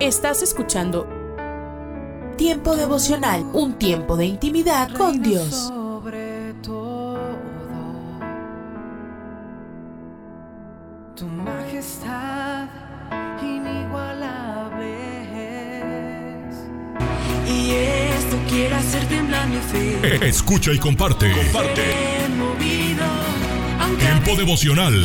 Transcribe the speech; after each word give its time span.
Estás 0.00 0.42
escuchando 0.42 1.06
Tiempo 2.38 2.74
devocional, 2.74 3.44
un 3.52 3.74
tiempo 3.74 4.16
de 4.16 4.24
intimidad 4.24 4.90
con 4.92 5.22
Dios. 5.22 5.68
Sobre 5.68 6.54
todo, 6.62 7.18
tu 11.14 11.26
majestad 11.26 12.66
inigualable 13.42 14.86
es. 16.48 16.56
Y 17.46 17.72
esto 17.72 18.38
quiere 18.48 18.74
hacer 18.76 19.06
temblar 19.06 19.46
mi 19.48 19.58
fe. 19.58 20.26
Escucha 20.26 20.72
y 20.72 20.78
comparte. 20.78 21.30
Comparte. 21.30 21.82
Tiempo 23.98 24.34
devocional. 24.34 25.04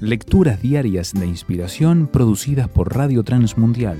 Lecturas 0.00 0.62
diarias 0.62 1.12
de 1.12 1.26
inspiración 1.26 2.08
producidas 2.10 2.68
por 2.70 2.96
Radio 2.96 3.22
Transmundial. 3.22 3.98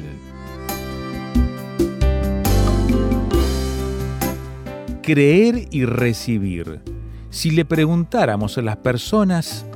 Creer 5.03 5.69
y 5.71 5.85
recibir. 5.85 6.81
Si 7.29 7.51
le 7.51 7.67
preguntáramos 7.67 8.57
a 8.57 8.63
las 8.63 8.79
personas, 8.79 9.67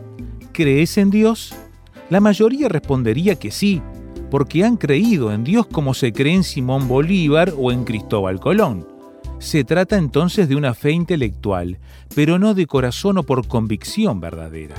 ¿crees 0.52 0.97
en 0.97 1.11
Dios? 1.11 1.55
La 2.08 2.20
mayoría 2.20 2.70
respondería 2.70 3.34
que 3.34 3.50
sí, 3.50 3.83
porque 4.30 4.64
han 4.64 4.78
creído 4.78 5.30
en 5.30 5.45
Dios 5.45 5.67
como 5.67 5.92
se 5.92 6.14
cree 6.14 6.36
en 6.36 6.45
Simón 6.45 6.89
Bolívar 6.89 7.52
o 7.58 7.70
en 7.70 7.84
Cristóbal 7.84 8.41
Colón. 8.41 8.89
Se 9.41 9.62
trata 9.62 9.98
entonces 9.98 10.48
de 10.48 10.56
una 10.56 10.72
fe 10.72 10.92
intelectual, 10.92 11.77
pero 12.14 12.39
no 12.39 12.55
de 12.55 12.67
corazón 12.67 13.19
o 13.19 13.25
por 13.25 13.47
convicción 13.47 14.20
verdadera. 14.20 14.77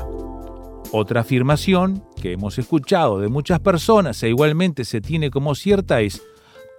Otra 0.97 1.19
afirmación 1.19 2.05
que 2.21 2.31
hemos 2.31 2.57
escuchado 2.57 3.19
de 3.19 3.27
muchas 3.27 3.59
personas 3.59 4.23
e 4.23 4.29
igualmente 4.29 4.85
se 4.85 5.01
tiene 5.01 5.29
como 5.29 5.53
cierta 5.53 5.99
es, 5.99 6.23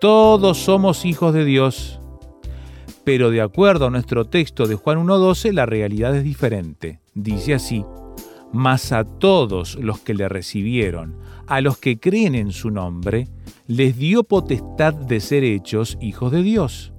todos 0.01 0.57
somos 0.57 1.05
hijos 1.05 1.35
de 1.35 1.45
Dios. 1.45 2.01
Pero 3.05 3.29
de 3.29 3.43
acuerdo 3.43 3.89
a 3.89 3.91
nuestro 3.91 4.25
texto 4.25 4.67
de 4.67 4.75
Juan 4.75 5.07
1.12, 5.07 5.53
la 5.53 5.67
realidad 5.67 6.17
es 6.17 6.25
diferente. 6.25 6.99
Dice 7.13 7.53
así, 7.53 7.85
mas 8.55 8.91
a 8.91 9.05
todos 9.05 9.75
los 9.75 9.99
que 9.99 10.15
le 10.15 10.31
recibieron, 10.31 11.19
a 11.47 11.61
los 11.61 11.77
que 11.77 12.01
creen 12.01 12.35
en 12.35 12.53
su 12.53 12.71
nombre, 12.71 13.29
les 13.67 13.99
dio 13.99 14.25
potestad 14.25 14.95
de 14.95 15.21
ser 15.21 15.45
hechos 15.45 15.99
hijos 16.01 16.33
de 16.33 16.43
Dios. 16.43 16.95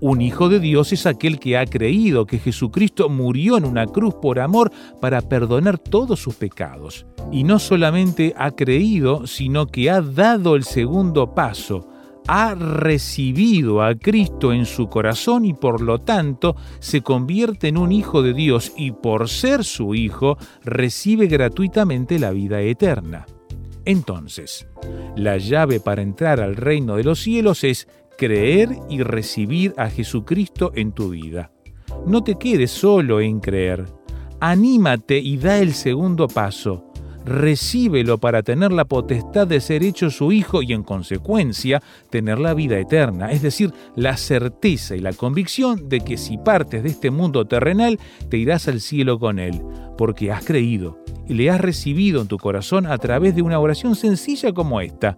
Un 0.00 0.22
hijo 0.22 0.48
de 0.48 0.60
Dios 0.60 0.94
es 0.94 1.04
aquel 1.04 1.38
que 1.38 1.58
ha 1.58 1.66
creído 1.66 2.24
que 2.24 2.38
Jesucristo 2.38 3.10
murió 3.10 3.58
en 3.58 3.66
una 3.66 3.86
cruz 3.86 4.14
por 4.14 4.40
amor 4.40 4.72
para 4.98 5.20
perdonar 5.20 5.76
todos 5.78 6.20
sus 6.20 6.36
pecados. 6.36 7.04
Y 7.30 7.44
no 7.44 7.58
solamente 7.58 8.32
ha 8.38 8.52
creído, 8.52 9.26
sino 9.26 9.66
que 9.66 9.90
ha 9.90 10.00
dado 10.00 10.56
el 10.56 10.64
segundo 10.64 11.34
paso, 11.34 11.86
ha 12.28 12.54
recibido 12.54 13.82
a 13.82 13.94
Cristo 13.94 14.54
en 14.54 14.64
su 14.64 14.88
corazón 14.88 15.44
y 15.44 15.52
por 15.52 15.82
lo 15.82 15.98
tanto 15.98 16.56
se 16.78 17.02
convierte 17.02 17.68
en 17.68 17.76
un 17.76 17.92
hijo 17.92 18.22
de 18.22 18.32
Dios 18.32 18.72
y 18.78 18.92
por 18.92 19.28
ser 19.28 19.64
su 19.64 19.94
hijo 19.94 20.38
recibe 20.64 21.26
gratuitamente 21.26 22.18
la 22.18 22.30
vida 22.30 22.62
eterna. 22.62 23.26
Entonces, 23.84 24.66
la 25.16 25.38
llave 25.38 25.80
para 25.80 26.02
entrar 26.02 26.40
al 26.40 26.56
reino 26.56 26.96
de 26.96 27.04
los 27.04 27.20
cielos 27.20 27.64
es 27.64 27.88
creer 28.20 28.76
y 28.90 29.02
recibir 29.02 29.72
a 29.78 29.88
Jesucristo 29.88 30.72
en 30.74 30.92
tu 30.92 31.08
vida. 31.08 31.52
No 32.06 32.22
te 32.22 32.34
quedes 32.34 32.70
solo 32.70 33.18
en 33.22 33.40
creer. 33.40 33.86
Anímate 34.40 35.18
y 35.18 35.38
da 35.38 35.56
el 35.56 35.72
segundo 35.72 36.28
paso. 36.28 36.92
Recíbelo 37.24 38.18
para 38.18 38.42
tener 38.42 38.72
la 38.72 38.84
potestad 38.84 39.46
de 39.46 39.58
ser 39.62 39.82
hecho 39.82 40.10
su 40.10 40.32
hijo 40.32 40.60
y 40.60 40.74
en 40.74 40.82
consecuencia 40.82 41.82
tener 42.10 42.38
la 42.38 42.52
vida 42.52 42.78
eterna, 42.78 43.32
es 43.32 43.40
decir, 43.40 43.72
la 43.96 44.18
certeza 44.18 44.96
y 44.96 45.00
la 45.00 45.14
convicción 45.14 45.88
de 45.88 46.00
que 46.00 46.18
si 46.18 46.36
partes 46.36 46.82
de 46.82 46.90
este 46.90 47.10
mundo 47.10 47.46
terrenal 47.46 47.98
te 48.28 48.36
irás 48.36 48.68
al 48.68 48.82
cielo 48.82 49.18
con 49.18 49.38
él, 49.38 49.62
porque 49.96 50.30
has 50.30 50.44
creído 50.44 51.02
y 51.26 51.32
le 51.32 51.48
has 51.48 51.60
recibido 51.62 52.20
en 52.20 52.28
tu 52.28 52.36
corazón 52.36 52.84
a 52.84 52.98
través 52.98 53.34
de 53.34 53.40
una 53.40 53.58
oración 53.58 53.96
sencilla 53.96 54.52
como 54.52 54.82
esta. 54.82 55.16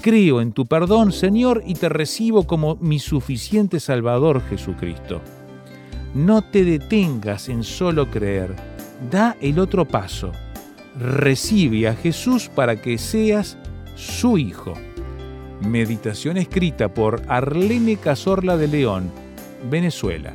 Creo 0.00 0.40
en 0.40 0.52
tu 0.52 0.66
perdón, 0.66 1.12
Señor, 1.12 1.62
y 1.66 1.74
te 1.74 1.88
recibo 1.88 2.46
como 2.46 2.76
mi 2.76 2.98
suficiente 2.98 3.80
Salvador 3.80 4.40
Jesucristo. 4.48 5.20
No 6.14 6.42
te 6.42 6.64
detengas 6.64 7.48
en 7.48 7.64
solo 7.64 8.10
creer, 8.10 8.54
da 9.10 9.36
el 9.40 9.58
otro 9.58 9.86
paso. 9.86 10.32
Recibe 10.98 11.88
a 11.88 11.94
Jesús 11.94 12.48
para 12.48 12.80
que 12.80 12.96
seas 12.96 13.58
su 13.96 14.38
hijo. 14.38 14.74
Meditación 15.60 16.36
escrita 16.36 16.94
por 16.94 17.20
Arlene 17.28 17.96
Cazorla 17.96 18.56
de 18.56 18.68
León, 18.68 19.10
Venezuela. 19.68 20.34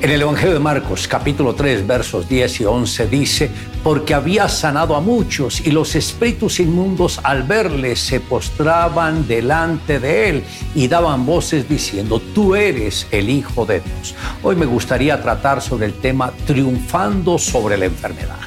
En 0.00 0.12
el 0.12 0.22
Evangelio 0.22 0.54
de 0.54 0.60
Marcos, 0.60 1.08
capítulo 1.08 1.56
3, 1.56 1.84
versos 1.84 2.28
10 2.28 2.60
y 2.60 2.64
11, 2.66 3.08
dice, 3.08 3.50
porque 3.82 4.14
había 4.14 4.48
sanado 4.48 4.94
a 4.94 5.00
muchos 5.00 5.66
y 5.66 5.72
los 5.72 5.96
espíritus 5.96 6.60
inmundos 6.60 7.18
al 7.24 7.42
verle 7.42 7.96
se 7.96 8.20
postraban 8.20 9.26
delante 9.26 9.98
de 9.98 10.28
él 10.28 10.44
y 10.76 10.86
daban 10.86 11.26
voces 11.26 11.68
diciendo, 11.68 12.22
tú 12.32 12.54
eres 12.54 13.08
el 13.10 13.28
Hijo 13.28 13.66
de 13.66 13.80
Dios. 13.80 14.14
Hoy 14.44 14.54
me 14.54 14.66
gustaría 14.66 15.20
tratar 15.20 15.60
sobre 15.60 15.86
el 15.86 15.94
tema 15.94 16.32
triunfando 16.46 17.36
sobre 17.36 17.76
la 17.76 17.86
enfermedad. 17.86 18.38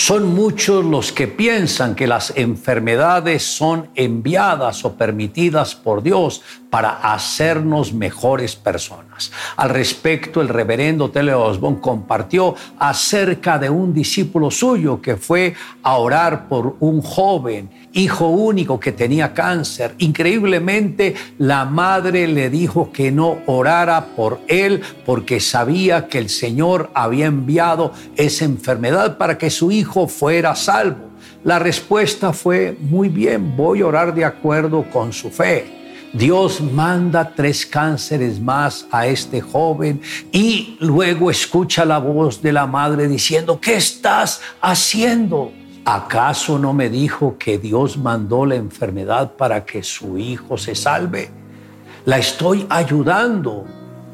Son 0.00 0.32
muchos 0.32 0.84
los 0.84 1.10
que 1.10 1.26
piensan 1.26 1.96
que 1.96 2.06
las 2.06 2.32
enfermedades 2.36 3.42
son 3.42 3.90
enviadas 3.96 4.84
o 4.84 4.94
permitidas 4.94 5.74
por 5.74 6.04
Dios 6.04 6.40
para 6.70 7.12
hacernos 7.12 7.92
mejores 7.92 8.54
personas. 8.54 9.07
Al 9.56 9.70
respecto, 9.70 10.40
el 10.40 10.48
reverendo 10.48 11.10
Tele 11.10 11.34
Osborne 11.34 11.80
compartió 11.80 12.54
acerca 12.78 13.58
de 13.58 13.70
un 13.70 13.92
discípulo 13.92 14.50
suyo 14.50 15.00
que 15.00 15.16
fue 15.16 15.54
a 15.82 15.96
orar 15.96 16.48
por 16.48 16.76
un 16.80 17.00
joven, 17.02 17.70
hijo 17.92 18.28
único 18.28 18.78
que 18.78 18.92
tenía 18.92 19.34
cáncer. 19.34 19.94
Increíblemente, 19.98 21.14
la 21.38 21.64
madre 21.64 22.26
le 22.26 22.50
dijo 22.50 22.92
que 22.92 23.10
no 23.10 23.38
orara 23.46 24.06
por 24.16 24.40
él 24.48 24.82
porque 25.04 25.40
sabía 25.40 26.08
que 26.08 26.18
el 26.18 26.28
Señor 26.28 26.90
había 26.94 27.26
enviado 27.26 27.92
esa 28.16 28.44
enfermedad 28.44 29.18
para 29.18 29.38
que 29.38 29.50
su 29.50 29.70
hijo 29.70 30.08
fuera 30.08 30.54
salvo. 30.54 31.08
La 31.44 31.58
respuesta 31.58 32.32
fue, 32.32 32.76
muy 32.80 33.08
bien, 33.08 33.56
voy 33.56 33.80
a 33.80 33.86
orar 33.86 34.14
de 34.14 34.24
acuerdo 34.24 34.84
con 34.90 35.12
su 35.12 35.30
fe. 35.30 35.77
Dios 36.18 36.60
manda 36.60 37.32
tres 37.32 37.64
cánceres 37.64 38.40
más 38.40 38.88
a 38.90 39.06
este 39.06 39.40
joven 39.40 40.02
y 40.32 40.76
luego 40.80 41.30
escucha 41.30 41.84
la 41.84 41.98
voz 41.98 42.42
de 42.42 42.52
la 42.52 42.66
madre 42.66 43.06
diciendo, 43.06 43.60
¿qué 43.60 43.76
estás 43.76 44.40
haciendo? 44.60 45.52
¿Acaso 45.84 46.58
no 46.58 46.72
me 46.72 46.90
dijo 46.90 47.38
que 47.38 47.56
Dios 47.56 47.96
mandó 47.96 48.44
la 48.44 48.56
enfermedad 48.56 49.36
para 49.36 49.64
que 49.64 49.84
su 49.84 50.18
hijo 50.18 50.58
se 50.58 50.74
salve? 50.74 51.30
La 52.04 52.18
estoy 52.18 52.66
ayudando. 52.68 53.64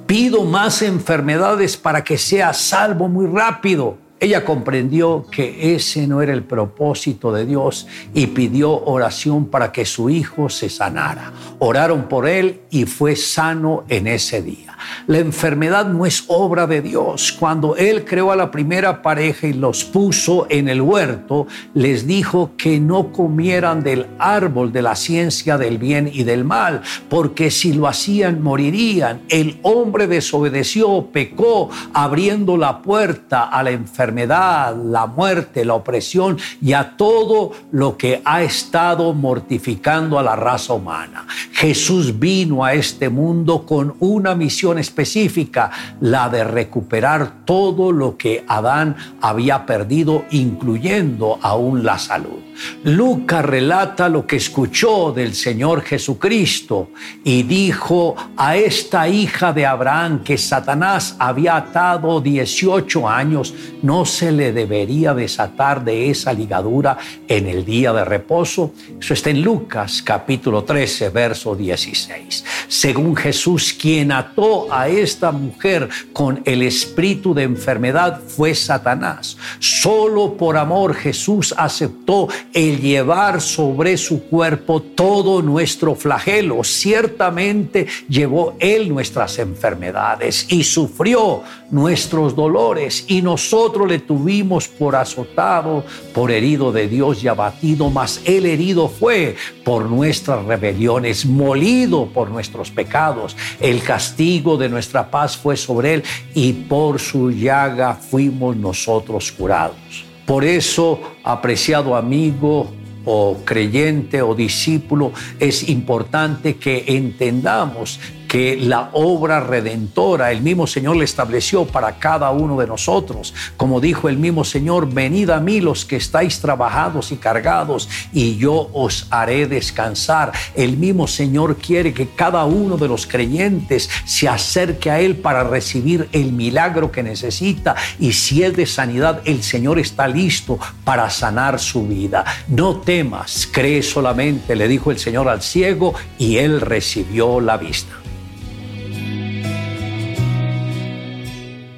Pido 0.06 0.44
más 0.44 0.82
enfermedades 0.82 1.78
para 1.78 2.04
que 2.04 2.18
sea 2.18 2.52
salvo 2.52 3.08
muy 3.08 3.26
rápido. 3.26 3.96
Ella 4.25 4.43
comprendió 4.43 5.26
que 5.31 5.75
ese 5.75 6.06
no 6.06 6.23
era 6.23 6.32
el 6.32 6.44
propósito 6.44 7.31
de 7.31 7.44
Dios 7.44 7.87
y 8.15 8.29
pidió 8.29 8.73
oración 8.87 9.49
para 9.49 9.71
que 9.71 9.85
su 9.85 10.09
hijo 10.09 10.49
se 10.49 10.71
sanara. 10.71 11.31
Oraron 11.59 12.09
por 12.09 12.26
él 12.26 12.62
y 12.71 12.87
fue 12.87 13.17
sano 13.17 13.85
en 13.87 14.06
ese 14.06 14.41
día. 14.41 14.74
La 15.06 15.19
enfermedad 15.19 15.87
no 15.87 16.06
es 16.06 16.25
obra 16.29 16.67
de 16.67 16.82
Dios. 16.82 17.32
Cuando 17.32 17.76
Él 17.76 18.05
creó 18.05 18.32
a 18.32 18.37
la 18.37 18.50
primera 18.50 19.03
pareja 19.03 19.47
y 19.47 19.53
los 19.53 19.85
puso 19.85 20.47
en 20.49 20.69
el 20.69 20.81
huerto, 20.81 21.47
les 21.75 22.06
dijo 22.06 22.53
que 22.56 22.81
no 22.81 23.12
comieran 23.12 23.82
del 23.82 24.06
árbol 24.19 24.73
de 24.73 24.82
la 24.82 24.97
ciencia 24.97 25.59
del 25.59 25.79
bien 25.79 26.11
y 26.12 26.25
del 26.25 26.44
mal, 26.44 26.82
porque 27.09 27.50
si 27.50 27.73
lo 27.73 27.87
hacían 27.87 28.43
morirían. 28.43 29.23
El 29.29 29.59
hombre 29.62 30.06
desobedeció, 30.06 31.09
pecó, 31.12 31.71
abriendo 31.93 32.56
la 32.56 32.82
puerta 32.82 33.44
a 33.44 33.62
la 33.62 33.71
enfermedad, 33.71 34.76
la 34.76 35.06
muerte, 35.06 35.65
la 35.65 35.75
opresión 35.75 36.38
y 36.61 36.73
a 36.73 36.97
todo 36.97 37.53
lo 37.73 37.97
que 37.97 38.23
ha 38.25 38.43
estado 38.43 39.12
mortificando 39.12 40.19
a 40.19 40.23
la 40.23 40.37
raza 40.37 40.75
humana. 40.75 41.26
Jesús 41.53 42.19
vino 42.19 42.65
a 42.65 42.75
este 42.75 43.09
mundo 43.09 43.65
con 43.67 43.94
una 44.00 44.35
misión 44.35 44.74
específica, 44.79 45.71
la 46.00 46.29
de 46.29 46.44
recuperar 46.44 47.44
todo 47.44 47.93
lo 47.93 48.17
que 48.17 48.44
Adán 48.47 48.97
había 49.21 49.67
perdido, 49.67 50.25
incluyendo 50.31 51.38
aún 51.43 51.85
la 51.85 51.99
salud. 51.99 52.44
Lucas 52.84 53.44
relata 53.44 54.08
lo 54.08 54.26
que 54.26 54.36
escuchó 54.36 55.12
del 55.12 55.34
Señor 55.34 55.82
Jesucristo 55.82 56.90
y 57.24 57.42
dijo 57.42 58.14
a 58.36 58.56
esta 58.56 59.08
hija 59.08 59.52
de 59.52 59.66
Abraham 59.66 60.22
que 60.22 60.38
Satanás 60.38 61.16
había 61.18 61.56
atado 61.56 62.20
18 62.20 63.08
años, 63.08 63.54
no 63.82 64.04
se 64.04 64.32
le 64.32 64.52
debería 64.52 65.14
desatar 65.14 65.84
de 65.84 66.10
esa 66.10 66.32
ligadura 66.32 66.98
en 67.28 67.46
el 67.46 67.64
día 67.64 67.92
de 67.92 68.04
reposo. 68.04 68.72
Eso 69.00 69.14
está 69.14 69.30
en 69.30 69.42
Lucas 69.42 70.02
capítulo 70.02 70.64
13, 70.64 71.08
verso 71.10 71.54
16. 71.54 72.44
Según 72.68 73.16
Jesús, 73.16 73.72
quien 73.72 74.12
ató 74.12 74.72
a 74.72 74.88
esta 74.88 75.32
mujer 75.32 75.88
con 76.12 76.42
el 76.44 76.62
espíritu 76.62 77.34
de 77.34 77.42
enfermedad 77.42 78.20
fue 78.26 78.54
Satanás. 78.54 79.36
Solo 79.58 80.36
por 80.36 80.56
amor 80.56 80.94
Jesús 80.94 81.54
aceptó 81.56 82.28
el 82.54 82.80
llevar 82.80 83.40
sobre 83.40 83.96
su 83.96 84.24
cuerpo 84.28 84.80
todo 84.80 85.42
nuestro 85.42 85.96
flagelo. 85.96 86.62
Ciertamente 86.62 87.86
llevó 88.08 88.54
Él 88.60 88.88
nuestras 88.88 89.38
enfermedades 89.40 90.46
y 90.48 90.62
sufrió 90.62 91.42
nuestros 91.70 92.36
dolores 92.36 93.04
y 93.08 93.20
nosotros 93.22 93.88
le 93.88 93.98
tuvimos 93.98 94.68
por 94.68 94.94
azotado, 94.94 95.84
por 96.14 96.30
herido 96.30 96.70
de 96.70 96.86
Dios 96.86 97.24
y 97.24 97.28
abatido, 97.28 97.90
mas 97.90 98.22
Él 98.24 98.46
herido 98.46 98.88
fue 98.88 99.34
por 99.64 99.90
nuestras 99.90 100.44
rebeliones, 100.44 101.26
molido 101.26 102.06
por 102.06 102.30
nuestros 102.30 102.70
pecados. 102.70 103.36
El 103.60 103.82
castigo 103.82 104.56
de 104.56 104.68
nuestra 104.68 105.10
paz 105.10 105.36
fue 105.36 105.56
sobre 105.56 105.94
Él 105.94 106.04
y 106.34 106.52
por 106.52 107.00
su 107.00 107.32
llaga 107.32 107.94
fuimos 107.94 108.56
nosotros 108.56 109.32
curados. 109.32 110.03
Por 110.26 110.44
eso, 110.44 111.00
apreciado 111.23 111.97
amigo 111.97 112.71
o 113.05 113.38
creyente 113.44 114.23
o 114.23 114.35
discípulo, 114.35 115.12
es 115.38 115.69
importante 115.69 116.56
que 116.56 116.85
entendamos 116.88 118.00
que 118.34 118.56
la 118.56 118.90
obra 118.94 119.38
redentora 119.38 120.32
el 120.32 120.40
mismo 120.40 120.66
Señor 120.66 120.96
le 120.96 121.04
estableció 121.04 121.66
para 121.66 122.00
cada 122.00 122.32
uno 122.32 122.58
de 122.58 122.66
nosotros. 122.66 123.32
Como 123.56 123.81
dijo 123.81 124.08
el 124.08 124.16
mismo 124.16 124.42
Señor, 124.42 124.92
venid 124.92 125.31
a 125.31 125.38
mí 125.38 125.60
los 125.60 125.84
que 125.84 125.94
estáis 125.94 126.40
trabajados 126.40 127.12
y 127.12 127.16
cargados 127.16 127.88
y 128.12 128.34
yo 128.34 128.70
os 128.72 129.06
haré 129.10 129.46
descansar. 129.46 130.32
El 130.56 130.76
mismo 130.78 131.06
Señor 131.06 131.58
quiere 131.58 131.94
que 131.94 132.08
cada 132.08 132.44
uno 132.44 132.76
de 132.76 132.88
los 132.88 133.06
creyentes 133.06 133.88
se 134.04 134.28
acerque 134.28 134.90
a 134.90 134.98
Él 134.98 135.14
para 135.14 135.44
recibir 135.44 136.08
el 136.10 136.32
milagro 136.32 136.90
que 136.90 137.04
necesita 137.04 137.76
y 138.00 138.14
si 138.14 138.42
es 138.42 138.56
de 138.56 138.66
sanidad, 138.66 139.22
el 139.26 139.44
Señor 139.44 139.78
está 139.78 140.08
listo 140.08 140.58
para 140.82 141.08
sanar 141.08 141.60
su 141.60 141.87
vida. 141.87 142.25
No 142.48 142.80
temas, 142.80 143.48
cree 143.48 143.84
solamente, 143.84 144.56
le 144.56 144.66
dijo 144.66 144.90
el 144.90 144.98
Señor 144.98 145.28
al 145.28 145.40
ciego 145.40 145.94
y 146.19 146.38
él 146.38 146.60
recibió 146.60 147.38
la 147.38 147.58
vista. 147.58 148.03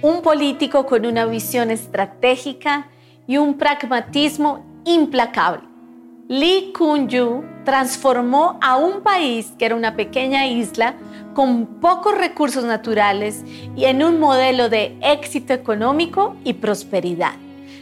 Un 0.07 0.23
político 0.23 0.87
con 0.87 1.05
una 1.05 1.27
visión 1.27 1.73
estratégica 1.73 2.87
y 3.27 3.39
un 3.39 3.55
pragmatismo 3.55 4.65
implacable. 4.85 5.63
Lee 6.29 6.73
Kuan-yew 6.73 7.43
transformó 7.65 8.57
a 8.63 8.77
un 8.77 9.01
país 9.01 9.53
que 9.59 9.65
era 9.67 9.75
una 9.75 9.97
pequeña 9.97 10.47
isla 10.47 10.95
con 11.35 11.81
pocos 11.81 12.17
recursos 12.17 12.63
naturales 12.63 13.43
y 13.75 13.87
en 13.87 14.05
un 14.05 14.21
modelo 14.21 14.69
de 14.69 14.97
éxito 15.03 15.53
económico 15.53 16.37
y 16.45 16.53
prosperidad. 16.53 17.33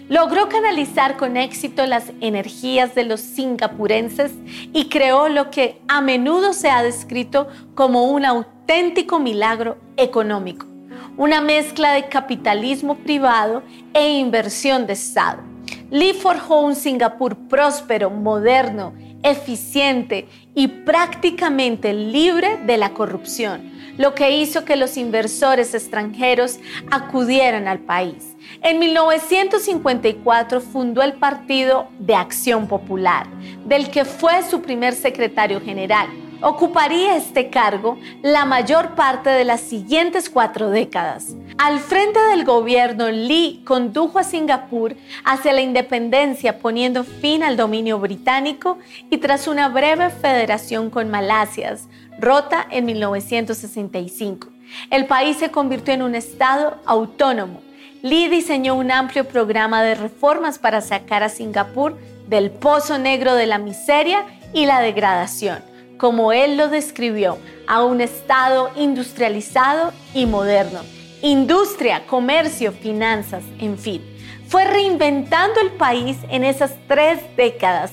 Logró 0.08 0.48
canalizar 0.48 1.18
con 1.18 1.36
éxito 1.36 1.84
las 1.84 2.10
energías 2.22 2.94
de 2.94 3.04
los 3.04 3.20
singapurenses 3.20 4.32
y 4.72 4.88
creó 4.88 5.28
lo 5.28 5.50
que 5.50 5.78
a 5.88 6.00
menudo 6.00 6.54
se 6.54 6.70
ha 6.70 6.82
descrito 6.82 7.48
como 7.74 8.04
un 8.04 8.24
auténtico 8.24 9.18
milagro 9.18 9.76
económico 9.98 10.73
una 11.16 11.40
mezcla 11.40 11.92
de 11.92 12.08
capitalismo 12.08 12.96
privado 12.96 13.62
e 13.92 14.18
inversión 14.18 14.86
de 14.86 14.94
Estado. 14.94 15.42
Lee 15.90 16.12
forjó 16.12 16.60
un 16.60 16.74
Singapur 16.74 17.36
próspero, 17.48 18.10
moderno, 18.10 18.94
eficiente 19.22 20.28
y 20.54 20.68
prácticamente 20.68 21.94
libre 21.94 22.58
de 22.66 22.76
la 22.76 22.90
corrupción, 22.90 23.72
lo 23.96 24.14
que 24.14 24.30
hizo 24.32 24.64
que 24.64 24.76
los 24.76 24.96
inversores 24.96 25.72
extranjeros 25.74 26.58
acudieran 26.90 27.68
al 27.68 27.78
país. 27.78 28.36
En 28.60 28.78
1954 28.78 30.60
fundó 30.60 31.02
el 31.02 31.14
Partido 31.14 31.88
de 31.98 32.14
Acción 32.14 32.66
Popular, 32.66 33.26
del 33.64 33.90
que 33.90 34.04
fue 34.04 34.42
su 34.42 34.60
primer 34.60 34.94
secretario 34.94 35.60
general 35.60 36.08
ocuparía 36.44 37.16
este 37.16 37.48
cargo 37.48 37.98
la 38.22 38.44
mayor 38.44 38.94
parte 38.94 39.30
de 39.30 39.44
las 39.44 39.62
siguientes 39.62 40.28
cuatro 40.28 40.68
décadas. 40.68 41.34
Al 41.56 41.80
frente 41.80 42.20
del 42.20 42.44
gobierno, 42.44 43.10
Lee 43.10 43.62
condujo 43.64 44.18
a 44.18 44.24
Singapur 44.24 44.94
hacia 45.24 45.54
la 45.54 45.62
independencia 45.62 46.58
poniendo 46.58 47.02
fin 47.02 47.42
al 47.42 47.56
dominio 47.56 47.98
británico 47.98 48.78
y 49.10 49.18
tras 49.18 49.48
una 49.48 49.68
breve 49.68 50.10
federación 50.10 50.90
con 50.90 51.10
Malasia, 51.10 51.78
rota 52.18 52.66
en 52.70 52.84
1965. 52.84 54.48
El 54.90 55.06
país 55.06 55.38
se 55.38 55.50
convirtió 55.50 55.94
en 55.94 56.02
un 56.02 56.14
estado 56.14 56.76
autónomo. 56.84 57.62
Lee 58.02 58.28
diseñó 58.28 58.74
un 58.74 58.90
amplio 58.90 59.26
programa 59.26 59.82
de 59.82 59.94
reformas 59.94 60.58
para 60.58 60.82
sacar 60.82 61.22
a 61.22 61.30
Singapur 61.30 61.98
del 62.28 62.50
pozo 62.50 62.98
negro 62.98 63.34
de 63.34 63.46
la 63.46 63.56
miseria 63.56 64.26
y 64.52 64.66
la 64.66 64.80
degradación 64.80 65.73
como 66.04 66.34
él 66.34 66.58
lo 66.58 66.68
describió, 66.68 67.38
a 67.66 67.82
un 67.82 68.02
Estado 68.02 68.70
industrializado 68.76 69.90
y 70.12 70.26
moderno. 70.26 70.80
Industria, 71.22 72.02
comercio, 72.06 72.72
finanzas, 72.72 73.42
en 73.58 73.78
fin. 73.78 74.02
fue 74.46 74.66
reinventando 74.66 75.62
el 75.62 75.70
país 75.70 76.18
en 76.28 76.44
esas 76.44 76.74
tres 76.88 77.20
décadas, 77.38 77.90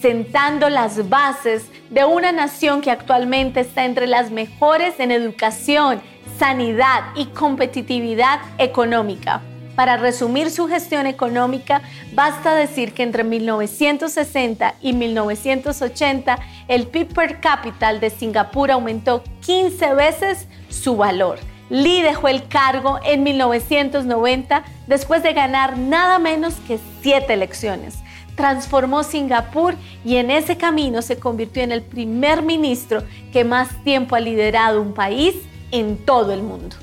sentando 0.00 0.68
las 0.70 1.08
bases 1.08 1.70
de 1.88 2.04
una 2.04 2.32
nación 2.32 2.80
que 2.80 2.90
actualmente 2.90 3.60
está 3.60 3.84
entre 3.84 4.08
las 4.08 4.32
mejores 4.32 4.98
en 4.98 5.12
educación, 5.12 6.02
sanidad 6.40 7.12
y 7.14 7.26
competitividad 7.26 8.40
económica. 8.58 9.40
Para 9.74 9.96
resumir 9.96 10.50
su 10.50 10.68
gestión 10.68 11.06
económica, 11.06 11.80
basta 12.12 12.54
decir 12.54 12.92
que 12.92 13.02
entre 13.02 13.24
1960 13.24 14.74
y 14.82 14.92
1980 14.92 16.38
el 16.68 16.88
PIB 16.88 17.14
per 17.14 17.40
cápita 17.40 17.94
de 17.94 18.10
Singapur 18.10 18.70
aumentó 18.70 19.22
15 19.40 19.94
veces 19.94 20.46
su 20.68 20.96
valor. 20.96 21.38
Lee 21.70 22.02
dejó 22.02 22.28
el 22.28 22.48
cargo 22.48 22.98
en 23.02 23.22
1990 23.22 24.62
después 24.86 25.22
de 25.22 25.32
ganar 25.32 25.78
nada 25.78 26.18
menos 26.18 26.54
que 26.68 26.78
siete 27.00 27.32
elecciones. 27.32 27.94
Transformó 28.36 29.04
Singapur 29.04 29.74
y 30.04 30.16
en 30.16 30.30
ese 30.30 30.58
camino 30.58 31.00
se 31.00 31.18
convirtió 31.18 31.62
en 31.62 31.72
el 31.72 31.80
primer 31.80 32.42
ministro 32.42 33.02
que 33.32 33.44
más 33.44 33.82
tiempo 33.84 34.16
ha 34.16 34.20
liderado 34.20 34.82
un 34.82 34.92
país 34.92 35.34
en 35.70 35.96
todo 35.96 36.34
el 36.34 36.42
mundo. 36.42 36.76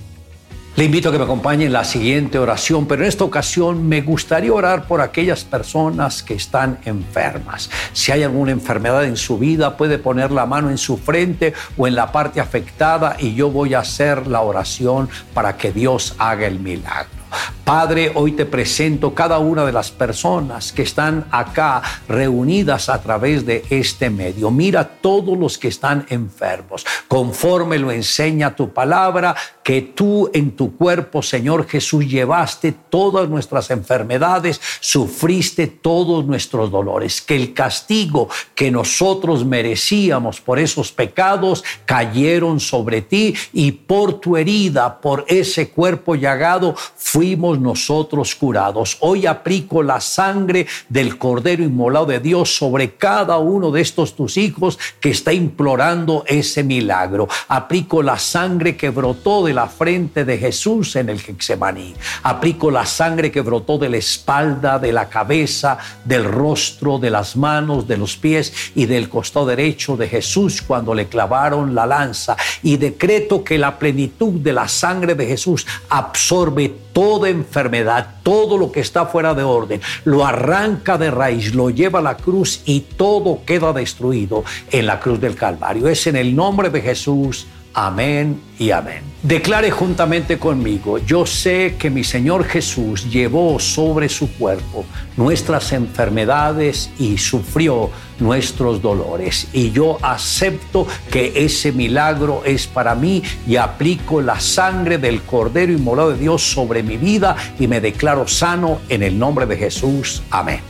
Le 0.79 0.85
invito 0.85 1.09
a 1.09 1.11
que 1.11 1.17
me 1.17 1.25
acompañe 1.25 1.65
en 1.65 1.73
la 1.73 1.83
siguiente 1.83 2.39
oración, 2.39 2.87
pero 2.87 3.01
en 3.01 3.09
esta 3.09 3.25
ocasión 3.25 3.89
me 3.89 3.99
gustaría 3.99 4.53
orar 4.53 4.87
por 4.87 5.01
aquellas 5.01 5.43
personas 5.43 6.23
que 6.23 6.35
están 6.35 6.79
enfermas. 6.85 7.69
Si 7.91 8.13
hay 8.13 8.23
alguna 8.23 8.53
enfermedad 8.53 9.03
en 9.03 9.17
su 9.17 9.37
vida, 9.37 9.75
puede 9.75 9.97
poner 9.97 10.31
la 10.31 10.45
mano 10.45 10.69
en 10.69 10.77
su 10.77 10.95
frente 10.95 11.53
o 11.75 11.85
en 11.85 11.95
la 11.95 12.13
parte 12.13 12.39
afectada 12.39 13.17
y 13.19 13.35
yo 13.35 13.51
voy 13.51 13.73
a 13.73 13.79
hacer 13.79 14.25
la 14.27 14.39
oración 14.39 15.09
para 15.33 15.57
que 15.57 15.73
Dios 15.73 16.15
haga 16.17 16.47
el 16.47 16.61
milagro. 16.61 17.19
Padre, 17.63 18.11
hoy 18.15 18.31
te 18.31 18.47
presento 18.47 19.13
cada 19.13 19.37
una 19.37 19.63
de 19.63 19.71
las 19.71 19.91
personas 19.91 20.71
que 20.71 20.81
están 20.81 21.25
acá 21.29 21.83
reunidas 22.07 22.89
a 22.89 22.99
través 23.01 23.45
de 23.45 23.63
este 23.69 24.09
medio. 24.09 24.49
Mira 24.49 24.83
todos 24.83 25.37
los 25.37 25.59
que 25.59 25.67
están 25.67 26.05
enfermos, 26.09 26.83
conforme 27.07 27.77
lo 27.77 27.91
enseña 27.91 28.55
tu 28.55 28.73
palabra, 28.73 29.35
que 29.69 29.83
tú 29.83 30.31
en 30.33 30.55
tu 30.55 30.75
cuerpo, 30.75 31.21
Señor 31.21 31.67
Jesús, 31.67 32.03
llevaste 32.07 32.71
todas 32.71 33.29
nuestras 33.29 33.69
enfermedades, 33.69 34.59
sufriste 34.79 35.67
todos 35.67 36.25
nuestros 36.25 36.71
dolores, 36.71 37.21
que 37.21 37.35
el 37.35 37.53
castigo 37.53 38.29
que 38.55 38.71
nosotros 38.71 39.45
merecíamos 39.45 40.41
por 40.41 40.57
esos 40.57 40.91
pecados 40.91 41.63
cayeron 41.85 42.59
sobre 42.59 43.03
ti 43.03 43.35
y 43.53 43.71
por 43.71 44.19
tu 44.19 44.37
herida, 44.37 44.99
por 45.01 45.23
ese 45.27 45.69
cuerpo 45.69 46.15
llagado, 46.15 46.73
fuimos 46.95 47.59
nosotros 47.59 48.33
curados. 48.33 48.97
Hoy 49.01 49.27
aplico 49.27 49.83
la 49.83 50.01
sangre 50.01 50.65
del 50.87 51.19
Cordero 51.19 51.63
Inmolado 51.63 52.07
de 52.07 52.19
Dios 52.19 52.55
sobre 52.55 52.95
cada 52.95 53.37
uno 53.37 53.69
de 53.69 53.81
estos 53.81 54.15
tus 54.15 54.35
hijos 54.35 54.79
que 54.99 55.11
está 55.11 55.31
implorando 55.31 56.23
ese 56.25 56.63
milagro. 56.63 57.27
Aplico 57.49 58.01
la 58.01 58.17
sangre 58.17 58.75
que 58.75 58.89
brotó 58.89 59.45
de 59.45 59.58
la 59.58 59.58
frente 59.67 60.25
de 60.25 60.37
Jesús 60.37 60.95
en 60.95 61.09
el 61.09 61.19
Gexemaní. 61.19 61.93
Aplico 62.23 62.71
la 62.71 62.85
sangre 62.85 63.31
que 63.31 63.41
brotó 63.41 63.77
de 63.77 63.89
la 63.89 63.97
espalda, 63.97 64.79
de 64.79 64.91
la 64.91 65.09
cabeza, 65.09 65.77
del 66.05 66.23
rostro, 66.23 66.99
de 66.99 67.09
las 67.09 67.35
manos, 67.35 67.87
de 67.87 67.97
los 67.97 68.15
pies 68.17 68.53
y 68.75 68.85
del 68.85 69.09
costado 69.09 69.45
derecho 69.45 69.97
de 69.97 70.07
Jesús 70.07 70.61
cuando 70.61 70.93
le 70.93 71.07
clavaron 71.07 71.75
la 71.75 71.85
lanza. 71.85 72.35
Y 72.63 72.77
decreto 72.77 73.43
que 73.43 73.57
la 73.57 73.77
plenitud 73.77 74.39
de 74.39 74.53
la 74.53 74.67
sangre 74.67 75.15
de 75.15 75.25
Jesús 75.25 75.65
absorbe 75.89 76.73
toda 76.93 77.29
enfermedad, 77.29 78.15
todo 78.23 78.57
lo 78.57 78.71
que 78.71 78.81
está 78.81 79.05
fuera 79.05 79.33
de 79.33 79.43
orden, 79.43 79.81
lo 80.05 80.25
arranca 80.25 80.97
de 80.97 81.11
raíz, 81.11 81.53
lo 81.53 81.69
lleva 81.69 81.99
a 81.99 82.01
la 82.03 82.17
cruz 82.17 82.61
y 82.65 82.81
todo 82.81 83.41
queda 83.45 83.73
destruido 83.73 84.43
en 84.71 84.85
la 84.85 84.99
cruz 84.99 85.19
del 85.19 85.35
Calvario. 85.35 85.87
Es 85.87 86.07
en 86.07 86.15
el 86.15 86.35
nombre 86.35 86.69
de 86.69 86.81
Jesús. 86.81 87.47
Amén 87.73 88.41
y 88.57 88.71
amén. 88.71 89.03
Declare 89.21 89.69
juntamente 89.69 90.39
conmigo, 90.39 90.97
yo 90.97 91.25
sé 91.25 91.75
que 91.77 91.89
mi 91.89 92.03
Señor 92.03 92.45
Jesús 92.45 93.09
llevó 93.09 93.59
sobre 93.59 94.09
su 94.09 94.31
cuerpo 94.31 94.85
nuestras 95.17 95.73
enfermedades 95.73 96.89
y 96.97 97.17
sufrió 97.17 97.89
nuestros 98.19 98.81
dolores. 98.81 99.47
Y 99.53 99.71
yo 99.71 99.97
acepto 100.01 100.87
que 101.11 101.33
ese 101.35 101.71
milagro 101.71 102.43
es 102.45 102.65
para 102.65 102.95
mí 102.95 103.21
y 103.45 103.57
aplico 103.57 104.21
la 104.21 104.39
sangre 104.39 104.97
del 104.97 105.21
Cordero 105.21 105.73
Inmolado 105.73 106.11
de 106.11 106.17
Dios 106.17 106.41
sobre 106.41 106.81
mi 106.81 106.97
vida 106.97 107.35
y 107.59 107.67
me 107.67 107.81
declaro 107.81 108.27
sano 108.27 108.79
en 108.89 109.03
el 109.03 109.19
nombre 109.19 109.45
de 109.45 109.57
Jesús. 109.57 110.23
Amén. 110.31 110.68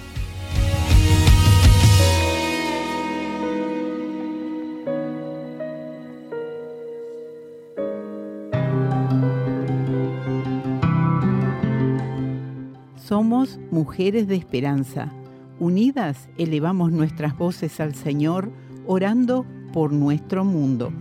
Somos 13.19 13.59
mujeres 13.69 14.29
de 14.29 14.35
esperanza. 14.37 15.11
Unidas 15.59 16.29
elevamos 16.37 16.93
nuestras 16.93 17.37
voces 17.37 17.81
al 17.81 17.93
Señor, 17.93 18.49
orando 18.87 19.45
por 19.73 19.91
nuestro 19.91 20.45
mundo. 20.45 20.93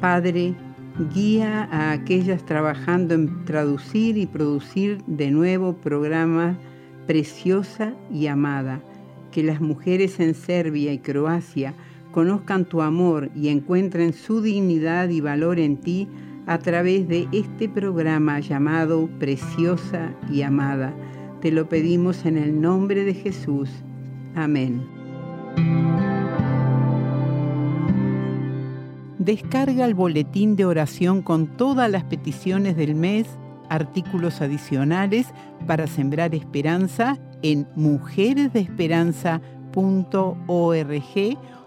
Padre, 0.00 0.54
guía 1.12 1.64
a 1.72 1.90
aquellas 1.90 2.46
trabajando 2.46 3.14
en 3.14 3.44
traducir 3.44 4.16
y 4.16 4.26
producir 4.26 5.02
de 5.08 5.32
nuevo 5.32 5.72
programas 5.72 6.56
Preciosa 7.08 7.92
y 8.12 8.28
Amada, 8.28 8.80
que 9.32 9.42
las 9.42 9.60
mujeres 9.60 10.20
en 10.20 10.36
Serbia 10.36 10.92
y 10.92 11.00
Croacia 11.00 11.74
conozcan 12.16 12.64
tu 12.64 12.80
amor 12.80 13.30
y 13.36 13.48
encuentren 13.48 14.14
su 14.14 14.40
dignidad 14.40 15.10
y 15.10 15.20
valor 15.20 15.58
en 15.58 15.76
ti 15.76 16.08
a 16.46 16.56
través 16.56 17.06
de 17.08 17.28
este 17.30 17.68
programa 17.68 18.40
llamado 18.40 19.10
Preciosa 19.18 20.14
y 20.32 20.40
Amada. 20.40 20.94
Te 21.42 21.52
lo 21.52 21.68
pedimos 21.68 22.24
en 22.24 22.38
el 22.38 22.58
nombre 22.58 23.04
de 23.04 23.12
Jesús. 23.12 23.68
Amén. 24.34 24.82
Descarga 29.18 29.84
el 29.84 29.92
boletín 29.92 30.56
de 30.56 30.64
oración 30.64 31.20
con 31.20 31.46
todas 31.58 31.90
las 31.90 32.04
peticiones 32.04 32.78
del 32.78 32.94
mes, 32.94 33.26
artículos 33.68 34.40
adicionales 34.40 35.26
para 35.66 35.86
sembrar 35.86 36.34
esperanza 36.34 37.18
en 37.42 37.68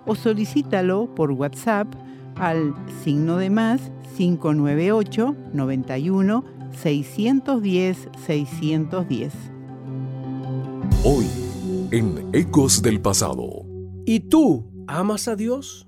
o 0.06 0.16
solicítalo 0.16 1.14
por 1.16 1.32
WhatsApp 1.32 1.88
al 2.36 2.74
signo 3.04 3.38
de 3.38 3.50
más 3.50 3.92
598 4.18 5.36
91 5.54 6.44
610 6.82 8.10
610. 8.26 9.34
Hoy, 11.04 11.26
en 11.92 12.30
Ecos 12.34 12.82
del 12.82 13.00
Pasado. 13.00 13.66
¿Y 14.06 14.22
tú 14.22 14.66
amas 14.88 15.28
a 15.28 15.36
Dios? 15.36 15.88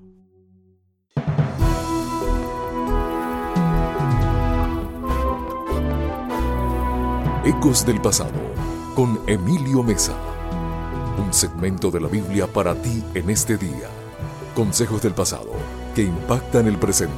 Ecos 7.44 7.86
del 7.86 8.00
Pasado, 8.00 8.40
con 8.96 9.20
Emilio 9.28 9.82
Mesa. 9.82 10.31
Un 11.18 11.34
segmento 11.34 11.92
de 11.92 12.00
la 12.00 12.08
Biblia 12.08 12.48
para 12.48 12.74
ti 12.74 13.04
en 13.14 13.30
este 13.30 13.58
día. 13.58 13.90
Consejos 14.56 15.02
del 15.02 15.14
pasado 15.14 15.52
que 15.94 16.04
impactan 16.04 16.68
el 16.68 16.78
presente. 16.78 17.14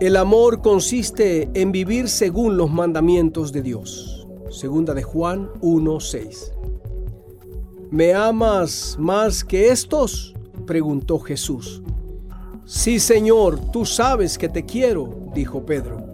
El 0.00 0.16
amor 0.16 0.62
consiste 0.62 1.50
en 1.54 1.72
vivir 1.72 2.08
según 2.08 2.56
los 2.56 2.70
mandamientos 2.70 3.52
de 3.52 3.62
Dios. 3.62 4.26
Segunda 4.50 4.94
de 4.94 5.02
Juan 5.02 5.50
1:6. 5.60 6.52
¿Me 7.90 8.14
amas 8.14 8.96
más 8.98 9.44
que 9.44 9.68
estos? 9.68 10.34
preguntó 10.66 11.18
Jesús. 11.18 11.82
Sí, 12.64 12.98
Señor, 12.98 13.60
tú 13.70 13.84
sabes 13.84 14.38
que 14.38 14.48
te 14.48 14.64
quiero, 14.64 15.10
dijo 15.34 15.64
Pedro. 15.64 16.04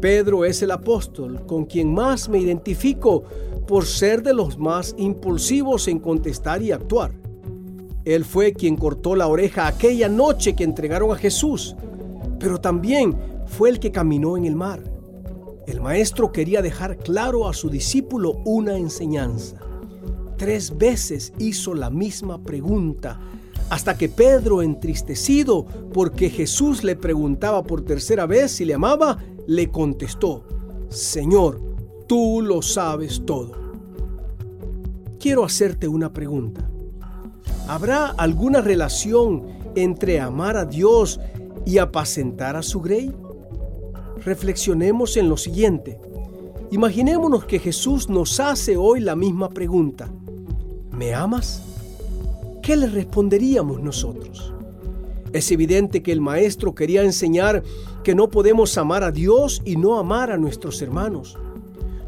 Pedro 0.00 0.44
es 0.44 0.60
el 0.60 0.70
apóstol 0.70 1.46
con 1.46 1.64
quien 1.64 1.94
más 1.94 2.28
me 2.28 2.38
identifico 2.38 3.24
por 3.66 3.86
ser 3.86 4.22
de 4.22 4.34
los 4.34 4.58
más 4.58 4.94
impulsivos 4.98 5.88
en 5.88 5.98
contestar 5.98 6.62
y 6.62 6.72
actuar. 6.72 7.12
Él 8.04 8.24
fue 8.24 8.52
quien 8.52 8.76
cortó 8.76 9.16
la 9.16 9.26
oreja 9.26 9.66
aquella 9.66 10.08
noche 10.08 10.54
que 10.54 10.64
entregaron 10.64 11.10
a 11.10 11.16
Jesús, 11.16 11.74
pero 12.38 12.60
también 12.60 13.16
fue 13.46 13.70
el 13.70 13.80
que 13.80 13.92
caminó 13.92 14.36
en 14.36 14.44
el 14.44 14.56
mar. 14.56 14.82
El 15.66 15.80
maestro 15.80 16.30
quería 16.30 16.60
dejar 16.60 16.98
claro 16.98 17.48
a 17.48 17.54
su 17.54 17.70
discípulo 17.70 18.42
una 18.44 18.76
enseñanza. 18.76 19.56
Tres 20.36 20.76
veces 20.76 21.32
hizo 21.38 21.74
la 21.74 21.88
misma 21.88 22.42
pregunta 22.42 23.18
hasta 23.70 23.96
que 23.96 24.10
Pedro, 24.10 24.60
entristecido 24.60 25.64
porque 25.92 26.28
Jesús 26.28 26.84
le 26.84 26.96
preguntaba 26.96 27.62
por 27.62 27.82
tercera 27.82 28.26
vez 28.26 28.52
si 28.52 28.64
le 28.64 28.74
amaba, 28.74 29.18
le 29.46 29.70
contestó, 29.70 30.44
Señor, 30.90 31.73
tú 32.06 32.42
lo 32.42 32.62
sabes 32.62 33.22
todo. 33.24 33.52
Quiero 35.18 35.44
hacerte 35.44 35.88
una 35.88 36.12
pregunta. 36.12 36.68
¿Habrá 37.66 38.08
alguna 38.08 38.60
relación 38.60 39.44
entre 39.74 40.20
amar 40.20 40.56
a 40.56 40.66
Dios 40.66 41.18
y 41.64 41.78
apacentar 41.78 42.56
a 42.56 42.62
su 42.62 42.80
grey? 42.80 43.10
Reflexionemos 44.24 45.16
en 45.16 45.28
lo 45.28 45.36
siguiente. 45.36 45.98
Imaginémonos 46.70 47.44
que 47.44 47.58
Jesús 47.58 48.08
nos 48.08 48.38
hace 48.40 48.76
hoy 48.76 49.00
la 49.00 49.16
misma 49.16 49.48
pregunta. 49.48 50.10
¿Me 50.90 51.14
amas? 51.14 51.62
¿Qué 52.62 52.76
le 52.76 52.86
responderíamos 52.86 53.82
nosotros? 53.82 54.52
Es 55.32 55.50
evidente 55.50 56.02
que 56.02 56.12
el 56.12 56.20
maestro 56.20 56.74
quería 56.74 57.02
enseñar 57.02 57.62
que 58.02 58.14
no 58.14 58.28
podemos 58.28 58.76
amar 58.78 59.02
a 59.02 59.10
Dios 59.10 59.62
y 59.64 59.76
no 59.76 59.98
amar 59.98 60.30
a 60.30 60.36
nuestros 60.36 60.80
hermanos. 60.80 61.36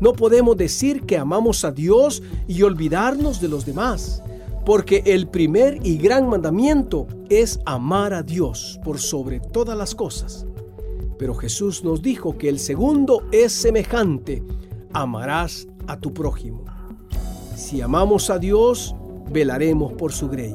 No 0.00 0.12
podemos 0.12 0.56
decir 0.56 1.02
que 1.02 1.16
amamos 1.16 1.64
a 1.64 1.72
Dios 1.72 2.22
y 2.46 2.62
olvidarnos 2.62 3.40
de 3.40 3.48
los 3.48 3.64
demás, 3.64 4.22
porque 4.64 5.02
el 5.06 5.28
primer 5.28 5.78
y 5.86 5.96
gran 5.96 6.28
mandamiento 6.28 7.06
es 7.30 7.60
amar 7.64 8.12
a 8.12 8.22
Dios 8.22 8.78
por 8.84 8.98
sobre 8.98 9.40
todas 9.40 9.76
las 9.76 9.94
cosas. 9.94 10.46
Pero 11.18 11.34
Jesús 11.34 11.82
nos 11.82 12.02
dijo 12.02 12.36
que 12.36 12.48
el 12.48 12.58
segundo 12.58 13.22
es 13.32 13.52
semejante, 13.52 14.42
amarás 14.92 15.66
a 15.86 15.98
tu 15.98 16.12
prójimo. 16.12 16.64
Si 17.54 17.80
amamos 17.80 18.28
a 18.28 18.38
Dios, 18.38 18.94
velaremos 19.30 19.94
por 19.94 20.12
su 20.12 20.28
grey, 20.28 20.54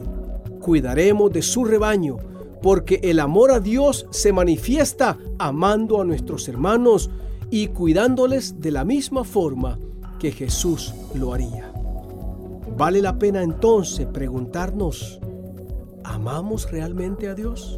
cuidaremos 0.59 1.31
de 1.31 1.41
su 1.41 1.65
rebaño, 1.65 2.17
porque 2.61 2.99
el 3.03 3.19
amor 3.19 3.51
a 3.51 3.59
Dios 3.59 4.05
se 4.11 4.31
manifiesta 4.31 5.17
amando 5.39 5.99
a 5.99 6.05
nuestros 6.05 6.47
hermanos 6.47 7.09
y 7.51 7.67
cuidándoles 7.67 8.61
de 8.61 8.71
la 8.71 8.85
misma 8.85 9.23
forma 9.25 9.77
que 10.19 10.31
Jesús 10.31 10.95
lo 11.13 11.33
haría. 11.33 11.71
Vale 12.77 13.01
la 13.01 13.19
pena 13.19 13.43
entonces 13.43 14.07
preguntarnos, 14.07 15.19
¿amamos 16.03 16.71
realmente 16.71 17.27
a 17.27 17.35
Dios? 17.35 17.77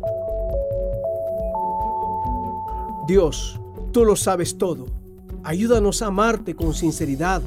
Dios, 3.08 3.60
tú 3.92 4.06
lo 4.06 4.16
sabes 4.16 4.58
todo. 4.58 4.86
Ayúdanos 5.44 6.02
a 6.02 6.08
amarte 6.08 6.56
con 6.56 6.74
sinceridad 6.74 7.42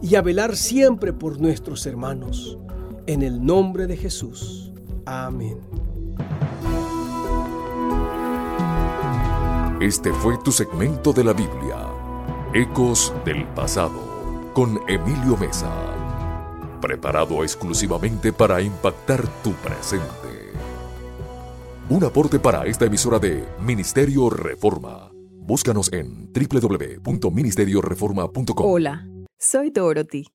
y 0.00 0.14
a 0.14 0.22
velar 0.22 0.56
siempre 0.56 1.12
por 1.12 1.40
nuestros 1.40 1.84
hermanos. 1.86 2.56
En 3.06 3.22
el 3.22 3.44
nombre 3.44 3.86
de 3.86 3.96
Jesús. 3.96 4.72
Amén. 5.04 5.58
Este 9.80 10.12
fue 10.12 10.36
tu 10.38 10.50
segmento 10.50 11.12
de 11.12 11.22
la 11.22 11.32
Biblia, 11.32 11.86
Ecos 12.52 13.14
del 13.24 13.46
Pasado, 13.46 14.50
con 14.52 14.80
Emilio 14.88 15.36
Mesa, 15.36 15.72
preparado 16.80 17.44
exclusivamente 17.44 18.32
para 18.32 18.60
impactar 18.60 19.24
tu 19.44 19.52
presente. 19.52 20.52
Un 21.88 22.02
aporte 22.02 22.40
para 22.40 22.66
esta 22.66 22.86
emisora 22.86 23.20
de 23.20 23.46
Ministerio 23.60 24.28
Reforma. 24.30 25.12
Búscanos 25.30 25.92
en 25.92 26.32
www.ministerioreforma.com. 26.32 28.66
Hola, 28.66 29.06
soy 29.38 29.70
Dorothy 29.70 30.26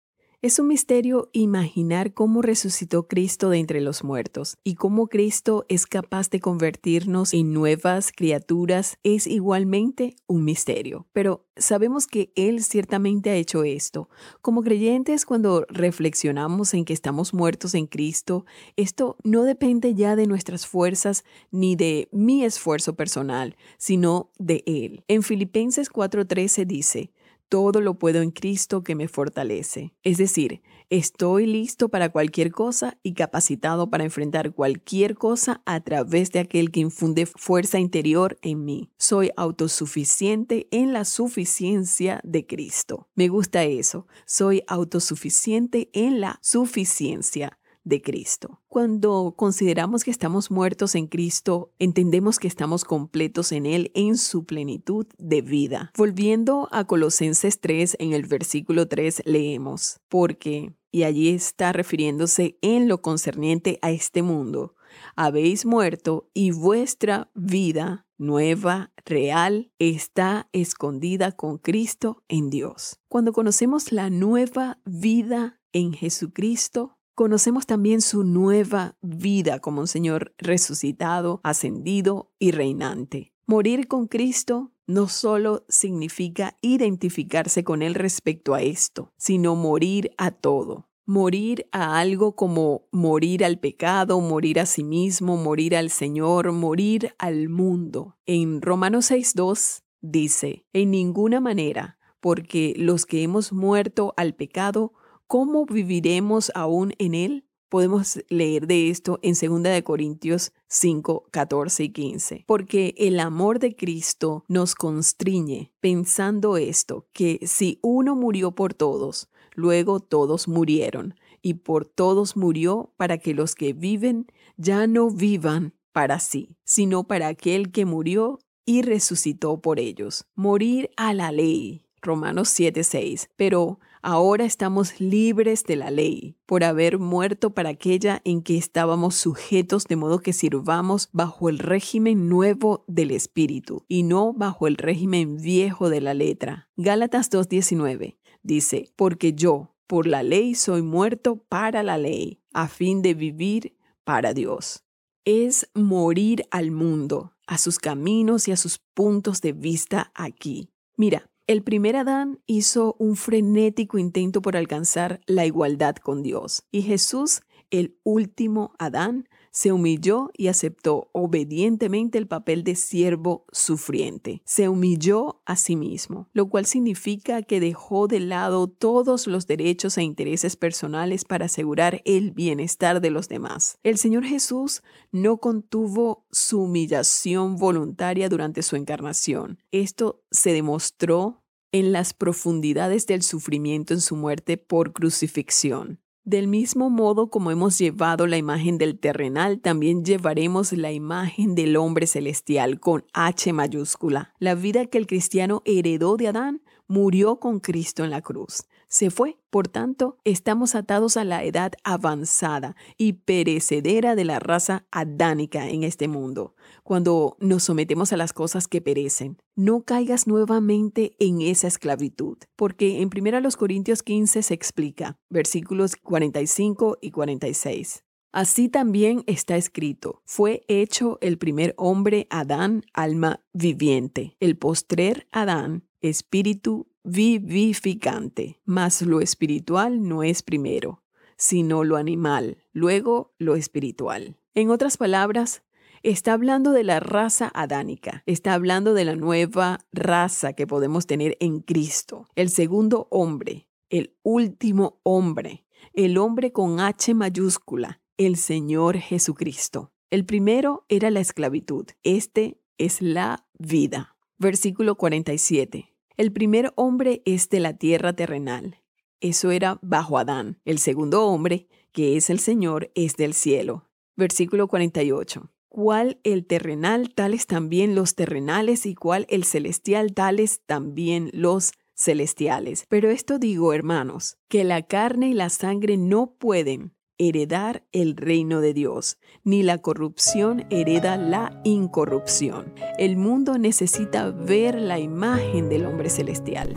es 0.44 0.60
un 0.60 0.68
misterio 0.68 1.30
imaginar 1.32 2.14
cómo 2.14 2.42
resucitó 2.42 3.08
Cristo 3.08 3.50
de 3.50 3.60
entre 3.60 3.80
los 3.80 4.04
muertos 4.04 4.58
y 4.66 4.76
cómo 4.76 5.08
Cristo 5.08 5.66
es 5.70 5.88
capaz 5.88 6.30
de 6.30 6.42
convertirnos 6.42 7.34
en 7.34 7.54
nuevas 7.54 8.12
criaturas 8.12 8.98
es 9.04 9.26
igualmente 9.26 10.18
un 10.28 10.44
misterio. 10.44 11.08
Pero 11.14 11.46
sabemos 11.56 12.08
que 12.08 12.34
Él 12.36 12.62
ciertamente 12.62 13.30
ha 13.30 13.36
hecho 13.36 13.64
esto. 13.64 14.10
Como 14.42 14.64
creyentes, 14.64 15.26
cuando 15.26 15.66
reflexionamos 15.70 16.74
en 16.74 16.84
que 16.84 16.92
estamos 16.92 17.34
muertos 17.34 17.74
en 17.74 17.88
Cristo, 17.88 18.46
esto 18.76 19.16
no 19.24 19.44
depende 19.44 19.96
ya 19.96 20.18
de 20.18 20.28
nuestras 20.28 20.68
fuerzas 20.68 21.24
ni 21.52 21.78
de 21.78 22.10
mi 22.12 22.44
esfuerzo 22.44 22.98
personal, 22.98 23.56
sino 23.78 24.30
de 24.40 24.62
Él. 24.66 25.06
En 25.08 25.24
Filipenses 25.24 25.90
4:13 25.90 26.66
dice, 26.66 27.14
todo 27.54 27.82
lo 27.82 28.00
puedo 28.00 28.24
en 28.24 28.32
Cristo 28.32 28.84
que 28.84 28.96
me 28.96 29.08
fortalece. 29.08 29.94
Es 30.02 30.18
decir, 30.18 30.64
estoy 30.90 31.46
listo 31.46 31.88
para 31.88 32.10
cualquier 32.10 32.52
cosa 32.52 32.98
y 33.04 33.14
capacitado 33.14 33.92
para 33.92 34.04
enfrentar 34.04 34.56
cualquier 34.56 35.14
cosa 35.14 35.62
a 35.68 35.80
través 35.82 36.32
de 36.32 36.40
aquel 36.40 36.72
que 36.72 36.80
infunde 36.80 37.28
fuerza 37.28 37.78
interior 37.78 38.40
en 38.42 38.66
mí. 38.66 38.90
Soy 38.98 39.30
autosuficiente 39.38 40.68
en 40.72 40.94
la 40.94 41.06
suficiencia 41.06 42.22
de 42.24 42.48
Cristo. 42.48 43.08
Me 43.14 43.28
gusta 43.28 43.66
eso. 43.66 44.08
Soy 44.26 44.64
autosuficiente 44.66 45.92
en 45.94 46.22
la 46.22 46.40
suficiencia 46.42 47.60
de 47.84 48.02
Cristo. 48.02 48.62
Cuando 48.68 49.34
consideramos 49.38 50.04
que 50.04 50.12
estamos 50.12 50.52
muertos 50.52 50.96
en 50.96 51.08
Cristo, 51.08 51.72
entendemos 51.80 52.40
que 52.40 52.48
estamos 52.48 52.86
completos 52.86 53.52
en 53.52 53.66
Él 53.66 53.92
en 53.94 54.18
su 54.18 54.46
plenitud 54.46 55.06
de 55.18 55.42
vida. 55.42 55.92
Volviendo 55.98 56.70
a 56.72 56.86
Colosenses 56.86 57.60
3, 57.60 57.98
en 58.00 58.14
el 58.14 58.26
versículo 58.26 58.88
3 58.88 59.24
leemos, 59.26 60.00
porque, 60.10 60.74
y 60.92 61.04
allí 61.04 61.30
está 61.30 61.74
refiriéndose 61.74 62.58
en 62.62 62.88
lo 62.88 63.02
concerniente 63.02 63.80
a 63.82 63.92
este 63.92 64.22
mundo, 64.22 64.76
habéis 65.16 65.66
muerto 65.66 66.30
y 66.34 66.52
vuestra 66.52 67.32
vida 67.34 68.06
nueva, 68.18 68.94
real, 69.06 69.72
está 69.80 70.48
escondida 70.54 71.34
con 71.34 71.58
Cristo 71.58 72.24
en 72.30 72.50
Dios. 72.50 73.00
Cuando 73.10 73.34
conocemos 73.34 73.92
la 73.92 74.10
nueva 74.10 74.80
vida 74.86 75.60
en 75.74 75.94
Jesucristo, 75.94 76.98
Conocemos 77.16 77.68
también 77.68 78.02
su 78.02 78.24
nueva 78.24 78.98
vida 79.02 79.60
como 79.60 79.82
un 79.82 79.88
Señor 79.88 80.34
resucitado, 80.40 81.42
ascendido 81.44 82.32
y 82.40 82.50
reinante. 82.50 83.34
Morir 83.46 83.88
con 83.88 84.08
Cristo 84.08 84.72
no 84.88 85.08
solo 85.08 85.64
significa 85.70 86.58
identificarse 86.62 87.64
con 87.64 87.84
Él 87.84 87.94
respecto 87.94 88.56
a 88.56 88.64
esto, 88.64 89.12
sino 89.16 89.56
morir 89.56 90.12
a 90.18 90.32
todo. 90.32 90.90
Morir 91.06 91.68
a 91.72 92.00
algo 92.00 92.36
como 92.36 92.88
morir 92.92 93.46
al 93.46 93.60
pecado, 93.60 94.20
morir 94.20 94.60
a 94.60 94.66
sí 94.66 94.84
mismo, 94.84 95.38
morir 95.38 95.76
al 95.76 95.92
Señor, 95.92 96.52
morir 96.52 97.14
al 97.20 97.48
mundo. 97.48 98.18
En 98.26 98.60
Romanos 98.60 99.12
6.2 99.12 99.84
dice, 100.02 100.66
en 100.74 100.90
ninguna 100.90 101.40
manera, 101.40 102.00
porque 102.22 102.74
los 102.78 103.06
que 103.06 103.22
hemos 103.22 103.54
muerto 103.54 104.14
al 104.18 104.34
pecado, 104.34 104.94
¿cómo 105.34 105.66
viviremos 105.66 106.52
aún 106.54 106.94
en 107.00 107.16
Él? 107.16 107.48
Podemos 107.68 108.24
leer 108.30 108.68
de 108.68 108.92
esto 108.92 109.18
en 109.24 109.34
2 109.34 109.82
Corintios 109.82 110.54
5, 110.68 111.26
14 111.32 111.86
y 111.86 111.90
15. 111.90 112.44
Porque 112.46 112.94
el 113.00 113.20
amor 113.20 113.58
de 113.58 113.76
Cristo 113.76 114.46
nos 114.48 114.76
constriñe 114.76 115.72
pensando 115.80 116.56
esto, 116.58 117.08
que 117.14 117.40
si 117.48 117.80
uno 117.82 118.16
murió 118.16 118.52
por 118.52 118.76
todos, 118.76 119.28
luego 119.56 120.02
todos 120.02 120.48
murieron, 120.48 121.16
y 121.42 121.56
por 121.56 121.86
todos 121.86 122.38
murió 122.38 122.94
para 122.96 123.18
que 123.18 123.34
los 123.34 123.56
que 123.56 123.74
viven 123.74 124.28
ya 124.58 124.86
no 124.86 125.10
vivan 125.10 125.74
para 125.94 126.20
sí, 126.20 126.58
sino 126.64 127.08
para 127.08 127.28
aquel 127.28 127.72
que 127.72 127.86
murió 127.86 128.38
y 128.68 128.84
resucitó 128.84 129.60
por 129.62 129.80
ellos. 129.80 130.28
Morir 130.36 130.92
a 130.96 131.12
la 131.16 131.32
ley. 131.32 131.88
Romanos 132.04 132.50
7, 132.50 132.84
6. 132.84 133.30
Pero 133.36 133.80
Ahora 134.06 134.44
estamos 134.44 135.00
libres 135.00 135.64
de 135.64 135.78
la 135.78 135.90
ley 135.90 136.36
por 136.46 136.66
haber 136.66 137.00
muerto 137.00 137.54
para 137.54 137.70
aquella 137.70 138.22
en 138.26 138.42
que 138.44 138.58
estábamos 138.58 139.16
sujetos 139.16 139.86
de 139.86 139.96
modo 139.96 140.20
que 140.20 140.34
sirvamos 140.34 141.08
bajo 141.14 141.48
el 141.48 141.58
régimen 141.58 142.28
nuevo 142.28 142.84
del 142.90 143.12
Espíritu 143.12 143.86
y 143.88 144.04
no 144.04 144.34
bajo 144.34 144.68
el 144.68 144.76
régimen 144.76 145.38
viejo 145.38 145.90
de 145.90 146.02
la 146.02 146.14
letra. 146.14 146.68
Gálatas 146.76 147.32
2.19 147.32 148.18
dice, 148.42 148.92
porque 148.98 149.36
yo 149.36 149.74
por 149.88 150.06
la 150.06 150.22
ley 150.22 150.54
soy 150.56 150.82
muerto 150.82 151.38
para 151.38 151.82
la 151.82 151.98
ley, 151.98 152.42
a 152.52 152.68
fin 152.68 153.02
de 153.04 153.14
vivir 153.14 153.78
para 154.04 154.34
Dios. 154.34 154.84
Es 155.24 155.70
morir 155.74 156.44
al 156.52 156.72
mundo, 156.72 157.38
a 157.48 157.58
sus 157.58 157.80
caminos 157.80 158.50
y 158.50 158.52
a 158.52 158.58
sus 158.58 158.80
puntos 158.80 159.40
de 159.40 159.54
vista 159.54 160.12
aquí. 160.14 160.74
Mira, 160.98 161.26
el 161.46 161.62
primer 161.64 161.96
Adán 161.98 162.40
hizo 162.46 162.96
un 163.00 163.16
frenético 163.16 163.98
intento 163.98 164.42
por 164.42 164.56
alcanzar 164.56 165.20
la 165.26 165.46
igualdad 165.46 165.96
con 165.98 166.24
Dios 166.24 166.64
y 166.72 166.84
Jesús, 166.84 167.42
el 167.70 167.98
último 168.04 168.74
Adán, 168.80 169.28
se 169.54 169.72
humilló 169.72 170.32
y 170.36 170.48
aceptó 170.48 171.10
obedientemente 171.14 172.18
el 172.18 172.28
papel 172.28 172.64
de 172.64 172.76
siervo 172.76 173.46
sufriente. 173.52 174.42
Se 174.46 174.68
humilló 174.68 175.42
a 175.46 175.56
sí 175.56 175.76
mismo, 175.76 176.28
lo 176.34 176.50
cual 176.50 176.66
significa 176.66 177.44
que 177.44 177.60
dejó 177.60 178.08
de 178.08 178.20
lado 178.20 178.68
todos 178.68 179.28
los 179.28 179.46
derechos 179.46 179.98
e 179.98 180.04
intereses 180.04 180.58
personales 180.58 181.24
para 181.24 181.46
asegurar 181.46 182.02
el 182.04 182.32
bienestar 182.32 183.00
de 183.00 183.12
los 183.12 183.30
demás. 183.30 183.78
El 183.84 184.00
Señor 184.00 184.26
Jesús 184.26 184.82
no 185.12 185.38
contuvo 185.38 186.26
su 186.32 186.64
humillación 186.64 187.58
voluntaria 187.58 188.30
durante 188.30 188.64
su 188.64 188.76
encarnación. 188.76 189.60
Esto 189.72 190.24
se 190.32 190.52
demostró 190.52 191.44
en 191.72 191.92
las 191.92 192.14
profundidades 192.14 193.08
del 193.08 193.24
sufrimiento 193.24 193.94
en 193.94 194.02
su 194.02 194.16
muerte 194.16 194.58
por 194.58 194.94
crucifixión. 194.94 196.00
Del 196.26 196.48
mismo 196.48 196.90
modo 196.90 197.30
como 197.30 197.52
hemos 197.52 197.78
llevado 197.78 198.28
la 198.28 198.38
imagen 198.38 198.78
del 198.78 198.98
terrenal, 198.98 199.60
también 199.60 200.06
llevaremos 200.06 200.72
la 200.72 200.94
imagen 200.94 201.54
del 201.54 201.76
hombre 201.76 202.08
celestial 202.08 202.80
con 202.80 203.04
H 203.12 203.52
mayúscula. 203.52 204.34
La 204.40 204.56
vida 204.56 204.86
que 204.86 204.98
el 204.98 205.06
cristiano 205.06 205.62
heredó 205.66 206.16
de 206.16 206.30
Adán 206.30 206.62
murió 206.88 207.42
con 207.42 207.60
Cristo 207.60 208.06
en 208.06 208.10
la 208.10 208.22
cruz 208.22 208.64
se 208.94 209.10
fue. 209.10 209.40
Por 209.50 209.68
tanto, 209.68 210.20
estamos 210.24 210.76
atados 210.76 211.18
a 211.18 211.24
la 211.24 211.44
edad 211.44 211.74
avanzada 211.84 212.76
y 212.96 213.14
perecedera 213.14 214.16
de 214.16 214.24
la 214.24 214.38
raza 214.38 214.86
adánica 214.92 215.68
en 215.68 215.84
este 215.84 216.08
mundo, 216.08 216.54
cuando 216.84 217.36
nos 217.40 217.64
sometemos 217.64 218.14
a 218.14 218.18
las 218.18 218.34
cosas 218.34 218.68
que 218.68 218.82
perecen. 218.82 219.38
No 219.56 219.82
caigas 219.82 220.28
nuevamente 220.28 221.16
en 221.18 221.42
esa 221.42 221.68
esclavitud, 221.68 222.38
porque 222.56 223.02
en 223.02 223.10
1 223.12 223.50
Corintios 223.58 224.04
15 224.04 224.44
se 224.44 224.54
explica, 224.54 225.18
versículos 225.28 225.96
45 225.96 227.00
y 227.02 227.10
46. 227.10 228.04
Así 228.32 228.70
también 228.70 229.24
está 229.26 229.58
escrito, 229.58 230.22
fue 230.24 230.66
hecho 230.68 231.18
el 231.22 231.40
primer 231.40 231.74
hombre 231.78 232.28
Adán, 232.30 232.84
alma 232.94 233.44
viviente, 233.54 234.38
el 234.40 234.56
postrer 234.56 235.28
Adán, 235.32 235.84
espíritu 236.02 236.93
vivificante, 237.04 238.60
mas 238.66 239.02
lo 239.02 239.22
espiritual 239.22 240.08
no 240.08 240.24
es 240.24 240.42
primero, 240.42 241.04
sino 241.38 241.84
lo 241.84 241.98
animal, 241.98 242.64
luego 242.72 243.34
lo 243.38 243.56
espiritual. 243.56 244.38
En 244.56 244.70
otras 244.70 244.98
palabras, 244.98 245.64
está 246.04 246.34
hablando 246.34 246.72
de 246.72 246.84
la 246.84 247.00
raza 247.00 247.52
adánica, 247.54 248.24
está 248.26 248.54
hablando 248.54 248.94
de 248.94 249.06
la 249.06 249.16
nueva 249.16 249.80
raza 249.92 250.54
que 250.54 250.68
podemos 250.68 251.08
tener 251.08 251.38
en 251.40 251.60
Cristo, 251.62 252.28
el 252.36 252.50
segundo 252.50 253.08
hombre, 253.10 253.68
el 253.90 254.16
último 254.24 255.00
hombre, 255.04 255.66
el 255.94 256.18
hombre 256.18 256.52
con 256.52 256.80
H 256.80 257.14
mayúscula, 257.14 258.02
el 258.18 258.38
Señor 258.38 258.98
Jesucristo. 258.98 259.92
El 260.10 260.26
primero 260.26 260.86
era 260.90 261.10
la 261.10 261.20
esclavitud, 261.20 261.88
este 262.04 262.60
es 262.78 263.02
la 263.02 263.48
vida. 263.58 264.16
Versículo 264.38 264.96
47. 264.96 265.93
El 266.16 266.32
primer 266.32 266.72
hombre 266.76 267.24
es 267.26 267.50
de 267.50 267.60
la 267.60 267.74
tierra 267.74 268.14
terrenal. 268.14 268.78
Eso 269.20 269.50
era 269.50 269.80
bajo 269.82 270.20
Adán. 270.20 270.60
El 270.64 270.78
segundo 270.78 271.26
hombre, 271.26 271.68
que 271.92 272.18
es 272.18 272.30
el 272.30 272.40
Señor, 272.40 272.92
es 272.94 273.16
del 273.16 273.34
cielo. 273.34 273.90
Versículo 274.16 274.68
48. 274.68 275.50
Cuál 275.70 276.20
el 276.24 276.46
terrenal, 276.46 277.16
tales 277.16 277.48
también 277.48 277.96
los 277.96 278.14
terrenales, 278.14 278.86
y 278.86 278.94
cuál 278.94 279.26
el 279.28 279.44
celestial, 279.44 280.14
tales 280.14 280.62
también 280.68 281.32
los 281.34 281.72
celestiales. 281.96 282.86
Pero 282.90 283.10
esto 283.10 283.40
digo, 283.40 283.74
hermanos, 283.74 284.38
que 284.50 284.64
la 284.64 284.84
carne 284.84 285.30
y 285.30 285.34
la 285.34 285.50
sangre 285.50 285.98
no 285.98 286.36
pueden 286.38 286.94
heredar 287.18 287.84
el 287.92 288.16
reino 288.18 288.62
de 288.62 288.74
Dios, 288.74 289.18
ni 289.44 289.64
la 289.64 289.78
corrupción 289.80 290.66
hereda 290.70 291.18
la 291.18 291.62
incorrupción. 291.64 292.74
El 292.98 293.18
mundo 293.18 293.58
necesita 293.58 294.32
ver 294.32 294.76
la 294.76 295.00
imagen 295.00 295.70
del 295.70 295.86
hombre 295.86 296.10
celestial. 296.10 296.74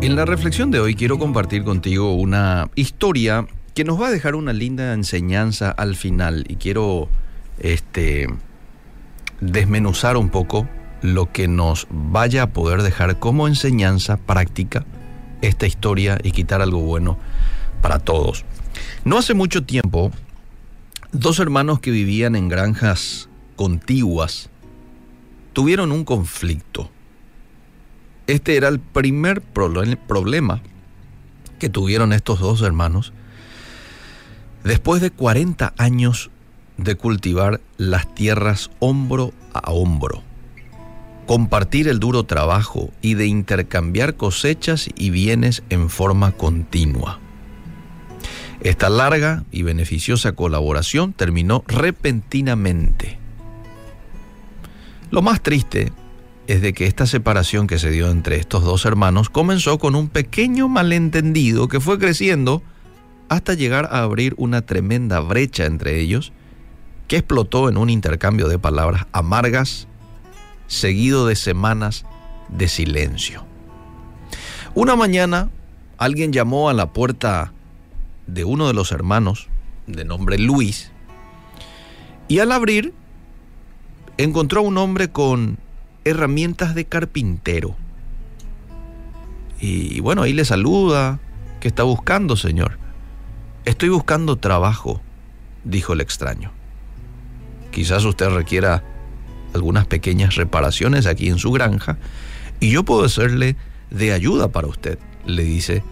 En 0.00 0.16
la 0.16 0.24
reflexión 0.24 0.70
de 0.70 0.80
hoy 0.80 0.94
quiero 0.94 1.18
compartir 1.18 1.64
contigo 1.64 2.14
una 2.14 2.70
historia 2.74 3.46
que 3.74 3.84
nos 3.84 4.00
va 4.00 4.08
a 4.08 4.10
dejar 4.10 4.34
una 4.34 4.52
linda 4.52 4.92
enseñanza 4.92 5.70
al 5.70 5.96
final 5.96 6.44
y 6.48 6.56
quiero 6.56 7.08
este 7.58 8.26
desmenuzar 9.40 10.16
un 10.16 10.28
poco 10.28 10.68
lo 11.02 11.32
que 11.32 11.48
nos 11.48 11.86
vaya 11.90 12.44
a 12.44 12.46
poder 12.48 12.82
dejar 12.82 13.18
como 13.18 13.48
enseñanza 13.48 14.16
práctica 14.16 14.84
esta 15.40 15.66
historia 15.66 16.18
y 16.22 16.30
quitar 16.30 16.62
algo 16.62 16.80
bueno 16.80 17.18
para 17.82 17.98
todos. 17.98 18.46
No 19.04 19.18
hace 19.18 19.34
mucho 19.34 19.64
tiempo, 19.64 20.10
dos 21.10 21.38
hermanos 21.40 21.80
que 21.80 21.90
vivían 21.90 22.36
en 22.36 22.48
granjas 22.48 23.28
contiguas 23.56 24.48
tuvieron 25.52 25.92
un 25.92 26.04
conflicto. 26.04 26.90
Este 28.26 28.56
era 28.56 28.68
el 28.68 28.80
primer 28.80 29.42
problema 29.42 30.62
que 31.58 31.68
tuvieron 31.68 32.12
estos 32.12 32.40
dos 32.40 32.62
hermanos 32.62 33.12
después 34.64 35.02
de 35.02 35.10
40 35.10 35.74
años 35.76 36.30
de 36.76 36.94
cultivar 36.94 37.60
las 37.76 38.12
tierras 38.14 38.70
hombro 38.78 39.32
a 39.52 39.70
hombro, 39.72 40.22
compartir 41.26 41.88
el 41.88 42.00
duro 42.00 42.24
trabajo 42.24 42.90
y 43.02 43.14
de 43.14 43.26
intercambiar 43.26 44.16
cosechas 44.16 44.88
y 44.96 45.10
bienes 45.10 45.62
en 45.68 45.90
forma 45.90 46.32
continua. 46.32 47.21
Esta 48.62 48.88
larga 48.88 49.44
y 49.50 49.64
beneficiosa 49.64 50.32
colaboración 50.32 51.12
terminó 51.12 51.64
repentinamente. 51.66 53.18
Lo 55.10 55.20
más 55.20 55.42
triste 55.42 55.92
es 56.46 56.62
de 56.62 56.72
que 56.72 56.86
esta 56.86 57.06
separación 57.06 57.66
que 57.66 57.80
se 57.80 57.90
dio 57.90 58.08
entre 58.08 58.36
estos 58.36 58.62
dos 58.62 58.84
hermanos 58.84 59.30
comenzó 59.30 59.78
con 59.78 59.96
un 59.96 60.08
pequeño 60.08 60.68
malentendido 60.68 61.66
que 61.66 61.80
fue 61.80 61.98
creciendo 61.98 62.62
hasta 63.28 63.54
llegar 63.54 63.88
a 63.90 64.02
abrir 64.02 64.34
una 64.36 64.62
tremenda 64.62 65.18
brecha 65.18 65.64
entre 65.64 65.98
ellos 65.98 66.32
que 67.08 67.16
explotó 67.16 67.68
en 67.68 67.76
un 67.76 67.90
intercambio 67.90 68.46
de 68.46 68.60
palabras 68.60 69.06
amargas 69.10 69.88
seguido 70.68 71.26
de 71.26 71.34
semanas 71.34 72.04
de 72.48 72.68
silencio. 72.68 73.44
Una 74.74 74.94
mañana 74.94 75.50
alguien 75.98 76.32
llamó 76.32 76.70
a 76.70 76.74
la 76.74 76.92
puerta 76.92 77.52
de 78.26 78.44
uno 78.44 78.66
de 78.66 78.74
los 78.74 78.92
hermanos, 78.92 79.48
de 79.86 80.04
nombre 80.04 80.38
Luis, 80.38 80.90
y 82.28 82.38
al 82.38 82.52
abrir 82.52 82.94
encontró 84.16 84.60
a 84.60 84.64
un 84.64 84.78
hombre 84.78 85.10
con 85.10 85.58
herramientas 86.04 86.74
de 86.74 86.84
carpintero. 86.84 87.76
Y 89.60 90.00
bueno, 90.00 90.22
ahí 90.22 90.32
le 90.32 90.44
saluda. 90.44 91.20
¿Qué 91.60 91.68
está 91.68 91.84
buscando, 91.84 92.36
señor? 92.36 92.78
Estoy 93.64 93.90
buscando 93.90 94.36
trabajo, 94.36 95.00
dijo 95.64 95.92
el 95.92 96.00
extraño. 96.00 96.50
Quizás 97.70 98.04
usted 98.04 98.28
requiera 98.30 98.82
algunas 99.54 99.86
pequeñas 99.86 100.34
reparaciones 100.34 101.06
aquí 101.06 101.28
en 101.28 101.38
su 101.38 101.52
granja 101.52 101.98
y 102.60 102.70
yo 102.70 102.84
puedo 102.84 103.08
serle 103.08 103.56
de 103.90 104.12
ayuda 104.12 104.48
para 104.48 104.66
usted, 104.66 104.98
le 105.26 105.44
dice 105.44 105.84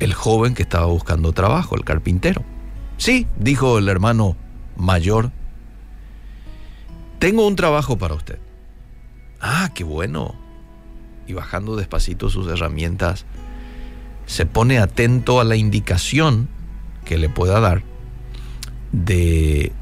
el 0.00 0.14
joven 0.14 0.54
que 0.54 0.62
estaba 0.62 0.86
buscando 0.86 1.32
trabajo, 1.32 1.76
el 1.76 1.84
carpintero. 1.84 2.44
Sí, 2.96 3.26
dijo 3.38 3.78
el 3.78 3.88
hermano 3.88 4.36
mayor, 4.76 5.30
tengo 7.18 7.46
un 7.46 7.56
trabajo 7.56 7.98
para 7.98 8.14
usted. 8.14 8.38
Ah, 9.40 9.70
qué 9.74 9.84
bueno. 9.84 10.34
Y 11.26 11.32
bajando 11.32 11.76
despacito 11.76 12.30
sus 12.30 12.48
herramientas, 12.48 13.26
se 14.26 14.46
pone 14.46 14.78
atento 14.78 15.40
a 15.40 15.44
la 15.44 15.56
indicación 15.56 16.48
que 17.04 17.18
le 17.18 17.28
pueda 17.28 17.60
dar 17.60 17.82
de, 18.92 19.72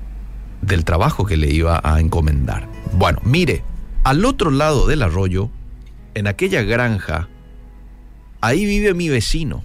del 0.62 0.84
trabajo 0.84 1.26
que 1.26 1.36
le 1.36 1.50
iba 1.50 1.80
a 1.82 2.00
encomendar. 2.00 2.68
Bueno, 2.92 3.20
mire, 3.24 3.64
al 4.04 4.24
otro 4.24 4.50
lado 4.50 4.86
del 4.86 5.02
arroyo, 5.02 5.50
en 6.14 6.26
aquella 6.26 6.62
granja, 6.62 7.28
ahí 8.40 8.64
vive 8.64 8.94
mi 8.94 9.08
vecino 9.08 9.62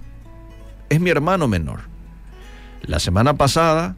es 0.91 0.99
mi 0.99 1.09
hermano 1.09 1.47
menor. 1.47 1.79
La 2.81 2.99
semana 2.99 3.35
pasada 3.35 3.95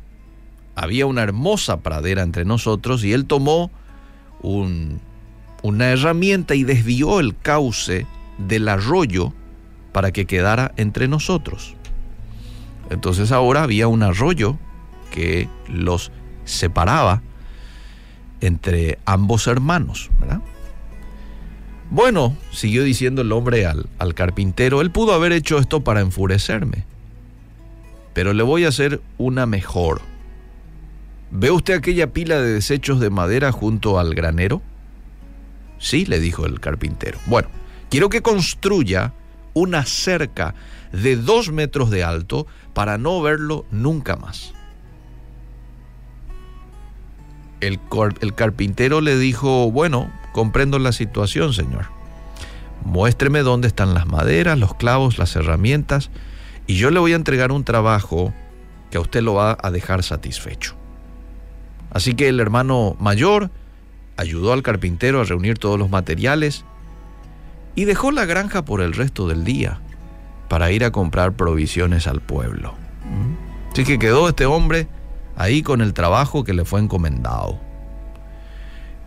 había 0.75 1.07
una 1.07 1.23
hermosa 1.23 1.77
pradera 1.81 2.21
entre 2.21 2.45
nosotros 2.45 3.03
y 3.03 3.13
él 3.13 3.25
tomó 3.25 3.71
una 4.43 5.89
herramienta 5.89 6.53
y 6.53 6.63
desvió 6.63 7.19
el 7.19 7.35
cauce 7.35 8.05
del 8.37 8.67
arroyo 8.67 9.33
para 9.91 10.11
que 10.11 10.25
quedara 10.25 10.71
entre 10.77 11.07
nosotros. 11.07 11.75
Entonces 12.91 13.31
ahora 13.31 13.63
había 13.63 13.87
un 13.87 14.03
arroyo 14.03 14.59
que 15.11 15.49
los 15.67 16.11
separaba 16.45 17.23
entre 18.39 18.99
ambos 19.05 19.47
hermanos, 19.47 20.11
Bueno, 21.93 22.35
siguió 22.51 22.83
diciendo 22.83 23.21
el 23.21 23.31
hombre 23.31 23.67
al, 23.67 23.85
al 23.99 24.15
carpintero, 24.15 24.81
él 24.81 24.89
pudo 24.89 25.13
haber 25.13 25.31
hecho 25.31 25.59
esto 25.59 25.83
para 25.83 26.01
enfurecerme. 26.01 26.85
pero 28.13 28.33
le 28.33 28.43
voy 28.43 28.65
a 28.65 28.69
hacer 28.69 29.01
una 29.17 29.45
mejor. 29.45 30.01
¿Ve 31.31 31.51
usted 31.51 31.75
aquella 31.75 32.11
pila 32.13 32.39
de 32.39 32.53
desechos 32.53 32.99
de 32.99 33.09
madera 33.09 33.51
junto 33.51 33.99
al 33.99 34.13
granero? 34.13 34.61
Sí, 35.79 36.05
le 36.05 36.19
dijo 36.19 36.45
el 36.45 36.59
carpintero. 36.59 37.19
Bueno, 37.25 37.49
quiero 37.89 38.09
que 38.09 38.21
construya 38.21 39.13
una 39.53 39.85
cerca 39.85 40.55
de 40.91 41.15
dos 41.15 41.51
metros 41.51 41.89
de 41.89 42.03
alto 42.03 42.47
para 42.73 42.97
no 42.97 43.21
verlo 43.21 43.65
nunca 43.71 44.15
más. 44.15 44.53
El, 47.67 48.33
carpintero 48.35 49.01
le 49.01 49.17
dijo, 49.17 49.71
bueno, 49.71 50.11
comprendo 50.33 50.79
la 50.79 50.91
situación, 50.91 51.53
señor. 51.53 51.85
Muéstreme 52.83 53.39
dónde 53.39 53.67
están 53.67 53.93
las 53.93 54.05
maderas, 54.05 54.59
los 54.59 54.73
clavos, 54.75 55.17
las 55.17 55.35
herramientas, 55.35 56.09
y 56.67 56.75
yo 56.75 56.91
le 56.91 56.99
voy 56.99 57.13
a 57.13 57.15
entregar 57.15 57.51
un 57.51 57.63
trabajo 57.63 58.33
que 58.91 58.97
a 58.97 59.01
usted 59.01 59.21
lo 59.21 59.35
va 59.35 59.57
a 59.61 59.71
dejar 59.71 60.03
satisfecho. 60.03 60.75
Así 61.91 62.15
que 62.15 62.27
el 62.27 62.39
hermano 62.39 62.97
mayor 62.99 63.51
ayudó 64.17 64.51
al 64.51 64.63
carpintero 64.63 65.21
a 65.21 65.23
reunir 65.23 65.57
todos 65.57 65.79
los 65.79 65.89
materiales 65.89 66.65
y 67.75 67.85
dejó 67.85 68.11
la 68.11 68.25
granja 68.25 68.65
por 68.65 68.81
el 68.81 68.93
resto 68.93 69.27
del 69.27 69.43
día 69.43 69.79
para 70.49 70.71
ir 70.71 70.83
a 70.83 70.91
comprar 70.91 71.33
provisiones 71.33 72.07
al 72.07 72.21
pueblo. 72.21 72.75
Así 73.71 73.85
que 73.85 73.97
quedó 73.97 74.29
este 74.29 74.45
hombre 74.45 74.87
ahí 75.35 75.61
con 75.63 75.81
el 75.81 75.93
trabajo 75.93 76.43
que 76.43 76.53
le 76.53 76.65
fue 76.65 76.79
encomendado. 76.79 77.59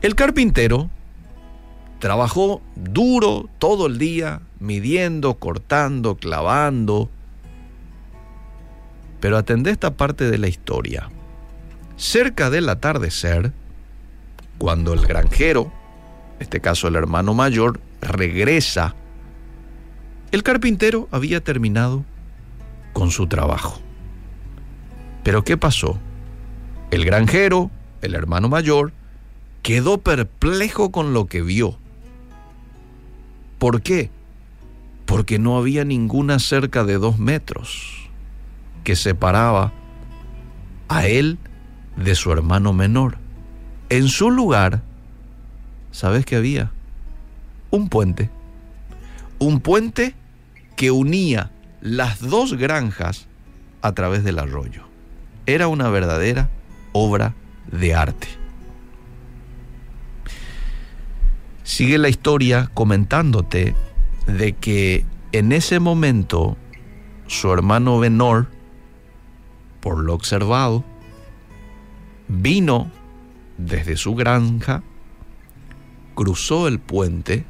El 0.03 0.15
carpintero 0.15 0.91
trabajó 1.99 2.61
duro 2.75 3.49
todo 3.59 3.87
el 3.87 3.99
día, 3.99 4.41
midiendo, 4.61 5.35
cortando, 5.35 6.17
clavando. 6.17 7.11
Pero 9.21 9.39
atendé 9.39 9.71
esta 9.71 9.97
parte 9.97 10.31
de 10.31 10.39
la 10.39 10.49
historia. 10.49 11.09
Cerca 11.97 12.51
del 12.51 12.69
atardecer, 12.69 13.53
cuando 14.59 14.93
el 14.93 15.07
granjero, 15.07 15.73
en 16.37 16.43
este 16.43 16.61
caso 16.61 16.89
el 16.89 16.97
hermano 16.97 17.33
mayor, 17.33 17.81
regresa, 18.03 18.95
el 20.33 20.43
carpintero 20.43 21.09
había 21.11 21.43
terminado 21.43 22.05
con 22.93 23.11
su 23.11 23.27
trabajo. 23.27 23.81
Pero 25.23 25.43
¿qué 25.45 25.57
pasó? 25.57 25.99
El 26.91 27.05
granjero, 27.05 27.71
el 28.03 28.15
hermano 28.15 28.49
mayor, 28.49 28.93
quedó 29.63 29.99
perplejo 29.99 30.93
con 30.93 31.13
lo 31.13 31.27
que 31.27 31.43
vio. 31.43 31.77
¿Por 33.59 33.83
qué? 33.83 34.11
Porque 35.05 35.39
no 35.39 35.59
había 35.59 35.85
ninguna 35.85 36.39
cerca 36.39 36.85
de 36.85 36.95
dos 36.99 37.19
metros 37.19 38.09
que 38.85 38.95
separaba 38.95 39.73
a 40.89 41.07
él 41.07 41.39
de 41.97 42.15
su 42.15 42.31
hermano 42.31 42.73
menor. 42.73 43.19
En 43.89 44.09
su 44.09 44.31
lugar, 44.31 44.83
¿sabes 45.91 46.25
qué 46.25 46.37
había? 46.37 46.71
Un 47.71 47.89
puente. 47.89 48.31
Un 49.39 49.61
puente 49.61 50.15
que 50.77 50.93
unía 50.93 51.51
las 51.81 52.21
dos 52.21 52.55
granjas 52.55 53.27
a 53.83 53.93
través 53.93 54.23
del 54.23 54.39
arroyo. 54.39 54.83
Era 55.47 55.69
una 55.69 55.89
verdadera 55.89 56.49
obra 56.97 57.35
de 57.71 57.95
arte. 57.95 58.29
Sigue 61.63 61.99
la 61.99 62.09
historia 62.09 62.71
comentándote 62.75 63.75
de 64.27 64.53
que 64.55 65.05
en 65.33 65.53
ese 65.53 65.81
momento 65.81 66.57
su 67.27 67.53
hermano 67.53 67.99
menor, 67.99 68.49
por 69.81 69.99
lo 69.99 70.15
observado, 70.15 70.85
vino 72.29 72.91
desde 73.59 73.97
su 73.97 74.15
granja, 74.15 74.83
cruzó 76.15 76.69
el 76.69 76.79
puente 76.79 77.45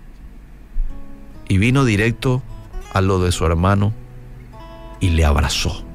y 1.49 1.59
vino 1.59 1.85
directo 1.85 2.43
a 2.93 3.01
lo 3.01 3.21
de 3.21 3.33
su 3.33 3.45
hermano 3.47 3.93
y 5.01 5.11
le 5.11 5.25
abrazó. 5.25 5.86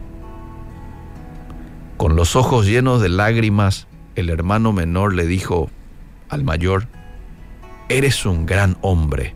Con 2.01 2.15
los 2.15 2.35
ojos 2.35 2.65
llenos 2.65 2.99
de 2.99 3.09
lágrimas, 3.09 3.85
el 4.15 4.31
hermano 4.31 4.73
menor 4.73 5.13
le 5.13 5.27
dijo 5.27 5.69
al 6.29 6.43
mayor, 6.43 6.87
eres 7.89 8.25
un 8.25 8.47
gran 8.47 8.75
hombre 8.81 9.35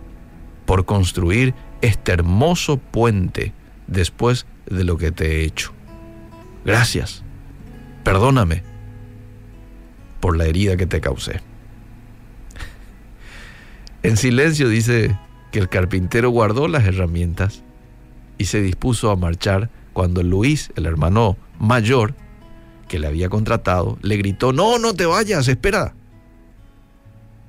por 0.66 0.86
construir 0.86 1.54
este 1.82 2.12
hermoso 2.12 2.78
puente 2.78 3.54
después 3.86 4.48
de 4.66 4.84
lo 4.84 4.98
que 4.98 5.12
te 5.12 5.28
he 5.28 5.44
hecho. 5.44 5.74
Gracias. 6.66 7.24
Perdóname 8.04 8.64
por 10.20 10.36
la 10.36 10.46
herida 10.46 10.76
que 10.76 10.88
te 10.88 11.02
causé. 11.02 11.42
En 14.02 14.18
silencio 14.18 14.70
dice 14.70 15.16
que 15.52 15.60
el 15.60 15.70
carpintero 15.70 16.32
guardó 16.32 16.68
las 16.68 16.86
herramientas 16.86 17.62
y 18.40 18.46
se 18.46 18.60
dispuso 18.60 19.12
a 19.12 19.16
marchar 19.16 19.70
cuando 19.94 20.24
Luis, 20.24 20.72
el 20.76 20.88
hermano 20.88 21.38
mayor 21.60 22.16
que 22.88 23.00
le 23.00 23.08
había 23.08 23.30
contratado, 23.30 23.98
le 24.02 24.18
gritó, 24.18 24.54
no, 24.54 24.80
no 24.80 24.94
te 24.94 25.06
vayas, 25.06 25.48
espera, 25.48 25.94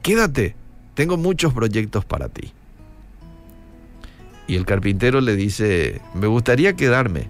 quédate, 0.02 0.56
tengo 0.94 1.16
muchos 1.16 1.52
proyectos 1.52 2.04
para 2.04 2.28
ti. 2.28 2.52
Y 4.48 4.54
el 4.54 4.64
carpintero 4.64 5.20
le 5.20 5.36
dice, 5.36 6.00
me 6.14 6.26
gustaría 6.26 6.74
quedarme, 6.74 7.28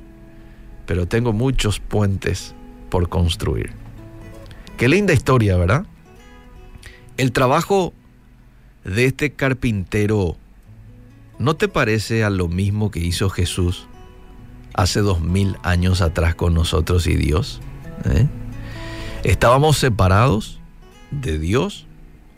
pero 0.86 1.06
tengo 1.06 1.32
muchos 1.32 1.80
puentes 1.80 2.54
por 2.90 3.08
construir. 3.08 3.72
Qué 4.76 4.88
linda 4.88 5.14
historia, 5.14 5.56
¿verdad? 5.56 5.86
El 7.16 7.32
trabajo 7.32 7.94
de 8.84 9.06
este 9.06 9.32
carpintero, 9.32 10.36
¿no 11.38 11.56
te 11.56 11.68
parece 11.68 12.22
a 12.24 12.30
lo 12.30 12.48
mismo 12.48 12.90
que 12.90 13.00
hizo 13.00 13.30
Jesús 13.30 13.88
hace 14.74 15.00
dos 15.00 15.22
mil 15.22 15.56
años 15.62 16.02
atrás 16.02 16.34
con 16.34 16.52
nosotros 16.52 17.06
y 17.06 17.16
Dios? 17.16 17.60
¿Eh? 18.04 18.28
Estábamos 19.24 19.78
separados 19.78 20.60
de 21.10 21.38
Dios, 21.38 21.86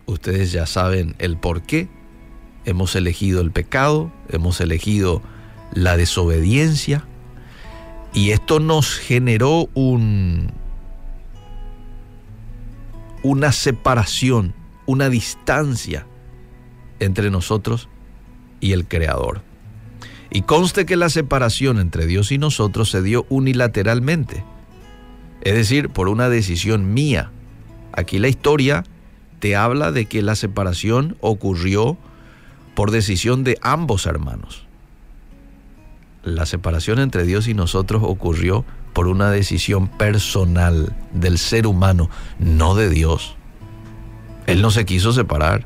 ustedes 0.07 0.53
ya 0.53 0.66
saben 0.66 1.14
el 1.18 1.37
por 1.37 1.62
qué. 1.62 1.88
Hemos 2.64 2.97
elegido 2.97 3.40
el 3.40 3.51
pecado, 3.51 4.12
hemos 4.29 4.61
elegido 4.61 5.23
la 5.73 5.97
desobediencia 5.97 7.05
y 8.12 8.31
esto 8.31 8.61
nos 8.61 8.97
generó 8.97 9.68
un, 9.75 10.51
una 13.23 13.53
separación, 13.53 14.55
una 14.87 15.09
distancia 15.09 16.07
entre 17.01 17.31
nosotros 17.31 17.88
y 18.61 18.73
el 18.73 18.87
Creador. 18.87 19.42
Y 20.31 20.42
conste 20.42 20.85
que 20.85 20.97
la 20.97 21.09
separación 21.09 21.79
entre 21.79 22.07
Dios 22.07 22.33
y 22.33 22.38
nosotros 22.38 22.90
se 22.90 23.03
dio 23.03 23.27
unilateralmente, 23.29 24.44
es 25.42 25.55
decir, 25.55 25.90
por 25.90 26.09
una 26.09 26.29
decisión 26.29 26.92
mía. 26.92 27.31
Aquí 27.92 28.18
la 28.18 28.29
historia 28.29 28.85
te 29.38 29.57
habla 29.57 29.92
de 29.92 30.07
que 30.07 30.22
la 30.22 30.35
separación 30.35 31.16
ocurrió 31.20 31.96
por 32.74 32.90
decisión 32.90 33.44
de 33.44 33.59
ambos 33.62 34.07
hermanos. 34.07 34.66
La 36.22 36.46
separación 36.46 36.98
entre 36.98 37.24
Dios 37.24 37.48
y 37.48 37.55
nosotros 37.55 38.03
ocurrió 38.05 38.64
por 38.92 39.07
una 39.07 39.31
decisión 39.31 39.88
personal 39.88 40.94
del 41.12 41.38
ser 41.38 41.66
humano, 41.66 42.11
no 42.38 42.74
de 42.74 42.90
Dios. 42.90 43.37
Él 44.46 44.62
no 44.62 44.70
se 44.70 44.85
quiso 44.85 45.12
separar. 45.12 45.64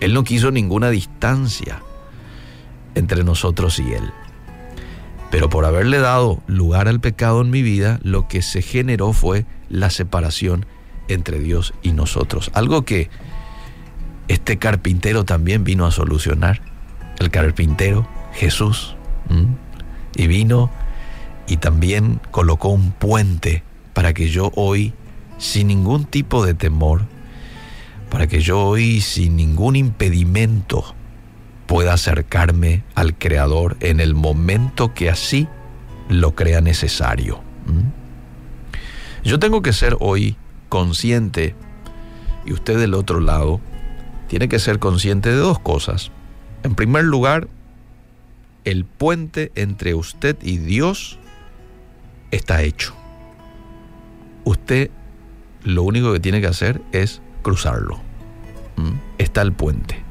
Él 0.00 0.14
no 0.14 0.24
quiso 0.24 0.50
ninguna 0.50 0.90
distancia 0.90 1.82
entre 2.94 3.24
nosotros 3.24 3.78
y 3.78 3.92
Él. 3.92 4.10
Pero 5.30 5.48
por 5.50 5.64
haberle 5.64 5.98
dado 5.98 6.42
lugar 6.46 6.88
al 6.88 7.00
pecado 7.00 7.42
en 7.42 7.50
mi 7.50 7.62
vida, 7.62 8.00
lo 8.02 8.28
que 8.28 8.42
se 8.42 8.62
generó 8.62 9.12
fue 9.12 9.44
la 9.68 9.90
separación 9.90 10.64
entre 11.08 11.38
Dios 11.38 11.74
y 11.82 11.92
nosotros. 11.92 12.50
Algo 12.54 12.82
que 12.84 13.10
este 14.28 14.58
carpintero 14.58 15.24
también 15.24 15.64
vino 15.64 15.86
a 15.86 15.90
solucionar. 15.90 16.60
El 17.18 17.30
carpintero, 17.30 18.06
Jesús. 18.32 18.94
Y 20.14 20.26
vino 20.26 20.70
y 21.46 21.56
también 21.56 22.20
colocó 22.30 22.68
un 22.68 22.92
puente 22.92 23.62
para 23.94 24.14
que 24.14 24.28
yo 24.28 24.52
hoy, 24.54 24.92
sin 25.38 25.68
ningún 25.68 26.04
tipo 26.04 26.44
de 26.44 26.54
temor, 26.54 27.02
para 28.10 28.26
que 28.26 28.40
yo 28.40 28.60
hoy, 28.60 29.00
sin 29.00 29.36
ningún 29.36 29.76
impedimento, 29.76 30.94
pueda 31.68 31.92
acercarme 31.92 32.82
al 32.96 33.16
Creador 33.16 33.76
en 33.80 34.00
el 34.00 34.14
momento 34.14 34.94
que 34.94 35.10
así 35.10 35.46
lo 36.08 36.34
crea 36.34 36.62
necesario. 36.62 37.40
Yo 39.22 39.38
tengo 39.38 39.60
que 39.60 39.74
ser 39.74 39.96
hoy 40.00 40.36
consciente, 40.70 41.54
y 42.46 42.54
usted 42.54 42.80
del 42.80 42.94
otro 42.94 43.20
lado, 43.20 43.60
tiene 44.28 44.48
que 44.48 44.58
ser 44.58 44.78
consciente 44.78 45.28
de 45.28 45.36
dos 45.36 45.58
cosas. 45.58 46.10
En 46.62 46.74
primer 46.74 47.04
lugar, 47.04 47.48
el 48.64 48.86
puente 48.86 49.52
entre 49.54 49.94
usted 49.94 50.38
y 50.42 50.56
Dios 50.56 51.18
está 52.30 52.62
hecho. 52.62 52.94
Usted 54.44 54.90
lo 55.64 55.82
único 55.82 56.14
que 56.14 56.20
tiene 56.20 56.40
que 56.40 56.46
hacer 56.46 56.80
es 56.92 57.20
cruzarlo. 57.42 58.00
Está 59.18 59.42
el 59.42 59.52
puente. 59.52 60.07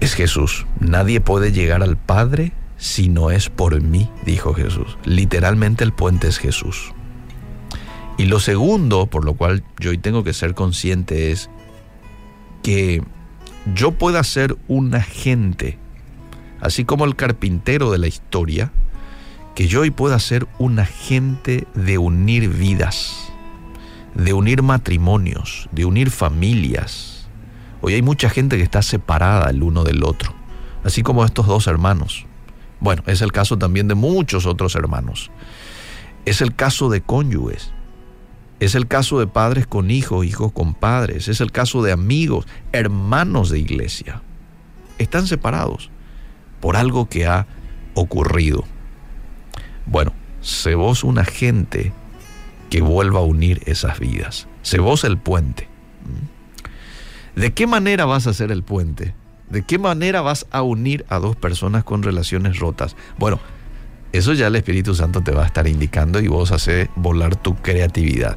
Es 0.00 0.14
Jesús. 0.14 0.66
Nadie 0.80 1.20
puede 1.20 1.52
llegar 1.52 1.82
al 1.82 1.96
Padre 1.96 2.52
si 2.76 3.08
no 3.08 3.30
es 3.30 3.48
por 3.48 3.80
mí, 3.80 4.10
dijo 4.26 4.54
Jesús. 4.54 4.98
Literalmente 5.04 5.84
el 5.84 5.92
puente 5.92 6.28
es 6.28 6.38
Jesús. 6.38 6.92
Y 8.16 8.26
lo 8.26 8.40
segundo, 8.40 9.06
por 9.06 9.24
lo 9.24 9.34
cual 9.34 9.64
yo 9.78 9.90
hoy 9.90 9.98
tengo 9.98 10.22
que 10.22 10.32
ser 10.32 10.54
consciente, 10.54 11.32
es 11.32 11.50
que 12.62 13.02
yo 13.74 13.92
pueda 13.92 14.22
ser 14.22 14.56
un 14.68 14.94
agente, 14.94 15.78
así 16.60 16.84
como 16.84 17.04
el 17.04 17.16
carpintero 17.16 17.90
de 17.90 17.98
la 17.98 18.06
historia, 18.06 18.70
que 19.54 19.68
yo 19.68 19.80
hoy 19.80 19.90
pueda 19.90 20.18
ser 20.18 20.46
un 20.58 20.78
agente 20.78 21.66
de 21.74 21.98
unir 21.98 22.48
vidas, 22.48 23.32
de 24.14 24.32
unir 24.32 24.62
matrimonios, 24.62 25.68
de 25.72 25.84
unir 25.84 26.10
familias. 26.10 27.13
Hoy 27.86 27.92
hay 27.92 28.00
mucha 28.00 28.30
gente 28.30 28.56
que 28.56 28.62
está 28.62 28.80
separada 28.80 29.50
el 29.50 29.62
uno 29.62 29.84
del 29.84 30.04
otro, 30.04 30.32
así 30.84 31.02
como 31.02 31.22
estos 31.22 31.46
dos 31.46 31.66
hermanos. 31.66 32.24
Bueno, 32.80 33.02
es 33.06 33.20
el 33.20 33.30
caso 33.30 33.58
también 33.58 33.88
de 33.88 33.94
muchos 33.94 34.46
otros 34.46 34.74
hermanos. 34.74 35.30
Es 36.24 36.40
el 36.40 36.54
caso 36.54 36.88
de 36.88 37.02
cónyuges. 37.02 37.74
Es 38.58 38.74
el 38.74 38.86
caso 38.88 39.18
de 39.18 39.26
padres 39.26 39.66
con 39.66 39.90
hijos, 39.90 40.24
hijos 40.24 40.50
con 40.50 40.72
padres. 40.72 41.28
Es 41.28 41.42
el 41.42 41.52
caso 41.52 41.82
de 41.82 41.92
amigos, 41.92 42.46
hermanos 42.72 43.50
de 43.50 43.58
iglesia. 43.58 44.22
Están 44.96 45.26
separados 45.26 45.90
por 46.62 46.78
algo 46.78 47.10
que 47.10 47.26
ha 47.26 47.46
ocurrido. 47.92 48.64
Bueno, 49.84 50.14
sé 50.40 50.74
vos 50.74 51.04
un 51.04 51.18
agente 51.18 51.92
que 52.70 52.80
vuelva 52.80 53.20
a 53.20 53.24
unir 53.24 53.60
esas 53.66 53.98
vidas. 53.98 54.48
Sé 54.62 54.78
vos 54.78 55.04
el 55.04 55.18
puente. 55.18 55.68
¿De 57.36 57.52
qué 57.52 57.66
manera 57.66 58.04
vas 58.04 58.26
a 58.26 58.30
hacer 58.30 58.52
el 58.52 58.62
puente? 58.62 59.14
¿De 59.50 59.62
qué 59.62 59.78
manera 59.78 60.20
vas 60.20 60.46
a 60.50 60.62
unir 60.62 61.04
a 61.08 61.18
dos 61.18 61.36
personas 61.36 61.84
con 61.84 62.02
relaciones 62.02 62.58
rotas? 62.58 62.96
Bueno, 63.18 63.40
eso 64.12 64.32
ya 64.32 64.46
el 64.46 64.56
Espíritu 64.56 64.94
Santo 64.94 65.22
te 65.22 65.32
va 65.32 65.42
a 65.42 65.46
estar 65.46 65.66
indicando 65.66 66.20
y 66.20 66.28
vos 66.28 66.52
hace 66.52 66.88
volar 66.94 67.36
tu 67.36 67.56
creatividad. 67.56 68.36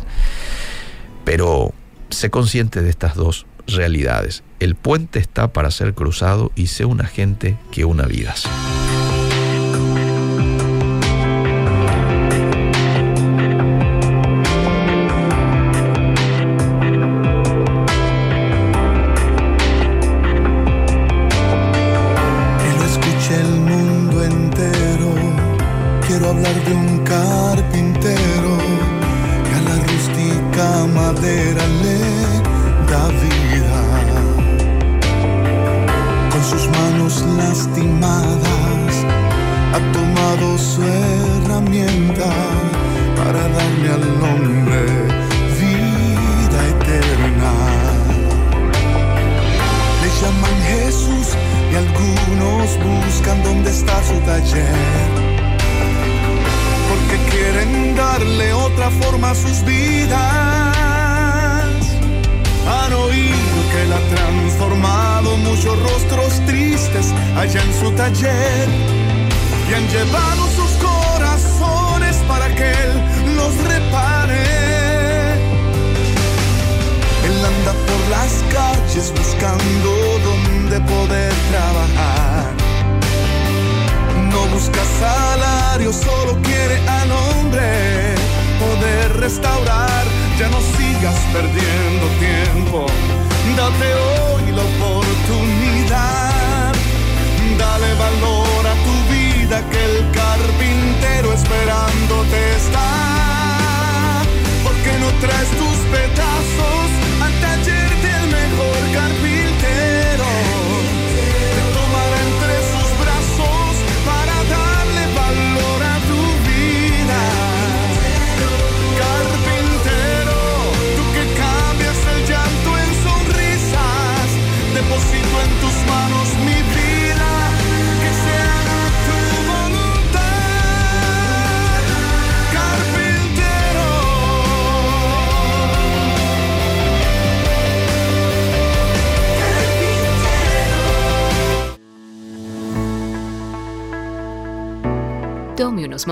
Pero 1.23 1.73
sé 2.09 2.29
consciente 2.29 2.81
de 2.81 2.89
estas 2.89 3.15
dos 3.15 3.45
realidades. 3.67 4.43
El 4.59 4.75
puente 4.75 5.19
está 5.19 5.53
para 5.53 5.71
ser 5.71 5.93
cruzado 5.93 6.51
y 6.55 6.67
sé 6.67 6.85
un 6.85 7.01
agente 7.01 7.57
que 7.71 7.85
una 7.85 8.05
vidas. 8.05 8.47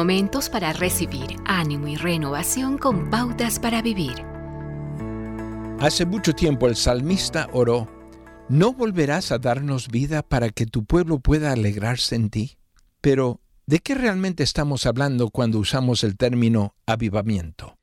Momentos 0.05 0.51
para 0.51 0.71
recibir 0.71 1.35
ánimo 1.45 1.87
y 1.87 1.95
renovación 1.95 2.77
con 2.77 3.09
pautas 3.09 3.57
para 3.57 3.81
vivir. 3.81 4.13
Hace 5.79 6.05
mucho 6.05 6.33
tiempo 6.33 6.67
el 6.67 6.75
salmista 6.75 7.49
oró, 7.53 7.89
¿no 8.47 8.71
volverás 8.71 9.31
a 9.31 9.39
darnos 9.39 9.87
vida 9.87 10.21
para 10.21 10.51
que 10.51 10.67
tu 10.67 10.85
pueblo 10.85 11.17
pueda 11.17 11.51
alegrarse 11.51 12.13
en 12.13 12.29
ti? 12.29 12.59
Pero, 13.01 13.41
¿de 13.65 13.79
qué 13.79 13.95
realmente 13.95 14.43
estamos 14.43 14.85
hablando 14.85 15.31
cuando 15.31 15.57
usamos 15.57 16.03
el 16.03 16.17
término 16.17 16.75
avivamiento? 16.85 17.75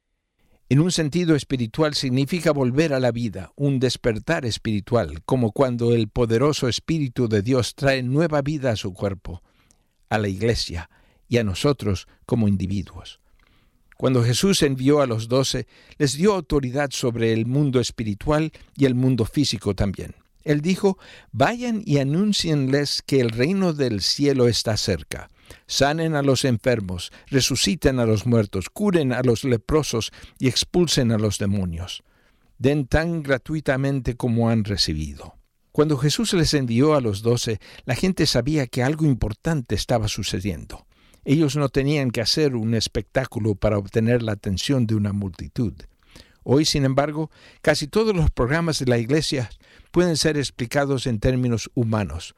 En 0.68 0.78
un 0.78 0.92
sentido 0.92 1.34
espiritual 1.34 1.94
significa 1.94 2.52
volver 2.52 2.94
a 2.94 3.00
la 3.00 3.10
vida, 3.10 3.50
un 3.56 3.80
despertar 3.80 4.46
espiritual, 4.46 5.24
como 5.24 5.50
cuando 5.50 5.92
el 5.92 6.06
poderoso 6.06 6.68
Espíritu 6.68 7.26
de 7.28 7.42
Dios 7.42 7.74
trae 7.74 8.04
nueva 8.04 8.42
vida 8.42 8.70
a 8.70 8.76
su 8.76 8.94
cuerpo, 8.94 9.42
a 10.08 10.18
la 10.18 10.28
iglesia, 10.28 10.88
y 11.32 11.38
a 11.38 11.44
nosotros 11.44 12.08
como 12.26 12.46
individuos. 12.46 13.18
Cuando 13.96 14.22
Jesús 14.22 14.62
envió 14.62 15.00
a 15.00 15.06
los 15.06 15.28
doce, 15.28 15.66
les 15.96 16.12
dio 16.12 16.34
autoridad 16.34 16.90
sobre 16.90 17.32
el 17.32 17.46
mundo 17.46 17.80
espiritual 17.80 18.52
y 18.76 18.84
el 18.84 18.94
mundo 18.94 19.24
físico 19.24 19.74
también. 19.74 20.14
Él 20.44 20.60
dijo, 20.60 20.98
vayan 21.30 21.82
y 21.86 21.96
anúncienles 22.00 23.00
que 23.00 23.20
el 23.20 23.30
reino 23.30 23.72
del 23.72 24.02
cielo 24.02 24.46
está 24.46 24.76
cerca. 24.76 25.30
Sanen 25.66 26.16
a 26.16 26.22
los 26.22 26.44
enfermos, 26.44 27.12
resuciten 27.28 27.98
a 27.98 28.04
los 28.04 28.26
muertos, 28.26 28.68
curen 28.68 29.14
a 29.14 29.22
los 29.22 29.44
leprosos 29.44 30.12
y 30.38 30.48
expulsen 30.48 31.12
a 31.12 31.18
los 31.18 31.38
demonios. 31.38 32.02
Den 32.58 32.86
tan 32.86 33.22
gratuitamente 33.22 34.16
como 34.16 34.50
han 34.50 34.64
recibido. 34.64 35.36
Cuando 35.70 35.96
Jesús 35.96 36.34
les 36.34 36.52
envió 36.52 36.94
a 36.94 37.00
los 37.00 37.22
doce, 37.22 37.58
la 37.86 37.94
gente 37.94 38.26
sabía 38.26 38.66
que 38.66 38.82
algo 38.82 39.06
importante 39.06 39.74
estaba 39.74 40.08
sucediendo. 40.08 40.84
Ellos 41.24 41.56
no 41.56 41.68
tenían 41.68 42.10
que 42.10 42.20
hacer 42.20 42.56
un 42.56 42.74
espectáculo 42.74 43.54
para 43.54 43.78
obtener 43.78 44.22
la 44.22 44.32
atención 44.32 44.86
de 44.86 44.96
una 44.96 45.12
multitud. 45.12 45.74
Hoy, 46.42 46.64
sin 46.64 46.84
embargo, 46.84 47.30
casi 47.60 47.86
todos 47.86 48.14
los 48.14 48.30
programas 48.30 48.80
de 48.80 48.86
la 48.86 48.98
Iglesia 48.98 49.48
pueden 49.92 50.16
ser 50.16 50.36
explicados 50.36 51.06
en 51.06 51.20
términos 51.20 51.70
humanos. 51.74 52.34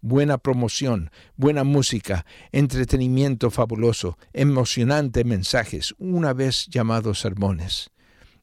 buena 0.00 0.36
promoción, 0.36 1.10
buena 1.34 1.64
música, 1.64 2.26
entretenimiento 2.52 3.50
fabuloso, 3.50 4.18
emocionantes 4.34 5.24
mensajes, 5.24 5.94
una 5.96 6.34
vez 6.34 6.66
llamados 6.66 7.20
sermones, 7.20 7.90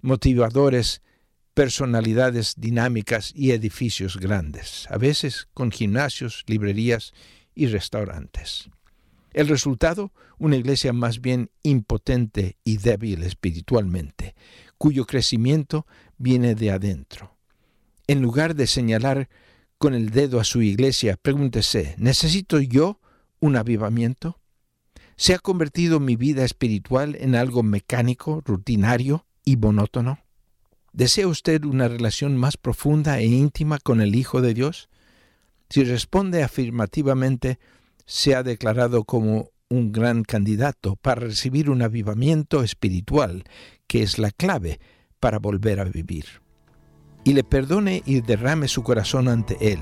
motivadores, 0.01 1.03
personalidades 1.53 2.55
dinámicas 2.57 3.31
y 3.35 3.51
edificios 3.51 4.17
grandes, 4.17 4.87
a 4.89 4.97
veces 4.97 5.49
con 5.53 5.69
gimnasios, 5.69 6.43
librerías 6.47 7.13
y 7.53 7.67
restaurantes. 7.67 8.71
El 9.33 9.47
resultado, 9.47 10.11
una 10.39 10.57
iglesia 10.57 10.93
más 10.93 11.21
bien 11.21 11.49
impotente 11.63 12.57
y 12.63 12.77
débil 12.77 13.23
espiritualmente, 13.23 14.35
cuyo 14.77 15.05
crecimiento 15.05 15.85
viene 16.17 16.55
de 16.55 16.71
adentro. 16.71 17.37
En 18.07 18.21
lugar 18.21 18.55
de 18.55 18.67
señalar 18.67 19.29
con 19.77 19.93
el 19.93 20.09
dedo 20.09 20.39
a 20.39 20.43
su 20.43 20.61
iglesia, 20.61 21.17
pregúntese, 21.21 21.95
¿necesito 21.97 22.59
yo 22.59 22.99
un 23.39 23.55
avivamiento? 23.55 24.39
¿Se 25.15 25.33
ha 25.33 25.39
convertido 25.39 25.99
mi 25.99 26.15
vida 26.15 26.43
espiritual 26.43 27.15
en 27.19 27.35
algo 27.35 27.63
mecánico, 27.63 28.41
rutinario 28.45 29.25
y 29.45 29.55
monótono? 29.57 30.19
¿Desea 30.93 31.27
usted 31.27 31.63
una 31.63 31.87
relación 31.87 32.35
más 32.35 32.57
profunda 32.57 33.19
e 33.19 33.25
íntima 33.25 33.79
con 33.79 34.01
el 34.01 34.13
Hijo 34.15 34.41
de 34.41 34.53
Dios? 34.53 34.89
Si 35.69 35.83
responde 35.83 36.43
afirmativamente, 36.43 37.59
se 38.11 38.35
ha 38.35 38.43
declarado 38.43 39.05
como 39.05 39.51
un 39.69 39.93
gran 39.93 40.23
candidato 40.23 40.97
para 40.97 41.21
recibir 41.21 41.69
un 41.69 41.81
avivamiento 41.81 42.61
espiritual, 42.61 43.45
que 43.87 44.03
es 44.03 44.19
la 44.19 44.31
clave 44.31 44.81
para 45.21 45.39
volver 45.39 45.79
a 45.79 45.85
vivir. 45.85 46.25
Y 47.23 47.31
le 47.31 47.45
perdone 47.45 48.03
y 48.05 48.19
derrame 48.19 48.67
su 48.67 48.83
corazón 48.83 49.29
ante 49.29 49.55
Él, 49.71 49.79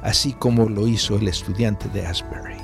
así 0.00 0.32
como 0.32 0.70
lo 0.70 0.88
hizo 0.88 1.18
el 1.18 1.28
estudiante 1.28 1.90
de 1.90 2.06
Asbury. 2.06 2.56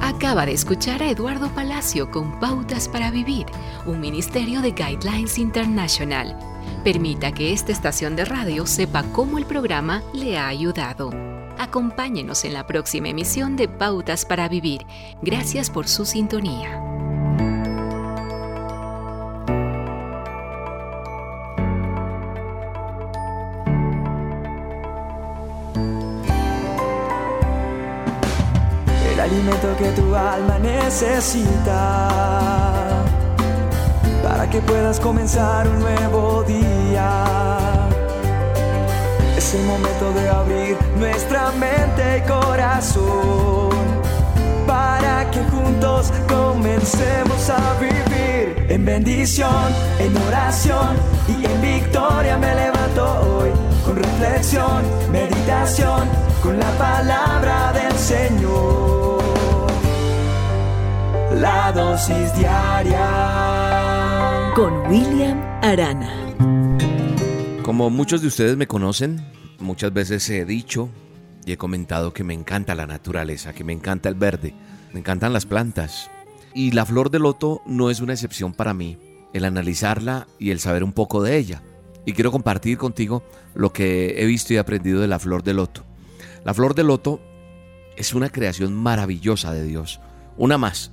Acaba 0.00 0.44
de 0.44 0.54
escuchar 0.54 1.00
a 1.00 1.08
Eduardo 1.08 1.48
Palacio 1.54 2.10
con 2.10 2.40
Pautas 2.40 2.88
para 2.88 3.12
Vivir, 3.12 3.46
un 3.86 4.00
ministerio 4.00 4.60
de 4.62 4.72
Guidelines 4.72 5.38
International. 5.38 6.36
Permita 6.82 7.30
que 7.30 7.52
esta 7.52 7.70
estación 7.70 8.16
de 8.16 8.24
radio 8.24 8.66
sepa 8.66 9.04
cómo 9.12 9.38
el 9.38 9.46
programa 9.46 10.02
le 10.12 10.38
ha 10.38 10.48
ayudado. 10.48 11.31
Acompáñenos 11.58 12.44
en 12.44 12.54
la 12.54 12.66
próxima 12.66 13.08
emisión 13.08 13.56
de 13.56 13.68
Pautas 13.68 14.24
para 14.24 14.48
Vivir. 14.48 14.86
Gracias 15.22 15.70
por 15.70 15.88
su 15.88 16.04
sintonía. 16.04 16.80
El 29.12 29.20
alimento 29.20 29.76
que 29.78 29.90
tu 29.92 30.14
alma 30.14 30.58
necesita 30.58 32.08
para 34.22 34.48
que 34.48 34.60
puedas 34.60 34.98
comenzar 35.00 35.68
un 35.68 35.80
nuevo 35.80 36.42
día 36.44 37.71
es 39.42 39.54
el 39.54 39.64
momento 39.64 40.12
de 40.12 40.28
abrir 40.28 40.76
nuestra 40.96 41.50
mente 41.52 42.18
y 42.18 42.20
corazón 42.28 43.70
para 44.66 45.28
que 45.32 45.40
juntos 45.50 46.12
comencemos 46.28 47.50
a 47.50 47.74
vivir 47.80 48.66
en 48.68 48.84
bendición, 48.84 49.64
en 49.98 50.16
oración 50.28 50.96
y 51.28 51.44
en 51.44 51.60
victoria 51.60 52.36
me 52.38 52.54
levanto 52.54 53.04
hoy 53.04 53.50
con 53.84 53.96
reflexión, 53.96 54.82
meditación, 55.10 56.08
con 56.42 56.60
la 56.60 56.70
palabra 56.78 57.72
del 57.72 57.98
Señor. 57.98 59.22
La 61.34 61.72
dosis 61.72 62.32
diaria 62.36 63.08
con 64.54 64.72
William 64.86 65.42
Arana. 65.62 66.31
Como 67.62 67.90
muchos 67.90 68.20
de 68.20 68.26
ustedes 68.26 68.56
me 68.56 68.66
conocen, 68.66 69.24
muchas 69.60 69.92
veces 69.92 70.28
he 70.28 70.44
dicho 70.44 70.88
y 71.46 71.52
he 71.52 71.56
comentado 71.56 72.12
que 72.12 72.24
me 72.24 72.34
encanta 72.34 72.74
la 72.74 72.88
naturaleza, 72.88 73.52
que 73.52 73.62
me 73.62 73.72
encanta 73.72 74.08
el 74.08 74.16
verde, 74.16 74.52
me 74.92 74.98
encantan 74.98 75.32
las 75.32 75.46
plantas. 75.46 76.10
Y 76.54 76.72
la 76.72 76.84
flor 76.84 77.10
de 77.10 77.20
loto 77.20 77.62
no 77.64 77.88
es 77.88 78.00
una 78.00 78.14
excepción 78.14 78.52
para 78.52 78.74
mí, 78.74 78.98
el 79.32 79.44
analizarla 79.44 80.26
y 80.40 80.50
el 80.50 80.58
saber 80.58 80.82
un 80.82 80.92
poco 80.92 81.22
de 81.22 81.36
ella. 81.36 81.62
Y 82.04 82.14
quiero 82.14 82.32
compartir 82.32 82.78
contigo 82.78 83.22
lo 83.54 83.72
que 83.72 84.20
he 84.20 84.26
visto 84.26 84.52
y 84.52 84.56
aprendido 84.56 85.00
de 85.00 85.06
la 85.06 85.20
flor 85.20 85.44
de 85.44 85.54
loto. 85.54 85.84
La 86.44 86.54
flor 86.54 86.74
de 86.74 86.82
loto 86.82 87.20
es 87.96 88.12
una 88.12 88.28
creación 88.28 88.74
maravillosa 88.74 89.52
de 89.52 89.62
Dios, 89.62 90.00
una 90.36 90.58
más 90.58 90.90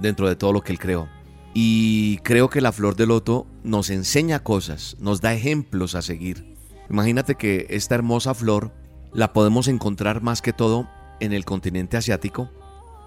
dentro 0.00 0.28
de 0.28 0.34
todo 0.34 0.52
lo 0.52 0.62
que 0.62 0.72
Él 0.72 0.80
creó. 0.80 1.08
Y 1.54 2.18
creo 2.18 2.50
que 2.50 2.60
la 2.60 2.72
flor 2.72 2.96
de 2.96 3.06
loto 3.06 3.46
nos 3.64 3.90
enseña 3.90 4.42
cosas, 4.42 4.96
nos 5.00 5.20
da 5.20 5.32
ejemplos 5.34 5.94
a 5.94 6.02
seguir. 6.02 6.56
Imagínate 6.90 7.34
que 7.34 7.66
esta 7.70 7.94
hermosa 7.94 8.34
flor 8.34 8.72
la 9.12 9.32
podemos 9.32 9.68
encontrar 9.68 10.22
más 10.22 10.42
que 10.42 10.52
todo 10.52 10.88
en 11.20 11.32
el 11.32 11.44
continente 11.44 11.96
asiático 11.96 12.50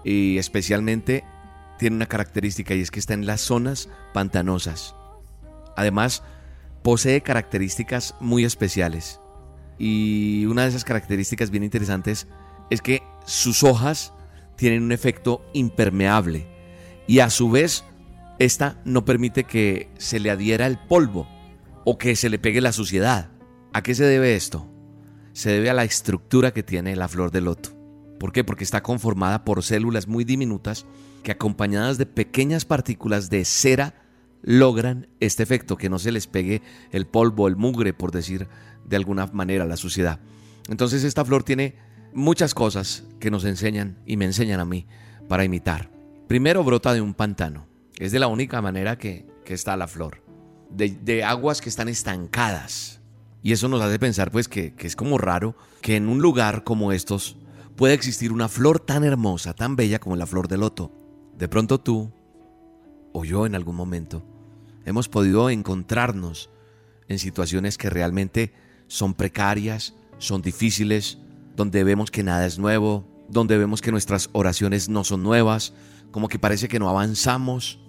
y 0.04 0.38
especialmente 0.38 1.24
tiene 1.78 1.96
una 1.96 2.06
característica 2.06 2.74
y 2.74 2.80
es 2.80 2.90
que 2.90 3.00
está 3.00 3.14
en 3.14 3.26
las 3.26 3.40
zonas 3.40 3.88
pantanosas. 4.12 4.94
Además, 5.76 6.22
posee 6.82 7.22
características 7.22 8.14
muy 8.20 8.44
especiales. 8.44 9.20
Y 9.78 10.44
una 10.46 10.62
de 10.62 10.68
esas 10.68 10.84
características 10.84 11.50
bien 11.50 11.64
interesantes 11.64 12.28
es 12.70 12.82
que 12.82 13.02
sus 13.24 13.62
hojas 13.62 14.12
tienen 14.56 14.82
un 14.82 14.92
efecto 14.92 15.44
impermeable 15.54 16.46
y 17.06 17.18
a 17.20 17.30
su 17.30 17.50
vez 17.50 17.84
esta 18.44 18.80
no 18.84 19.04
permite 19.04 19.44
que 19.44 19.90
se 19.98 20.20
le 20.20 20.30
adhiera 20.30 20.66
el 20.66 20.78
polvo 20.78 21.28
o 21.84 21.98
que 21.98 22.16
se 22.16 22.28
le 22.28 22.38
pegue 22.38 22.60
la 22.60 22.72
suciedad. 22.72 23.30
¿A 23.72 23.82
qué 23.82 23.94
se 23.94 24.04
debe 24.04 24.34
esto? 24.34 24.68
Se 25.32 25.50
debe 25.50 25.70
a 25.70 25.74
la 25.74 25.84
estructura 25.84 26.52
que 26.52 26.62
tiene 26.62 26.96
la 26.96 27.08
flor 27.08 27.30
de 27.30 27.40
loto. 27.40 27.70
¿Por 28.18 28.32
qué? 28.32 28.44
Porque 28.44 28.64
está 28.64 28.82
conformada 28.82 29.44
por 29.44 29.62
células 29.62 30.06
muy 30.06 30.24
diminutas 30.24 30.86
que 31.22 31.32
acompañadas 31.32 31.98
de 31.98 32.06
pequeñas 32.06 32.64
partículas 32.64 33.30
de 33.30 33.44
cera 33.44 33.94
logran 34.42 35.08
este 35.20 35.42
efecto, 35.42 35.76
que 35.76 35.88
no 35.88 35.98
se 35.98 36.12
les 36.12 36.26
pegue 36.26 36.62
el 36.90 37.06
polvo, 37.06 37.48
el 37.48 37.56
mugre, 37.56 37.94
por 37.94 38.10
decir 38.10 38.48
de 38.84 38.96
alguna 38.96 39.26
manera, 39.26 39.64
la 39.64 39.76
suciedad. 39.76 40.20
Entonces 40.68 41.04
esta 41.04 41.24
flor 41.24 41.44
tiene 41.44 41.76
muchas 42.12 42.54
cosas 42.54 43.04
que 43.20 43.30
nos 43.30 43.44
enseñan 43.44 43.98
y 44.04 44.16
me 44.16 44.24
enseñan 44.24 44.60
a 44.60 44.64
mí 44.64 44.86
para 45.28 45.44
imitar. 45.44 45.90
Primero 46.28 46.64
brota 46.64 46.92
de 46.92 47.00
un 47.00 47.14
pantano. 47.14 47.71
Es 47.98 48.12
de 48.12 48.18
la 48.18 48.28
única 48.28 48.60
manera 48.62 48.98
que, 48.98 49.30
está 49.46 49.76
la 49.76 49.86
flor. 49.86 50.22
De, 50.70 51.24
aguas 51.24 51.60
que 51.60 51.68
están 51.68 51.88
estancadas. 51.88 53.00
Y 53.42 53.52
eso 53.52 53.68
nos 53.68 53.82
hace 53.82 53.98
pensar 53.98 54.30
pues 54.30 54.48
que, 54.48 54.72
que 54.74 54.86
es 54.86 54.96
como 54.96 55.18
raro 55.18 55.54
que 55.82 55.96
en 55.96 56.08
un 56.08 56.22
lugar 56.22 56.64
como 56.64 56.92
estos 56.92 57.36
pueda 57.76 57.92
existir 57.92 58.32
una 58.32 58.48
flor 58.48 58.80
tan 58.80 59.04
hermosa, 59.04 59.52
tan 59.52 59.76
bella 59.76 59.98
como 59.98 60.16
la 60.16 60.26
flor 60.26 60.48
de 60.48 60.56
loto. 60.56 60.90
De 61.36 61.48
pronto 61.48 61.80
tú, 61.80 62.10
o 63.12 63.24
yo 63.24 63.44
en 63.44 63.54
algún 63.54 63.76
momento, 63.76 64.24
hemos 64.86 65.08
podido 65.08 65.50
encontrarnos 65.50 66.50
en 67.08 67.18
situaciones 67.18 67.76
que 67.76 67.90
realmente 67.90 68.54
son 68.86 69.14
precarias, 69.14 69.94
son 70.18 70.42
difíciles, 70.42 71.18
donde 71.56 71.84
vemos 71.84 72.10
que 72.10 72.22
nada 72.22 72.46
es 72.46 72.58
nuevo, 72.58 73.04
donde 73.28 73.58
vemos 73.58 73.80
que 73.80 73.90
nuestras 73.90 74.30
oraciones 74.32 74.88
no 74.88 75.04
son 75.04 75.22
nuevas, 75.22 75.72
como 76.10 76.28
que 76.28 76.38
parece 76.38 76.68
que 76.68 76.78
no 76.78 76.88
avanzamos, 76.88 77.80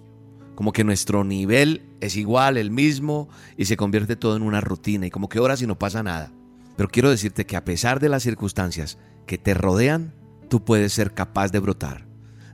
como 0.54 0.72
que 0.72 0.84
nuestro 0.84 1.24
nivel 1.24 1.82
es 2.00 2.16
igual, 2.16 2.56
el 2.56 2.70
mismo, 2.70 3.28
y 3.56 3.64
se 3.64 3.76
convierte 3.76 4.16
todo 4.16 4.36
en 4.36 4.42
una 4.42 4.60
rutina, 4.60 5.06
y 5.06 5.10
como 5.10 5.28
que 5.28 5.40
oras 5.40 5.62
y 5.62 5.66
no 5.66 5.78
pasa 5.78 6.02
nada. 6.02 6.32
Pero 6.76 6.88
quiero 6.88 7.10
decirte 7.10 7.46
que 7.46 7.56
a 7.56 7.64
pesar 7.64 8.00
de 8.00 8.08
las 8.08 8.22
circunstancias 8.22 8.98
que 9.26 9.38
te 9.38 9.54
rodean, 9.54 10.14
tú 10.48 10.64
puedes 10.64 10.92
ser 10.92 11.14
capaz 11.14 11.50
de 11.50 11.58
brotar, 11.58 12.06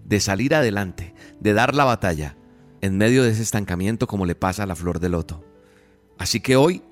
de 0.04 0.20
salir 0.20 0.54
adelante, 0.54 1.14
de 1.40 1.52
dar 1.52 1.74
la 1.74 1.84
batalla, 1.84 2.36
en 2.80 2.96
medio 2.96 3.22
de 3.22 3.30
ese 3.30 3.42
estancamiento 3.42 4.06
como 4.06 4.26
le 4.26 4.34
pasa 4.34 4.62
a 4.62 4.66
la 4.66 4.76
flor 4.76 5.00
de 5.00 5.08
loto. 5.08 5.44
Así 6.18 6.40
que 6.40 6.56
hoy 6.56 6.82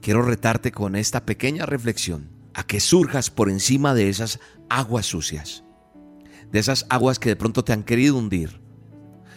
quiero 0.00 0.22
retarte 0.22 0.72
con 0.72 0.96
esta 0.96 1.24
pequeña 1.24 1.66
reflexión 1.66 2.28
a 2.54 2.64
que 2.64 2.80
surjas 2.80 3.30
por 3.30 3.48
encima 3.48 3.94
de 3.94 4.08
esas 4.08 4.40
aguas 4.68 5.06
sucias, 5.06 5.64
de 6.50 6.58
esas 6.58 6.86
aguas 6.88 7.18
que 7.18 7.28
de 7.28 7.36
pronto 7.36 7.64
te 7.64 7.72
han 7.72 7.84
querido 7.84 8.16
hundir, 8.16 8.60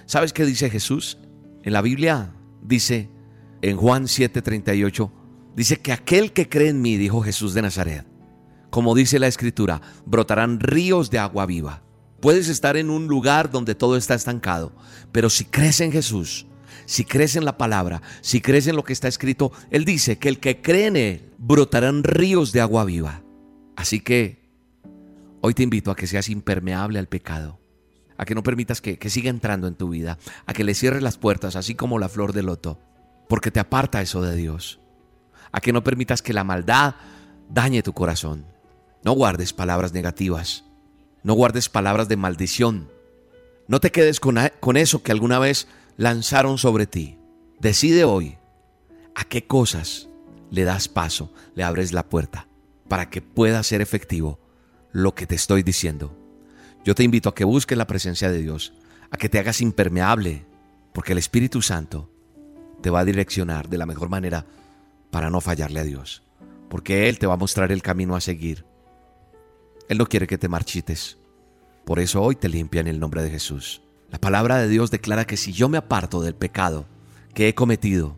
¿Sabes 0.05 0.33
qué 0.33 0.45
dice 0.45 0.69
Jesús? 0.69 1.17
En 1.63 1.73
la 1.73 1.81
Biblia 1.81 2.33
dice, 2.61 3.09
en 3.61 3.77
Juan 3.77 4.05
7:38, 4.05 5.11
dice 5.55 5.77
que 5.77 5.91
aquel 5.91 6.33
que 6.33 6.49
cree 6.49 6.69
en 6.69 6.81
mí, 6.81 6.97
dijo 6.97 7.21
Jesús 7.21 7.53
de 7.53 7.61
Nazaret, 7.61 8.05
como 8.69 8.95
dice 8.95 9.19
la 9.19 9.27
escritura, 9.27 9.81
brotarán 10.05 10.59
ríos 10.59 11.09
de 11.09 11.19
agua 11.19 11.45
viva. 11.45 11.83
Puedes 12.19 12.47
estar 12.47 12.77
en 12.77 12.89
un 12.89 13.07
lugar 13.07 13.51
donde 13.51 13.75
todo 13.75 13.97
está 13.97 14.15
estancado, 14.15 14.73
pero 15.11 15.29
si 15.29 15.45
crees 15.45 15.81
en 15.81 15.91
Jesús, 15.91 16.47
si 16.85 17.05
crees 17.05 17.35
en 17.35 17.45
la 17.45 17.57
palabra, 17.57 18.01
si 18.21 18.41
crees 18.41 18.67
en 18.67 18.75
lo 18.75 18.83
que 18.83 18.93
está 18.93 19.07
escrito, 19.07 19.51
Él 19.69 19.85
dice 19.85 20.17
que 20.17 20.29
el 20.29 20.39
que 20.39 20.61
cree 20.61 20.87
en 20.87 20.95
Él 20.95 21.31
brotarán 21.37 22.03
ríos 22.03 22.51
de 22.51 22.61
agua 22.61 22.85
viva. 22.85 23.23
Así 23.75 23.99
que 23.99 24.43
Hoy 25.45 25.53
te 25.53 25.61
invito 25.61 25.91
a 25.91 25.95
que 25.97 26.07
seas 26.07 26.29
impermeable 26.29 26.99
al 26.99 27.09
pecado, 27.09 27.59
a 28.23 28.25
que 28.25 28.35
no 28.35 28.43
permitas 28.43 28.79
que, 28.79 28.97
que 28.97 29.09
siga 29.09 29.29
entrando 29.29 29.67
en 29.67 29.75
tu 29.75 29.89
vida, 29.89 30.17
a 30.45 30.53
que 30.53 30.63
le 30.63 30.73
cierres 30.73 31.03
las 31.03 31.17
puertas, 31.17 31.57
así 31.57 31.75
como 31.75 31.99
la 31.99 32.07
flor 32.07 32.31
de 32.31 32.41
loto, 32.41 32.79
porque 33.27 33.51
te 33.51 33.59
aparta 33.59 34.01
eso 34.01 34.21
de 34.21 34.35
Dios, 34.35 34.79
a 35.51 35.59
que 35.59 35.73
no 35.73 35.83
permitas 35.83 36.21
que 36.21 36.31
la 36.31 36.45
maldad 36.45 36.95
dañe 37.49 37.83
tu 37.83 37.91
corazón. 37.93 38.45
No 39.03 39.11
guardes 39.11 39.51
palabras 39.51 39.91
negativas, 39.91 40.63
no 41.21 41.33
guardes 41.33 41.67
palabras 41.67 42.07
de 42.07 42.15
maldición, 42.15 42.89
no 43.67 43.81
te 43.81 43.91
quedes 43.91 44.21
con, 44.21 44.37
con 44.61 44.77
eso 44.77 45.03
que 45.03 45.11
alguna 45.11 45.37
vez 45.37 45.67
lanzaron 45.97 46.57
sobre 46.57 46.87
ti. 46.87 47.17
Decide 47.59 48.05
hoy 48.05 48.37
a 49.15 49.25
qué 49.25 49.45
cosas 49.45 50.07
le 50.49 50.63
das 50.63 50.87
paso, 50.87 51.33
le 51.55 51.63
abres 51.63 51.91
la 51.91 52.07
puerta 52.07 52.47
para 52.87 53.09
que 53.09 53.21
pueda 53.21 53.61
ser 53.63 53.81
efectivo 53.81 54.39
lo 54.93 55.13
que 55.13 55.27
te 55.27 55.35
estoy 55.35 55.61
diciendo. 55.61 56.22
Yo 56.83 56.95
te 56.95 57.03
invito 57.03 57.29
a 57.29 57.35
que 57.35 57.45
busques 57.45 57.77
la 57.77 57.87
presencia 57.87 58.29
de 58.29 58.41
Dios, 58.41 58.73
a 59.09 59.17
que 59.17 59.29
te 59.29 59.39
hagas 59.39 59.61
impermeable, 59.61 60.45
porque 60.91 61.13
el 61.13 61.17
Espíritu 61.17 61.61
Santo 61.61 62.09
te 62.81 62.89
va 62.89 62.99
a 62.99 63.05
direccionar 63.05 63.69
de 63.69 63.77
la 63.77 63.85
mejor 63.85 64.09
manera 64.09 64.45
para 65.09 65.29
no 65.29 65.39
fallarle 65.39 65.79
a 65.79 65.85
Dios, 65.85 66.23
porque 66.69 67.07
Él 67.07 67.19
te 67.19 67.27
va 67.27 67.35
a 67.35 67.37
mostrar 67.37 67.71
el 67.71 67.81
camino 67.81 68.15
a 68.15 68.21
seguir. 68.21 68.65
Él 69.87 69.97
no 69.97 70.07
quiere 70.07 70.27
que 70.27 70.37
te 70.37 70.49
marchites, 70.49 71.17
por 71.85 71.99
eso 71.99 72.21
hoy 72.21 72.35
te 72.35 72.49
limpia 72.49 72.81
en 72.81 72.87
el 72.87 72.99
nombre 72.99 73.23
de 73.23 73.29
Jesús. 73.29 73.81
La 74.11 74.19
palabra 74.19 74.57
de 74.57 74.67
Dios 74.67 74.91
declara 74.91 75.25
que 75.25 75.37
si 75.37 75.53
yo 75.53 75.69
me 75.69 75.77
aparto 75.77 76.21
del 76.21 76.35
pecado 76.35 76.85
que 77.33 77.47
he 77.47 77.55
cometido 77.55 78.17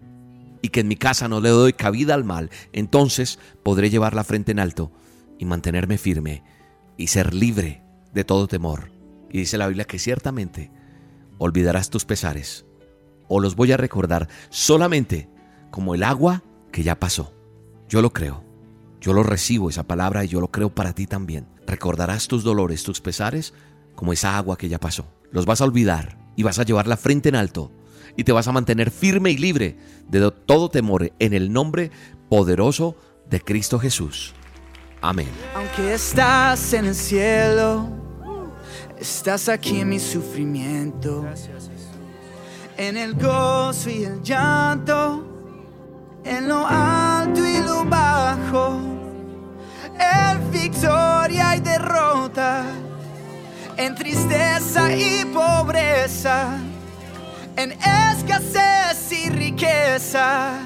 y 0.62 0.70
que 0.70 0.80
en 0.80 0.88
mi 0.88 0.96
casa 0.96 1.28
no 1.28 1.40
le 1.40 1.50
doy 1.50 1.74
cabida 1.74 2.16
al 2.16 2.24
mal, 2.24 2.50
entonces 2.74 3.38
podré 3.62 3.92
llevar 3.92 4.16
la 4.16 4.24
frente 4.24 4.52
en 4.52 4.60
alto 4.60 4.92
y 5.38 5.46
mantenerme 5.46 6.00
firme 6.00 6.44
y 6.98 7.08
ser 7.08 7.34
libre 7.34 7.85
de 8.16 8.24
todo 8.24 8.48
temor. 8.48 8.90
Y 9.30 9.38
dice 9.40 9.60
la 9.60 9.68
Biblia 9.68 9.86
que 9.86 10.00
ciertamente 10.00 10.72
olvidarás 11.38 11.92
tus 11.92 12.06
pesares 12.06 12.66
o 13.28 13.40
los 13.40 13.56
voy 13.56 13.72
a 13.72 13.78
recordar 13.78 14.30
solamente 14.50 15.30
como 15.70 15.94
el 15.94 16.04
agua 16.04 16.44
que 16.72 16.84
ya 16.84 17.00
pasó. 17.00 17.34
Yo 17.88 18.02
lo 18.02 18.12
creo. 18.12 18.44
Yo 19.02 19.14
lo 19.14 19.22
recibo 19.22 19.70
esa 19.70 19.84
palabra 19.84 20.26
y 20.26 20.30
yo 20.30 20.40
lo 20.40 20.50
creo 20.50 20.74
para 20.74 20.94
ti 20.94 21.06
también. 21.06 21.48
Recordarás 21.68 22.28
tus 22.28 22.44
dolores, 22.44 22.84
tus 22.84 23.02
pesares 23.02 23.54
como 23.94 24.14
esa 24.14 24.38
agua 24.38 24.58
que 24.58 24.70
ya 24.70 24.80
pasó. 24.80 25.06
Los 25.32 25.46
vas 25.46 25.62
a 25.62 25.66
olvidar 25.66 26.18
y 26.36 26.44
vas 26.44 26.58
a 26.58 26.64
llevar 26.64 26.88
la 26.88 26.98
frente 26.98 27.30
en 27.30 27.36
alto 27.36 27.72
y 28.16 28.24
te 28.24 28.32
vas 28.32 28.48
a 28.48 28.52
mantener 28.52 28.92
firme 28.92 29.32
y 29.32 29.38
libre 29.38 29.78
de 30.08 30.32
todo 30.32 30.70
temor 30.70 31.12
en 31.20 31.34
el 31.34 31.52
nombre 31.52 31.92
poderoso 32.30 32.96
de 33.30 33.42
Cristo 33.42 33.78
Jesús. 33.78 34.34
Amén. 35.02 35.30
Aunque 35.54 35.94
estás 35.94 36.74
en 36.74 36.86
el 36.86 36.96
cielo, 36.96 38.05
estás 39.00 39.50
aquí 39.50 39.82
en 39.82 39.90
mi 39.90 40.00
sufrimiento, 40.00 41.26
en 42.78 42.98
el 42.98 43.16
gozo 43.16 43.90
y 43.90 44.04
el 44.04 44.22
llanto, 44.22 45.26
en 46.24 46.48
lo 46.48 46.66
alto 46.66 47.46
y 47.46 47.60
lo 47.60 47.86
bajo, 47.86 48.80
en 50.00 50.52
victoria 50.52 51.56
y 51.56 51.60
derrota, 51.60 52.66
en 53.78 53.96
tristeza 53.96 54.96
y 54.96 55.26
pobreza, 55.26 56.58
en 57.56 57.72
escasez 57.72 59.12
y 59.12 59.30
riqueza, 59.30 60.60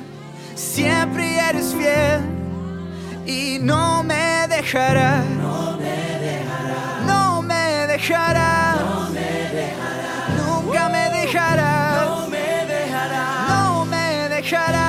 siempre 0.56 1.38
eres 1.38 1.74
fiel 1.74 2.40
y 3.26 3.60
no 3.60 4.04
me 4.04 4.48
dejará. 4.48 5.24
No 5.42 5.78
me 5.78 6.20
dejará. 6.20 6.99
No 8.00 9.10
me 9.10 9.20
dejará. 9.20 10.30
Nunca 10.38 10.90
me 10.90 11.10
dejará. 11.10 12.06
No 12.06 12.28
me 12.30 12.66
dejará. 12.66 13.46
No 13.50 13.86
me 13.86 14.30
dejará. 14.30 14.89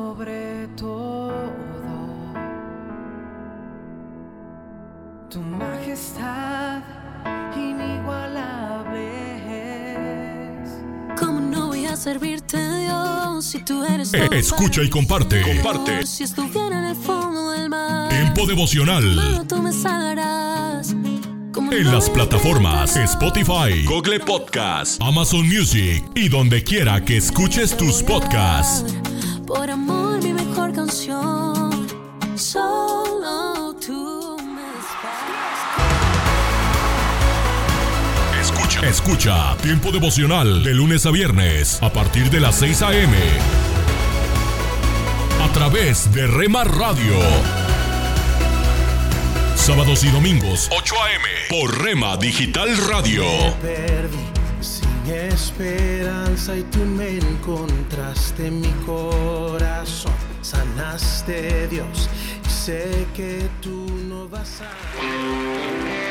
Servirte, 12.01 12.57
Dios, 12.79 13.45
si 13.45 13.59
tú 13.59 13.83
eres 13.83 14.11
Eh, 14.13 14.27
escucha 14.33 14.81
y 14.81 14.89
comparte. 14.89 15.41
Comparte. 15.41 16.05
Si 16.07 16.23
estuviera 16.23 16.79
en 16.79 16.85
el 16.85 16.95
fondo 16.95 17.51
del 17.51 17.69
mar, 17.69 18.09
Tiempo 18.09 18.47
devocional. 18.47 19.03
mano, 19.15 19.45
tú 19.47 19.61
me 19.61 19.71
salvarás. 19.71 20.95
¿Cómo 21.53 21.71
En 21.71 21.83
no 21.83 21.91
las 21.91 22.09
plataformas? 22.09 22.95
Spotify, 22.95 23.85
Google 23.85 24.19
Podcast, 24.21 24.99
Amazon 25.01 25.47
Music 25.47 26.03
y 26.15 26.27
donde 26.29 26.63
quiera 26.63 27.03
que 27.05 27.17
escuches 27.17 27.77
tus 27.77 28.01
podcasts. 28.01 28.95
Por 29.45 29.69
amor, 29.69 30.23
mi 30.23 30.33
mejor 30.33 30.73
canción. 30.73 31.69
Solo 32.35 32.70
Escucha. 38.83 39.55
Tiempo 39.61 39.91
devocional 39.91 40.63
de 40.63 40.73
lunes 40.73 41.05
a 41.05 41.11
viernes 41.11 41.81
a 41.83 41.93
partir 41.93 42.31
de 42.31 42.39
las 42.39 42.55
6 42.55 42.81
a.m. 42.81 43.15
A 45.43 45.53
través 45.53 46.11
de 46.13 46.25
Rema 46.25 46.63
Radio. 46.63 47.13
Sábados 49.55 50.03
y 50.03 50.09
domingos 50.09 50.67
8 50.75 50.95
a.m. 51.03 51.61
por 51.61 51.83
Rema 51.83 52.17
Digital 52.17 52.75
Radio. 52.87 53.23
perdí 53.61 54.17
sin 54.61 55.13
esperanza 55.13 56.57
y 56.57 56.63
tú 56.63 56.79
me 56.79 57.19
encontraste 57.19 58.47
en 58.47 58.61
mi 58.61 58.71
corazón. 58.85 60.13
Sanaste 60.41 61.67
Dios 61.67 62.09
y 62.43 62.49
sé 62.49 63.05
que 63.15 63.47
tú 63.61 63.85
no 64.09 64.27
vas 64.27 64.61
a... 64.61 66.10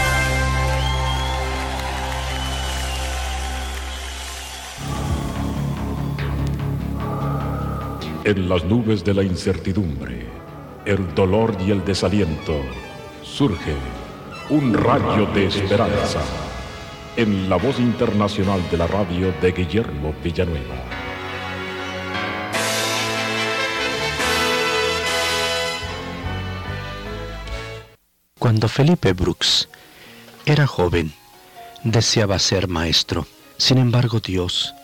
En 8.23 8.47
las 8.47 8.63
nubes 8.65 9.03
de 9.03 9.15
la 9.15 9.23
incertidumbre, 9.23 10.27
el 10.85 11.15
dolor 11.15 11.57
y 11.59 11.71
el 11.71 11.83
desaliento, 11.83 12.61
surge 13.23 13.73
un 14.51 14.75
rayo 14.75 15.25
de 15.33 15.47
esperanza 15.47 16.21
en 17.17 17.49
la 17.49 17.55
voz 17.55 17.79
internacional 17.79 18.61
de 18.69 18.77
la 18.77 18.85
radio 18.85 19.33
de 19.41 19.51
Guillermo 19.51 20.13
Villanueva. 20.23 20.75
Cuando 28.37 28.67
Felipe 28.67 29.13
Brooks 29.13 29.67
era 30.45 30.67
joven, 30.67 31.11
deseaba 31.83 32.37
ser 32.37 32.67
maestro. 32.67 33.25
Sin 33.57 33.79
embargo, 33.79 34.19
Dios 34.19 34.75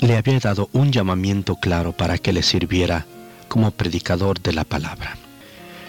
le 0.00 0.16
había 0.16 0.38
dado 0.38 0.68
un 0.72 0.92
llamamiento 0.92 1.56
claro 1.56 1.92
para 1.92 2.18
que 2.18 2.32
le 2.32 2.42
sirviera 2.42 3.06
como 3.48 3.70
predicador 3.70 4.40
de 4.40 4.52
la 4.52 4.64
palabra. 4.64 5.16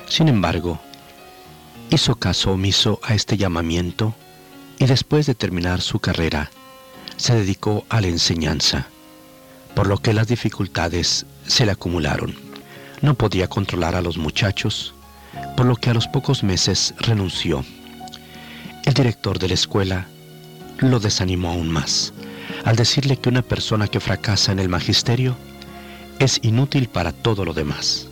Sin 0.07 0.27
embargo, 0.27 0.79
hizo 1.91 2.15
caso 2.15 2.51
omiso 2.51 2.99
a 3.03 3.13
este 3.13 3.37
llamamiento 3.37 4.15
y 4.79 4.85
después 4.85 5.25
de 5.25 5.35
terminar 5.35 5.81
su 5.81 5.99
carrera, 5.99 6.49
se 7.17 7.35
dedicó 7.35 7.85
a 7.89 8.01
la 8.01 8.07
enseñanza, 8.07 8.87
por 9.75 9.87
lo 9.87 9.97
que 9.97 10.13
las 10.13 10.27
dificultades 10.27 11.25
se 11.45 11.65
le 11.65 11.73
acumularon. 11.73 12.35
No 13.01 13.13
podía 13.13 13.47
controlar 13.47 13.95
a 13.95 14.01
los 14.01 14.17
muchachos, 14.17 14.93
por 15.55 15.65
lo 15.65 15.75
que 15.75 15.89
a 15.89 15.93
los 15.93 16.07
pocos 16.07 16.43
meses 16.43 16.93
renunció. 16.97 17.63
El 18.85 18.93
director 18.93 19.37
de 19.37 19.49
la 19.49 19.53
escuela 19.53 20.07
lo 20.77 20.99
desanimó 20.99 21.51
aún 21.51 21.69
más, 21.69 22.13
al 22.65 22.75
decirle 22.75 23.17
que 23.17 23.29
una 23.29 23.41
persona 23.41 23.87
que 23.87 23.99
fracasa 23.99 24.51
en 24.51 24.59
el 24.59 24.69
magisterio 24.69 25.35
es 26.19 26.39
inútil 26.43 26.89
para 26.89 27.11
todo 27.11 27.45
lo 27.45 27.53
demás. 27.53 28.07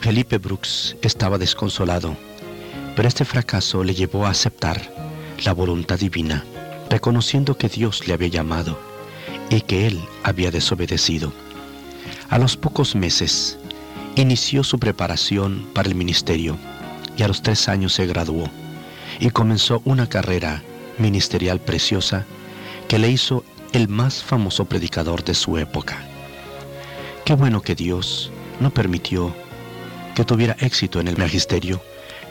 Felipe 0.00 0.38
Brooks 0.38 0.96
estaba 1.02 1.38
desconsolado, 1.38 2.16
pero 2.96 3.08
este 3.08 3.24
fracaso 3.24 3.84
le 3.84 3.94
llevó 3.94 4.26
a 4.26 4.30
aceptar 4.30 4.80
la 5.44 5.52
voluntad 5.52 5.98
divina, 5.98 6.44
reconociendo 6.90 7.56
que 7.56 7.68
Dios 7.68 8.06
le 8.06 8.14
había 8.14 8.28
llamado 8.28 8.78
y 9.50 9.60
que 9.60 9.86
él 9.86 10.00
había 10.22 10.50
desobedecido. 10.50 11.32
A 12.28 12.38
los 12.38 12.56
pocos 12.56 12.94
meses, 12.94 13.58
inició 14.16 14.64
su 14.64 14.78
preparación 14.78 15.66
para 15.72 15.88
el 15.88 15.94
ministerio 15.94 16.56
y 17.16 17.22
a 17.22 17.28
los 17.28 17.42
tres 17.42 17.68
años 17.68 17.94
se 17.94 18.06
graduó 18.06 18.50
y 19.20 19.30
comenzó 19.30 19.80
una 19.84 20.08
carrera 20.08 20.62
ministerial 20.98 21.60
preciosa 21.60 22.26
que 22.88 22.98
le 22.98 23.10
hizo 23.10 23.44
el 23.72 23.88
más 23.88 24.22
famoso 24.22 24.64
predicador 24.64 25.24
de 25.24 25.34
su 25.34 25.58
época. 25.58 25.98
Qué 27.24 27.34
bueno 27.34 27.60
que 27.60 27.74
Dios 27.74 28.30
no 28.60 28.70
permitió 28.70 29.34
que 30.14 30.24
tuviera 30.24 30.56
éxito 30.60 31.00
en 31.00 31.08
el 31.08 31.16
magisterio, 31.16 31.80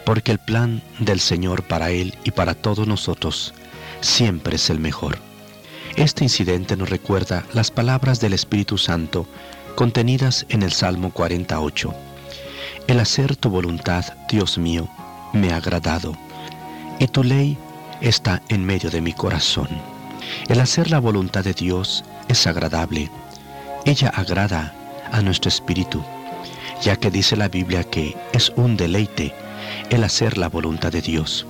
porque 0.05 0.31
el 0.31 0.39
plan 0.39 0.81
del 0.99 1.19
Señor 1.19 1.63
para 1.63 1.89
él 1.91 2.17
y 2.23 2.31
para 2.31 2.55
todos 2.55 2.87
nosotros 2.87 3.53
siempre 4.01 4.55
es 4.55 4.69
el 4.69 4.79
mejor. 4.79 5.19
Este 5.95 6.23
incidente 6.23 6.77
nos 6.77 6.89
recuerda 6.89 7.45
las 7.53 7.71
palabras 7.71 8.19
del 8.19 8.33
Espíritu 8.33 8.77
Santo 8.77 9.27
contenidas 9.75 10.45
en 10.49 10.63
el 10.63 10.71
Salmo 10.71 11.11
48. 11.11 11.93
El 12.87 12.99
hacer 12.99 13.35
tu 13.35 13.49
voluntad, 13.49 14.05
Dios 14.29 14.57
mío, 14.57 14.89
me 15.33 15.51
ha 15.51 15.57
agradado, 15.57 16.17
y 16.99 17.07
tu 17.07 17.23
ley 17.23 17.57
está 18.01 18.41
en 18.49 18.65
medio 18.65 18.89
de 18.89 19.01
mi 19.01 19.13
corazón. 19.13 19.96
El 20.47 20.59
hacer 20.61 20.89
la 20.89 20.99
voluntad 20.99 21.43
de 21.43 21.53
Dios 21.53 22.03
es 22.27 22.47
agradable. 22.47 23.11
Ella 23.85 24.09
agrada 24.09 24.73
a 25.11 25.21
nuestro 25.21 25.49
espíritu, 25.49 26.03
ya 26.81 26.95
que 26.95 27.11
dice 27.11 27.35
la 27.35 27.49
Biblia 27.49 27.83
que 27.83 28.15
es 28.33 28.51
un 28.55 28.77
deleite 28.77 29.33
el 29.89 30.03
hacer 30.03 30.37
la 30.37 30.49
voluntad 30.49 30.91
de 30.91 31.01
Dios. 31.01 31.45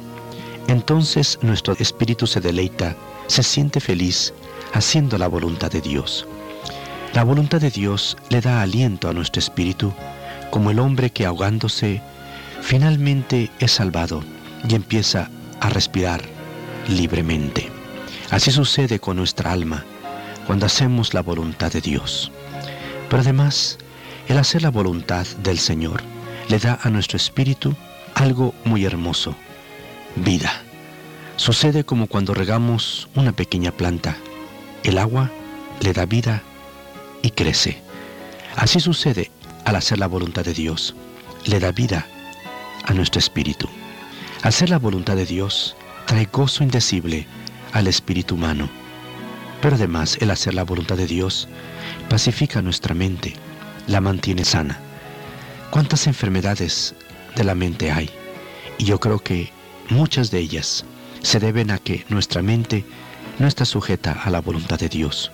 Entonces 0.68 1.40
nuestro 1.42 1.76
espíritu 1.80 2.28
se 2.28 2.42
deleita, 2.42 2.96
se 3.28 3.44
siente 3.44 3.80
feliz 3.80 4.34
haciendo 4.74 5.18
la 5.18 5.28
voluntad 5.28 5.72
de 5.72 5.82
Dios. 5.82 6.28
La 7.14 7.24
voluntad 7.24 7.62
de 7.62 7.72
Dios 7.72 8.18
le 8.30 8.42
da 8.42 8.62
aliento 8.62 9.10
a 9.10 9.14
nuestro 9.14 9.40
espíritu, 9.40 9.94
como 10.52 10.72
el 10.72 10.80
hombre 10.80 11.10
que 11.10 11.26
ahogándose 11.26 12.02
finalmente 12.62 13.50
es 13.60 13.72
salvado 13.72 14.24
y 14.68 14.76
empieza 14.76 15.30
a 15.60 15.70
respirar 15.70 16.22
libremente. 16.88 17.77
Así 18.30 18.52
sucede 18.52 19.00
con 19.00 19.18
nuestra 19.18 19.52
alma 19.52 19.86
cuando 20.46 20.66
hacemos 20.66 21.14
la 21.14 21.22
voluntad 21.22 21.72
de 21.72 21.82
Dios. 21.82 22.32
Pero 23.10 23.22
además, 23.22 23.78
el 24.28 24.38
hacer 24.38 24.62
la 24.62 24.72
voluntad 24.72 25.26
del 25.44 25.60
Señor 25.60 26.04
le 26.50 26.60
da 26.60 26.80
a 26.82 26.90
nuestro 26.90 27.18
espíritu 27.18 27.76
algo 28.16 28.54
muy 28.66 28.86
hermoso, 28.86 29.36
vida. 30.16 30.52
Sucede 31.36 31.84
como 31.84 32.08
cuando 32.08 32.34
regamos 32.34 33.08
una 33.16 33.32
pequeña 33.32 33.72
planta. 33.72 34.18
El 34.84 34.98
agua 34.98 35.32
le 35.82 35.94
da 35.94 36.06
vida 36.06 36.42
y 37.22 37.32
crece. 37.32 37.82
Así 38.56 38.80
sucede 38.80 39.32
al 39.66 39.76
hacer 39.76 40.00
la 40.00 40.08
voluntad 40.08 40.44
de 40.44 40.54
Dios. 40.54 40.96
Le 41.46 41.60
da 41.60 41.72
vida 41.72 42.08
a 42.86 42.94
nuestro 42.94 43.20
espíritu. 43.20 43.70
Hacer 44.42 44.70
la 44.70 44.80
voluntad 44.80 45.16
de 45.16 45.26
Dios 45.26 45.76
trae 46.06 46.28
gozo 46.32 46.64
indecible 46.64 47.28
al 47.74 47.88
espíritu 47.88 48.36
humano. 48.36 48.70
Pero 49.62 49.76
además 49.76 50.18
el 50.22 50.32
hacer 50.32 50.54
la 50.54 50.64
voluntad 50.64 50.98
de 50.98 51.08
Dios 51.08 51.48
pacifica 52.10 52.62
nuestra 52.62 52.94
mente, 52.94 53.34
la 53.88 54.02
mantiene 54.02 54.46
sana. 54.46 54.80
¿Cuántas 55.72 56.08
enfermedades 56.08 56.96
de 57.36 57.44
la 57.44 57.56
mente 57.56 57.92
hay? 57.92 58.10
Y 58.78 58.86
yo 58.86 59.00
creo 59.00 59.20
que 59.20 59.52
muchas 59.90 60.32
de 60.32 60.40
ellas 60.40 60.86
se 61.22 61.40
deben 61.40 61.72
a 61.72 61.80
que 61.80 62.06
nuestra 62.10 62.42
mente 62.42 62.86
no 63.40 63.48
está 63.48 63.66
sujeta 63.66 64.14
a 64.24 64.30
la 64.30 64.42
voluntad 64.42 64.80
de 64.80 64.90
Dios, 64.90 65.32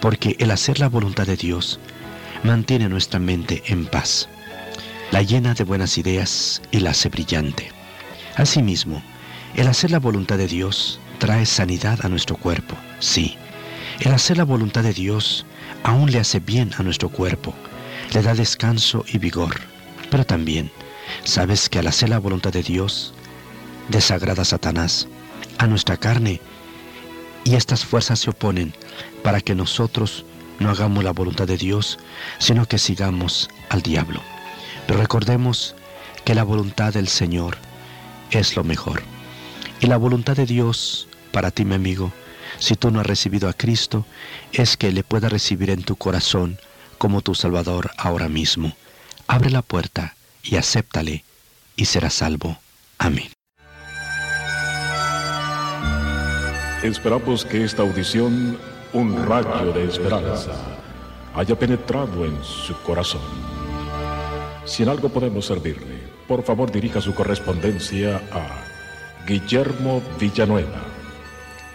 porque 0.00 0.36
el 0.38 0.50
hacer 0.50 0.80
la 0.80 0.88
voluntad 0.88 1.26
de 1.26 1.36
Dios 1.36 1.78
mantiene 2.42 2.88
nuestra 2.88 3.20
mente 3.20 3.62
en 3.66 3.86
paz, 3.86 4.28
la 5.10 5.22
llena 5.22 5.54
de 5.54 5.64
buenas 5.64 5.98
ideas 5.98 6.62
y 6.70 6.80
la 6.80 6.90
hace 6.90 7.08
brillante. 7.08 7.70
Asimismo, 8.36 9.02
el 9.54 9.68
hacer 9.68 9.90
la 9.90 9.98
voluntad 9.98 10.38
de 10.38 10.48
Dios 10.48 10.98
trae 11.22 11.46
sanidad 11.46 12.00
a 12.04 12.08
nuestro 12.08 12.36
cuerpo, 12.36 12.76
sí. 12.98 13.36
El 14.00 14.12
hacer 14.12 14.38
la 14.38 14.44
voluntad 14.44 14.82
de 14.82 14.92
Dios 14.92 15.46
aún 15.84 16.10
le 16.10 16.18
hace 16.18 16.40
bien 16.40 16.72
a 16.78 16.82
nuestro 16.82 17.10
cuerpo, 17.10 17.54
le 18.12 18.22
da 18.22 18.34
descanso 18.34 19.04
y 19.06 19.18
vigor, 19.18 19.60
pero 20.10 20.26
también 20.26 20.72
sabes 21.22 21.68
que 21.68 21.78
al 21.78 21.86
hacer 21.86 22.08
la 22.08 22.18
voluntad 22.18 22.52
de 22.52 22.64
Dios, 22.64 23.14
desagrada 23.88 24.42
a 24.42 24.46
Satanás, 24.46 25.06
a 25.58 25.68
nuestra 25.68 25.96
carne, 25.96 26.40
y 27.44 27.54
estas 27.54 27.84
fuerzas 27.84 28.18
se 28.18 28.30
oponen 28.30 28.74
para 29.22 29.40
que 29.40 29.54
nosotros 29.54 30.24
no 30.58 30.70
hagamos 30.70 31.04
la 31.04 31.12
voluntad 31.12 31.46
de 31.46 31.56
Dios, 31.56 32.00
sino 32.40 32.66
que 32.66 32.78
sigamos 32.78 33.48
al 33.68 33.82
diablo. 33.82 34.20
Pero 34.88 34.98
recordemos 34.98 35.76
que 36.24 36.34
la 36.34 36.42
voluntad 36.42 36.92
del 36.92 37.06
Señor 37.06 37.58
es 38.32 38.56
lo 38.56 38.64
mejor. 38.64 39.04
Y 39.78 39.86
la 39.86 39.98
voluntad 39.98 40.34
de 40.34 40.46
Dios 40.46 41.08
para 41.32 41.50
ti, 41.50 41.64
mi 41.64 41.74
amigo, 41.74 42.12
si 42.58 42.76
tú 42.76 42.90
no 42.90 43.00
has 43.00 43.06
recibido 43.06 43.48
a 43.48 43.54
Cristo, 43.54 44.06
es 44.52 44.76
que 44.76 44.92
le 44.92 45.02
pueda 45.02 45.28
recibir 45.28 45.70
en 45.70 45.82
tu 45.82 45.96
corazón 45.96 46.58
como 46.98 47.22
tu 47.22 47.34
Salvador 47.34 47.90
ahora 47.96 48.28
mismo. 48.28 48.76
Abre 49.26 49.50
la 49.50 49.62
puerta 49.62 50.14
y 50.42 50.56
acéptale 50.56 51.24
y 51.74 51.86
serás 51.86 52.14
salvo. 52.14 52.58
Amén. 52.98 53.30
Esperamos 56.82 57.44
que 57.44 57.64
esta 57.64 57.82
audición, 57.82 58.58
un 58.92 59.26
rayo 59.26 59.72
de 59.72 59.84
esperanza, 59.84 60.52
haya 61.34 61.58
penetrado 61.58 62.24
en 62.24 62.42
su 62.44 62.74
corazón. 62.82 63.22
Si 64.64 64.82
en 64.82 64.88
algo 64.88 65.08
podemos 65.08 65.46
servirle, 65.46 66.02
por 66.28 66.42
favor 66.42 66.70
dirija 66.70 67.00
su 67.00 67.14
correspondencia 67.14 68.20
a 68.32 68.64
Guillermo 69.26 70.02
Villanueva, 70.18 70.82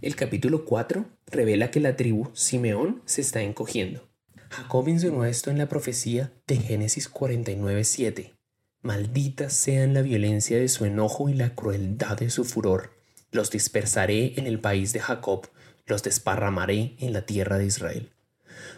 El 0.03 0.15
capítulo 0.15 0.65
4 0.65 1.03
revela 1.25 1.71
que 1.71 1.79
la 1.79 1.95
tribu 1.95 2.29
Simeón 2.33 3.01
se 3.05 3.21
está 3.21 3.41
encogiendo. 3.41 4.07
Jacob 4.49 4.87
insinuó 4.87 5.25
esto 5.25 5.51
en 5.51 5.57
la 5.57 5.67
profecía 5.67 6.31
de 6.47 6.57
Génesis 6.57 7.09
49:7. 7.09 8.33
Maldita 8.81 9.49
sean 9.49 9.93
la 9.93 10.01
violencia 10.01 10.59
de 10.59 10.67
su 10.67 10.85
enojo 10.85 11.29
y 11.29 11.33
la 11.33 11.55
crueldad 11.55 12.17
de 12.17 12.29
su 12.29 12.45
furor. 12.45 12.91
Los 13.31 13.49
dispersaré 13.51 14.33
en 14.37 14.47
el 14.47 14.59
país 14.59 14.93
de 14.93 14.99
Jacob, 14.99 15.47
los 15.87 16.03
desparramaré 16.03 16.95
en 16.99 17.11
la 17.11 17.25
tierra 17.25 17.57
de 17.57 17.65
Israel. 17.65 18.11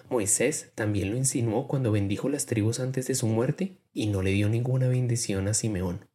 Moisés 0.09 0.72
también 0.76 1.11
lo 1.11 1.18
insinuó 1.18 1.68
cuando 1.68 1.91
bendijo 1.91 2.30
las 2.30 2.45
tribus 2.45 2.80
antes 2.80 3.07
de 3.07 3.15
su 3.15 3.28
muerte 3.28 3.78
y 3.93 4.07
no 4.07 4.22
le 4.22 4.32
dio 4.32 4.49
ninguna 4.49 4.88
bendición 4.88 5.47
a 5.47 5.53
Simeón. 5.53 6.07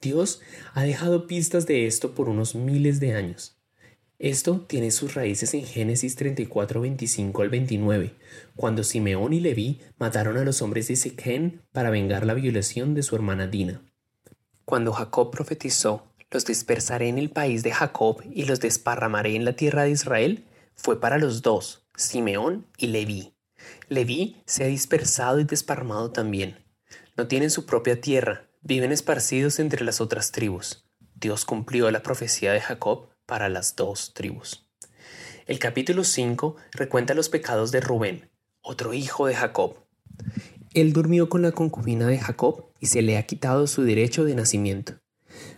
Dios 0.00 0.40
ha 0.74 0.82
dejado 0.82 1.28
pistas 1.28 1.66
de 1.66 1.86
esto 1.86 2.14
por 2.14 2.28
unos 2.28 2.56
miles 2.56 2.98
de 2.98 3.14
años. 3.14 3.56
Esto 4.22 4.60
tiene 4.68 4.92
sus 4.92 5.14
raíces 5.14 5.52
en 5.52 5.66
Génesis 5.66 6.14
34, 6.14 6.80
25 6.80 7.42
al 7.42 7.48
29, 7.48 8.14
cuando 8.54 8.84
Simeón 8.84 9.32
y 9.32 9.40
Leví 9.40 9.80
mataron 9.98 10.36
a 10.36 10.44
los 10.44 10.62
hombres 10.62 10.86
de 10.86 10.94
Siquén 10.94 11.62
para 11.72 11.90
vengar 11.90 12.24
la 12.24 12.34
violación 12.34 12.94
de 12.94 13.02
su 13.02 13.16
hermana 13.16 13.48
Dina. 13.48 13.82
Cuando 14.64 14.92
Jacob 14.92 15.32
profetizó, 15.32 16.06
los 16.30 16.44
dispersaré 16.44 17.08
en 17.08 17.18
el 17.18 17.30
país 17.30 17.64
de 17.64 17.72
Jacob 17.72 18.22
y 18.32 18.44
los 18.44 18.60
desparramaré 18.60 19.34
en 19.34 19.44
la 19.44 19.54
tierra 19.54 19.82
de 19.82 19.90
Israel, 19.90 20.46
fue 20.76 21.00
para 21.00 21.18
los 21.18 21.42
dos, 21.42 21.88
Simeón 21.96 22.68
y 22.76 22.86
Leví. 22.86 23.34
Leví 23.88 24.40
se 24.46 24.62
ha 24.62 24.68
dispersado 24.68 25.40
y 25.40 25.44
desparramado 25.44 26.12
también. 26.12 26.64
No 27.16 27.26
tienen 27.26 27.50
su 27.50 27.66
propia 27.66 28.00
tierra, 28.00 28.46
viven 28.60 28.92
esparcidos 28.92 29.58
entre 29.58 29.84
las 29.84 30.00
otras 30.00 30.30
tribus. 30.30 30.88
Dios 31.16 31.44
cumplió 31.44 31.90
la 31.90 32.04
profecía 32.04 32.52
de 32.52 32.60
Jacob 32.60 33.11
para 33.26 33.48
las 33.48 33.76
dos 33.76 34.14
tribus. 34.14 34.68
El 35.46 35.58
capítulo 35.58 36.04
5 36.04 36.56
recuenta 36.72 37.14
los 37.14 37.28
pecados 37.28 37.72
de 37.72 37.80
Rubén, 37.80 38.30
otro 38.60 38.94
hijo 38.94 39.26
de 39.26 39.34
Jacob. 39.34 39.76
Él 40.74 40.92
durmió 40.92 41.28
con 41.28 41.42
la 41.42 41.52
concubina 41.52 42.06
de 42.06 42.18
Jacob 42.18 42.72
y 42.80 42.86
se 42.86 43.02
le 43.02 43.18
ha 43.18 43.26
quitado 43.26 43.66
su 43.66 43.82
derecho 43.82 44.24
de 44.24 44.34
nacimiento. 44.34 44.94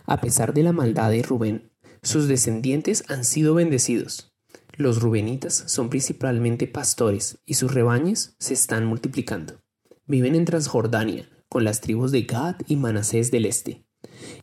A 0.05 0.19
pesar 0.21 0.53
de 0.53 0.63
la 0.63 0.73
maldad 0.73 1.11
de 1.11 1.21
Rubén, 1.21 1.71
sus 2.01 2.27
descendientes 2.27 3.03
han 3.07 3.23
sido 3.23 3.53
bendecidos. 3.53 4.33
Los 4.77 5.01
rubenitas 5.01 5.63
son 5.67 5.89
principalmente 5.89 6.67
pastores 6.67 7.39
y 7.45 7.53
sus 7.53 7.73
rebaños 7.73 8.35
se 8.39 8.53
están 8.53 8.85
multiplicando. 8.85 9.61
Viven 10.05 10.35
en 10.35 10.45
Transjordania, 10.45 11.29
con 11.47 11.63
las 11.63 11.79
tribus 11.81 12.11
de 12.11 12.23
Gad 12.23 12.57
y 12.67 12.75
Manasés 12.75 13.31
del 13.31 13.45
este. 13.45 13.85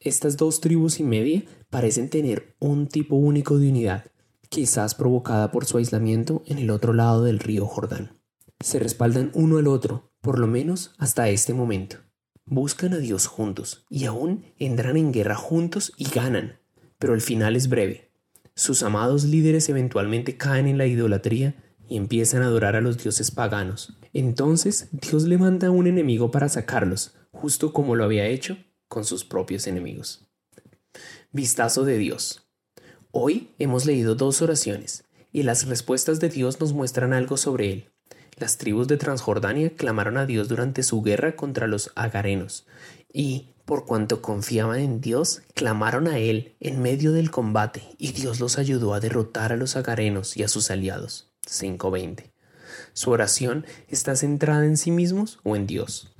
Estas 0.00 0.36
dos 0.36 0.60
tribus 0.60 1.00
y 1.00 1.04
media 1.04 1.44
parecen 1.70 2.10
tener 2.10 2.54
un 2.58 2.86
tipo 2.86 3.16
único 3.16 3.58
de 3.58 3.68
unidad, 3.68 4.04
quizás 4.48 4.94
provocada 4.94 5.50
por 5.50 5.64
su 5.64 5.78
aislamiento 5.78 6.42
en 6.46 6.58
el 6.58 6.70
otro 6.70 6.92
lado 6.92 7.24
del 7.24 7.38
río 7.38 7.66
Jordán. 7.66 8.18
Se 8.60 8.78
respaldan 8.78 9.30
uno 9.34 9.58
al 9.58 9.66
otro, 9.66 10.12
por 10.20 10.38
lo 10.38 10.46
menos 10.46 10.92
hasta 10.98 11.28
este 11.28 11.54
momento. 11.54 11.96
Buscan 12.44 12.92
a 12.92 12.98
Dios 12.98 13.26
juntos 13.26 13.86
y 13.88 14.04
aún 14.04 14.44
entran 14.58 14.96
en 14.96 15.12
guerra 15.12 15.36
juntos 15.36 15.92
y 15.96 16.08
ganan, 16.08 16.58
pero 16.98 17.14
el 17.14 17.20
final 17.20 17.56
es 17.56 17.68
breve. 17.68 18.10
Sus 18.54 18.82
amados 18.82 19.24
líderes 19.24 19.68
eventualmente 19.68 20.36
caen 20.36 20.66
en 20.66 20.78
la 20.78 20.86
idolatría 20.86 21.54
y 21.88 21.96
empiezan 21.96 22.42
a 22.42 22.46
adorar 22.46 22.76
a 22.76 22.80
los 22.80 23.02
dioses 23.02 23.30
paganos. 23.30 23.96
Entonces 24.12 24.88
Dios 24.92 25.24
le 25.24 25.38
manda 25.38 25.68
a 25.68 25.70
un 25.70 25.86
enemigo 25.86 26.30
para 26.30 26.48
sacarlos, 26.48 27.14
justo 27.30 27.72
como 27.72 27.96
lo 27.96 28.04
había 28.04 28.26
hecho 28.26 28.58
con 28.92 29.06
sus 29.06 29.24
propios 29.24 29.66
enemigos. 29.66 30.20
Vistazo 31.30 31.86
de 31.86 31.96
Dios. 31.96 32.46
Hoy 33.10 33.48
hemos 33.58 33.86
leído 33.86 34.16
dos 34.16 34.42
oraciones 34.42 35.04
y 35.32 35.44
las 35.44 35.66
respuestas 35.66 36.20
de 36.20 36.28
Dios 36.28 36.60
nos 36.60 36.74
muestran 36.74 37.14
algo 37.14 37.38
sobre 37.38 37.72
él. 37.72 37.90
Las 38.36 38.58
tribus 38.58 38.88
de 38.88 38.98
Transjordania 38.98 39.74
clamaron 39.74 40.18
a 40.18 40.26
Dios 40.26 40.46
durante 40.48 40.82
su 40.82 41.00
guerra 41.00 41.36
contra 41.36 41.66
los 41.66 41.90
agarenos 41.94 42.66
y, 43.10 43.48
por 43.64 43.86
cuanto 43.86 44.20
confiaban 44.20 44.80
en 44.80 45.00
Dios, 45.00 45.40
clamaron 45.54 46.06
a 46.06 46.18
Él 46.18 46.54
en 46.60 46.82
medio 46.82 47.12
del 47.12 47.30
combate 47.30 47.82
y 47.96 48.12
Dios 48.12 48.40
los 48.40 48.58
ayudó 48.58 48.92
a 48.92 49.00
derrotar 49.00 49.54
a 49.54 49.56
los 49.56 49.74
agarenos 49.74 50.36
y 50.36 50.42
a 50.42 50.48
sus 50.48 50.70
aliados. 50.70 51.32
5.20. 51.48 52.30
Su 52.92 53.10
oración 53.10 53.64
está 53.88 54.16
centrada 54.16 54.66
en 54.66 54.76
sí 54.76 54.90
mismos 54.90 55.40
o 55.44 55.56
en 55.56 55.66
Dios. 55.66 56.12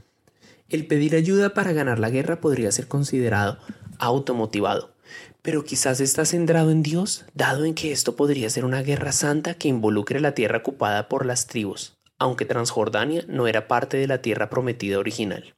El 0.73 0.87
pedir 0.87 1.15
ayuda 1.15 1.53
para 1.53 1.75
ganar 1.75 1.99
la 1.99 2.09
guerra 2.09 2.41
podría 2.41 2.73
ser 2.73 2.89
considerado 2.89 3.59
automotivado, 3.99 4.95
pero 5.43 5.65
quizás 5.65 6.01
está 6.01 6.25
centrado 6.25 6.71
en 6.71 6.83
Dios, 6.83 7.27
dado 7.35 7.67
en 7.67 7.75
que 7.75 7.93
esto 7.93 8.17
podría 8.17 8.49
ser 8.49 8.65
una 8.65 8.81
guerra 8.81 9.13
santa 9.13 9.53
que 9.53 9.69
involucre 9.69 10.19
la 10.19 10.35
tierra 10.35 10.59
ocupada 10.59 11.11
por 11.11 11.27
las 11.27 11.47
tribus, 11.47 11.99
aunque 12.19 12.47
Transjordania 12.47 13.23
no 13.29 13.47
era 13.49 13.69
parte 13.69 13.99
de 13.99 14.07
la 14.07 14.23
tierra 14.23 14.49
prometida 14.49 14.99
original. 14.99 15.55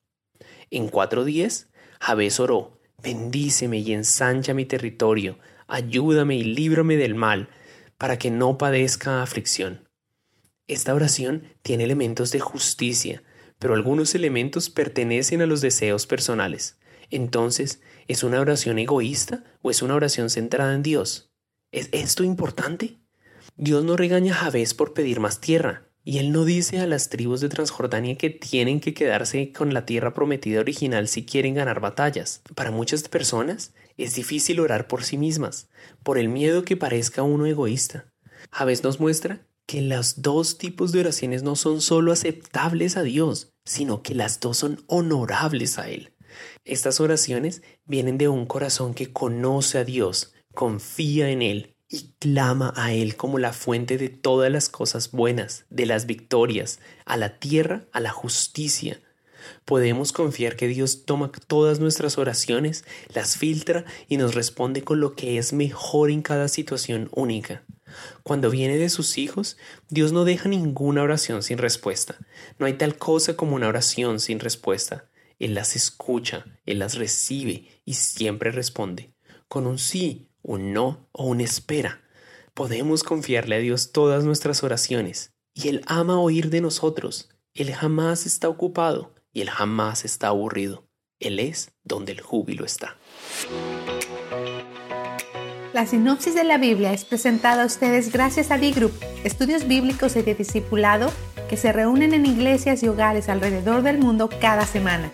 En 0.72 0.90
4.10, 0.90 1.68
Jabez 2.00 2.40
oró, 2.40 2.80
bendíceme 3.00 3.78
y 3.78 3.92
ensancha 3.92 4.52
mi 4.52 4.64
territorio, 4.64 5.38
ayúdame 5.68 6.34
y 6.34 6.42
líbrame 6.42 6.96
del 6.96 7.14
mal, 7.14 7.48
para 7.98 8.18
que 8.18 8.32
no 8.32 8.58
padezca 8.58 9.22
aflicción. 9.22 9.88
Esta 10.66 10.92
oración 10.92 11.44
tiene 11.62 11.84
elementos 11.84 12.32
de 12.32 12.40
justicia, 12.40 13.22
pero 13.58 13.74
algunos 13.74 14.14
elementos 14.14 14.70
pertenecen 14.70 15.42
a 15.42 15.46
los 15.46 15.60
deseos 15.60 16.06
personales. 16.06 16.78
Entonces, 17.10 17.80
¿es 18.08 18.22
una 18.22 18.40
oración 18.40 18.78
egoísta 18.78 19.44
o 19.62 19.70
es 19.70 19.82
una 19.82 19.94
oración 19.94 20.30
centrada 20.30 20.74
en 20.74 20.82
Dios? 20.82 21.30
¿Es 21.72 21.88
esto 21.92 22.24
importante? 22.24 22.98
Dios 23.56 23.84
no 23.84 23.96
regaña 23.96 24.32
a 24.32 24.36
Javés 24.36 24.74
por 24.74 24.94
pedir 24.94 25.20
más 25.20 25.40
tierra, 25.40 25.88
y 26.04 26.18
él 26.18 26.32
no 26.32 26.44
dice 26.44 26.80
a 26.80 26.86
las 26.86 27.08
tribus 27.08 27.40
de 27.40 27.48
Transjordania 27.48 28.18
que 28.18 28.28
tienen 28.28 28.80
que 28.80 28.92
quedarse 28.92 29.52
con 29.52 29.72
la 29.72 29.86
tierra 29.86 30.12
prometida 30.12 30.60
original 30.60 31.08
si 31.08 31.24
quieren 31.24 31.54
ganar 31.54 31.80
batallas. 31.80 32.42
Para 32.54 32.70
muchas 32.70 33.08
personas 33.08 33.72
es 33.96 34.14
difícil 34.14 34.60
orar 34.60 34.86
por 34.86 35.02
sí 35.02 35.16
mismas, 35.16 35.70
por 36.02 36.18
el 36.18 36.28
miedo 36.28 36.64
que 36.64 36.76
parezca 36.76 37.22
uno 37.22 37.46
egoísta. 37.46 38.12
Javés 38.50 38.84
nos 38.84 39.00
muestra 39.00 39.46
que 39.66 39.82
los 39.82 40.22
dos 40.22 40.58
tipos 40.58 40.92
de 40.92 41.00
oraciones 41.00 41.42
no 41.42 41.56
son 41.56 41.80
solo 41.80 42.12
aceptables 42.12 42.96
a 42.96 43.02
Dios, 43.02 43.52
sino 43.64 44.02
que 44.02 44.14
las 44.14 44.40
dos 44.40 44.58
son 44.58 44.84
honorables 44.86 45.78
a 45.78 45.88
Él. 45.88 46.12
Estas 46.64 47.00
oraciones 47.00 47.62
vienen 47.86 48.18
de 48.18 48.28
un 48.28 48.46
corazón 48.46 48.94
que 48.94 49.12
conoce 49.12 49.78
a 49.78 49.84
Dios, 49.84 50.34
confía 50.54 51.30
en 51.30 51.42
Él 51.42 51.76
y 51.88 52.14
clama 52.18 52.72
a 52.76 52.92
Él 52.92 53.16
como 53.16 53.38
la 53.38 53.52
fuente 53.52 53.98
de 53.98 54.08
todas 54.08 54.50
las 54.50 54.68
cosas 54.68 55.10
buenas, 55.12 55.64
de 55.70 55.86
las 55.86 56.06
victorias, 56.06 56.80
a 57.04 57.16
la 57.16 57.38
tierra, 57.38 57.86
a 57.92 58.00
la 58.00 58.10
justicia. 58.10 59.00
Podemos 59.64 60.12
confiar 60.12 60.56
que 60.56 60.68
Dios 60.68 61.04
toma 61.04 61.30
todas 61.46 61.78
nuestras 61.78 62.18
oraciones, 62.18 62.84
las 63.14 63.36
filtra 63.36 63.84
y 64.08 64.16
nos 64.16 64.34
responde 64.34 64.82
con 64.82 65.00
lo 65.00 65.14
que 65.14 65.38
es 65.38 65.52
mejor 65.52 66.10
en 66.10 66.22
cada 66.22 66.48
situación 66.48 67.08
única. 67.12 67.62
Cuando 68.22 68.50
viene 68.50 68.76
de 68.76 68.88
sus 68.88 69.18
hijos, 69.18 69.56
Dios 69.88 70.12
no 70.12 70.24
deja 70.24 70.48
ninguna 70.48 71.02
oración 71.02 71.42
sin 71.42 71.58
respuesta. 71.58 72.18
No 72.58 72.66
hay 72.66 72.74
tal 72.74 72.96
cosa 72.96 73.36
como 73.36 73.56
una 73.56 73.68
oración 73.68 74.20
sin 74.20 74.40
respuesta. 74.40 75.08
Él 75.38 75.54
las 75.54 75.76
escucha, 75.76 76.44
Él 76.64 76.78
las 76.78 76.94
recibe 76.96 77.68
y 77.84 77.94
siempre 77.94 78.50
responde, 78.50 79.14
con 79.48 79.66
un 79.66 79.78
sí, 79.78 80.30
un 80.42 80.72
no 80.72 81.08
o 81.12 81.26
un 81.26 81.40
espera. 81.40 82.02
Podemos 82.54 83.02
confiarle 83.02 83.56
a 83.56 83.60
Dios 83.60 83.92
todas 83.92 84.24
nuestras 84.24 84.62
oraciones, 84.62 85.32
y 85.54 85.68
Él 85.68 85.82
ama 85.86 86.20
oír 86.20 86.50
de 86.50 86.60
nosotros. 86.60 87.30
Él 87.52 87.72
jamás 87.72 88.26
está 88.26 88.48
ocupado 88.48 89.14
y 89.32 89.40
Él 89.40 89.50
jamás 89.50 90.04
está 90.04 90.28
aburrido. 90.28 90.88
Él 91.20 91.38
es 91.38 91.72
donde 91.82 92.12
el 92.12 92.20
júbilo 92.20 92.64
está. 92.64 92.96
La 95.74 95.86
sinopsis 95.86 96.36
de 96.36 96.44
la 96.44 96.56
Biblia 96.56 96.92
es 96.92 97.04
presentada 97.04 97.64
a 97.64 97.66
ustedes 97.66 98.12
gracias 98.12 98.52
a 98.52 98.56
B-Group, 98.58 98.92
estudios 99.24 99.66
bíblicos 99.66 100.14
y 100.14 100.22
de 100.22 100.36
discipulado 100.36 101.10
que 101.48 101.56
se 101.56 101.72
reúnen 101.72 102.14
en 102.14 102.26
iglesias 102.26 102.84
y 102.84 102.88
hogares 102.88 103.28
alrededor 103.28 103.82
del 103.82 103.98
mundo 103.98 104.30
cada 104.40 104.66
semana. 104.66 105.10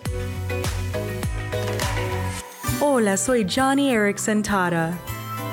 Hola, 2.78 3.16
soy 3.16 3.46
Johnny 3.48 3.90
Erickson 3.90 4.42
Tara. 4.42 4.92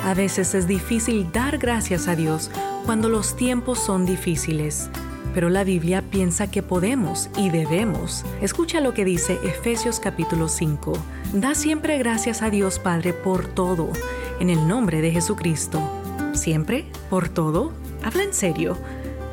A 0.04 0.14
veces 0.14 0.54
es 0.54 0.68
difícil 0.68 1.32
dar 1.32 1.58
gracias 1.58 2.10
a 2.10 2.16
Dios 2.18 2.52
cuando 2.86 3.08
los 3.08 3.38
tiempos 3.38 3.80
son 3.80 4.06
difíciles, 4.06 4.90
pero 5.34 5.50
la 5.50 5.64
Biblia 5.64 6.02
piensa 6.02 6.50
que 6.50 6.64
podemos 6.64 7.30
y 7.38 7.50
debemos. 7.50 8.26
Escucha 8.42 8.82
lo 8.82 8.94
que 8.94 9.06
dice 9.06 9.40
Efesios 9.44 10.00
capítulo 10.00 10.48
5. 10.48 10.94
Da 11.34 11.56
siempre 11.56 11.98
gracias 11.98 12.42
a 12.42 12.50
Dios 12.50 12.80
Padre 12.80 13.14
por 13.14 13.48
todo, 13.48 13.90
en 14.40 14.50
el 14.50 14.68
nombre 14.68 15.02
de 15.02 15.12
Jesucristo. 15.12 15.82
¿Siempre? 16.34 16.86
¿Por 17.10 17.30
todo? 17.30 17.74
Habla 18.04 18.24
en 18.24 18.34
serio. 18.34 18.78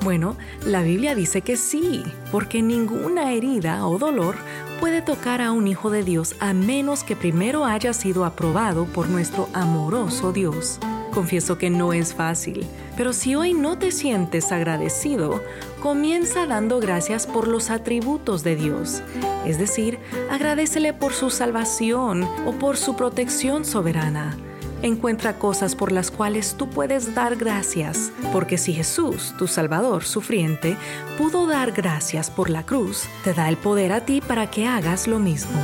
Bueno, 0.03 0.37
la 0.67 0.83
Biblia 0.83 1.15
dice 1.15 1.41
que 1.41 1.57
sí, 1.57 2.03
porque 2.31 2.61
ninguna 2.61 3.33
herida 3.33 3.87
o 3.87 3.99
dolor 3.99 4.37
puede 4.85 5.01
tocar 5.01 5.41
a 5.41 5.51
un 5.51 5.66
hijo 5.66 5.89
de 5.89 6.03
Dios 6.03 6.37
a 6.41 6.53
menos 6.53 7.05
que 7.05 7.16
primero 7.16 7.64
haya 7.64 7.95
sido 7.95 8.26
aprobado 8.26 8.85
por 8.85 9.09
nuestro 9.09 9.49
amoroso 9.55 10.30
Dios. 10.30 10.78
Confieso 11.14 11.57
que 11.57 11.70
no 11.70 11.95
es 11.95 12.12
fácil, 12.12 12.66
pero 12.95 13.14
si 13.14 13.35
hoy 13.35 13.55
no 13.55 13.78
te 13.78 13.91
sientes 13.91 14.53
agradecido, 14.53 15.43
comienza 15.80 16.45
dando 16.45 16.80
gracias 16.80 17.26
por 17.26 17.49
los 17.49 17.70
atributos 17.70 18.45
de 18.45 18.57
Dios. 18.57 19.03
Es 19.47 19.57
decir, 19.57 20.01
agradecele 20.30 20.93
por 20.93 21.14
su 21.14 21.30
salvación 21.30 22.28
o 22.45 22.53
por 22.53 22.76
su 22.76 22.95
protección 22.95 23.64
soberana. 23.64 24.37
Encuentra 24.85 25.39
cosas 25.39 25.74
por 25.74 25.93
las 25.93 26.11
cuales 26.11 26.57
tú 26.59 26.68
puedes 26.68 27.14
dar 27.14 27.37
gracias, 27.37 28.12
porque 28.35 28.59
si 28.59 28.74
Jesús, 28.74 29.35
tu 29.39 29.47
Salvador 29.47 30.05
sufriente, 30.05 30.76
pudo 31.16 31.47
dar 31.47 31.72
gracias 31.72 32.30
por 32.30 32.51
la 32.51 32.66
cruz, 32.66 33.05
te 33.24 33.32
da 33.32 33.49
el 33.49 33.57
poder 33.57 33.93
a 33.93 34.05
ti 34.05 34.20
para 34.20 34.51
que 34.51 34.66
hagas 34.66 35.07
lo 35.07 35.18
mismo. 35.18 35.59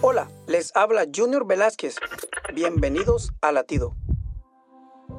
Hola, 0.00 0.26
les 0.46 0.74
habla 0.74 1.04
Junior 1.14 1.46
Velázquez. 1.46 1.96
Bienvenidos 2.54 3.30
a 3.42 3.52
Latido. 3.52 3.94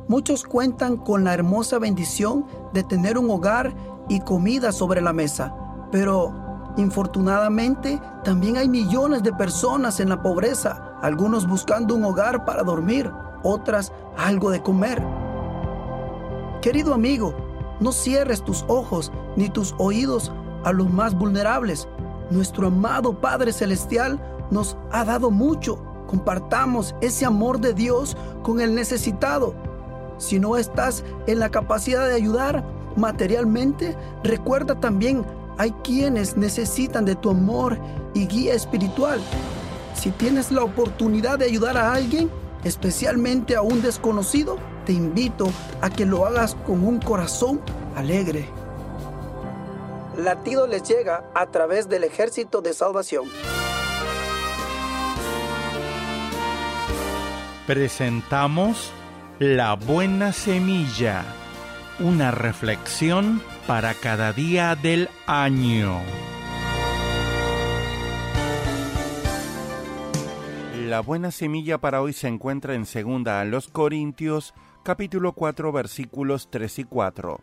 Muchos 0.07 0.43
cuentan 0.43 0.97
con 0.97 1.24
la 1.24 1.36
hermosa 1.36 1.78
bendición 1.78 2.47
de 2.74 2.82
tener 2.82 3.19
un 3.19 3.30
hogar 3.30 3.72
y 4.09 4.22
comida 4.22 4.72
sobre 4.72 4.99
la 4.99 5.13
mesa, 5.13 5.53
pero 5.91 6.51
infortunadamente 6.78 8.01
también 8.24 8.57
hay 8.57 8.69
millones 8.69 9.24
de 9.24 9.34
personas 9.34 9.99
en 9.99 10.09
la 10.09 10.22
pobreza, 10.22 10.97
algunos 11.01 11.47
buscando 11.47 11.95
un 11.95 12.03
hogar 12.03 12.45
para 12.45 12.63
dormir, 12.63 13.11
otras 13.43 13.91
algo 14.17 14.51
de 14.51 14.61
comer. 14.61 15.03
Querido 16.61 16.93
amigo, 16.93 17.34
no 17.80 17.91
cierres 17.91 18.43
tus 18.43 18.63
ojos 18.67 19.11
ni 19.36 19.49
tus 19.49 19.74
oídos 19.80 20.32
a 20.63 20.72
los 20.72 20.89
más 20.89 21.15
vulnerables. 21.15 21.88
Nuestro 22.30 22.67
amado 22.67 23.19
Padre 23.19 23.51
Celestial 23.51 24.19
nos 24.51 24.78
ha 24.91 25.03
dado 25.03 25.32
mucho. 25.32 25.78
Compartamos 26.07 26.93
ese 27.01 27.26
amor 27.26 27.59
de 27.59 27.74
Dios 27.74 28.15
con 28.43 28.61
el 28.61 28.76
necesitado. 28.76 29.55
Si 30.17 30.39
no 30.39 30.57
estás 30.57 31.03
en 31.26 31.39
la 31.39 31.49
capacidad 31.49 32.07
de 32.07 32.13
ayudar 32.13 32.63
materialmente, 32.95 33.97
recuerda 34.24 34.80
también 34.80 35.26
hay 35.58 35.72
quienes 35.84 36.38
necesitan 36.38 37.06
de 37.06 37.16
tu 37.16 37.30
amor 37.30 37.78
y 38.14 38.28
guía 38.28 38.54
espiritual. 38.54 39.20
Si 39.93 40.12
tienes 40.12 40.52
la 40.52 40.64
oportunidad 40.64 41.39
de 41.39 41.45
ayudar 41.45 41.78
a 41.78 41.93
alguien, 41.93 42.30
especialmente 42.64 43.56
a 43.56 43.62
un 43.62 43.82
desconocido, 43.82 44.58
te 44.86 44.93
invito 44.93 45.52
a 45.82 45.89
que 45.89 46.06
lo 46.06 46.26
hagas 46.26 46.56
con 46.66 46.84
un 46.84 46.99
corazón 46.99 47.62
alegre. 47.95 48.47
Latido 50.18 50.68
les 50.68 50.84
llega 50.84 51.24
a 51.34 51.45
través 51.47 51.88
del 51.88 52.04
ejército 52.04 52.62
de 52.62 52.74
salvación. 52.74 53.26
Presentamos 57.68 58.91
La 59.39 59.76
Buena 59.76 60.34
Semilla, 60.34 61.24
una 61.99 62.32
reflexión 62.32 63.41
para 63.68 63.93
cada 63.93 64.34
día 64.34 64.76
del 64.76 65.09
año. 65.28 66.01
La 70.88 70.99
buena 71.01 71.32
semilla 71.32 71.78
para 71.78 72.01
hoy 72.01 72.14
se 72.14 72.28
encuentra 72.28 72.76
en 72.76 72.86
segunda 72.86 73.39
a 73.39 73.45
los 73.45 73.68
Corintios, 73.68 74.53
capítulo 74.84 75.34
4, 75.34 75.72
versículos 75.72 76.49
3 76.49 76.80
y 76.80 76.84
4. 76.84 77.39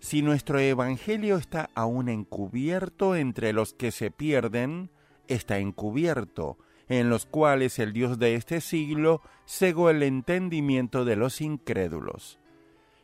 Si 0.00 0.20
nuestro 0.20 0.58
evangelio 0.58 1.38
está 1.38 1.70
aún 1.74 2.10
encubierto 2.10 3.16
entre 3.16 3.54
los 3.54 3.72
que 3.72 3.90
se 3.90 4.10
pierden, 4.10 4.90
está 5.28 5.58
encubierto, 5.58 6.58
en 6.88 7.08
los 7.08 7.24
cuales 7.24 7.78
el 7.78 7.94
Dios 7.94 8.18
de 8.18 8.34
este 8.34 8.60
siglo 8.60 9.22
cegó 9.46 9.88
el 9.88 10.02
entendimiento 10.02 11.06
de 11.06 11.16
los 11.16 11.40
incrédulos. 11.40 12.38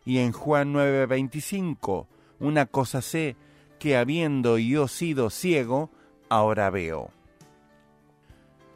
Y 0.05 0.19
en 0.19 0.33
Juan 0.33 0.75
9:25, 0.75 2.07
una 2.41 2.67
cosa 2.67 3.03
sé, 3.03 3.37
que 3.79 3.97
habiendo 3.97 4.59
yo 4.59 4.89
sido 4.89 5.31
ciego, 5.31 5.91
ahora 6.29 6.71
veo. 6.71 7.11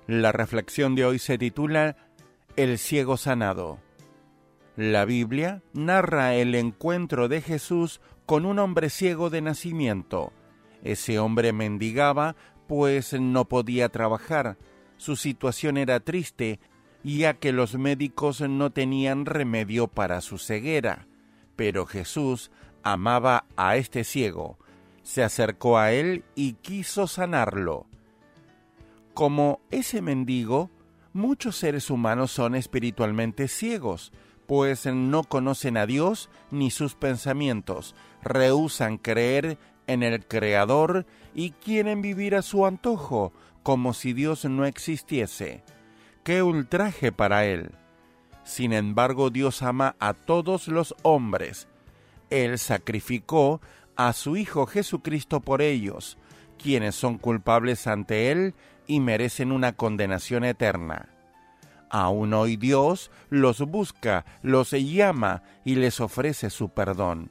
La 0.07 0.33
reflexión 0.33 0.95
de 0.95 1.05
hoy 1.05 1.19
se 1.19 1.39
titula 1.39 1.97
El 2.57 2.79
ciego 2.79 3.17
sanado. 3.17 3.79
La 4.77 5.05
Biblia 5.05 5.63
narra 5.73 6.35
el 6.35 6.55
encuentro 6.55 7.29
de 7.29 7.41
Jesús 7.41 8.01
con 8.27 8.45
un 8.45 8.59
hombre 8.59 8.91
ciego 8.91 9.31
de 9.31 9.41
nacimiento. 9.41 10.33
Ese 10.83 11.19
hombre 11.19 11.53
mendigaba, 11.53 12.37
pues 12.67 13.13
no 13.19 13.47
podía 13.47 13.89
trabajar. 13.89 14.59
Su 14.97 15.17
situación 15.17 15.77
era 15.77 16.01
triste, 16.01 16.61
ya 17.03 17.35
que 17.35 17.53
los 17.53 17.77
médicos 17.77 18.41
no 18.41 18.71
tenían 18.71 19.27
remedio 19.27 19.89
para 19.89 20.21
su 20.21 20.39
ceguera. 20.39 21.07
Pero 21.57 21.87
Jesús 21.87 22.51
amaba 22.85 23.47
a 23.57 23.77
este 23.77 24.05
ciego, 24.05 24.59
se 25.03 25.25
acercó 25.25 25.79
a 25.79 25.93
él 25.93 26.25
y 26.35 26.55
quiso 26.55 27.07
sanarlo. 27.07 27.87
Como 29.15 29.61
ese 29.71 30.03
mendigo, 30.03 30.71
muchos 31.13 31.57
seres 31.57 31.91
humanos 31.91 32.31
son 32.31 32.55
espiritualmente 32.55 33.49
ciegos, 33.49 34.13
pues 34.47 34.87
no 34.87 35.25
conocen 35.25 35.77
a 35.77 35.87
Dios 35.87 36.31
ni 36.51 36.71
sus 36.71 36.95
pensamientos, 36.95 37.95
rehusan 38.23 38.99
creer 38.99 39.59
en 39.87 40.03
el 40.03 40.27
Creador 40.27 41.07
y 41.35 41.51
quieren 41.51 42.03
vivir 42.03 42.35
a 42.35 42.43
su 42.43 42.67
antojo, 42.67 43.33
como 43.63 43.95
si 43.95 44.13
Dios 44.13 44.45
no 44.45 44.67
existiese. 44.67 45.63
¡Qué 46.23 46.43
ultraje 46.43 47.13
para 47.13 47.47
Él! 47.47 47.73
Sin 48.45 48.73
embargo, 48.73 49.31
Dios 49.31 49.63
ama 49.63 49.97
a 49.99 50.13
todos 50.13 50.69
los 50.69 50.95
hombres. 51.03 51.67
Él 52.35 52.59
sacrificó 52.59 53.61
a 53.97 54.13
su 54.13 54.37
Hijo 54.37 54.67
Jesucristo 54.67 55.41
por 55.41 55.63
ellos, 55.63 56.19
quienes 56.61 56.95
son 56.95 57.19
culpables 57.19 57.87
ante 57.87 58.31
Él 58.31 58.55
y 58.87 59.01
merecen 59.01 59.53
una 59.53 59.73
condenación 59.75 60.45
eterna. 60.45 61.09
Aún 61.91 62.35
hoy 62.35 62.57
Dios 62.57 63.11
los 63.31 63.61
busca, 63.61 64.25
los 64.43 64.73
llama 64.73 65.43
y 65.65 65.77
les 65.77 66.01
ofrece 66.01 66.51
su 66.51 66.71
perdón. 66.71 67.31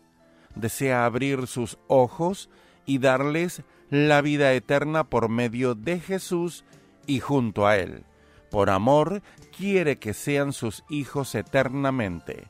Desea 0.55 1.05
abrir 1.05 1.47
sus 1.47 1.77
ojos 1.87 2.49
y 2.85 2.99
darles 2.99 3.63
la 3.89 4.21
vida 4.21 4.53
eterna 4.53 5.03
por 5.03 5.27
medio 5.29 5.75
de 5.75 5.99
Jesús 5.99 6.63
y 7.07 7.19
junto 7.19 7.67
a 7.67 7.77
Él. 7.77 8.05
Por 8.49 8.69
amor 8.69 9.21
quiere 9.57 9.97
que 9.97 10.13
sean 10.13 10.53
sus 10.53 10.83
hijos 10.89 11.35
eternamente. 11.35 12.47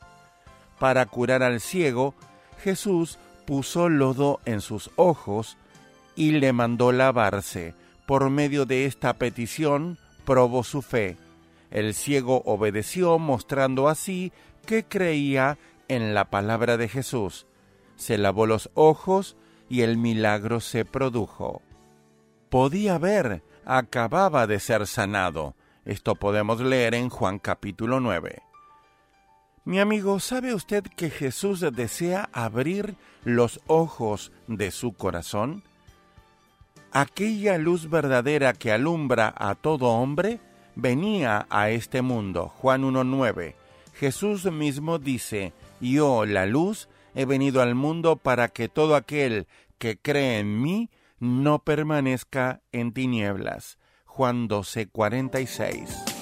Para 0.78 1.06
curar 1.06 1.42
al 1.42 1.60
ciego, 1.60 2.14
Jesús 2.64 3.18
puso 3.44 3.90
lodo 3.90 4.40
en 4.46 4.62
sus 4.62 4.90
ojos 4.96 5.58
y 6.16 6.30
le 6.30 6.54
mandó 6.54 6.92
lavarse. 6.92 7.74
Por 8.06 8.30
medio 8.30 8.64
de 8.64 8.86
esta 8.86 9.12
petición 9.12 9.98
probó 10.24 10.64
su 10.64 10.80
fe. 10.80 11.18
El 11.70 11.92
ciego 11.92 12.40
obedeció, 12.46 13.18
mostrando 13.18 13.86
así 13.90 14.32
que 14.64 14.82
creía 14.82 15.58
en 15.88 16.14
la 16.14 16.30
palabra 16.30 16.78
de 16.78 16.88
Jesús. 16.88 17.46
Se 17.96 18.16
lavó 18.16 18.46
los 18.46 18.70
ojos 18.72 19.36
y 19.68 19.82
el 19.82 19.98
milagro 19.98 20.60
se 20.60 20.86
produjo. 20.86 21.60
Podía 22.48 22.96
ver, 22.96 23.42
acababa 23.66 24.46
de 24.46 24.58
ser 24.58 24.86
sanado. 24.86 25.54
Esto 25.84 26.14
podemos 26.14 26.60
leer 26.60 26.94
en 26.94 27.10
Juan 27.10 27.38
capítulo 27.38 28.00
9. 28.00 28.53
Mi 29.66 29.80
amigo, 29.80 30.20
¿sabe 30.20 30.52
usted 30.52 30.84
que 30.84 31.08
Jesús 31.08 31.64
desea 31.72 32.28
abrir 32.34 32.96
los 33.24 33.60
ojos 33.66 34.30
de 34.46 34.70
su 34.70 34.92
corazón? 34.92 35.62
Aquella 36.92 37.56
luz 37.56 37.88
verdadera 37.88 38.52
que 38.52 38.72
alumbra 38.72 39.32
a 39.34 39.54
todo 39.54 39.86
hombre 39.86 40.38
venía 40.74 41.46
a 41.48 41.70
este 41.70 42.02
mundo. 42.02 42.52
Juan 42.58 42.82
1.9. 42.82 43.54
Jesús 43.94 44.44
mismo 44.52 44.98
dice, 44.98 45.54
Yo, 45.80 46.26
la 46.26 46.44
luz, 46.44 46.88
he 47.14 47.24
venido 47.24 47.62
al 47.62 47.74
mundo 47.74 48.16
para 48.16 48.48
que 48.48 48.68
todo 48.68 48.96
aquel 48.96 49.46
que 49.78 49.96
cree 49.96 50.40
en 50.40 50.60
mí 50.60 50.90
no 51.20 51.60
permanezca 51.60 52.60
en 52.70 52.92
tinieblas. 52.92 53.78
Juan 54.04 54.46
12.46. 54.46 56.13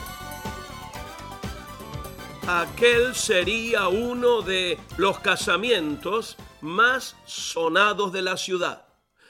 Aquel 2.48 3.14
sería 3.14 3.86
uno 3.86 4.42
de 4.42 4.76
los 4.96 5.20
casamientos 5.20 6.36
más 6.62 7.14
sonados 7.26 8.12
de 8.12 8.22
la 8.22 8.36
ciudad. 8.36 8.88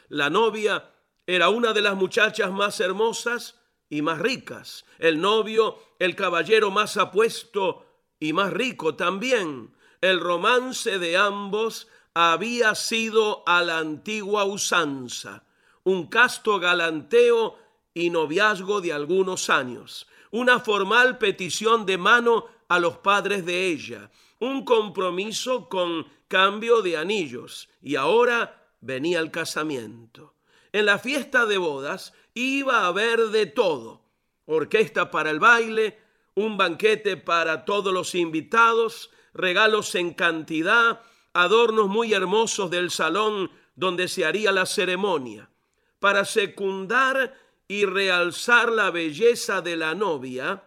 La 0.08 0.30
novia 0.30 0.90
era 1.26 1.50
una 1.50 1.74
de 1.74 1.82
las 1.82 1.96
muchachas 1.96 2.50
más 2.50 2.80
hermosas 2.80 3.60
y 3.90 4.00
más 4.00 4.20
ricas. 4.20 4.86
El 4.98 5.20
novio, 5.20 5.78
el 5.98 6.16
caballero 6.16 6.70
más 6.70 6.96
apuesto 6.96 7.84
y 8.18 8.32
más 8.32 8.54
rico 8.54 8.94
también. 8.94 9.76
El 10.00 10.18
romance 10.18 10.98
de 10.98 11.18
ambos 11.18 11.88
había 12.20 12.74
sido 12.74 13.42
a 13.46 13.62
la 13.62 13.78
antigua 13.78 14.44
usanza, 14.44 15.44
un 15.84 16.06
casto 16.08 16.60
galanteo 16.60 17.56
y 17.94 18.10
noviazgo 18.10 18.80
de 18.80 18.92
algunos 18.92 19.48
años, 19.48 20.06
una 20.30 20.60
formal 20.60 21.18
petición 21.18 21.86
de 21.86 21.96
mano 21.96 22.44
a 22.68 22.78
los 22.78 22.98
padres 22.98 23.46
de 23.46 23.68
ella, 23.68 24.10
un 24.38 24.64
compromiso 24.64 25.68
con 25.68 26.06
cambio 26.28 26.82
de 26.82 26.96
anillos, 26.96 27.68
y 27.82 27.96
ahora 27.96 28.70
venía 28.80 29.18
el 29.18 29.30
casamiento. 29.30 30.34
En 30.72 30.86
la 30.86 30.98
fiesta 30.98 31.46
de 31.46 31.58
bodas 31.58 32.12
iba 32.34 32.80
a 32.80 32.86
haber 32.88 33.28
de 33.28 33.46
todo, 33.46 34.04
orquesta 34.44 35.10
para 35.10 35.30
el 35.30 35.40
baile, 35.40 35.98
un 36.34 36.56
banquete 36.56 37.16
para 37.16 37.64
todos 37.64 37.92
los 37.92 38.14
invitados, 38.14 39.10
regalos 39.32 39.94
en 39.94 40.14
cantidad, 40.14 41.00
adornos 41.32 41.88
muy 41.88 42.12
hermosos 42.12 42.70
del 42.70 42.90
salón 42.90 43.50
donde 43.74 44.08
se 44.08 44.24
haría 44.24 44.52
la 44.52 44.66
ceremonia, 44.66 45.50
para 45.98 46.24
secundar 46.24 47.36
y 47.68 47.84
realzar 47.84 48.70
la 48.70 48.90
belleza 48.90 49.60
de 49.60 49.76
la 49.76 49.94
novia, 49.94 50.64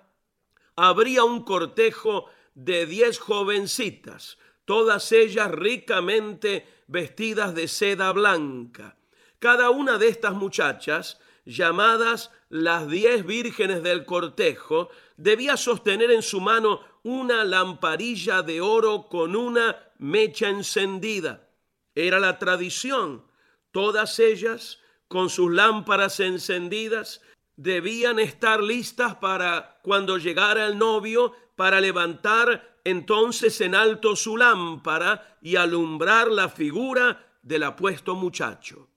habría 0.75 1.23
un 1.23 1.43
cortejo 1.43 2.27
de 2.55 2.85
diez 2.85 3.19
jovencitas, 3.19 4.37
todas 4.65 5.11
ellas 5.11 5.51
ricamente 5.51 6.67
vestidas 6.87 7.53
de 7.55 7.67
seda 7.67 8.11
blanca. 8.11 8.95
Cada 9.39 9.69
una 9.69 9.97
de 9.97 10.07
estas 10.07 10.33
muchachas, 10.33 11.19
llamadas 11.45 12.31
las 12.49 12.87
diez 12.87 13.25
vírgenes 13.25 13.83
del 13.83 14.05
cortejo, 14.05 14.89
debía 15.17 15.57
sostener 15.57 16.11
en 16.11 16.21
su 16.21 16.39
mano 16.39 16.79
una 17.03 17.43
lamparilla 17.43 18.41
de 18.41 18.61
oro 18.61 19.09
con 19.09 19.35
una 19.35 19.82
mecha 19.97 20.49
encendida. 20.49 21.49
Era 21.95 22.19
la 22.19 22.39
tradición. 22.39 23.25
Todas 23.71 24.19
ellas, 24.19 24.79
con 25.07 25.29
sus 25.29 25.51
lámparas 25.51 26.19
encendidas, 26.19 27.21
debían 27.55 28.19
estar 28.19 28.61
listas 28.61 29.15
para 29.15 29.79
cuando 29.83 30.17
llegara 30.17 30.65
el 30.65 30.77
novio, 30.77 31.33
para 31.55 31.79
levantar 31.79 32.79
entonces 32.83 33.61
en 33.61 33.75
alto 33.75 34.15
su 34.15 34.37
lámpara 34.37 35.37
y 35.41 35.55
alumbrar 35.55 36.29
la 36.29 36.49
figura 36.49 37.25
del 37.41 37.63
apuesto 37.63 38.15
muchacho. 38.15 38.89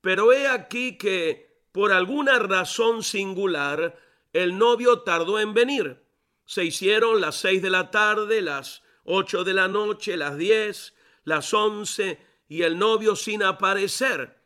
Pero 0.00 0.32
he 0.32 0.46
aquí 0.46 0.96
que, 0.96 1.64
por 1.72 1.92
alguna 1.92 2.38
razón 2.38 3.02
singular, 3.02 3.98
el 4.32 4.56
novio 4.56 5.00
tardó 5.00 5.38
en 5.38 5.52
venir. 5.52 6.02
Se 6.44 6.64
hicieron 6.64 7.20
las 7.20 7.36
seis 7.36 7.60
de 7.62 7.70
la 7.70 7.90
tarde, 7.90 8.40
las 8.40 8.82
ocho 9.10 9.44
de 9.44 9.54
la 9.54 9.68
noche, 9.68 10.16
las 10.16 10.38
diez, 10.38 10.94
las 11.24 11.52
once, 11.52 12.18
y 12.48 12.62
el 12.62 12.78
novio 12.78 13.16
sin 13.16 13.42
aparecer. 13.42 14.36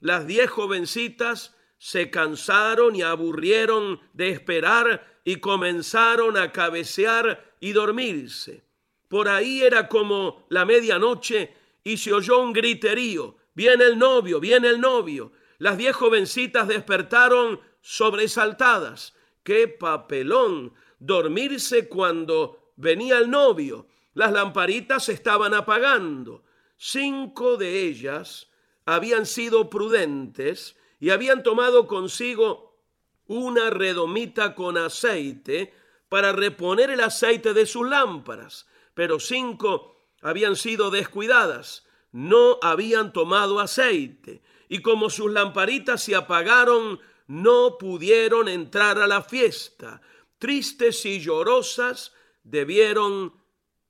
Las 0.00 0.26
diez 0.26 0.50
jovencitas 0.50 1.56
se 1.78 2.10
cansaron 2.10 2.96
y 2.96 3.02
aburrieron 3.02 4.00
de 4.12 4.30
esperar 4.30 5.20
y 5.24 5.36
comenzaron 5.36 6.36
a 6.36 6.52
cabecear 6.52 7.54
y 7.60 7.72
dormirse. 7.72 8.64
Por 9.08 9.28
ahí 9.28 9.62
era 9.62 9.88
como 9.88 10.46
la 10.48 10.64
medianoche 10.64 11.54
y 11.84 11.96
se 11.96 12.12
oyó 12.12 12.38
un 12.40 12.52
griterío. 12.52 13.36
Viene 13.54 13.84
el 13.84 13.98
novio, 13.98 14.40
viene 14.40 14.68
el 14.68 14.80
novio. 14.80 15.32
Las 15.58 15.78
diez 15.78 15.94
jovencitas 15.94 16.66
despertaron 16.66 17.60
sobresaltadas. 17.80 19.14
¡Qué 19.42 19.68
papelón! 19.68 20.74
Dormirse 20.98 21.88
cuando 21.88 22.72
venía 22.76 23.18
el 23.18 23.30
novio. 23.30 23.86
Las 24.14 24.32
lamparitas 24.32 25.04
se 25.04 25.12
estaban 25.12 25.54
apagando. 25.54 26.44
Cinco 26.76 27.56
de 27.56 27.82
ellas 27.82 28.48
habían 28.84 29.26
sido 29.26 29.70
prudentes 29.70 30.76
y 31.00 31.10
habían 31.10 31.42
tomado 31.42 31.86
consigo 31.86 32.78
una 33.26 33.70
redomita 33.70 34.54
con 34.54 34.76
aceite 34.76 35.72
para 36.08 36.32
reponer 36.32 36.90
el 36.90 37.00
aceite 37.00 37.54
de 37.54 37.64
sus 37.64 37.88
lámparas, 37.88 38.66
pero 38.94 39.18
cinco 39.18 39.96
habían 40.20 40.56
sido 40.56 40.90
descuidadas, 40.90 41.86
no 42.10 42.58
habían 42.60 43.12
tomado 43.12 43.60
aceite, 43.60 44.42
y 44.68 44.82
como 44.82 45.08
sus 45.08 45.30
lamparitas 45.32 46.02
se 46.02 46.14
apagaron, 46.14 47.00
no 47.26 47.78
pudieron 47.78 48.48
entrar 48.48 48.98
a 48.98 49.06
la 49.06 49.22
fiesta. 49.22 50.02
Tristes 50.38 51.06
y 51.06 51.20
llorosas 51.20 52.12
debieron 52.44 53.32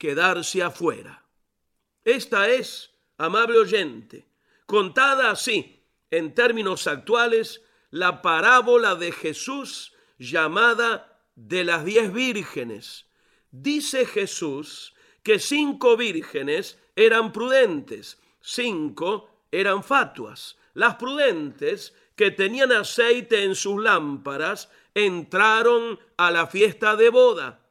quedarse 0.03 0.61
afuera. 0.65 1.23
Esta 2.05 2.49
es, 2.49 2.91
amable 3.19 3.57
oyente, 3.57 4.27
contada 4.67 5.31
así, 5.31 5.81
en 6.11 6.35
términos 6.35 6.89
actuales, 6.89 7.63
la 7.93 8.21
parábola 8.21 8.97
de 8.97 9.13
Jesús 9.13 9.93
llamada 10.19 11.21
de 11.37 11.63
las 11.63 11.85
diez 11.85 12.13
vírgenes. 12.13 13.07
Dice 13.53 14.05
Jesús 14.05 14.93
que 15.23 15.39
cinco 15.39 15.97
vírgenes 15.97 16.81
eran 16.97 17.31
prudentes, 17.31 18.21
cinco 18.41 19.31
eran 19.53 19.85
fatuas. 19.85 20.57
Las 20.75 20.97
prudentes, 20.97 21.95
que 22.17 22.33
tenían 22.33 22.73
aceite 22.73 23.45
en 23.45 23.55
sus 23.55 23.81
lámparas, 23.81 24.69
entraron 24.95 26.01
a 26.17 26.33
la 26.33 26.49
fiesta 26.49 26.97
de 26.97 27.09
boda. 27.09 27.62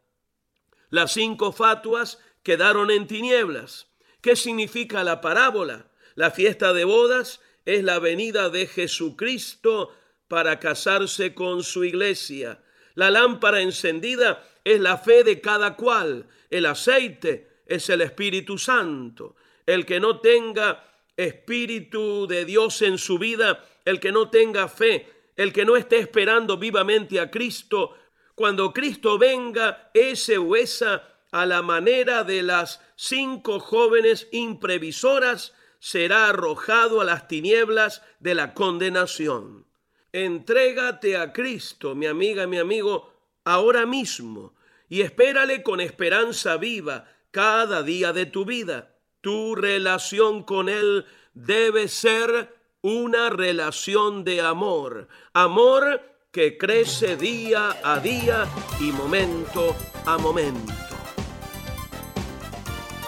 Las 0.91 1.13
cinco 1.13 1.53
fatuas 1.53 2.19
quedaron 2.43 2.91
en 2.91 3.07
tinieblas. 3.07 3.87
¿Qué 4.21 4.35
significa 4.35 5.03
la 5.03 5.21
parábola? 5.21 5.89
La 6.15 6.31
fiesta 6.31 6.73
de 6.73 6.83
bodas 6.83 7.39
es 7.65 7.83
la 7.83 7.97
venida 7.99 8.49
de 8.49 8.67
Jesucristo 8.67 9.95
para 10.27 10.59
casarse 10.59 11.33
con 11.33 11.63
su 11.63 11.85
iglesia. 11.85 12.61
La 12.95 13.09
lámpara 13.09 13.61
encendida 13.61 14.45
es 14.65 14.81
la 14.81 14.97
fe 14.97 15.23
de 15.23 15.39
cada 15.39 15.77
cual. 15.77 16.27
El 16.49 16.65
aceite 16.65 17.61
es 17.65 17.89
el 17.89 18.01
Espíritu 18.01 18.57
Santo. 18.57 19.37
El 19.65 19.85
que 19.85 20.01
no 20.01 20.19
tenga 20.19 20.85
Espíritu 21.15 22.27
de 22.27 22.43
Dios 22.43 22.81
en 22.81 22.97
su 22.97 23.17
vida, 23.17 23.63
el 23.85 24.01
que 24.01 24.11
no 24.11 24.29
tenga 24.29 24.67
fe, 24.67 25.07
el 25.37 25.53
que 25.53 25.63
no 25.63 25.77
esté 25.77 25.99
esperando 25.99 26.57
vivamente 26.57 27.19
a 27.19 27.31
Cristo, 27.31 27.95
cuando 28.41 28.73
Cristo 28.73 29.19
venga, 29.19 29.91
ese 29.93 30.39
o 30.39 30.55
esa, 30.55 31.07
a 31.31 31.45
la 31.45 31.61
manera 31.61 32.23
de 32.23 32.41
las 32.41 32.81
cinco 32.95 33.59
jóvenes 33.59 34.29
imprevisoras, 34.31 35.53
será 35.77 36.29
arrojado 36.29 37.01
a 37.01 37.03
las 37.03 37.27
tinieblas 37.27 38.01
de 38.19 38.33
la 38.33 38.55
condenación. 38.55 39.67
Entrégate 40.11 41.17
a 41.17 41.33
Cristo, 41.33 41.93
mi 41.93 42.07
amiga, 42.07 42.47
mi 42.47 42.57
amigo, 42.57 43.13
ahora 43.45 43.85
mismo, 43.85 44.55
y 44.89 45.01
espérale 45.01 45.61
con 45.61 45.79
esperanza 45.79 46.57
viva 46.57 47.05
cada 47.29 47.83
día 47.83 48.11
de 48.11 48.25
tu 48.25 48.43
vida. 48.43 48.97
Tu 49.21 49.53
relación 49.53 50.41
con 50.41 50.67
Él 50.67 51.05
debe 51.35 51.87
ser 51.87 52.55
una 52.81 53.29
relación 53.29 54.23
de 54.23 54.41
amor, 54.41 55.09
amor 55.31 56.10
que 56.31 56.57
crece 56.57 57.17
día 57.17 57.75
a 57.83 57.99
día 57.99 58.45
y 58.79 58.93
momento 58.93 59.75
a 60.05 60.17
momento. 60.17 60.71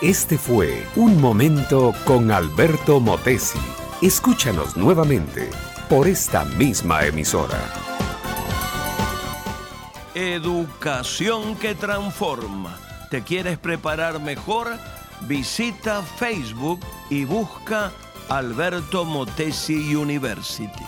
Este 0.01 0.37
fue 0.37 0.85
Un 0.97 1.21
Momento 1.21 1.93
con 2.03 2.31
Alberto 2.31 2.99
Motesi. 2.99 3.59
Escúchanos 4.01 4.75
nuevamente 4.75 5.49
por 5.89 6.09
esta 6.09 6.43
misma 6.43 7.05
emisora. 7.05 7.57
Educación 10.13 11.55
que 11.55 11.75
transforma. 11.75 12.77
¿Te 13.09 13.23
quieres 13.23 13.57
preparar 13.57 14.19
mejor? 14.19 14.67
Visita 15.21 16.01
Facebook 16.01 16.81
y 17.09 17.23
busca 17.23 17.93
Alberto 18.27 19.05
Motesi 19.05 19.95
University. 19.95 20.83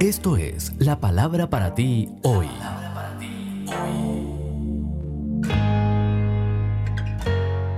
Esto 0.00 0.38
es 0.38 0.72
la 0.78 0.98
palabra 0.98 1.50
para 1.50 1.74
ti 1.74 2.08
hoy. 2.22 2.48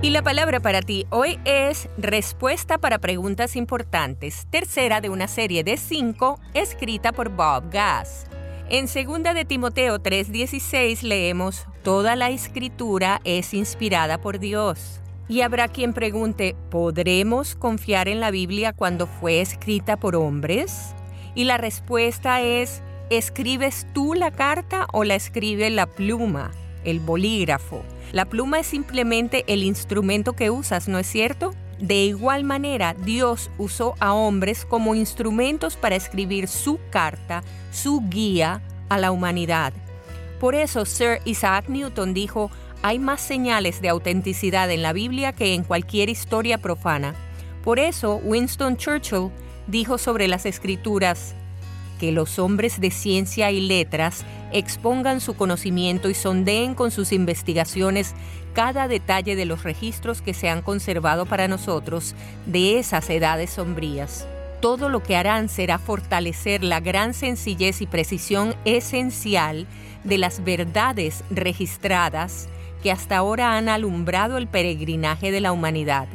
Y 0.01 0.09
la 0.09 0.21
palabra 0.21 0.61
para 0.61 0.81
ti 0.81 1.05
hoy 1.09 1.37
es 1.43 1.89
Respuesta 1.97 2.77
para 2.77 2.99
preguntas 2.99 3.57
importantes, 3.57 4.47
tercera 4.49 5.01
de 5.01 5.09
una 5.09 5.27
serie 5.27 5.65
de 5.65 5.75
cinco 5.75 6.39
escrita 6.53 7.11
por 7.11 7.27
Bob 7.27 7.69
Gass. 7.69 8.27
En 8.69 8.85
2 8.85 9.35
de 9.35 9.43
Timoteo 9.43 9.99
3:16 9.99 11.03
leemos, 11.03 11.67
Toda 11.83 12.15
la 12.15 12.29
escritura 12.29 13.19
es 13.25 13.53
inspirada 13.53 14.21
por 14.21 14.39
Dios. 14.39 15.01
Y 15.27 15.41
habrá 15.41 15.67
quien 15.67 15.91
pregunte, 15.91 16.55
¿podremos 16.69 17.55
confiar 17.55 18.07
en 18.07 18.21
la 18.21 18.31
Biblia 18.31 18.71
cuando 18.71 19.07
fue 19.07 19.41
escrita 19.41 19.97
por 19.97 20.15
hombres? 20.15 20.95
Y 21.35 21.45
la 21.45 21.57
respuesta 21.57 22.41
es, 22.41 22.81
¿escribes 23.09 23.87
tú 23.93 24.13
la 24.13 24.31
carta 24.31 24.87
o 24.93 25.03
la 25.03 25.15
escribe 25.15 25.69
la 25.69 25.87
pluma, 25.87 26.51
el 26.83 26.99
bolígrafo? 26.99 27.83
La 28.11 28.25
pluma 28.25 28.59
es 28.59 28.67
simplemente 28.67 29.43
el 29.47 29.63
instrumento 29.63 30.33
que 30.33 30.51
usas, 30.51 30.87
¿no 30.87 30.99
es 30.99 31.07
cierto? 31.07 31.53
De 31.79 32.05
igual 32.05 32.43
manera, 32.43 32.93
Dios 32.93 33.49
usó 33.57 33.95
a 33.99 34.13
hombres 34.13 34.65
como 34.65 34.93
instrumentos 34.93 35.75
para 35.75 35.95
escribir 35.95 36.47
su 36.47 36.79
carta, 36.91 37.43
su 37.71 38.01
guía 38.09 38.61
a 38.89 38.99
la 38.99 39.11
humanidad. 39.11 39.73
Por 40.39 40.55
eso 40.55 40.85
Sir 40.85 41.19
Isaac 41.25 41.65
Newton 41.67 42.13
dijo, 42.13 42.51
hay 42.83 42.99
más 42.99 43.21
señales 43.21 43.81
de 43.81 43.89
autenticidad 43.89 44.69
en 44.69 44.81
la 44.81 44.93
Biblia 44.93 45.33
que 45.33 45.53
en 45.53 45.63
cualquier 45.63 46.09
historia 46.09 46.59
profana. 46.59 47.15
Por 47.63 47.79
eso 47.79 48.17
Winston 48.23 48.77
Churchill 48.77 49.31
dijo 49.67 49.97
sobre 49.97 50.27
las 50.27 50.45
escrituras, 50.45 51.35
que 51.99 52.11
los 52.11 52.37
hombres 52.39 52.81
de 52.81 52.91
ciencia 52.91 53.51
y 53.51 53.61
letras 53.61 54.25
expongan 54.51 55.21
su 55.21 55.35
conocimiento 55.35 56.09
y 56.09 56.13
sondeen 56.13 56.75
con 56.75 56.91
sus 56.91 57.11
investigaciones 57.11 58.13
cada 58.53 58.87
detalle 58.87 59.35
de 59.35 59.45
los 59.45 59.63
registros 59.63 60.21
que 60.21 60.33
se 60.33 60.49
han 60.49 60.61
conservado 60.61 61.25
para 61.25 61.47
nosotros 61.47 62.15
de 62.45 62.77
esas 62.77 63.09
edades 63.09 63.51
sombrías. 63.51 64.27
Todo 64.59 64.89
lo 64.89 65.03
que 65.03 65.15
harán 65.15 65.49
será 65.49 65.77
fortalecer 65.77 66.63
la 66.63 66.79
gran 66.79 67.13
sencillez 67.13 67.81
y 67.81 67.87
precisión 67.87 68.55
esencial 68.63 69.67
de 70.03 70.17
las 70.17 70.43
verdades 70.43 71.23
registradas 71.29 72.47
que 72.81 72.91
hasta 72.91 73.17
ahora 73.17 73.57
han 73.57 73.69
alumbrado 73.69 74.37
el 74.37 74.47
peregrinaje 74.47 75.31
de 75.31 75.41
la 75.41 75.51
humanidad. 75.51 76.07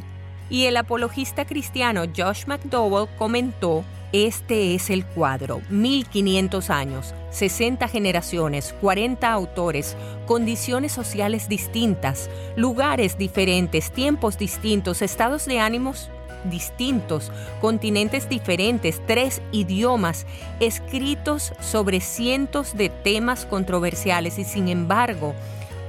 Y 0.49 0.65
el 0.65 0.77
apologista 0.77 1.45
cristiano 1.45 2.03
Josh 2.15 2.45
McDowell 2.45 3.07
comentó, 3.17 3.83
este 4.11 4.73
es 4.73 4.89
el 4.89 5.05
cuadro, 5.05 5.61
1500 5.69 6.71
años, 6.71 7.13
60 7.29 7.87
generaciones, 7.87 8.73
40 8.81 9.31
autores, 9.31 9.95
condiciones 10.25 10.91
sociales 10.91 11.47
distintas, 11.47 12.29
lugares 12.55 13.19
diferentes, 13.19 13.91
tiempos 13.91 14.39
distintos, 14.39 15.03
estados 15.03 15.45
de 15.45 15.59
ánimos 15.59 16.09
distintos, 16.45 17.31
continentes 17.61 18.29
diferentes, 18.29 19.01
tres 19.05 19.41
idiomas, 19.51 20.25
escritos 20.59 21.53
sobre 21.59 21.99
cientos 21.99 22.75
de 22.75 22.89
temas 22.89 23.45
controversiales 23.45 24.39
y 24.39 24.45
sin 24.45 24.69
embargo, 24.69 25.35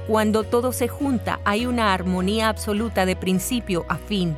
cuando 0.07 0.43
todo 0.43 0.73
se 0.73 0.87
junta 0.87 1.39
hay 1.45 1.65
una 1.65 1.93
armonía 1.93 2.49
absoluta 2.49 3.05
de 3.05 3.15
principio 3.15 3.85
a 3.87 3.95
fin. 3.95 4.35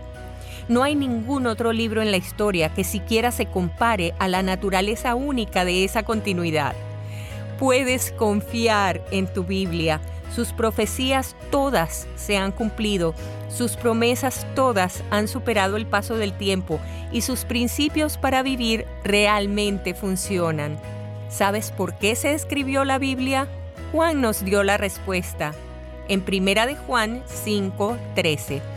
No 0.69 0.83
hay 0.83 0.95
ningún 0.95 1.45
otro 1.45 1.73
libro 1.73 2.01
en 2.01 2.11
la 2.11 2.17
historia 2.17 2.73
que 2.73 2.83
siquiera 2.83 3.31
se 3.31 3.47
compare 3.47 4.13
a 4.19 4.27
la 4.27 4.43
naturaleza 4.43 5.15
única 5.15 5.65
de 5.65 5.83
esa 5.83 6.03
continuidad. 6.03 6.73
Puedes 7.59 8.11
confiar 8.11 9.03
en 9.11 9.31
tu 9.31 9.43
Biblia. 9.43 9.99
Sus 10.33 10.53
profecías 10.53 11.35
todas 11.51 12.07
se 12.15 12.37
han 12.37 12.51
cumplido, 12.51 13.13
sus 13.49 13.75
promesas 13.75 14.47
todas 14.55 15.03
han 15.11 15.27
superado 15.27 15.77
el 15.77 15.85
paso 15.85 16.17
del 16.17 16.33
tiempo 16.33 16.79
y 17.11 17.21
sus 17.21 17.45
principios 17.45 18.17
para 18.17 18.41
vivir 18.41 18.87
realmente 19.03 19.93
funcionan. 19.93 20.79
¿Sabes 21.29 21.71
por 21.71 21.95
qué 21.95 22.15
se 22.15 22.33
escribió 22.33 22.83
la 22.83 22.97
Biblia? 22.97 23.47
Juan 23.91 24.21
nos 24.21 24.43
dio 24.43 24.63
la 24.63 24.77
respuesta. 24.77 25.53
En 26.07 26.21
Primera 26.21 26.65
de 26.65 26.75
Juan 26.75 27.23
5:13. 27.27 28.72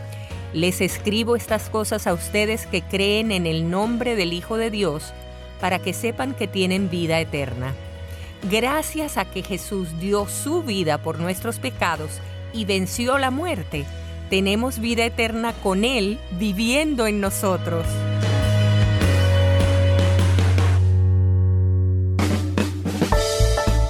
Les 0.53 0.81
escribo 0.81 1.35
estas 1.35 1.69
cosas 1.69 2.07
a 2.07 2.13
ustedes 2.13 2.65
que 2.67 2.81
creen 2.81 3.31
en 3.31 3.45
el 3.45 3.69
nombre 3.69 4.15
del 4.15 4.33
Hijo 4.33 4.57
de 4.57 4.71
Dios, 4.71 5.13
para 5.59 5.79
que 5.79 5.93
sepan 5.93 6.33
que 6.33 6.47
tienen 6.47 6.89
vida 6.89 7.19
eterna. 7.19 7.73
Gracias 8.49 9.17
a 9.17 9.25
que 9.25 9.43
Jesús 9.43 9.99
dio 9.99 10.27
su 10.27 10.63
vida 10.63 10.99
por 10.99 11.19
nuestros 11.19 11.59
pecados 11.59 12.11
y 12.53 12.65
venció 12.65 13.17
la 13.17 13.31
muerte, 13.31 13.85
tenemos 14.29 14.79
vida 14.79 15.05
eterna 15.05 15.53
con 15.53 15.83
Él 15.83 16.19
viviendo 16.31 17.07
en 17.07 17.19
nosotros. 17.21 17.85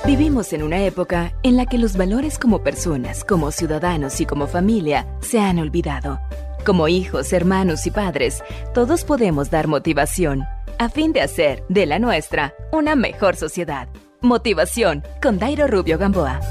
Vivimos 0.06 0.54
en 0.54 0.64
una 0.64 0.84
época 0.86 1.34
en 1.44 1.58
la 1.58 1.66
que 1.66 1.78
los 1.78 1.98
valores 1.98 2.40
como 2.40 2.64
personas, 2.64 3.26
como 3.26 3.52
ciudadanos 3.52 4.22
y 4.22 4.26
como 4.26 4.48
familia 4.48 5.06
se 5.20 5.40
han 5.40 5.60
olvidado. 5.60 6.20
Como 6.68 6.90
hijos, 6.90 7.32
hermanos 7.32 7.88
y 7.88 7.92
padres, 7.92 8.44
todos 8.74 9.06
podemos 9.06 9.50
dar 9.50 9.70
motivación 9.70 10.44
a 10.78 10.90
fin 10.90 11.14
de 11.14 11.22
hacer 11.22 11.64
de 11.70 11.86
la 11.86 11.98
nuestra 11.98 12.54
una 12.74 12.94
mejor 12.98 13.38
sociedad. 13.38 13.88
Motivación 14.20 15.02
con 15.22 15.40
Dairo 15.40 15.68
Rubio 15.68 15.98
Gamboa. 15.98 16.42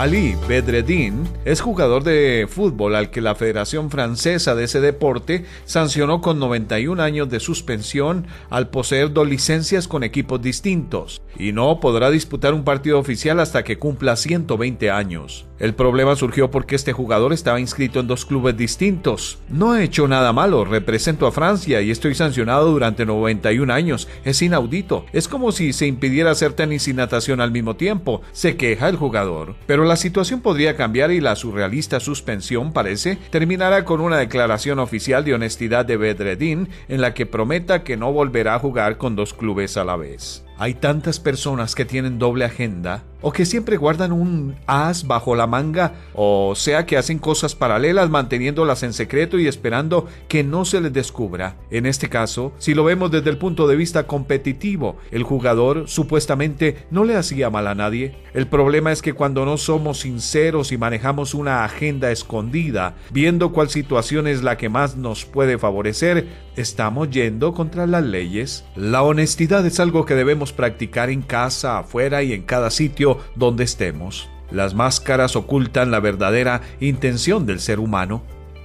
Ali 0.00 0.34
Bedreddin 0.48 1.28
es 1.44 1.60
jugador 1.60 2.04
de 2.04 2.48
fútbol 2.48 2.94
al 2.94 3.10
que 3.10 3.20
la 3.20 3.34
Federación 3.34 3.90
Francesa 3.90 4.54
de 4.54 4.64
ese 4.64 4.80
deporte 4.80 5.44
sancionó 5.66 6.22
con 6.22 6.38
91 6.38 7.02
años 7.02 7.28
de 7.28 7.38
suspensión 7.38 8.26
al 8.48 8.70
poseer 8.70 9.12
dos 9.12 9.28
licencias 9.28 9.88
con 9.88 10.02
equipos 10.02 10.40
distintos 10.40 11.20
y 11.36 11.52
no 11.52 11.80
podrá 11.80 12.10
disputar 12.10 12.54
un 12.54 12.64
partido 12.64 12.98
oficial 12.98 13.40
hasta 13.40 13.62
que 13.62 13.78
cumpla 13.78 14.16
120 14.16 14.90
años. 14.90 15.46
El 15.58 15.74
problema 15.74 16.16
surgió 16.16 16.50
porque 16.50 16.74
este 16.74 16.94
jugador 16.94 17.34
estaba 17.34 17.60
inscrito 17.60 18.00
en 18.00 18.06
dos 18.06 18.24
clubes 18.24 18.56
distintos. 18.56 19.38
No 19.50 19.76
he 19.76 19.84
hecho 19.84 20.08
nada 20.08 20.32
malo, 20.32 20.64
represento 20.64 21.26
a 21.26 21.32
Francia 21.32 21.82
y 21.82 21.90
estoy 21.90 22.14
sancionado 22.14 22.72
durante 22.72 23.04
91 23.04 23.70
años. 23.70 24.08
Es 24.24 24.40
inaudito. 24.40 25.04
Es 25.12 25.28
como 25.28 25.52
si 25.52 25.74
se 25.74 25.86
impidiera 25.86 26.30
hacer 26.30 26.54
tenis 26.54 26.88
y 26.88 26.94
natación 26.94 27.42
al 27.42 27.50
mismo 27.50 27.76
tiempo. 27.76 28.22
Se 28.32 28.56
queja 28.56 28.88
el 28.88 28.96
jugador. 28.96 29.54
Pero 29.66 29.84
la 29.90 29.96
situación 29.96 30.40
podría 30.40 30.76
cambiar 30.76 31.10
y 31.10 31.20
la 31.20 31.34
surrealista 31.34 31.98
suspensión, 31.98 32.72
parece, 32.72 33.18
terminará 33.30 33.84
con 33.84 34.00
una 34.00 34.18
declaración 34.18 34.78
oficial 34.78 35.24
de 35.24 35.34
honestidad 35.34 35.84
de 35.84 35.96
Bedreddin 35.96 36.68
en 36.86 37.00
la 37.00 37.12
que 37.12 37.26
prometa 37.26 37.82
que 37.82 37.96
no 37.96 38.12
volverá 38.12 38.54
a 38.54 38.60
jugar 38.60 38.98
con 38.98 39.16
dos 39.16 39.34
clubes 39.34 39.76
a 39.76 39.82
la 39.82 39.96
vez. 39.96 40.44
Hay 40.60 40.74
tantas 40.74 41.18
personas 41.18 41.74
que 41.74 41.86
tienen 41.86 42.18
doble 42.18 42.44
agenda 42.44 43.02
o 43.22 43.32
que 43.32 43.46
siempre 43.46 43.78
guardan 43.78 44.12
un 44.12 44.56
as 44.66 45.06
bajo 45.06 45.34
la 45.34 45.46
manga 45.46 45.94
o 46.14 46.54
sea 46.54 46.86
que 46.86 46.96
hacen 46.96 47.18
cosas 47.18 47.54
paralelas 47.54 48.10
manteniéndolas 48.10 48.82
en 48.82 48.92
secreto 48.92 49.38
y 49.38 49.46
esperando 49.46 50.06
que 50.28 50.44
no 50.44 50.64
se 50.64 50.80
les 50.80 50.92
descubra. 50.92 51.56
En 51.70 51.86
este 51.86 52.08
caso, 52.08 52.52
si 52.58 52.74
lo 52.74 52.84
vemos 52.84 53.10
desde 53.10 53.30
el 53.30 53.38
punto 53.38 53.66
de 53.66 53.76
vista 53.76 54.06
competitivo, 54.06 54.96
el 55.10 55.22
jugador 55.22 55.88
supuestamente 55.88 56.84
no 56.90 57.04
le 57.04 57.16
hacía 57.16 57.48
mal 57.48 57.66
a 57.66 57.74
nadie. 57.74 58.16
El 58.34 58.46
problema 58.46 58.92
es 58.92 59.02
que 59.02 59.12
cuando 59.12 59.44
no 59.44 59.56
somos 59.56 60.00
sinceros 60.00 60.72
y 60.72 60.78
manejamos 60.78 61.34
una 61.34 61.64
agenda 61.64 62.10
escondida, 62.10 62.96
viendo 63.10 63.52
cuál 63.52 63.70
situación 63.70 64.26
es 64.26 64.42
la 64.42 64.56
que 64.56 64.68
más 64.68 64.96
nos 64.96 65.24
puede 65.24 65.58
favorecer, 65.58 66.26
estamos 66.56 67.10
yendo 67.10 67.54
contra 67.54 67.86
las 67.86 68.04
leyes. 68.04 68.64
La 68.76 69.02
honestidad 69.02 69.64
es 69.66 69.80
algo 69.80 70.04
que 70.04 70.14
debemos 70.14 70.49
practicar 70.52 71.10
en 71.10 71.22
casa, 71.22 71.78
afuera 71.78 72.22
y 72.22 72.32
en 72.32 72.42
cada 72.42 72.70
sitio 72.70 73.18
donde 73.36 73.64
estemos. 73.64 74.28
Las 74.50 74.74
máscaras 74.74 75.36
ocultan 75.36 75.90
la 75.90 76.00
verdadera 76.00 76.60
intención 76.80 77.46
del 77.46 77.60
ser 77.60 77.78
humano. 77.78 78.22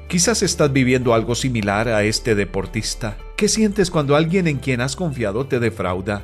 Quizás 0.07 0.43
estás 0.43 0.71
viviendo 0.73 1.13
algo 1.13 1.35
similar 1.35 1.87
a 1.87 2.03
este 2.03 2.35
deportista. 2.35 3.17
¿Qué 3.37 3.47
sientes 3.47 3.91
cuando 3.91 4.15
alguien 4.15 4.47
en 4.47 4.57
quien 4.57 4.81
has 4.81 4.95
confiado 4.95 5.47
te 5.47 5.59
defrauda? 5.59 6.23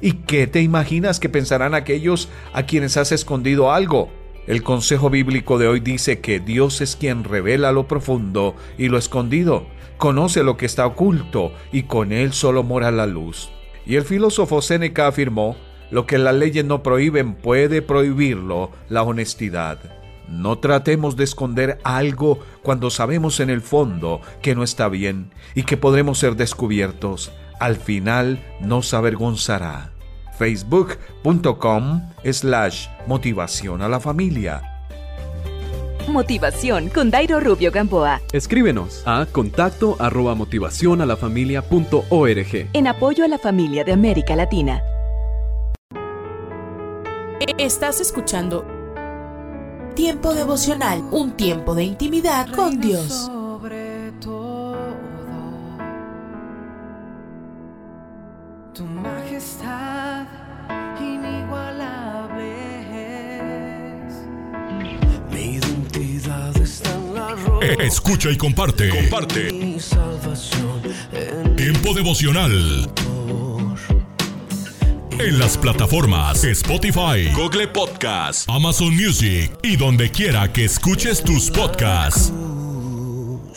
¿Y 0.00 0.12
qué 0.12 0.46
te 0.46 0.62
imaginas 0.62 1.20
que 1.20 1.28
pensarán 1.28 1.74
aquellos 1.74 2.28
a 2.52 2.64
quienes 2.64 2.96
has 2.96 3.12
escondido 3.12 3.72
algo? 3.72 4.10
El 4.46 4.62
consejo 4.62 5.10
bíblico 5.10 5.58
de 5.58 5.68
hoy 5.68 5.80
dice 5.80 6.20
que 6.20 6.40
Dios 6.40 6.80
es 6.80 6.96
quien 6.96 7.24
revela 7.24 7.72
lo 7.72 7.86
profundo 7.86 8.56
y 8.78 8.88
lo 8.88 8.98
escondido, 8.98 9.66
conoce 9.96 10.42
lo 10.42 10.56
que 10.56 10.66
está 10.66 10.86
oculto 10.86 11.52
y 11.72 11.84
con 11.84 12.10
él 12.10 12.32
solo 12.32 12.62
mora 12.62 12.90
la 12.90 13.06
luz. 13.06 13.50
Y 13.90 13.96
el 13.96 14.04
filósofo 14.04 14.62
Séneca 14.62 15.08
afirmó, 15.08 15.56
lo 15.90 16.06
que 16.06 16.16
las 16.16 16.36
leyes 16.36 16.64
no 16.64 16.80
prohíben 16.80 17.34
puede 17.34 17.82
prohibirlo 17.82 18.70
la 18.88 19.02
honestidad. 19.02 19.80
No 20.28 20.58
tratemos 20.58 21.16
de 21.16 21.24
esconder 21.24 21.80
algo 21.82 22.38
cuando 22.62 22.90
sabemos 22.90 23.40
en 23.40 23.50
el 23.50 23.62
fondo 23.62 24.20
que 24.42 24.54
no 24.54 24.62
está 24.62 24.88
bien 24.88 25.32
y 25.56 25.64
que 25.64 25.76
podremos 25.76 26.20
ser 26.20 26.36
descubiertos. 26.36 27.32
Al 27.58 27.74
final 27.74 28.40
nos 28.60 28.94
avergonzará. 28.94 29.90
Facebook.com 30.38 32.12
slash 32.22 32.86
motivación 33.08 33.82
a 33.82 33.88
la 33.88 33.98
familia. 33.98 34.69
Motivación 36.10 36.88
con 36.88 37.10
Dairo 37.10 37.40
Rubio 37.40 37.70
Gamboa. 37.70 38.20
Escríbenos 38.32 39.02
a 39.06 39.26
contacto 39.26 39.96
arroba 39.98 40.34
motivación 40.34 41.00
a 41.00 41.06
la 41.06 41.16
familia 41.16 41.62
punto 41.62 42.04
org. 42.10 42.68
En 42.72 42.86
apoyo 42.86 43.24
a 43.24 43.28
la 43.28 43.38
familia 43.38 43.84
de 43.84 43.92
América 43.92 44.36
Latina. 44.36 44.82
Estás 47.58 48.00
escuchando 48.00 48.64
Tiempo 49.94 50.34
devocional, 50.34 51.02
un 51.10 51.32
tiempo 51.32 51.74
de 51.74 51.84
intimidad 51.84 52.48
con 52.54 52.80
Dios. 52.80 53.30
Escucha 67.60 68.30
y 68.30 68.36
comparte. 68.38 68.88
Comparte. 68.88 69.52
Mi 69.52 69.78
salvación 69.78 70.80
en 71.12 71.56
Tiempo 71.56 71.92
devocional. 71.92 72.90
En 75.18 75.38
las 75.38 75.58
plataformas 75.58 76.42
Spotify, 76.44 77.30
Google 77.34 77.68
Podcast, 77.68 78.48
Amazon 78.48 78.96
Music 78.96 79.52
y 79.62 79.76
donde 79.76 80.10
quiera 80.10 80.50
que 80.50 80.64
escuches 80.64 81.22
tus 81.22 81.50
podcasts. 81.50 82.32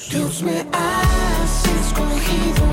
Dios 0.10 0.44
me 0.44 0.66
has 0.74 1.66
escogido, 1.66 2.73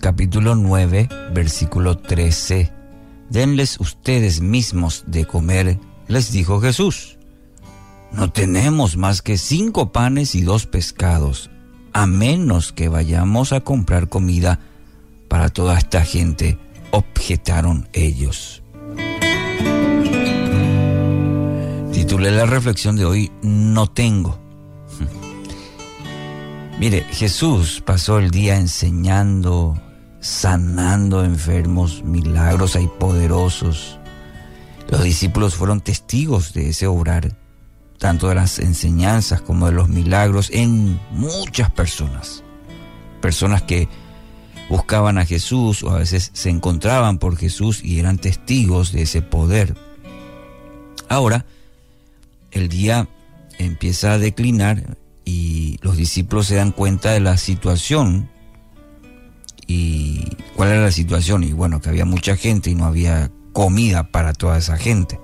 Capítulo 0.00 0.56
9, 0.56 1.08
versículo 1.32 1.96
13. 1.96 2.72
Denles 3.30 3.78
ustedes 3.78 4.40
mismos 4.40 5.04
de 5.06 5.26
comer, 5.26 5.78
les 6.08 6.32
dijo 6.32 6.60
Jesús. 6.60 7.18
No 8.10 8.32
tenemos 8.32 8.96
más 8.96 9.22
que 9.22 9.38
cinco 9.38 9.92
panes 9.92 10.34
y 10.34 10.42
dos 10.42 10.66
pescados, 10.66 11.50
a 11.92 12.08
menos 12.08 12.72
que 12.72 12.88
vayamos 12.88 13.52
a 13.52 13.60
comprar 13.60 14.08
comida 14.08 14.58
para 15.28 15.50
toda 15.50 15.78
esta 15.78 16.04
gente, 16.04 16.58
objetaron 16.90 17.88
ellos. 17.92 18.60
Titulé 21.92 22.32
la 22.32 22.46
reflexión 22.46 22.96
de 22.96 23.04
hoy, 23.04 23.30
No 23.40 23.86
tengo. 23.86 24.43
Mire, 26.78 27.04
Jesús 27.04 27.80
pasó 27.84 28.18
el 28.18 28.32
día 28.32 28.56
enseñando, 28.56 29.80
sanando 30.20 31.24
enfermos, 31.24 32.02
milagros 32.02 32.74
hay 32.74 32.88
poderosos. 32.98 34.00
Los 34.88 35.04
discípulos 35.04 35.54
fueron 35.54 35.80
testigos 35.80 36.52
de 36.52 36.70
ese 36.70 36.88
obrar, 36.88 37.36
tanto 37.98 38.28
de 38.28 38.34
las 38.34 38.58
enseñanzas 38.58 39.40
como 39.40 39.66
de 39.66 39.72
los 39.72 39.88
milagros 39.88 40.50
en 40.52 41.00
muchas 41.12 41.70
personas. 41.70 42.42
Personas 43.20 43.62
que 43.62 43.88
buscaban 44.68 45.16
a 45.18 45.24
Jesús 45.24 45.84
o 45.84 45.90
a 45.90 45.98
veces 45.98 46.32
se 46.34 46.50
encontraban 46.50 47.18
por 47.18 47.36
Jesús 47.36 47.84
y 47.84 48.00
eran 48.00 48.18
testigos 48.18 48.90
de 48.90 49.02
ese 49.02 49.22
poder. 49.22 49.76
Ahora, 51.08 51.46
el 52.50 52.68
día 52.68 53.08
empieza 53.58 54.12
a 54.12 54.18
declinar 54.18 54.96
y 55.24 55.78
los 55.82 55.96
discípulos 55.96 56.46
se 56.46 56.56
dan 56.56 56.72
cuenta 56.72 57.12
de 57.12 57.20
la 57.20 57.36
situación. 57.36 58.30
¿Y 59.66 60.36
cuál 60.54 60.70
era 60.70 60.82
la 60.82 60.90
situación? 60.90 61.42
Y 61.44 61.52
bueno, 61.52 61.80
que 61.80 61.88
había 61.88 62.04
mucha 62.04 62.36
gente 62.36 62.70
y 62.70 62.74
no 62.74 62.84
había 62.84 63.30
comida 63.52 64.10
para 64.10 64.34
toda 64.34 64.58
esa 64.58 64.76
gente. 64.76 65.18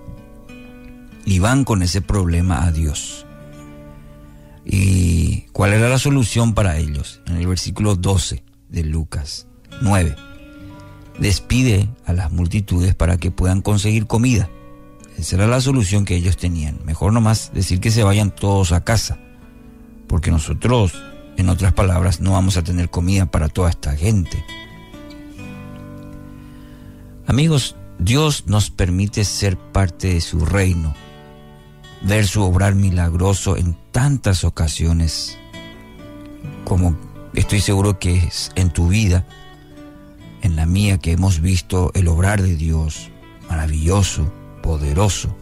Y 1.27 1.39
van 1.39 1.65
con 1.65 1.83
ese 1.83 2.01
problema 2.01 2.65
a 2.65 2.73
Dios. 2.73 3.27
¿Y 4.65 5.43
cuál 5.53 5.75
era 5.75 5.89
la 5.89 5.99
solución 5.99 6.55
para 6.55 6.79
ellos? 6.79 7.21
En 7.27 7.37
el 7.37 7.47
versículo 7.47 7.97
12 7.97 8.43
de 8.69 8.85
Lucas 8.85 9.47
9. 9.83 10.17
Despide 11.19 11.89
a 12.07 12.15
las 12.15 12.33
multitudes 12.33 12.95
para 12.95 13.19
que 13.19 13.31
puedan 13.31 13.61
conseguir 13.61 14.07
comida. 14.07 14.49
Esa 15.19 15.37
era 15.37 15.47
la 15.47 15.61
solución 15.61 16.07
que 16.07 16.17
ellos 16.17 16.39
tenían. 16.39 16.79
Mejor 16.87 17.13
nomás 17.13 17.53
decir 17.53 17.81
que 17.81 17.91
se 17.91 18.05
vayan 18.05 18.35
todos 18.35 18.73
a 18.73 18.85
casa 18.85 19.19
porque 20.11 20.33
nosotros, 20.33 20.93
en 21.37 21.49
otras 21.49 21.73
palabras, 21.73 22.21
no 22.21 22.33
vamos 22.33 22.57
a 22.57 22.65
tener 22.65 22.91
comida 22.91 23.27
para 23.27 23.49
toda 23.49 23.71
esta 23.71 23.95
gente. 23.97 24.45
Amigos, 27.29 27.77
Dios 28.01 28.49
nos 28.49 28.71
permite 28.71 29.25
ser 29.25 29.57
parte 29.57 30.13
de 30.15 30.21
su 30.21 30.45
reino, 30.45 30.97
ver 32.03 32.27
su 32.27 32.43
obrar 32.43 32.75
milagroso 32.75 33.57
en 33.57 33.77
tantas 33.93 34.43
ocasiones, 34.43 35.39
como 36.65 36.99
estoy 37.35 37.61
seguro 37.61 38.01
que 38.01 38.17
es 38.17 38.51
en 38.57 38.71
tu 38.71 38.89
vida, 38.89 39.29
en 40.43 40.57
la 40.57 40.67
mía, 40.67 40.99
que 40.99 41.13
hemos 41.13 41.41
visto 41.41 41.93
el 41.95 42.09
obrar 42.09 42.43
de 42.43 42.57
Dios, 42.57 43.11
maravilloso, 43.49 44.33
poderoso. 44.61 45.37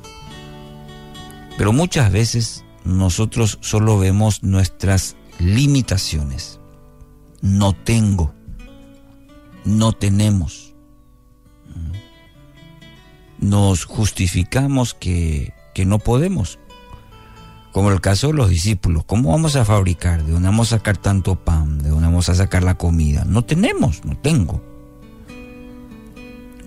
Pero 1.56 1.72
muchas 1.72 2.12
veces 2.12 2.66
nosotros 2.84 3.58
solo 3.60 3.98
vemos 3.98 4.42
nuestras 4.42 5.16
limitaciones. 5.38 6.60
No 7.40 7.72
tengo, 7.72 8.34
no 9.64 9.92
tenemos. 9.92 10.74
Nos 13.38 13.84
justificamos 13.84 14.94
que, 14.94 15.54
que 15.74 15.84
no 15.84 15.98
podemos. 15.98 16.58
Como 17.72 17.92
el 17.92 18.00
caso 18.00 18.28
de 18.28 18.32
los 18.32 18.50
discípulos, 18.50 19.04
¿cómo 19.04 19.30
vamos 19.30 19.54
a 19.54 19.64
fabricar? 19.64 20.24
¿De 20.24 20.32
dónde 20.32 20.48
vamos 20.48 20.72
a 20.72 20.78
sacar 20.78 20.96
tanto 20.96 21.36
pan? 21.36 21.78
¿De 21.78 21.90
dónde 21.90 22.06
vamos 22.06 22.28
a 22.28 22.34
sacar 22.34 22.64
la 22.64 22.76
comida? 22.76 23.24
No 23.24 23.44
tenemos, 23.44 24.04
no 24.04 24.16
tengo. 24.16 24.60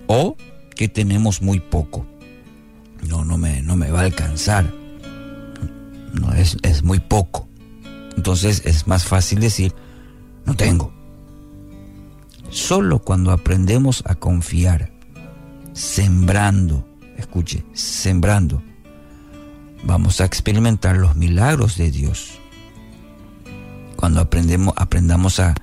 O 0.06 0.36
que 0.74 0.88
tenemos 0.88 1.42
muy 1.42 1.60
poco. 1.60 2.06
No, 3.06 3.24
no 3.24 3.36
me, 3.36 3.60
no 3.60 3.76
me 3.76 3.90
va 3.90 4.00
a 4.00 4.04
alcanzar 4.04 4.81
no 6.12 6.32
es, 6.32 6.56
es 6.62 6.82
muy 6.82 7.00
poco. 7.00 7.48
Entonces 8.16 8.62
es 8.64 8.86
más 8.86 9.04
fácil 9.04 9.40
decir, 9.40 9.74
no 10.44 10.54
tengo. 10.54 10.92
Solo 12.50 12.98
cuando 12.98 13.30
aprendemos 13.30 14.02
a 14.06 14.14
confiar, 14.14 14.92
sembrando, 15.72 16.86
escuche, 17.16 17.64
sembrando, 17.72 18.62
vamos 19.84 20.20
a 20.20 20.26
experimentar 20.26 20.96
los 20.96 21.16
milagros 21.16 21.76
de 21.76 21.90
Dios. 21.90 22.38
Cuando 23.96 24.20
aprendemos, 24.20 24.74
aprendamos 24.76 25.40
a 25.40 25.54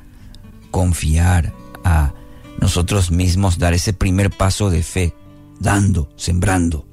confiar, 0.72 1.54
a 1.84 2.14
nosotros 2.60 3.12
mismos 3.12 3.58
dar 3.58 3.74
ese 3.74 3.94
primer 3.94 4.32
paso 4.32 4.70
de 4.70 4.84
fe, 4.84 5.16
dando, 5.60 6.10
sembrando 6.18 6.89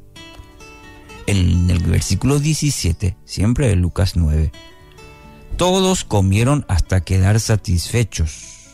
en 1.26 1.70
el 1.70 1.80
versículo 1.80 2.38
17, 2.38 3.16
siempre 3.24 3.68
de 3.68 3.76
Lucas 3.76 4.16
9, 4.16 4.52
todos 5.56 6.04
comieron 6.04 6.64
hasta 6.68 7.00
quedar 7.02 7.40
satisfechos, 7.40 8.68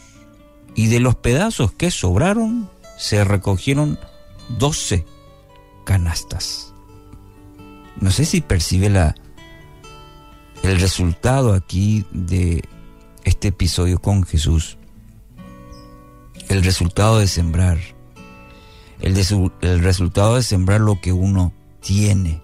y 0.74 0.89
de 0.89 1.01
los 1.01 1.16
pedazos 1.16 1.73
que 1.73 1.91
sobraron 1.91 2.70
se 2.97 3.24
recogieron 3.24 3.99
12 4.59 5.05
canastas. 5.85 6.73
no 8.01 8.11
sé 8.11 8.24
si 8.24 8.41
percibe 8.41 8.89
la, 8.91 9.15
el 10.62 10.81
resultado 10.81 11.55
aquí 11.55 12.05
de 12.12 12.65
este 13.24 13.49
episodio 13.49 14.01
con 14.01 14.24
Jesús. 14.24 14.79
El 16.49 16.62
resultado 16.62 17.19
de 17.19 17.27
sembrar. 17.27 17.79
El, 19.01 19.16
el 19.62 19.83
resultado 19.83 20.37
de 20.37 20.43
sembrar 20.43 20.81
lo 20.81 21.01
que 21.01 21.12
uno 21.12 21.53
tiene, 21.82 22.40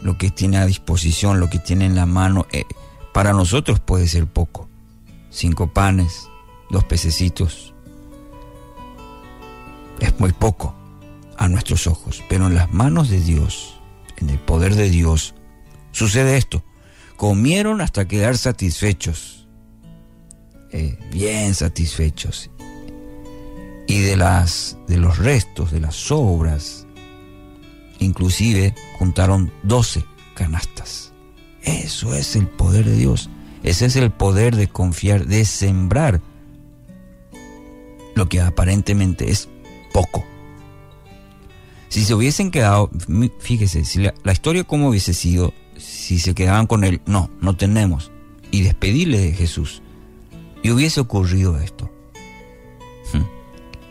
lo 0.00 0.18
que 0.18 0.30
tiene 0.30 0.56
a 0.56 0.66
disposición, 0.66 1.38
lo 1.38 1.48
que 1.48 1.58
tiene 1.58 1.86
en 1.86 1.94
la 1.94 2.06
mano. 2.06 2.46
Eh, 2.50 2.64
para 3.12 3.32
nosotros 3.32 3.80
puede 3.80 4.08
ser 4.08 4.26
poco. 4.26 4.68
Cinco 5.30 5.72
panes, 5.72 6.28
dos 6.70 6.84
pececitos. 6.84 7.74
Es 10.00 10.18
muy 10.18 10.32
poco 10.32 10.74
a 11.36 11.48
nuestros 11.48 11.86
ojos, 11.86 12.22
pero 12.28 12.46
en 12.46 12.54
las 12.54 12.72
manos 12.72 13.08
de 13.08 13.20
Dios, 13.20 13.80
en 14.16 14.30
el 14.30 14.38
poder 14.38 14.74
de 14.74 14.90
Dios, 14.90 15.34
sucede 15.92 16.36
esto. 16.36 16.64
Comieron 17.16 17.80
hasta 17.80 18.06
quedar 18.06 18.36
satisfechos, 18.36 19.48
eh, 20.72 20.98
bien 21.10 21.54
satisfechos. 21.54 22.50
Y 23.86 24.00
de, 24.00 24.16
las, 24.16 24.76
de 24.88 24.98
los 24.98 25.18
restos, 25.18 25.70
de 25.70 25.80
las 25.80 25.94
sobras, 25.94 26.85
inclusive 27.98 28.74
juntaron 28.98 29.52
doce 29.62 30.04
canastas. 30.34 31.12
Eso 31.62 32.14
es 32.14 32.36
el 32.36 32.46
poder 32.46 32.84
de 32.84 32.96
Dios. 32.96 33.28
Ese 33.62 33.86
es 33.86 33.96
el 33.96 34.10
poder 34.10 34.54
de 34.54 34.68
confiar, 34.68 35.26
de 35.26 35.44
sembrar 35.44 36.20
lo 38.14 38.28
que 38.28 38.40
aparentemente 38.40 39.30
es 39.30 39.48
poco. 39.92 40.24
Si 41.88 42.04
se 42.04 42.14
hubiesen 42.14 42.50
quedado, 42.50 42.90
fíjese, 43.38 43.84
si 43.84 44.00
la, 44.00 44.32
historia 44.32 44.64
cómo 44.64 44.88
hubiese 44.88 45.14
sido, 45.14 45.54
si 45.76 46.18
se 46.18 46.34
quedaban 46.34 46.66
con 46.66 46.84
él, 46.84 47.00
no, 47.06 47.30
no 47.40 47.56
tenemos, 47.56 48.10
y 48.50 48.62
despedirle 48.62 49.18
de 49.18 49.32
Jesús, 49.32 49.82
y 50.62 50.70
hubiese 50.70 51.00
ocurrido 51.00 51.58
esto, 51.58 51.90
hmm, 53.12 53.22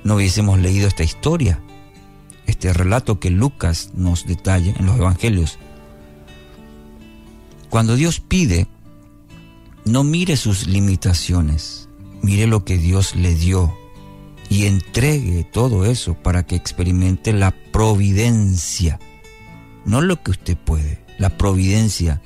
no 0.04 0.16
hubiésemos 0.16 0.60
leído 0.60 0.88
esta 0.88 1.04
historia, 1.04 1.62
este 2.48 2.74
relato 2.74 3.20
que 3.20 3.30
Lucas 3.30 3.92
nos 3.94 4.26
detalla 4.26 4.74
en 4.78 4.86
los 4.86 4.98
evangelios. 4.98 5.58
Cuando 7.70 7.96
Dios 7.96 8.20
pide, 8.20 8.68
no 9.86 10.04
mire 10.04 10.38
sus 10.38 10.68
limitaciones, 10.68 11.90
mire 12.22 12.48
lo 12.48 12.66
que 12.66 12.78
Dios 12.78 13.16
le 13.16 13.36
dio 13.36 13.76
y 14.50 14.66
entregue 14.66 15.44
todo 15.44 15.86
eso 15.86 16.14
para 16.16 16.46
que 16.46 16.56
experimente 16.56 17.34
la 17.34 17.52
providencia, 17.72 19.00
no 19.86 20.02
lo 20.02 20.22
que 20.22 20.32
usted 20.32 20.58
puede, 20.58 21.04
la 21.18 21.38
providencia 21.38 22.22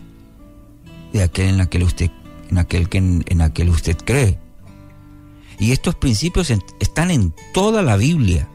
de 1.14 1.24
aquel 1.24 1.50
en 1.50 1.62
aquel 1.62 1.84
usted, 1.84 2.12
en 2.50 2.58
aquel 2.58 2.90
que 2.90 2.98
en, 2.98 3.42
aquel 3.42 3.70
usted 3.70 3.98
cree. 3.98 4.38
Y 5.60 5.72
estos 5.72 5.96
principios 5.96 6.52
están 6.80 7.12
en 7.12 7.34
toda 7.54 7.82
la 7.82 7.98
Biblia. 7.98 8.48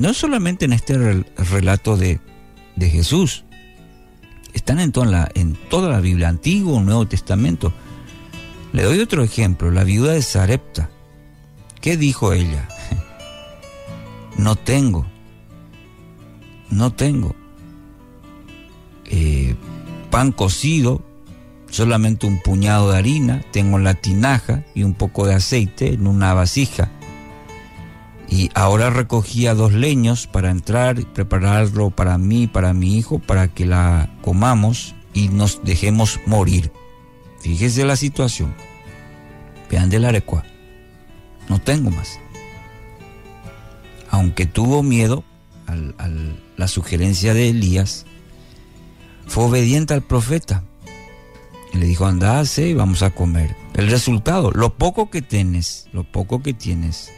No 0.00 0.14
solamente 0.14 0.64
en 0.64 0.72
este 0.72 0.96
relato 1.36 1.98
de, 1.98 2.20
de 2.74 2.88
Jesús, 2.88 3.44
están 4.54 4.80
en 4.80 4.92
toda, 4.92 5.06
la, 5.06 5.30
en 5.34 5.54
toda 5.68 5.90
la 5.90 6.00
Biblia, 6.00 6.30
Antiguo, 6.30 6.80
Nuevo 6.80 7.06
Testamento. 7.06 7.70
Le 8.72 8.82
doy 8.82 8.98
otro 9.00 9.22
ejemplo, 9.22 9.70
la 9.70 9.84
viuda 9.84 10.14
de 10.14 10.22
Sarepta. 10.22 10.88
¿Qué 11.82 11.96
dijo 11.96 12.32
ella? 12.32 12.66
No 14.38 14.56
tengo, 14.56 15.04
no 16.70 16.94
tengo 16.94 17.36
eh, 19.04 19.54
pan 20.10 20.32
cocido, 20.32 21.04
solamente 21.68 22.26
un 22.26 22.40
puñado 22.40 22.90
de 22.90 22.96
harina, 22.96 23.42
tengo 23.52 23.78
la 23.78 23.92
tinaja 23.92 24.64
y 24.74 24.84
un 24.84 24.94
poco 24.94 25.26
de 25.26 25.34
aceite 25.34 25.92
en 25.92 26.06
una 26.06 26.32
vasija. 26.32 26.90
Y 28.30 28.48
ahora 28.54 28.90
recogía 28.90 29.54
dos 29.54 29.72
leños 29.72 30.26
para 30.26 30.50
entrar 30.50 30.98
y 31.00 31.04
prepararlo 31.04 31.90
para 31.90 32.16
mí, 32.16 32.46
para 32.46 32.72
mi 32.72 32.96
hijo, 32.96 33.18
para 33.18 33.48
que 33.48 33.66
la 33.66 34.08
comamos 34.22 34.94
y 35.12 35.28
nos 35.28 35.62
dejemos 35.64 36.20
morir. 36.26 36.72
Fíjese 37.40 37.84
la 37.84 37.96
situación. 37.96 38.54
Vean 39.68 39.90
de 39.90 39.98
la 39.98 40.08
arecua 40.08 40.44
no 41.50 41.60
tengo 41.60 41.90
más. 41.90 42.18
Aunque 44.08 44.46
tuvo 44.46 44.82
miedo 44.82 45.24
a 45.66 46.08
la 46.56 46.68
sugerencia 46.68 47.34
de 47.34 47.50
Elías, 47.50 48.06
fue 49.26 49.44
obediente 49.44 49.92
al 49.92 50.02
profeta. 50.02 50.64
Y 51.72 51.78
le 51.78 51.86
dijo, 51.86 52.06
andase 52.06 52.68
y 52.68 52.74
vamos 52.74 53.02
a 53.02 53.10
comer. 53.10 53.54
El 53.74 53.90
resultado, 53.90 54.50
lo 54.50 54.76
poco 54.76 55.10
que 55.10 55.22
tienes, 55.22 55.88
lo 55.92 56.04
poco 56.04 56.42
que 56.42 56.54
tienes. 56.54 57.12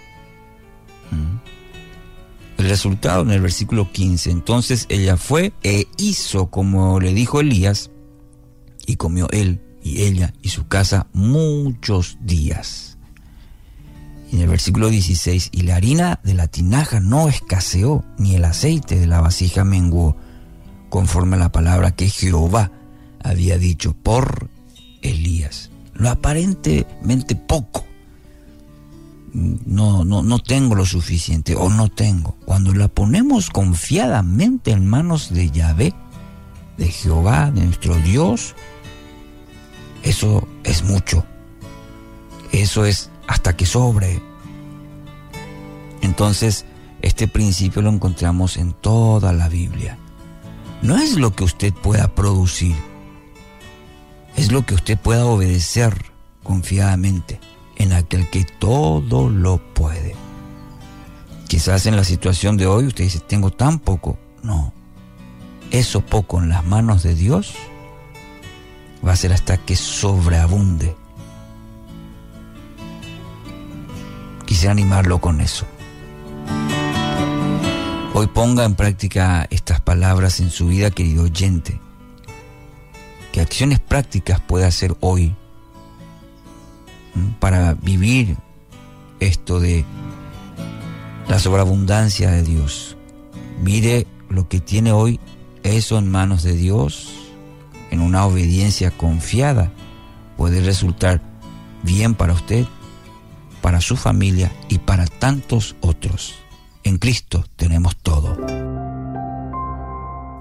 El 2.62 2.68
resultado 2.68 3.22
en 3.22 3.32
el 3.32 3.40
versículo 3.40 3.90
15. 3.90 4.30
Entonces 4.30 4.86
ella 4.88 5.16
fue 5.16 5.52
e 5.64 5.88
hizo 5.96 6.46
como 6.46 7.00
le 7.00 7.12
dijo 7.12 7.40
Elías, 7.40 7.90
y 8.86 8.94
comió 8.94 9.28
él 9.32 9.60
y 9.82 10.02
ella 10.02 10.32
y 10.42 10.50
su 10.50 10.68
casa 10.68 11.08
muchos 11.12 12.18
días 12.20 12.98
en 14.30 14.40
el 14.40 14.48
versículo 14.48 14.90
16, 14.90 15.48
y 15.50 15.62
la 15.62 15.74
harina 15.74 16.20
de 16.22 16.34
la 16.34 16.46
tinaja 16.46 17.00
no 17.00 17.28
escaseó, 17.28 18.04
ni 18.16 18.36
el 18.36 18.44
aceite 18.44 18.98
de 18.98 19.08
la 19.08 19.20
vasija 19.20 19.64
menguó, 19.64 20.16
conforme 20.88 21.36
a 21.36 21.40
la 21.40 21.52
palabra 21.52 21.90
que 21.90 22.08
Jehová 22.08 22.70
había 23.22 23.58
dicho 23.58 23.92
por 23.92 24.48
Elías. 25.02 25.70
Lo 25.94 26.08
aparentemente 26.08 27.34
poco. 27.34 27.84
No, 29.34 30.04
no, 30.04 30.22
no 30.22 30.38
tengo 30.40 30.74
lo 30.74 30.84
suficiente 30.84 31.56
o 31.56 31.70
no 31.70 31.88
tengo. 31.88 32.36
Cuando 32.44 32.74
la 32.74 32.88
ponemos 32.88 33.48
confiadamente 33.48 34.72
en 34.72 34.86
manos 34.86 35.32
de 35.32 35.50
Yahvé, 35.50 35.94
de 36.76 36.88
Jehová, 36.88 37.50
de 37.50 37.64
nuestro 37.64 37.96
Dios, 37.96 38.54
eso 40.02 40.46
es 40.64 40.84
mucho. 40.84 41.24
Eso 42.50 42.84
es 42.84 43.10
hasta 43.26 43.56
que 43.56 43.64
sobre. 43.64 44.20
Entonces, 46.02 46.66
este 47.00 47.26
principio 47.26 47.80
lo 47.80 47.88
encontramos 47.88 48.58
en 48.58 48.74
toda 48.74 49.32
la 49.32 49.48
Biblia. 49.48 49.96
No 50.82 50.98
es 50.98 51.16
lo 51.16 51.34
que 51.34 51.44
usted 51.44 51.72
pueda 51.72 52.14
producir, 52.14 52.76
es 54.36 54.52
lo 54.52 54.66
que 54.66 54.74
usted 54.74 54.98
pueda 54.98 55.24
obedecer 55.24 56.12
confiadamente 56.42 57.40
en 57.82 57.92
aquel 57.92 58.28
que 58.30 58.44
todo 58.44 59.28
lo 59.28 59.58
puede. 59.74 60.14
Quizás 61.48 61.86
en 61.86 61.96
la 61.96 62.04
situación 62.04 62.56
de 62.56 62.66
hoy 62.66 62.86
usted 62.86 63.04
dice, 63.04 63.20
tengo 63.20 63.50
tan 63.50 63.78
poco. 63.78 64.18
No, 64.42 64.72
eso 65.70 66.00
poco 66.00 66.38
en 66.40 66.48
las 66.48 66.64
manos 66.64 67.02
de 67.02 67.14
Dios 67.14 67.54
va 69.06 69.12
a 69.12 69.16
ser 69.16 69.32
hasta 69.32 69.56
que 69.56 69.76
sobreabunde 69.76 70.96
Quisiera 74.52 74.72
animarlo 74.72 75.18
con 75.18 75.40
eso. 75.40 75.64
Hoy 78.12 78.26
ponga 78.26 78.66
en 78.66 78.74
práctica 78.74 79.46
estas 79.48 79.80
palabras 79.80 80.40
en 80.40 80.50
su 80.50 80.66
vida, 80.66 80.90
querido 80.90 81.22
oyente. 81.22 81.80
¿Qué 83.32 83.40
acciones 83.40 83.80
prácticas 83.80 84.40
puede 84.40 84.66
hacer 84.66 84.94
hoy 85.00 85.34
para 87.40 87.74
vivir 87.74 88.36
esto 89.20 89.60
de 89.60 89.84
la 91.28 91.38
sobreabundancia 91.38 92.30
de 92.30 92.42
Dios? 92.42 92.96
Mire 93.62 94.06
lo 94.28 94.48
que 94.48 94.60
tiene 94.60 94.92
hoy, 94.92 95.20
eso 95.62 95.98
en 95.98 96.10
manos 96.10 96.42
de 96.42 96.54
Dios, 96.54 97.12
en 97.90 98.00
una 98.00 98.26
obediencia 98.26 98.90
confiada, 98.90 99.70
puede 100.36 100.60
resultar 100.62 101.20
bien 101.82 102.14
para 102.14 102.32
usted 102.32 102.66
para 103.62 103.80
su 103.80 103.96
familia 103.96 104.52
y 104.68 104.80
para 104.80 105.06
tantos 105.06 105.76
otros. 105.80 106.34
En 106.82 106.98
Cristo 106.98 107.44
tenemos 107.56 107.96
todo. 107.96 108.36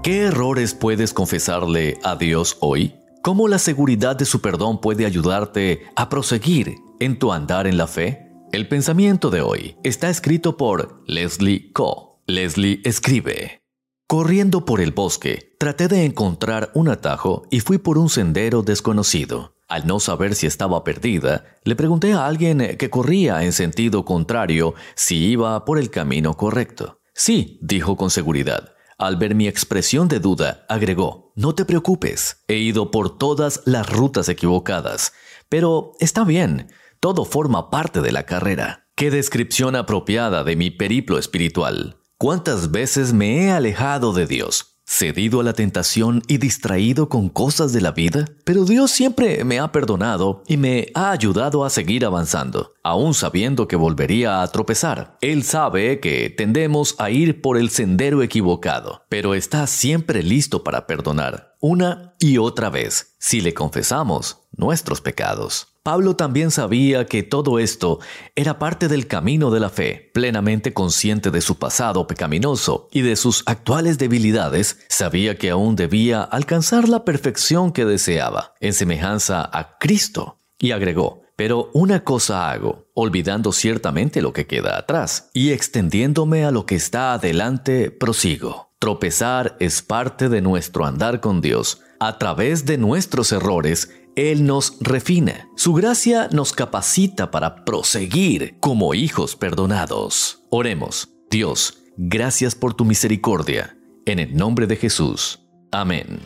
¿Qué 0.02 0.24
errores 0.24 0.74
puedes 0.74 1.14
confesarle 1.14 1.98
a 2.02 2.16
Dios 2.16 2.58
hoy? 2.60 3.01
¿Cómo 3.22 3.46
la 3.46 3.60
seguridad 3.60 4.16
de 4.16 4.24
su 4.24 4.40
perdón 4.40 4.80
puede 4.80 5.06
ayudarte 5.06 5.84
a 5.94 6.08
proseguir 6.08 6.74
en 6.98 7.20
tu 7.20 7.32
andar 7.32 7.68
en 7.68 7.76
la 7.76 7.86
fe? 7.86 8.32
El 8.50 8.66
pensamiento 8.66 9.30
de 9.30 9.42
hoy 9.42 9.76
está 9.84 10.10
escrito 10.10 10.56
por 10.56 11.04
Leslie 11.06 11.70
Co. 11.72 12.20
Leslie 12.26 12.80
escribe. 12.84 13.62
Corriendo 14.08 14.64
por 14.64 14.80
el 14.80 14.90
bosque, 14.90 15.54
traté 15.60 15.86
de 15.86 16.04
encontrar 16.04 16.72
un 16.74 16.88
atajo 16.88 17.44
y 17.48 17.60
fui 17.60 17.78
por 17.78 17.96
un 17.96 18.08
sendero 18.08 18.62
desconocido. 18.62 19.54
Al 19.68 19.86
no 19.86 20.00
saber 20.00 20.34
si 20.34 20.48
estaba 20.48 20.82
perdida, 20.82 21.44
le 21.62 21.76
pregunté 21.76 22.14
a 22.14 22.26
alguien 22.26 22.76
que 22.76 22.90
corría 22.90 23.44
en 23.44 23.52
sentido 23.52 24.04
contrario 24.04 24.74
si 24.96 25.26
iba 25.26 25.64
por 25.64 25.78
el 25.78 25.90
camino 25.90 26.34
correcto. 26.34 26.98
Sí, 27.14 27.60
dijo 27.62 27.96
con 27.96 28.10
seguridad. 28.10 28.72
Al 28.98 29.16
ver 29.16 29.34
mi 29.34 29.48
expresión 29.48 30.08
de 30.08 30.20
duda, 30.20 30.64
agregó, 30.68 31.32
no 31.34 31.54
te 31.54 31.64
preocupes, 31.64 32.44
he 32.48 32.56
ido 32.56 32.90
por 32.90 33.18
todas 33.18 33.62
las 33.64 33.88
rutas 33.88 34.28
equivocadas, 34.28 35.12
pero 35.48 35.92
está 36.00 36.24
bien, 36.24 36.70
todo 37.00 37.24
forma 37.24 37.70
parte 37.70 38.00
de 38.00 38.12
la 38.12 38.24
carrera. 38.24 38.88
Qué 38.94 39.10
descripción 39.10 39.74
apropiada 39.74 40.44
de 40.44 40.56
mi 40.56 40.70
periplo 40.70 41.18
espiritual. 41.18 41.96
¿Cuántas 42.18 42.70
veces 42.70 43.12
me 43.12 43.44
he 43.44 43.50
alejado 43.50 44.12
de 44.12 44.26
Dios? 44.26 44.71
Cedido 44.92 45.40
a 45.40 45.42
la 45.42 45.54
tentación 45.54 46.22
y 46.28 46.36
distraído 46.36 47.08
con 47.08 47.30
cosas 47.30 47.72
de 47.72 47.80
la 47.80 47.92
vida, 47.92 48.26
pero 48.44 48.66
Dios 48.66 48.90
siempre 48.90 49.42
me 49.42 49.58
ha 49.58 49.72
perdonado 49.72 50.42
y 50.46 50.58
me 50.58 50.88
ha 50.94 51.10
ayudado 51.10 51.64
a 51.64 51.70
seguir 51.70 52.04
avanzando, 52.04 52.74
aun 52.82 53.14
sabiendo 53.14 53.66
que 53.66 53.76
volvería 53.76 54.42
a 54.42 54.48
tropezar. 54.48 55.16
Él 55.22 55.44
sabe 55.44 55.98
que 55.98 56.28
tendemos 56.28 56.94
a 56.98 57.10
ir 57.10 57.40
por 57.40 57.56
el 57.56 57.70
sendero 57.70 58.22
equivocado, 58.22 59.06
pero 59.08 59.34
está 59.34 59.66
siempre 59.66 60.22
listo 60.22 60.62
para 60.62 60.86
perdonar, 60.86 61.54
una 61.58 62.12
y 62.18 62.36
otra 62.36 62.68
vez, 62.68 63.14
si 63.18 63.40
le 63.40 63.54
confesamos 63.54 64.42
nuestros 64.52 65.00
pecados. 65.00 65.71
Pablo 65.82 66.14
también 66.14 66.52
sabía 66.52 67.06
que 67.06 67.24
todo 67.24 67.58
esto 67.58 67.98
era 68.36 68.60
parte 68.60 68.86
del 68.86 69.08
camino 69.08 69.50
de 69.50 69.58
la 69.58 69.68
fe. 69.68 70.12
Plenamente 70.14 70.72
consciente 70.72 71.32
de 71.32 71.40
su 71.40 71.58
pasado 71.58 72.06
pecaminoso 72.06 72.88
y 72.92 73.00
de 73.00 73.16
sus 73.16 73.42
actuales 73.46 73.98
debilidades, 73.98 74.78
sabía 74.88 75.36
que 75.38 75.50
aún 75.50 75.74
debía 75.74 76.22
alcanzar 76.22 76.88
la 76.88 77.04
perfección 77.04 77.72
que 77.72 77.84
deseaba, 77.84 78.54
en 78.60 78.74
semejanza 78.74 79.50
a 79.52 79.76
Cristo. 79.78 80.38
Y 80.56 80.70
agregó, 80.70 81.24
pero 81.34 81.68
una 81.74 82.04
cosa 82.04 82.52
hago, 82.52 82.86
olvidando 82.94 83.50
ciertamente 83.50 84.22
lo 84.22 84.32
que 84.32 84.46
queda 84.46 84.78
atrás, 84.78 85.30
y 85.34 85.50
extendiéndome 85.50 86.44
a 86.44 86.52
lo 86.52 86.64
que 86.64 86.76
está 86.76 87.14
adelante, 87.14 87.90
prosigo. 87.90 88.70
Tropezar 88.78 89.56
es 89.58 89.82
parte 89.82 90.28
de 90.28 90.42
nuestro 90.42 90.86
andar 90.86 91.20
con 91.20 91.40
Dios. 91.40 91.80
A 91.98 92.18
través 92.18 92.66
de 92.66 92.78
nuestros 92.78 93.30
errores, 93.30 93.90
él 94.16 94.44
nos 94.44 94.76
refina. 94.80 95.48
Su 95.56 95.72
gracia 95.72 96.28
nos 96.32 96.52
capacita 96.52 97.30
para 97.30 97.64
proseguir 97.64 98.56
como 98.60 98.94
hijos 98.94 99.36
perdonados. 99.36 100.42
Oremos. 100.50 101.08
Dios, 101.30 101.78
gracias 101.96 102.54
por 102.54 102.74
tu 102.74 102.84
misericordia. 102.84 103.76
En 104.04 104.18
el 104.18 104.36
nombre 104.36 104.66
de 104.66 104.76
Jesús. 104.76 105.40
Amén. 105.70 106.20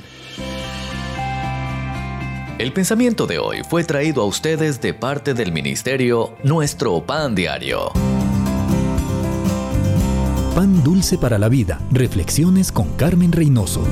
El 2.59 2.73
pensamiento 2.73 3.27
de 3.27 3.39
hoy 3.39 3.59
fue 3.69 3.85
traído 3.85 4.23
a 4.23 4.25
ustedes 4.25 4.81
de 4.81 4.95
parte 4.95 5.35
del 5.35 5.53
ministerio 5.53 6.37
Nuestro 6.43 7.05
Pan 7.05 7.35
Diario. 7.35 7.93
Pan 10.55 10.83
dulce 10.83 11.19
para 11.19 11.39
la 11.39 11.51
vida. 11.51 11.79
Reflexiones 11.93 12.73
con 12.73 12.89
Carmen 12.97 13.31
Reynoso. 13.31 13.85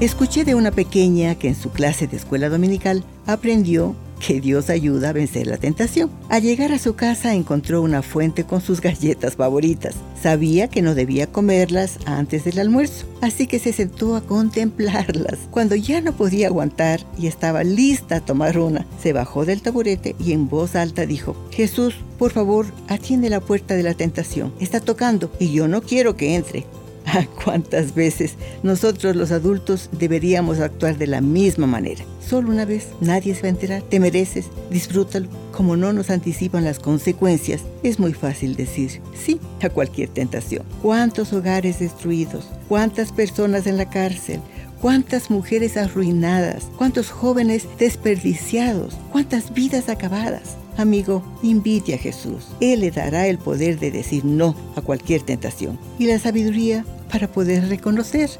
Escuché 0.00 0.46
de 0.46 0.54
una 0.54 0.70
pequeña 0.70 1.34
que 1.34 1.48
en 1.48 1.54
su 1.54 1.72
clase 1.72 2.06
de 2.06 2.16
escuela 2.16 2.48
dominical 2.48 3.04
aprendió 3.26 3.94
que 4.18 4.40
Dios 4.40 4.70
ayuda 4.70 5.10
a 5.10 5.12
vencer 5.12 5.46
la 5.46 5.58
tentación. 5.58 6.10
Al 6.30 6.42
llegar 6.42 6.72
a 6.72 6.78
su 6.78 6.94
casa 6.94 7.34
encontró 7.34 7.82
una 7.82 8.00
fuente 8.00 8.44
con 8.44 8.62
sus 8.62 8.80
galletas 8.80 9.36
favoritas. 9.36 9.94
Sabía 10.22 10.68
que 10.68 10.80
no 10.80 10.94
debía 10.94 11.26
comerlas 11.26 11.98
antes 12.06 12.44
del 12.44 12.60
almuerzo, 12.60 13.04
así 13.20 13.46
que 13.46 13.58
se 13.58 13.74
sentó 13.74 14.16
a 14.16 14.22
contemplarlas. 14.22 15.38
Cuando 15.50 15.74
ya 15.74 16.00
no 16.00 16.12
podía 16.12 16.46
aguantar 16.46 17.00
y 17.18 17.26
estaba 17.26 17.62
lista 17.62 18.16
a 18.16 18.24
tomar 18.24 18.58
una, 18.58 18.86
se 19.02 19.12
bajó 19.12 19.44
del 19.44 19.60
taburete 19.60 20.16
y 20.18 20.32
en 20.32 20.48
voz 20.48 20.76
alta 20.76 21.04
dijo, 21.04 21.36
Jesús, 21.50 21.94
por 22.18 22.30
favor, 22.30 22.64
atiende 22.88 23.28
la 23.28 23.40
puerta 23.40 23.74
de 23.74 23.82
la 23.82 23.92
tentación. 23.92 24.54
Está 24.60 24.80
tocando 24.80 25.30
y 25.38 25.52
yo 25.52 25.68
no 25.68 25.82
quiero 25.82 26.16
que 26.16 26.36
entre. 26.36 26.64
¿Cuántas 27.44 27.94
veces 27.94 28.34
nosotros 28.62 29.16
los 29.16 29.32
adultos 29.32 29.88
deberíamos 29.92 30.60
actuar 30.60 30.98
de 30.98 31.06
la 31.06 31.20
misma 31.20 31.66
manera? 31.66 32.04
Solo 32.26 32.50
una 32.50 32.64
vez, 32.64 32.88
nadie 33.00 33.34
se 33.34 33.42
va 33.42 33.46
a 33.46 33.50
enterar, 33.50 33.82
te 33.82 34.00
mereces, 34.00 34.46
disfrútalo. 34.70 35.28
Como 35.52 35.76
no 35.76 35.92
nos 35.92 36.10
anticipan 36.10 36.64
las 36.64 36.78
consecuencias, 36.78 37.62
es 37.82 37.98
muy 37.98 38.12
fácil 38.12 38.56
decir 38.56 39.00
sí 39.14 39.40
a 39.62 39.68
cualquier 39.68 40.08
tentación. 40.08 40.64
¿Cuántos 40.82 41.32
hogares 41.32 41.80
destruidos? 41.80 42.48
¿Cuántas 42.68 43.12
personas 43.12 43.66
en 43.66 43.76
la 43.76 43.90
cárcel? 43.90 44.40
cuántas 44.80 45.30
mujeres 45.30 45.76
arruinadas, 45.76 46.70
cuántos 46.78 47.10
jóvenes 47.10 47.66
desperdiciados, 47.78 48.96
cuántas 49.12 49.52
vidas 49.52 49.90
acabadas. 49.90 50.56
Amigo, 50.80 51.22
invite 51.42 51.94
a 51.94 51.98
Jesús. 51.98 52.48
Él 52.58 52.80
le 52.80 52.90
dará 52.90 53.26
el 53.26 53.36
poder 53.36 53.78
de 53.78 53.90
decir 53.90 54.24
no 54.24 54.56
a 54.76 54.80
cualquier 54.80 55.20
tentación 55.20 55.78
y 55.98 56.06
la 56.06 56.18
sabiduría 56.18 56.86
para 57.12 57.28
poder 57.28 57.68
reconocer. 57.68 58.30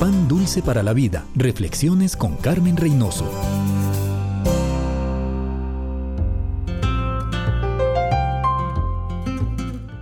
Pan 0.00 0.26
dulce 0.26 0.60
para 0.60 0.82
la 0.82 0.92
vida. 0.92 1.24
Reflexiones 1.36 2.16
con 2.16 2.34
Carmen 2.36 2.76
Reynoso. 2.76 3.30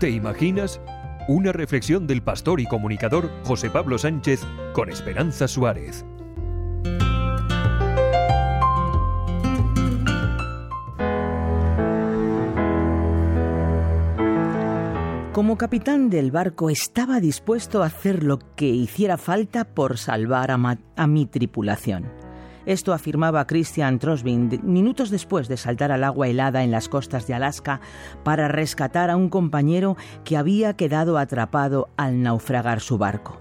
¿Te 0.01 0.09
imaginas? 0.09 0.81
Una 1.29 1.53
reflexión 1.53 2.07
del 2.07 2.23
pastor 2.23 2.61
y 2.61 2.67
comunicador 2.67 3.31
José 3.45 3.69
Pablo 3.69 3.99
Sánchez 3.99 4.41
con 4.73 4.89
Esperanza 4.89 5.47
Suárez. 5.47 6.07
Como 15.35 15.59
capitán 15.59 16.11
del 16.11 16.31
barco 16.31 16.71
estaba 16.71 17.19
dispuesto 17.19 17.83
a 17.83 17.87
hacer 17.87 18.23
lo 18.23 18.39
que 18.55 18.67
hiciera 18.67 19.19
falta 19.19 19.65
por 19.65 19.99
salvar 19.99 20.53
a, 20.53 21.07
mi 21.09 21.27
tripulación. 21.27 22.05
Esto 22.67 22.93
afirmaba 22.93 23.45
Christian 23.45 23.99
Trosvin 23.99 24.61
minutos 24.63 25.11
después 25.11 25.49
de 25.49 25.57
saltar 25.57 25.91
al 25.91 26.05
agua 26.05 26.29
helada 26.29 26.63
en 26.63 26.71
las 26.71 26.89
costas 26.89 27.27
de 27.27 27.35
Alaska 27.35 27.81
para 28.23 28.47
rescatar 28.47 29.11
a 29.11 29.17
un 29.17 29.29
compañero 29.29 29.97
que 30.23 30.37
había 30.37 30.75
quedado 30.75 31.19
atrapado 31.19 31.89
al 31.97 32.23
naufragar 32.23 32.79
su 32.79 32.97
barco. 32.97 33.41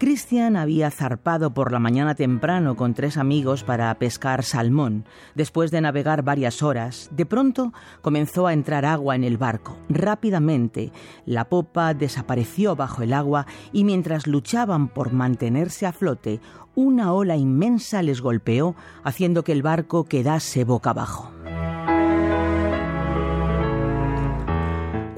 Christian 0.00 0.56
había 0.56 0.90
zarpado 0.90 1.52
por 1.52 1.72
la 1.72 1.78
mañana 1.78 2.14
temprano 2.14 2.74
con 2.74 2.94
tres 2.94 3.18
amigos 3.18 3.64
para 3.64 3.94
pescar 3.98 4.44
salmón. 4.44 5.04
Después 5.34 5.70
de 5.70 5.82
navegar 5.82 6.22
varias 6.22 6.62
horas, 6.62 7.10
de 7.12 7.26
pronto 7.26 7.74
comenzó 8.00 8.46
a 8.46 8.54
entrar 8.54 8.86
agua 8.86 9.14
en 9.14 9.24
el 9.24 9.36
barco. 9.36 9.76
Rápidamente, 9.90 10.90
la 11.26 11.50
popa 11.50 11.92
desapareció 11.92 12.76
bajo 12.76 13.02
el 13.02 13.12
agua 13.12 13.44
y 13.74 13.84
mientras 13.84 14.26
luchaban 14.26 14.88
por 14.88 15.12
mantenerse 15.12 15.84
a 15.84 15.92
flote, 15.92 16.40
una 16.74 17.12
ola 17.12 17.36
inmensa 17.36 18.00
les 18.00 18.22
golpeó, 18.22 18.76
haciendo 19.04 19.44
que 19.44 19.52
el 19.52 19.60
barco 19.60 20.04
quedase 20.04 20.64
boca 20.64 20.90
abajo. 20.90 21.30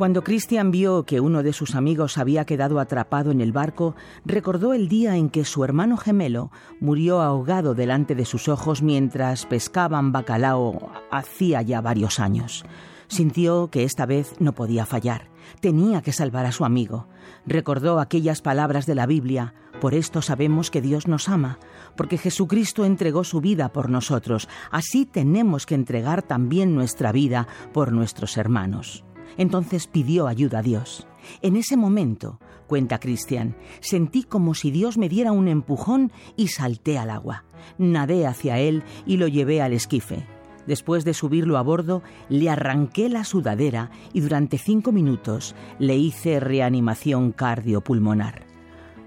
Cuando 0.03 0.25
Christian 0.25 0.73
vio 0.73 1.05
que 1.05 1.21
uno 1.21 1.45
de 1.45 1.53
sus 1.53 1.77
amigos 1.77 2.19
había 2.19 2.45
quedado 2.45 2.81
atrapado 2.81 3.31
en 3.31 3.41
el 3.41 3.53
barco, 3.53 3.95
recordó 4.25 4.75
el 4.75 4.89
día 4.89 5.17
en 5.17 5.31
que 5.31 5.45
su 5.45 5.63
hermano 5.63 5.97
gemelo 5.97 6.51
murió 6.81 7.21
ahogado 7.21 7.77
delante 7.77 8.17
de 8.17 8.25
sus 8.25 8.49
ojos 8.49 8.83
mientras 8.83 9.47
pescaban 9.47 10.11
bacalao 10.11 10.91
hacía 11.13 11.63
ya 11.63 11.81
varios 11.81 12.19
años. 12.19 12.65
Sintió 13.07 13.71
que 13.71 13.85
esta 13.85 14.05
vez 14.05 14.35
no 14.41 14.57
podía 14.57 14.87
fallar. 14.87 15.29
Tenía 15.61 16.03
que 16.03 16.11
salvar 16.11 16.47
a 16.47 16.53
su 16.53 16.65
amigo. 16.65 17.07
Recordó 17.47 18.01
aquellas 18.01 18.43
palabras 18.43 18.87
de 18.87 18.97
la 18.97 19.07
Biblia. 19.07 19.55
Por 19.81 19.95
esto 19.95 20.21
sabemos 20.21 20.73
que 20.73 20.83
Dios 20.83 21.07
nos 21.07 21.29
ama, 21.29 21.61
porque 21.97 22.19
Jesucristo 22.19 22.85
entregó 22.85 23.23
su 23.23 23.41
vida 23.41 23.73
por 23.73 23.89
nosotros. 23.89 24.49
Así 24.73 25.07
tenemos 25.07 25.65
que 25.65 25.77
entregar 25.77 26.23
también 26.23 26.75
nuestra 26.75 27.13
vida 27.13 27.47
por 27.73 27.93
nuestros 27.93 28.37
hermanos. 28.37 29.05
Entonces 29.37 29.87
pidió 29.87 30.27
ayuda 30.27 30.59
a 30.59 30.63
Dios. 30.63 31.07
En 31.41 31.57
ese 31.57 31.77
momento, 31.77 32.41
cuenta 32.67 32.99
Cristian, 32.99 33.57
sentí 33.81 34.25
como 34.25 34.55
si 34.55 34.71
Dios 34.71 34.99
me 34.99 35.09
diera 35.09 35.33
un 35.33 35.49
empujón 35.49 36.13
y 36.37 36.49
salté 36.49 36.99
al 36.99 37.11
agua. 37.11 37.45
Nadé 37.79 38.27
hacia 38.27 38.59
él 38.59 38.83
y 39.07 39.17
lo 39.17 39.29
llevé 39.29 39.63
al 39.63 39.73
esquife. 39.73 40.27
Después 40.67 41.05
de 41.05 41.15
subirlo 41.15 41.59
a 41.59 41.63
bordo, 41.63 42.03
le 42.29 42.49
arranqué 42.49 43.09
la 43.09 43.25
sudadera 43.25 43.91
y 44.13 44.21
durante 44.21 44.59
cinco 44.59 44.93
minutos 44.93 45.55
le 45.79 45.97
hice 45.97 46.39
reanimación 46.39 47.33
cardiopulmonar. 47.33 48.47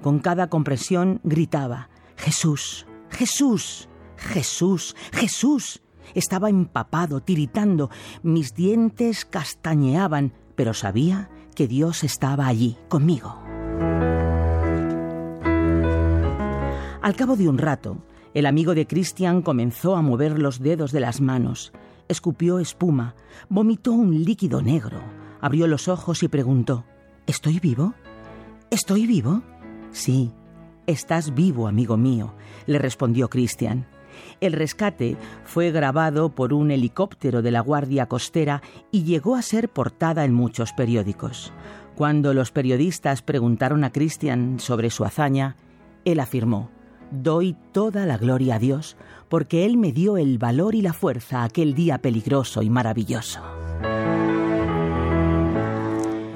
Con 0.01 0.19
cada 0.19 0.49
compresión 0.49 1.21
gritaba, 1.23 1.89
Jesús, 2.17 2.85
Jesús, 3.09 3.89
Jesús, 4.17 4.95
Jesús. 5.13 5.81
Estaba 6.15 6.49
empapado, 6.49 7.21
tiritando, 7.21 7.91
mis 8.23 8.55
dientes 8.55 9.25
castañeaban, 9.25 10.33
pero 10.55 10.73
sabía 10.73 11.29
que 11.53 11.67
Dios 11.67 12.03
estaba 12.03 12.47
allí, 12.47 12.77
conmigo. 12.89 13.37
Al 17.01 17.15
cabo 17.15 17.35
de 17.35 17.47
un 17.47 17.59
rato, 17.59 17.99
el 18.33 18.47
amigo 18.47 18.73
de 18.73 18.87
Christian 18.87 19.43
comenzó 19.43 19.95
a 19.95 20.01
mover 20.01 20.39
los 20.39 20.59
dedos 20.59 20.91
de 20.91 21.01
las 21.01 21.21
manos, 21.21 21.71
escupió 22.07 22.59
espuma, 22.59 23.13
vomitó 23.47 23.91
un 23.93 24.23
líquido 24.23 24.61
negro, 24.61 25.01
abrió 25.39 25.67
los 25.67 25.87
ojos 25.87 26.23
y 26.23 26.27
preguntó, 26.27 26.83
¿Estoy 27.27 27.59
vivo? 27.59 27.93
¿Estoy 28.71 29.05
vivo? 29.05 29.43
Sí, 29.91 30.31
estás 30.87 31.33
vivo, 31.33 31.67
amigo 31.67 31.95
mío, 31.95 32.33
le 32.65 32.79
respondió 32.79 33.29
Cristian. 33.29 33.87
El 34.41 34.53
rescate 34.53 35.17
fue 35.43 35.71
grabado 35.71 36.29
por 36.29 36.53
un 36.53 36.71
helicóptero 36.71 37.41
de 37.41 37.51
la 37.51 37.61
Guardia 37.61 38.07
Costera 38.07 38.61
y 38.91 39.03
llegó 39.03 39.35
a 39.35 39.41
ser 39.41 39.69
portada 39.69 40.25
en 40.25 40.33
muchos 40.33 40.73
periódicos. 40.73 41.53
Cuando 41.95 42.33
los 42.33 42.51
periodistas 42.51 43.21
preguntaron 43.21 43.83
a 43.83 43.91
Christian 43.91 44.59
sobre 44.59 44.89
su 44.89 45.05
hazaña, 45.05 45.55
él 46.05 46.19
afirmó, 46.19 46.69
Doy 47.11 47.55
toda 47.71 48.05
la 48.05 48.17
gloria 48.17 48.55
a 48.55 48.59
Dios 48.59 48.97
porque 49.29 49.65
Él 49.65 49.77
me 49.77 49.91
dio 49.91 50.17
el 50.17 50.37
valor 50.37 50.75
y 50.75 50.81
la 50.81 50.93
fuerza 50.93 51.43
aquel 51.43 51.73
día 51.73 51.99
peligroso 51.99 52.61
y 52.61 52.69
maravilloso. 52.69 53.41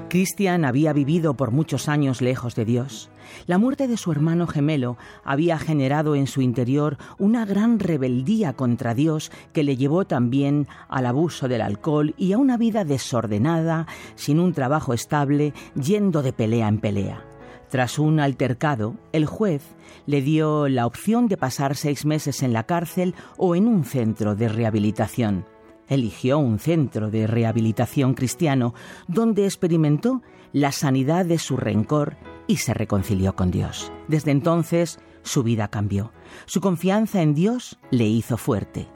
Christian 0.10 0.66
había 0.66 0.92
vivido 0.92 1.36
por 1.36 1.52
muchos 1.52 1.88
años 1.88 2.22
lejos 2.22 2.56
de 2.56 2.66
Dios. 2.66 3.10
La 3.48 3.58
muerte 3.58 3.88
de 3.88 3.98
su 3.98 4.12
hermano 4.12 4.48
gemelo 4.48 4.98
había 5.24 5.58
generado 5.58 6.16
en 6.16 6.28
su 6.28 6.42
interior 6.42 6.98
una 7.18 7.46
gran 7.46 7.80
rebeldía 7.80 8.54
contra 8.54 8.94
Dios 8.94 9.32
que 9.54 9.64
le 9.64 9.78
llevó 9.78 10.06
también 10.06 10.68
al 10.88 11.06
abuso 11.06 11.48
del 11.48 11.62
alcohol 11.62 12.14
y 12.18 12.34
a 12.34 12.38
una 12.38 12.58
vida 12.58 12.86
desordenada, 12.86 13.88
sin 14.16 14.40
un 14.40 14.54
trabajo 14.54 14.94
estable, 14.94 15.54
yendo 15.76 16.22
de 16.22 16.34
pelea 16.34 16.68
en 16.68 16.80
pelea. 16.80 17.26
Tras 17.70 18.00
un 18.00 18.20
altercado, 18.20 18.96
el 19.12 19.26
juez 19.26 19.64
le 20.08 20.22
dio 20.22 20.68
la 20.68 20.88
opción 20.88 21.28
de 21.28 21.38
pasar 21.38 21.76
seis 21.76 22.06
meses 22.06 22.42
en 22.42 22.52
la 22.52 22.64
cárcel 22.64 23.14
o 23.38 23.56
en 23.56 23.68
un 23.68 23.84
centro 23.84 24.36
de 24.36 24.50
rehabilitación 24.50 25.46
eligió 25.90 26.38
un 26.38 26.60
centro 26.60 27.10
de 27.10 27.28
rehabilitación 27.28 28.14
cristiano 28.14 28.74
donde 29.08 29.46
experimentó 29.46 30.22
la 30.54 30.72
sanidad 30.72 31.26
de 31.26 31.40
su 31.40 31.58
rencor 31.58 32.16
y 32.50 32.58
se 32.58 32.74
reconcilió 32.74 33.36
con 33.36 33.52
Dios. 33.52 33.92
Desde 34.08 34.32
entonces 34.32 35.00
su 35.22 35.44
vida 35.44 35.68
cambió. 35.70 36.12
Su 36.48 36.62
confianza 36.62 37.22
en 37.22 37.36
Dios 37.36 37.78
le 37.92 38.08
hizo 38.08 38.38
fuerte. 38.38 38.88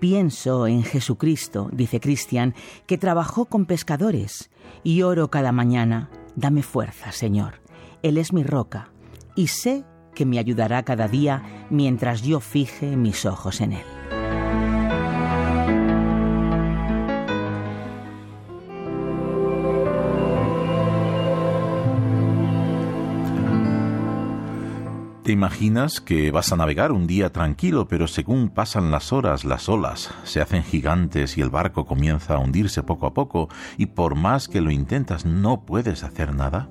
Pienso 0.00 0.66
en 0.66 0.82
Jesucristo, 0.82 1.68
dice 1.72 2.00
Cristian, 2.00 2.54
que 2.86 2.96
trabajó 2.96 3.44
con 3.44 3.66
pescadores 3.66 4.50
y 4.82 5.02
oro 5.02 5.30
cada 5.30 5.52
mañana. 5.52 6.10
Dame 6.36 6.62
fuerza, 6.62 7.12
Señor. 7.12 7.60
Él 8.02 8.16
es 8.16 8.32
mi 8.32 8.44
roca 8.44 8.90
y 9.34 9.48
sé 9.48 9.84
que 10.14 10.24
me 10.24 10.38
ayudará 10.38 10.82
cada 10.82 11.06
día 11.06 11.66
mientras 11.68 12.22
yo 12.22 12.40
fije 12.40 12.96
mis 12.96 13.26
ojos 13.26 13.60
en 13.60 13.74
Él. 13.74 13.95
Te 25.26 25.32
imaginas 25.32 26.00
que 26.00 26.30
vas 26.30 26.52
a 26.52 26.56
navegar 26.56 26.92
un 26.92 27.08
día 27.08 27.32
tranquilo, 27.32 27.88
pero 27.88 28.06
según 28.06 28.48
pasan 28.48 28.92
las 28.92 29.12
horas, 29.12 29.44
las 29.44 29.68
olas 29.68 30.14
se 30.22 30.40
hacen 30.40 30.62
gigantes 30.62 31.36
y 31.36 31.40
el 31.40 31.50
barco 31.50 31.84
comienza 31.84 32.36
a 32.36 32.38
hundirse 32.38 32.84
poco 32.84 33.08
a 33.08 33.12
poco 33.12 33.48
y 33.76 33.86
por 33.86 34.14
más 34.14 34.46
que 34.46 34.60
lo 34.60 34.70
intentas 34.70 35.26
no 35.26 35.62
puedes 35.66 36.04
hacer 36.04 36.32
nada? 36.32 36.68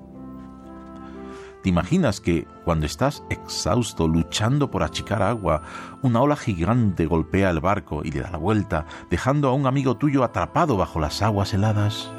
¿Te 1.64 1.68
imaginas 1.68 2.22
que 2.22 2.48
cuando 2.64 2.86
estás 2.86 3.24
exhausto 3.30 4.08
luchando 4.08 4.72
por 4.72 4.84
achicar 4.84 5.22
agua, 5.22 5.64
una 6.02 6.22
ola 6.22 6.38
gigante 6.38 7.08
golpea 7.08 7.50
el 7.50 7.60
barco 7.60 8.04
y 8.06 8.12
le 8.12 8.22
da 8.22 8.32
la 8.32 8.38
vuelta, 8.38 8.86
dejando 9.10 9.50
a 9.50 9.54
un 9.54 9.68
amigo 9.68 9.98
tuyo 9.98 10.24
atrapado 10.24 10.78
bajo 10.78 11.02
las 11.02 11.22
aguas 11.22 11.54
heladas? 11.54 12.10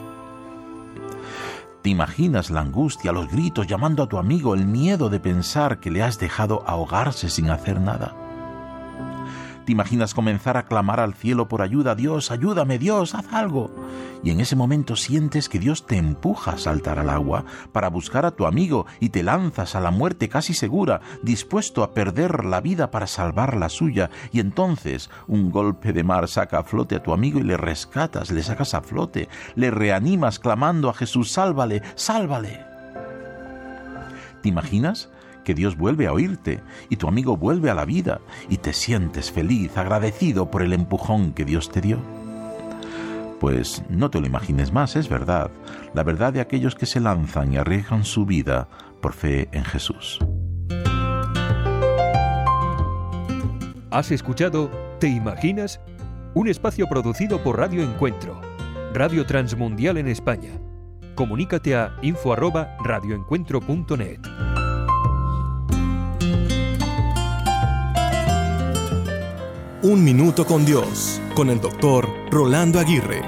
¿Te 1.87 1.91
imaginas 1.91 2.51
la 2.51 2.63
angustia, 2.63 3.13
los 3.13 3.31
gritos 3.31 3.69
llamando 3.69 4.03
a 4.03 4.09
tu 4.09 4.19
amigo, 4.19 4.57
el 4.57 4.67
miedo 4.67 5.09
de 5.09 5.21
pensar 5.21 5.79
que 5.79 5.93
le 5.93 6.03
has 6.03 6.19
dejado 6.19 6.65
ahogarse 6.67 7.31
sin 7.31 7.49
hacer 7.49 7.81
nada? 7.81 8.26
¿Te 9.67 9.73
imaginas 9.73 10.15
comenzar 10.15 10.57
a 10.57 10.67
clamar 10.67 11.01
al 11.01 11.15
cielo 11.15 11.49
por 11.49 11.61
ayuda? 11.61 11.97
Dios, 11.97 12.31
ayúdame, 12.31 12.79
Dios, 12.79 13.17
haz 13.17 13.33
algo. 13.33 13.75
Y 14.23 14.31
en 14.31 14.39
ese 14.39 14.55
momento 14.55 14.95
sientes 14.95 15.49
que 15.49 15.59
Dios 15.59 15.87
te 15.87 15.97
empuja 15.97 16.53
a 16.53 16.59
saltar 16.59 17.01
al 17.01 17.11
agua 17.11 17.45
para 17.73 17.89
buscar 17.89 18.25
a 18.27 18.31
tu 18.31 18.47
amigo 18.47 18.87
y 19.01 19.09
te 19.09 19.25
lanzas 19.25 19.75
a 19.75 19.81
la 19.81 19.91
muerte 19.91 20.29
casi 20.29 20.55
segura, 20.55 21.01
dispuesto 21.25 21.83
a 21.83 21.95
perder 21.95 22.45
la 22.45 22.61
vida 22.61 22.93
para 22.93 23.09
salvar 23.09 23.57
la 23.57 23.69
suya. 23.69 24.09
Y 24.31 24.39
entonces 24.39 25.11
un 25.27 25.51
golpe 25.51 25.93
de 25.93 26.05
mar 26.05 26.29
saca 26.29 26.61
a 26.61 26.63
flote 26.63 26.95
a 26.95 27.03
tu 27.03 27.13
amigo 27.13 27.41
y 27.41 27.43
le 27.43 27.57
rescatas, 27.57 28.31
le 28.31 28.45
sacas 28.45 28.73
a 28.73 28.83
flote, 28.83 29.29
le 29.57 29.73
reanimas 29.73 30.39
clamando 30.39 30.89
a 30.91 30.95
Jesús, 30.95 31.33
sálvale, 31.33 31.83
sálvale. 31.97 32.65
¿Te 34.43 34.49
imaginas? 34.49 35.11
Que 35.47 35.55
Dios 35.55 35.77
vuelve 35.77 36.09
a 36.09 36.13
oírte 36.13 36.61
y 36.91 36.97
tu 36.97 37.07
amigo 37.07 37.37
vuelve 37.37 37.71
a 37.71 37.75
la 37.75 37.85
vida 37.85 38.21
y 38.49 38.57
te 38.57 38.73
sientes 38.73 39.31
feliz, 39.31 39.79
agradecido 39.79 40.51
por 40.51 40.63
el 40.63 40.73
empujón 40.73 41.33
que 41.33 41.45
Dios 41.45 41.71
te 41.71 41.81
dio? 41.81 41.99
Pues 43.39 43.85
no 43.89 44.11
te 44.11 44.21
lo 44.21 44.27
imagines 44.27 44.73
más, 44.73 44.97
es 44.97 45.09
verdad, 45.09 45.53
la 45.95 46.03
verdad 46.03 46.33
de 46.33 46.41
aquellos 46.41 46.75
que 46.75 46.87
se 46.87 46.99
lanzan 46.99 47.53
y 47.53 47.59
arriesgan 47.59 48.05
su 48.05 48.27
vida 48.27 48.67
por 49.01 49.13
fe 49.13 49.49
en 49.53 49.65
Jesús. 49.65 50.19
¿Has 53.93 54.11
escuchado 54.11 54.69
¿Te 54.99 55.07
imaginas? 55.09 55.81
Un 56.35 56.49
espacio 56.49 56.89
producido 56.89 57.41
por 57.43 57.59
Radio 57.59 57.83
Encuentro, 57.83 58.41
Radio 58.95 59.27
Transmundial 59.27 59.99
en 59.99 60.09
España. 60.09 60.53
Comunícate 61.15 61.77
a 61.77 61.95
info@radioencuentro.net. 62.03 64.66
Un 69.89 70.03
Minuto 70.03 70.45
con 70.45 70.67
Dios, 70.67 71.21
con 71.37 71.49
el 71.49 71.61
doctor 71.61 72.09
Rolando 72.29 72.81
Aguirre. 72.81 73.23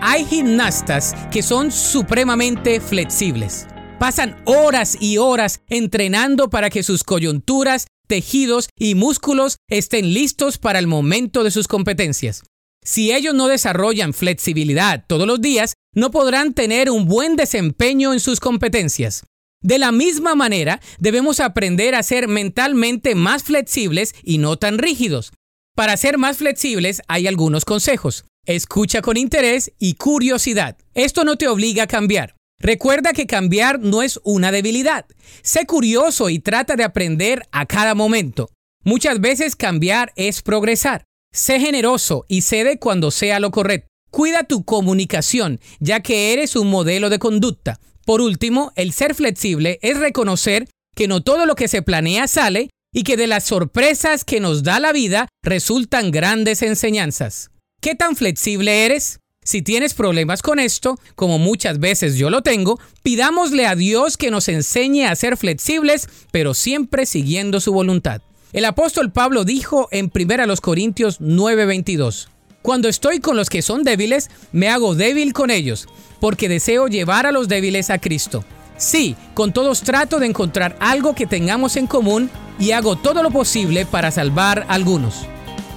Hay 0.00 0.24
gimnastas 0.24 1.14
que 1.30 1.42
son 1.42 1.70
supremamente 1.70 2.80
flexibles. 2.80 3.66
Pasan 3.98 4.34
horas 4.46 4.96
y 4.98 5.18
horas 5.18 5.60
entrenando 5.68 6.48
para 6.48 6.70
que 6.70 6.82
sus 6.82 7.04
coyunturas, 7.04 7.86
tejidos 8.06 8.70
y 8.78 8.94
músculos 8.94 9.58
estén 9.68 10.14
listos 10.14 10.56
para 10.56 10.78
el 10.78 10.86
momento 10.86 11.44
de 11.44 11.50
sus 11.50 11.68
competencias. 11.68 12.44
Si 12.82 13.12
ellos 13.12 13.34
no 13.34 13.46
desarrollan 13.46 14.14
flexibilidad 14.14 15.04
todos 15.06 15.26
los 15.26 15.42
días, 15.42 15.74
no 15.94 16.10
podrán 16.10 16.54
tener 16.54 16.88
un 16.88 17.04
buen 17.04 17.36
desempeño 17.36 18.14
en 18.14 18.20
sus 18.20 18.40
competencias. 18.40 19.26
De 19.60 19.78
la 19.78 19.92
misma 19.92 20.34
manera, 20.34 20.80
debemos 20.98 21.40
aprender 21.40 21.94
a 21.94 22.02
ser 22.02 22.26
mentalmente 22.26 23.14
más 23.14 23.42
flexibles 23.42 24.14
y 24.22 24.38
no 24.38 24.56
tan 24.56 24.78
rígidos. 24.78 25.30
Para 25.74 25.96
ser 25.96 26.18
más 26.18 26.36
flexibles 26.36 27.02
hay 27.08 27.26
algunos 27.26 27.64
consejos. 27.64 28.26
Escucha 28.46 29.02
con 29.02 29.16
interés 29.16 29.72
y 29.80 29.94
curiosidad. 29.94 30.76
Esto 30.94 31.24
no 31.24 31.36
te 31.36 31.48
obliga 31.48 31.84
a 31.84 31.88
cambiar. 31.88 32.36
Recuerda 32.60 33.12
que 33.12 33.26
cambiar 33.26 33.80
no 33.80 34.02
es 34.02 34.20
una 34.22 34.52
debilidad. 34.52 35.04
Sé 35.42 35.66
curioso 35.66 36.30
y 36.30 36.38
trata 36.38 36.76
de 36.76 36.84
aprender 36.84 37.42
a 37.50 37.66
cada 37.66 37.96
momento. 37.96 38.50
Muchas 38.84 39.20
veces 39.20 39.56
cambiar 39.56 40.12
es 40.14 40.42
progresar. 40.42 41.02
Sé 41.32 41.58
generoso 41.58 42.24
y 42.28 42.42
cede 42.42 42.78
cuando 42.78 43.10
sea 43.10 43.40
lo 43.40 43.50
correcto. 43.50 43.88
Cuida 44.12 44.44
tu 44.44 44.64
comunicación, 44.64 45.58
ya 45.80 46.00
que 46.00 46.32
eres 46.32 46.54
un 46.54 46.70
modelo 46.70 47.10
de 47.10 47.18
conducta. 47.18 47.80
Por 48.06 48.20
último, 48.20 48.72
el 48.76 48.92
ser 48.92 49.16
flexible 49.16 49.80
es 49.82 49.98
reconocer 49.98 50.68
que 50.94 51.08
no 51.08 51.22
todo 51.22 51.46
lo 51.46 51.56
que 51.56 51.66
se 51.66 51.82
planea 51.82 52.28
sale 52.28 52.70
y 52.94 53.02
que 53.02 53.18
de 53.18 53.26
las 53.26 53.44
sorpresas 53.44 54.24
que 54.24 54.40
nos 54.40 54.62
da 54.62 54.80
la 54.80 54.92
vida 54.92 55.28
resultan 55.42 56.10
grandes 56.10 56.62
enseñanzas. 56.62 57.50
¿Qué 57.82 57.94
tan 57.94 58.16
flexible 58.16 58.86
eres? 58.86 59.20
Si 59.42 59.60
tienes 59.60 59.92
problemas 59.92 60.40
con 60.40 60.58
esto, 60.58 60.98
como 61.16 61.38
muchas 61.38 61.78
veces 61.78 62.16
yo 62.16 62.30
lo 62.30 62.40
tengo, 62.40 62.80
pidámosle 63.02 63.66
a 63.66 63.76
Dios 63.76 64.16
que 64.16 64.30
nos 64.30 64.48
enseñe 64.48 65.04
a 65.04 65.14
ser 65.16 65.36
flexibles, 65.36 66.08
pero 66.30 66.54
siempre 66.54 67.04
siguiendo 67.04 67.60
su 67.60 67.74
voluntad. 67.74 68.22
El 68.54 68.64
apóstol 68.64 69.12
Pablo 69.12 69.44
dijo 69.44 69.88
en 69.90 70.10
1 70.14 70.56
Corintios 70.62 71.20
9:22, 71.20 72.28
Cuando 72.62 72.88
estoy 72.88 73.18
con 73.20 73.36
los 73.36 73.50
que 73.50 73.60
son 73.60 73.82
débiles, 73.82 74.30
me 74.52 74.68
hago 74.68 74.94
débil 74.94 75.34
con 75.34 75.50
ellos, 75.50 75.88
porque 76.20 76.48
deseo 76.48 76.86
llevar 76.86 77.26
a 77.26 77.32
los 77.32 77.48
débiles 77.48 77.90
a 77.90 77.98
Cristo. 77.98 78.44
Sí, 78.76 79.16
con 79.34 79.52
todos 79.52 79.82
trato 79.82 80.18
de 80.18 80.26
encontrar 80.26 80.76
algo 80.80 81.14
que 81.14 81.26
tengamos 81.26 81.76
en 81.76 81.86
común 81.86 82.30
y 82.58 82.72
hago 82.72 82.96
todo 82.96 83.22
lo 83.22 83.30
posible 83.30 83.86
para 83.86 84.10
salvar 84.10 84.66
a 84.68 84.74
algunos. 84.74 85.26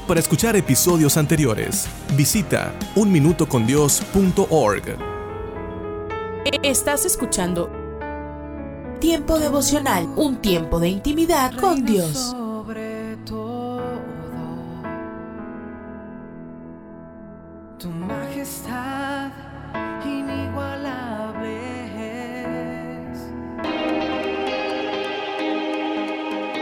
Para 0.07 0.19
escuchar 0.19 0.56
episodios 0.56 1.15
anteriores, 1.18 1.88
visita 2.15 2.74
unminutocondios.org. 2.95 4.98
Estás 6.64 7.06
escuchando 7.06 7.69
Tiempo 8.99 9.38
devocional, 9.38 10.07
un 10.15 10.38
tiempo 10.38 10.80
de 10.80 10.90
intimidad 10.90 11.53
con 11.60 11.86
Dios. 11.86 12.36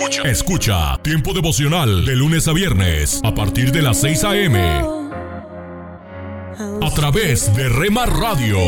Escucha. 0.00 0.22
Escucha 0.22 0.98
Tiempo 1.02 1.34
devocional 1.34 2.06
de 2.06 2.16
lunes 2.16 2.48
a 2.48 2.54
viernes 2.54 3.20
a 3.22 3.34
partir 3.34 3.70
de 3.70 3.82
las 3.82 4.00
6 4.00 4.24
a.m. 4.24 4.58
A 6.80 6.90
través 6.94 7.54
de 7.54 7.68
Rema 7.68 8.06
Radio. 8.06 8.58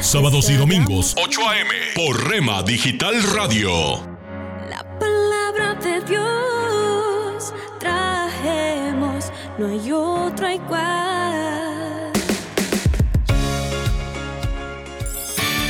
Sábados 0.00 0.48
y 0.48 0.54
domingos, 0.54 1.14
8 1.22 1.40
a.m. 1.48 1.70
por 1.94 2.30
Rema 2.30 2.62
Digital 2.62 3.22
Radio. 3.34 3.70
Palabra 4.98 5.74
de 5.74 6.00
Dios 6.08 7.52
trajemos, 7.78 9.30
no 9.58 9.66
hay 9.66 9.92
otro 9.92 10.50
igual. 10.50 11.14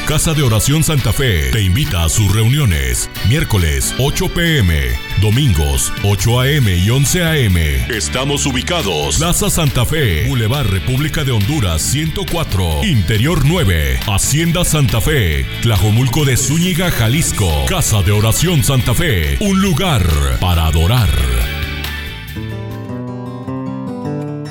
Casa 0.07 0.35
de 0.35 0.43
Oración 0.43 0.85
Santa 0.85 1.13
Fe 1.13 1.51
te 1.51 1.63
invita 1.63 2.05
a 2.05 2.09
sus 2.09 2.33
reuniones. 2.33 3.09
Miércoles 3.35 3.93
8 3.99 4.29
pm, 4.29 4.91
domingos 5.21 5.93
8 6.05 6.41
am 6.41 6.69
y 6.69 6.89
11 6.89 7.25
am. 7.25 7.57
Estamos 7.91 8.47
ubicados. 8.47 9.19
Plaza 9.19 9.51
Santa 9.51 9.85
Fe, 9.85 10.29
Boulevard 10.29 10.69
República 10.69 11.25
de 11.25 11.33
Honduras 11.33 11.83
104, 11.83 12.85
Interior 12.85 13.41
9, 13.45 13.99
Hacienda 14.07 14.65
Santa 14.65 15.01
Fe, 15.01 15.45
Tlajomulco 15.63 16.25
de 16.25 16.37
Zúñiga, 16.37 16.93
Jalisco. 16.93 17.51
Casa 17.69 18.03
de 18.03 18.13
Oración 18.13 18.63
Santa 18.63 18.95
Fe, 18.95 19.37
un 19.41 19.61
lugar 19.61 20.05
para 20.41 20.67
adorar. 20.67 21.09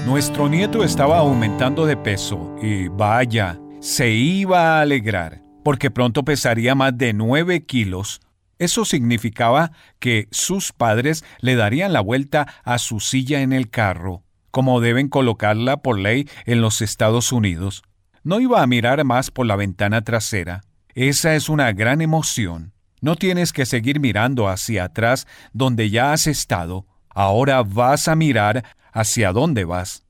Nuestro 0.06 0.50
nieto 0.50 0.84
estaba 0.84 1.20
aumentando 1.20 1.86
de 1.86 1.96
peso 1.96 2.54
y 2.62 2.90
vaya, 2.90 3.58
se 3.80 4.12
iba 4.12 4.78
a 4.78 4.82
alegrar, 4.82 5.42
porque 5.64 5.90
pronto 5.90 6.24
pesaría 6.26 6.76
más 6.76 6.98
de 6.98 7.14
9 7.14 7.66
kilos. 7.66 8.20
Eso 8.60 8.86
significaba 8.86 9.72
que 10.00 10.28
sus 10.32 10.72
padres 10.72 11.24
le 11.40 11.56
darían 11.56 11.94
la 11.94 12.02
vuelta 12.02 12.48
a 12.64 12.78
su 12.78 13.00
silla 13.00 13.42
en 13.42 13.54
el 13.54 13.70
carro, 13.70 14.24
como 14.52 14.82
deben 14.82 15.10
colocarla 15.10 15.78
por 15.78 16.00
ley 16.00 16.30
en 16.46 16.62
los 16.62 16.82
Estados 16.82 17.32
Unidos. 17.32 17.84
No 18.24 18.40
iba 18.40 18.62
a 18.62 18.68
mirar 18.68 19.04
más 19.04 19.32
por 19.32 19.46
la 19.46 19.56
ventana 19.56 20.02
trasera. 20.04 20.62
Esa 20.96 21.36
es 21.36 21.50
una 21.50 21.72
gran 21.74 22.02
emoción. 22.02 22.74
No 23.02 23.16
tienes 23.16 23.52
que 23.52 23.66
seguir 23.66 24.00
mirando 24.00 24.48
hacia 24.48 24.86
atrás 24.86 25.28
donde 25.52 25.90
ya 25.90 26.14
has 26.14 26.28
estado. 26.28 26.86
Ahora 27.10 27.64
vas 27.64 28.08
a 28.08 28.16
mirar 28.16 28.64
hacia 28.94 29.34
dónde 29.34 29.66
vas. 29.66 30.03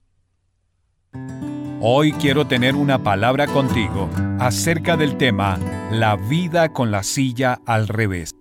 Hoy 1.85 2.13
quiero 2.13 2.47
tener 2.47 2.75
una 2.75 3.03
palabra 3.03 3.45
contigo 3.45 4.09
acerca 4.39 4.95
del 4.95 5.17
tema 5.17 5.59
La 5.91 6.15
vida 6.15 6.71
con 6.71 6.91
la 6.91 7.03
silla 7.03 7.59
al 7.65 7.89
revés. 7.89 8.31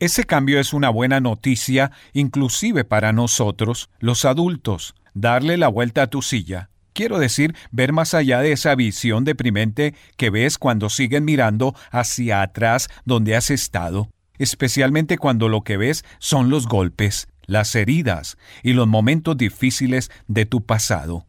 Ese 0.00 0.24
cambio 0.24 0.58
es 0.58 0.72
una 0.72 0.90
buena 0.90 1.20
noticia 1.20 1.92
inclusive 2.12 2.84
para 2.84 3.12
nosotros, 3.12 3.88
los 4.00 4.24
adultos, 4.24 4.96
darle 5.14 5.56
la 5.56 5.68
vuelta 5.68 6.02
a 6.02 6.06
tu 6.08 6.22
silla. 6.22 6.70
Quiero 6.92 7.20
decir, 7.20 7.54
ver 7.70 7.92
más 7.92 8.14
allá 8.14 8.40
de 8.40 8.50
esa 8.50 8.74
visión 8.74 9.22
deprimente 9.22 9.94
que 10.16 10.30
ves 10.30 10.58
cuando 10.58 10.90
sigues 10.90 11.22
mirando 11.22 11.72
hacia 11.92 12.42
atrás 12.42 12.88
donde 13.04 13.36
has 13.36 13.48
estado, 13.48 14.10
especialmente 14.38 15.18
cuando 15.18 15.48
lo 15.48 15.62
que 15.62 15.76
ves 15.76 16.04
son 16.18 16.50
los 16.50 16.66
golpes, 16.66 17.28
las 17.46 17.74
heridas 17.74 18.36
y 18.62 18.72
los 18.72 18.86
momentos 18.86 19.36
difíciles 19.36 20.10
de 20.28 20.46
tu 20.46 20.64
pasado. 20.64 21.26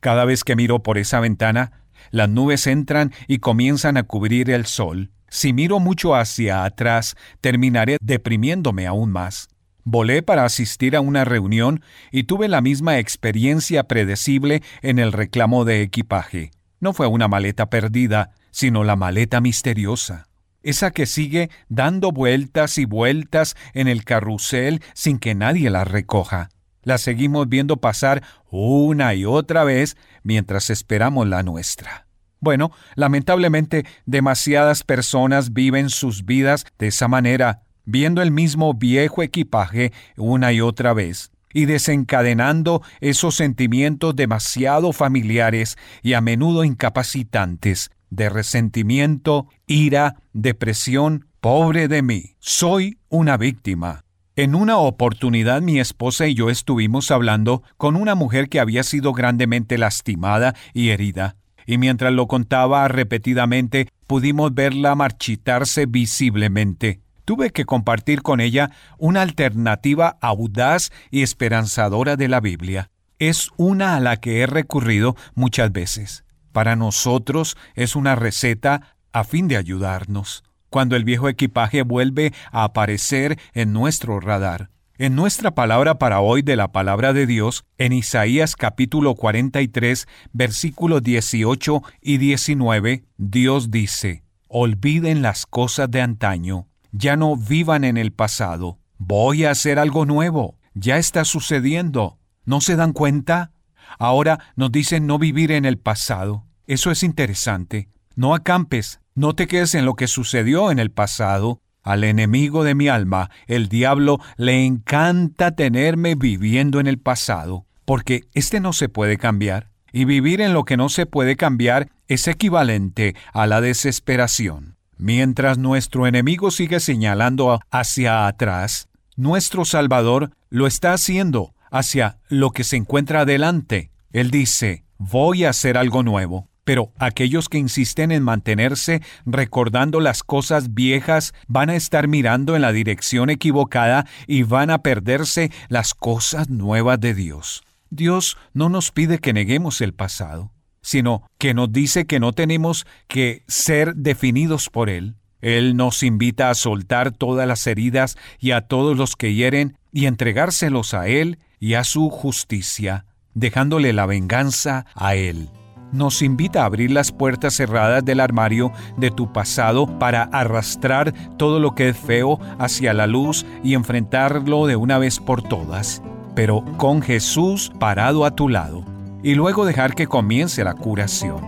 Cada 0.00 0.24
vez 0.24 0.44
que 0.44 0.56
miro 0.56 0.82
por 0.82 0.98
esa 0.98 1.20
ventana, 1.20 1.84
las 2.10 2.28
nubes 2.28 2.66
entran 2.66 3.12
y 3.26 3.38
comienzan 3.38 3.96
a 3.96 4.02
cubrir 4.02 4.50
el 4.50 4.66
sol. 4.66 5.10
Si 5.28 5.52
miro 5.52 5.80
mucho 5.80 6.14
hacia 6.14 6.64
atrás, 6.64 7.16
terminaré 7.40 7.96
deprimiéndome 8.00 8.86
aún 8.86 9.10
más. 9.10 9.48
Volé 9.82 10.22
para 10.22 10.44
asistir 10.44 10.96
a 10.96 11.00
una 11.00 11.24
reunión 11.24 11.82
y 12.10 12.24
tuve 12.24 12.48
la 12.48 12.60
misma 12.60 12.98
experiencia 12.98 13.84
predecible 13.84 14.62
en 14.82 14.98
el 14.98 15.12
reclamo 15.12 15.64
de 15.64 15.82
equipaje. 15.82 16.52
No 16.80 16.92
fue 16.92 17.06
una 17.06 17.28
maleta 17.28 17.68
perdida, 17.68 18.30
sino 18.50 18.84
la 18.84 18.96
maleta 18.96 19.40
misteriosa. 19.40 20.28
Esa 20.64 20.92
que 20.92 21.04
sigue 21.04 21.50
dando 21.68 22.10
vueltas 22.10 22.78
y 22.78 22.86
vueltas 22.86 23.54
en 23.74 23.86
el 23.86 24.02
carrusel 24.02 24.80
sin 24.94 25.18
que 25.18 25.34
nadie 25.34 25.68
la 25.68 25.84
recoja. 25.84 26.48
La 26.82 26.96
seguimos 26.96 27.50
viendo 27.50 27.76
pasar 27.76 28.22
una 28.50 29.14
y 29.14 29.26
otra 29.26 29.64
vez 29.64 29.98
mientras 30.22 30.70
esperamos 30.70 31.28
la 31.28 31.42
nuestra. 31.42 32.06
Bueno, 32.40 32.72
lamentablemente 32.94 33.84
demasiadas 34.06 34.84
personas 34.84 35.52
viven 35.52 35.90
sus 35.90 36.24
vidas 36.24 36.64
de 36.78 36.86
esa 36.86 37.08
manera, 37.08 37.64
viendo 37.84 38.22
el 38.22 38.30
mismo 38.30 38.72
viejo 38.72 39.22
equipaje 39.22 39.92
una 40.16 40.50
y 40.54 40.62
otra 40.62 40.94
vez, 40.94 41.30
y 41.52 41.66
desencadenando 41.66 42.82
esos 43.00 43.34
sentimientos 43.34 44.16
demasiado 44.16 44.92
familiares 44.94 45.76
y 46.02 46.14
a 46.14 46.22
menudo 46.22 46.64
incapacitantes 46.64 47.90
de 48.14 48.28
resentimiento, 48.28 49.48
ira, 49.66 50.16
depresión. 50.32 51.26
Pobre 51.40 51.88
de 51.88 52.02
mí, 52.02 52.36
soy 52.38 52.98
una 53.08 53.36
víctima. 53.36 54.04
En 54.36 54.54
una 54.54 54.78
oportunidad 54.78 55.62
mi 55.62 55.78
esposa 55.78 56.26
y 56.26 56.34
yo 56.34 56.50
estuvimos 56.50 57.10
hablando 57.10 57.62
con 57.76 57.96
una 57.96 58.14
mujer 58.14 58.48
que 58.48 58.60
había 58.60 58.82
sido 58.82 59.12
grandemente 59.12 59.78
lastimada 59.78 60.54
y 60.72 60.88
herida, 60.88 61.36
y 61.66 61.78
mientras 61.78 62.12
lo 62.12 62.26
contaba 62.26 62.88
repetidamente 62.88 63.88
pudimos 64.06 64.54
verla 64.54 64.94
marchitarse 64.94 65.86
visiblemente. 65.86 67.00
Tuve 67.24 67.50
que 67.50 67.64
compartir 67.64 68.22
con 68.22 68.40
ella 68.40 68.70
una 68.98 69.22
alternativa 69.22 70.18
audaz 70.20 70.90
y 71.10 71.22
esperanzadora 71.22 72.16
de 72.16 72.28
la 72.28 72.40
Biblia. 72.40 72.90
Es 73.18 73.50
una 73.56 73.96
a 73.96 74.00
la 74.00 74.16
que 74.16 74.40
he 74.40 74.46
recurrido 74.46 75.16
muchas 75.34 75.72
veces. 75.72 76.23
Para 76.54 76.76
nosotros 76.76 77.56
es 77.74 77.96
una 77.96 78.14
receta 78.14 78.94
a 79.12 79.24
fin 79.24 79.48
de 79.48 79.56
ayudarnos. 79.56 80.44
Cuando 80.70 80.94
el 80.94 81.02
viejo 81.02 81.28
equipaje 81.28 81.82
vuelve 81.82 82.32
a 82.52 82.62
aparecer 82.62 83.40
en 83.54 83.72
nuestro 83.72 84.20
radar. 84.20 84.70
En 84.96 85.16
nuestra 85.16 85.56
palabra 85.56 85.98
para 85.98 86.20
hoy 86.20 86.42
de 86.42 86.54
la 86.54 86.70
palabra 86.70 87.12
de 87.12 87.26
Dios, 87.26 87.64
en 87.76 87.92
Isaías 87.92 88.54
capítulo 88.54 89.16
43, 89.16 90.06
versículos 90.32 91.02
18 91.02 91.82
y 92.00 92.18
19, 92.18 93.02
Dios 93.16 93.72
dice, 93.72 94.22
Olviden 94.46 95.22
las 95.22 95.46
cosas 95.46 95.90
de 95.90 96.02
antaño, 96.02 96.68
ya 96.92 97.16
no 97.16 97.36
vivan 97.36 97.82
en 97.82 97.96
el 97.96 98.12
pasado, 98.12 98.78
voy 98.96 99.44
a 99.44 99.50
hacer 99.50 99.80
algo 99.80 100.06
nuevo, 100.06 100.56
ya 100.74 100.98
está 100.98 101.24
sucediendo, 101.24 102.20
¿no 102.44 102.60
se 102.60 102.76
dan 102.76 102.92
cuenta? 102.92 103.53
Ahora 103.98 104.38
nos 104.56 104.72
dicen 104.72 105.06
no 105.06 105.18
vivir 105.18 105.52
en 105.52 105.64
el 105.64 105.78
pasado. 105.78 106.44
Eso 106.66 106.90
es 106.90 107.02
interesante. 107.02 107.88
No 108.16 108.34
acampes, 108.34 109.00
no 109.14 109.34
te 109.34 109.46
quedes 109.46 109.74
en 109.74 109.84
lo 109.84 109.94
que 109.94 110.06
sucedió 110.08 110.70
en 110.70 110.78
el 110.78 110.90
pasado. 110.90 111.60
Al 111.82 112.02
enemigo 112.02 112.64
de 112.64 112.74
mi 112.74 112.88
alma, 112.88 113.30
el 113.46 113.68
diablo, 113.68 114.18
le 114.36 114.64
encanta 114.64 115.54
tenerme 115.54 116.14
viviendo 116.14 116.80
en 116.80 116.86
el 116.86 116.98
pasado, 116.98 117.66
porque 117.84 118.24
este 118.32 118.60
no 118.60 118.72
se 118.72 118.88
puede 118.88 119.18
cambiar. 119.18 119.70
Y 119.92 120.06
vivir 120.06 120.40
en 120.40 120.54
lo 120.54 120.64
que 120.64 120.76
no 120.76 120.88
se 120.88 121.06
puede 121.06 121.36
cambiar 121.36 121.90
es 122.08 122.26
equivalente 122.26 123.14
a 123.32 123.46
la 123.46 123.60
desesperación. 123.60 124.76
Mientras 124.96 125.58
nuestro 125.58 126.06
enemigo 126.06 126.50
sigue 126.50 126.80
señalando 126.80 127.60
hacia 127.70 128.26
atrás, 128.26 128.88
nuestro 129.16 129.64
Salvador 129.64 130.30
lo 130.50 130.66
está 130.66 130.92
haciendo 130.92 131.53
hacia 131.74 132.18
lo 132.28 132.50
que 132.50 132.62
se 132.62 132.76
encuentra 132.76 133.22
adelante. 133.22 133.90
Él 134.12 134.30
dice, 134.30 134.84
voy 134.96 135.44
a 135.44 135.50
hacer 135.50 135.76
algo 135.76 136.04
nuevo. 136.04 136.48
Pero 136.62 136.92
aquellos 136.98 137.50
que 137.50 137.58
insisten 137.58 138.10
en 138.10 138.22
mantenerse 138.22 139.02
recordando 139.26 140.00
las 140.00 140.22
cosas 140.22 140.72
viejas 140.72 141.34
van 141.46 141.68
a 141.68 141.76
estar 141.76 142.08
mirando 142.08 142.56
en 142.56 142.62
la 142.62 142.72
dirección 142.72 143.28
equivocada 143.28 144.06
y 144.26 144.44
van 144.44 144.70
a 144.70 144.78
perderse 144.78 145.50
las 145.68 145.92
cosas 145.92 146.48
nuevas 146.48 146.98
de 147.00 147.12
Dios. 147.12 147.64
Dios 147.90 148.38
no 148.54 148.70
nos 148.70 148.92
pide 148.92 149.18
que 149.18 149.34
neguemos 149.34 149.82
el 149.82 149.92
pasado, 149.92 150.52
sino 150.80 151.26
que 151.36 151.52
nos 151.52 151.70
dice 151.70 152.06
que 152.06 152.18
no 152.18 152.32
tenemos 152.32 152.86
que 153.08 153.42
ser 153.46 153.94
definidos 153.94 154.70
por 154.70 154.88
Él. 154.88 155.16
Él 155.42 155.76
nos 155.76 156.02
invita 156.02 156.48
a 156.48 156.54
soltar 156.54 157.12
todas 157.12 157.46
las 157.46 157.66
heridas 157.66 158.16
y 158.38 158.52
a 158.52 158.62
todos 158.62 158.96
los 158.96 159.16
que 159.16 159.34
hieren 159.34 159.76
y 159.92 160.06
entregárselos 160.06 160.94
a 160.94 161.08
Él 161.08 161.38
y 161.64 161.76
a 161.76 161.84
su 161.84 162.10
justicia, 162.10 163.06
dejándole 163.32 163.94
la 163.94 164.04
venganza 164.04 164.84
a 164.94 165.14
Él. 165.14 165.48
Nos 165.92 166.20
invita 166.20 166.60
a 166.60 166.66
abrir 166.66 166.90
las 166.90 167.10
puertas 167.10 167.54
cerradas 167.54 168.04
del 168.04 168.20
armario 168.20 168.70
de 168.98 169.10
tu 169.10 169.32
pasado 169.32 169.98
para 169.98 170.24
arrastrar 170.24 171.14
todo 171.38 171.60
lo 171.60 171.74
que 171.74 171.88
es 171.88 171.96
feo 171.96 172.38
hacia 172.58 172.92
la 172.92 173.06
luz 173.06 173.46
y 173.62 173.72
enfrentarlo 173.72 174.66
de 174.66 174.76
una 174.76 174.98
vez 174.98 175.18
por 175.20 175.40
todas, 175.40 176.02
pero 176.34 176.62
con 176.76 177.00
Jesús 177.00 177.72
parado 177.80 178.26
a 178.26 178.32
tu 178.32 178.50
lado, 178.50 178.84
y 179.22 179.34
luego 179.34 179.64
dejar 179.64 179.94
que 179.94 180.06
comience 180.06 180.64
la 180.64 180.74
curación. 180.74 181.40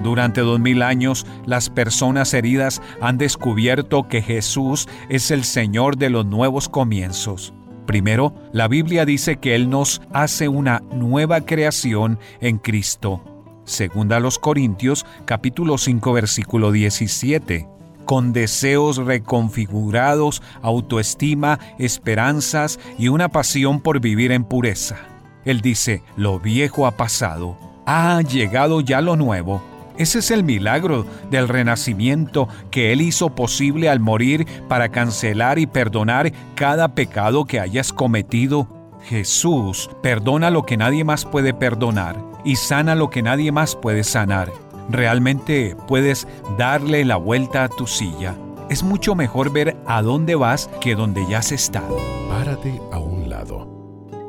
Durante 0.00 0.42
dos 0.42 0.60
mil 0.60 0.82
años, 0.82 1.26
las 1.46 1.68
personas 1.68 2.32
heridas 2.32 2.80
han 3.00 3.18
descubierto 3.18 4.06
que 4.06 4.22
Jesús 4.22 4.86
es 5.08 5.32
el 5.32 5.42
Señor 5.42 5.96
de 5.96 6.10
los 6.10 6.24
nuevos 6.26 6.68
comienzos. 6.68 7.52
Primero, 7.88 8.34
la 8.52 8.68
Biblia 8.68 9.06
dice 9.06 9.38
que 9.38 9.54
Él 9.54 9.70
nos 9.70 10.02
hace 10.12 10.46
una 10.46 10.82
nueva 10.92 11.40
creación 11.40 12.18
en 12.42 12.58
Cristo. 12.58 13.22
Segunda 13.64 14.18
a 14.18 14.20
los 14.20 14.38
Corintios, 14.38 15.06
capítulo 15.24 15.78
5, 15.78 16.12
versículo 16.12 16.70
17. 16.70 17.66
Con 18.04 18.34
deseos 18.34 18.98
reconfigurados, 18.98 20.42
autoestima, 20.60 21.60
esperanzas 21.78 22.78
y 22.98 23.08
una 23.08 23.30
pasión 23.30 23.80
por 23.80 24.00
vivir 24.00 24.32
en 24.32 24.44
pureza. 24.44 24.98
Él 25.46 25.62
dice, 25.62 26.02
lo 26.14 26.38
viejo 26.40 26.86
ha 26.86 26.90
pasado, 26.90 27.56
ha 27.86 28.20
llegado 28.20 28.82
ya 28.82 29.00
lo 29.00 29.16
nuevo. 29.16 29.62
Ese 29.98 30.20
es 30.20 30.30
el 30.30 30.44
milagro 30.44 31.04
del 31.28 31.48
renacimiento 31.48 32.48
que 32.70 32.92
Él 32.92 33.00
hizo 33.00 33.34
posible 33.34 33.88
al 33.88 33.98
morir 33.98 34.46
para 34.68 34.90
cancelar 34.90 35.58
y 35.58 35.66
perdonar 35.66 36.32
cada 36.54 36.94
pecado 36.94 37.44
que 37.44 37.58
hayas 37.58 37.92
cometido. 37.92 38.68
Jesús 39.02 39.90
perdona 40.00 40.50
lo 40.50 40.62
que 40.62 40.76
nadie 40.76 41.02
más 41.02 41.24
puede 41.24 41.52
perdonar 41.52 42.16
y 42.44 42.56
sana 42.56 42.94
lo 42.94 43.10
que 43.10 43.22
nadie 43.22 43.50
más 43.50 43.74
puede 43.74 44.04
sanar. 44.04 44.52
Realmente 44.88 45.76
puedes 45.88 46.28
darle 46.56 47.04
la 47.04 47.16
vuelta 47.16 47.64
a 47.64 47.68
tu 47.68 47.88
silla. 47.88 48.36
Es 48.70 48.84
mucho 48.84 49.16
mejor 49.16 49.52
ver 49.52 49.76
a 49.86 50.00
dónde 50.02 50.36
vas 50.36 50.70
que 50.80 50.94
donde 50.94 51.26
ya 51.26 51.38
has 51.38 51.50
estado. 51.50 51.96
Párate 52.28 52.80
a 52.92 52.98
un 53.00 53.28
lado. 53.28 53.66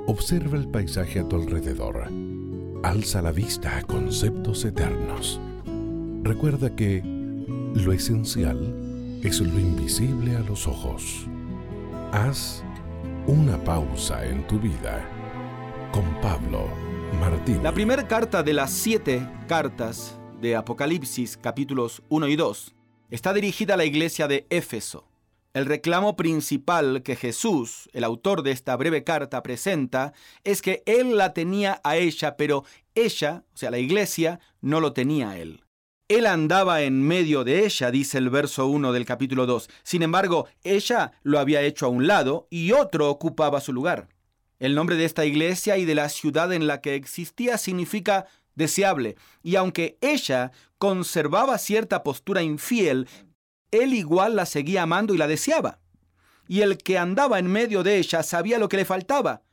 Observa 0.08 0.58
el 0.58 0.68
paisaje 0.68 1.20
a 1.20 1.28
tu 1.28 1.36
alrededor. 1.36 2.10
Alza 2.82 3.22
la 3.22 3.32
vista 3.32 3.78
a 3.78 3.84
conceptos 3.84 4.66
eternos. 4.66 5.40
Recuerda 6.24 6.76
que 6.76 7.02
lo 7.06 7.94
esencial 7.94 9.20
es 9.24 9.40
lo 9.40 9.58
invisible 9.58 10.36
a 10.36 10.42
los 10.42 10.68
ojos. 10.68 11.26
Haz 12.12 12.62
una 13.26 13.64
pausa 13.64 14.26
en 14.26 14.46
tu 14.46 14.60
vida 14.60 15.08
con 15.94 16.04
Pablo 16.22 16.68
Martín. 17.22 17.64
La 17.64 17.72
primera 17.72 18.06
carta 18.06 18.44
de 18.44 18.54
las 18.54 18.72
siete 18.72 19.26
cartas 19.48 20.20
de 20.42 20.58
Apocalipsis, 20.58 21.38
capítulos 21.38 22.04
1 22.10 22.28
y 22.28 22.36
2, 22.36 22.76
está 23.10 23.34
dirigida 23.34 23.76
a 23.76 23.78
la 23.78 23.86
iglesia 23.86 24.28
de 24.28 24.46
Éfeso. 24.50 25.08
El 25.54 25.66
reclamo 25.66 26.18
principal 26.18 27.02
que 27.02 27.16
Jesús, 27.16 27.90
el 27.94 28.04
autor 28.04 28.44
de 28.44 28.52
esta 28.52 28.76
breve 28.76 29.06
carta, 29.06 29.42
presenta 29.42 30.14
es 30.44 30.62
que 30.62 30.84
él 30.86 31.16
la 31.18 31.34
tenía 31.34 31.80
a 31.84 31.96
ella, 31.96 32.36
pero 32.36 32.66
ella, 32.94 33.46
o 33.54 33.58
sea, 33.58 33.72
la 33.72 33.80
iglesia, 33.80 34.42
no 34.62 34.82
lo 34.82 34.92
tenía 34.92 35.32
a 35.32 35.38
él. 35.38 35.64
Él 36.10 36.26
andaba 36.26 36.82
en 36.82 37.04
medio 37.04 37.44
de 37.44 37.66
ella, 37.66 37.92
dice 37.92 38.18
el 38.18 38.32
verso 38.32 38.66
1 38.66 38.94
del 38.94 39.06
capítulo 39.06 39.46
2. 39.46 39.70
Sin 39.84 40.02
embargo, 40.02 40.48
ella 40.64 41.12
lo 41.22 41.38
había 41.38 41.62
hecho 41.62 41.86
a 41.86 41.90
un 41.90 42.08
lado 42.08 42.48
y 42.50 42.72
otro 42.72 43.12
ocupaba 43.12 43.62
su 43.62 43.74
lugar. 43.74 44.08
El 44.58 44.74
nombre 44.74 44.96
de 44.96 45.06
esta 45.06 45.26
iglesia 45.26 45.78
y 45.78 45.86
de 45.86 45.94
la 45.94 46.10
ciudad 46.10 46.52
en 46.52 46.66
la 46.66 46.82
que 46.82 46.96
existía 46.96 47.60
significa 47.60 48.26
deseable, 48.56 49.18
y 49.44 49.56
aunque 49.56 50.00
ella 50.02 50.52
conservaba 50.80 51.60
cierta 51.60 52.02
postura 52.02 52.42
infiel, 52.42 53.08
él 53.70 53.94
igual 53.94 54.36
la 54.36 54.48
seguía 54.48 54.82
amando 54.82 55.14
y 55.14 55.18
la 55.20 55.28
deseaba. 55.28 55.80
Y 56.48 56.62
el 56.62 56.80
que 56.80 56.98
andaba 56.98 57.38
en 57.38 57.46
medio 57.46 57.84
de 57.84 58.00
ella 58.00 58.24
sabía 58.24 58.58
lo 58.58 58.68
que 58.68 58.78
le 58.78 58.86
faltaba. 58.86 59.44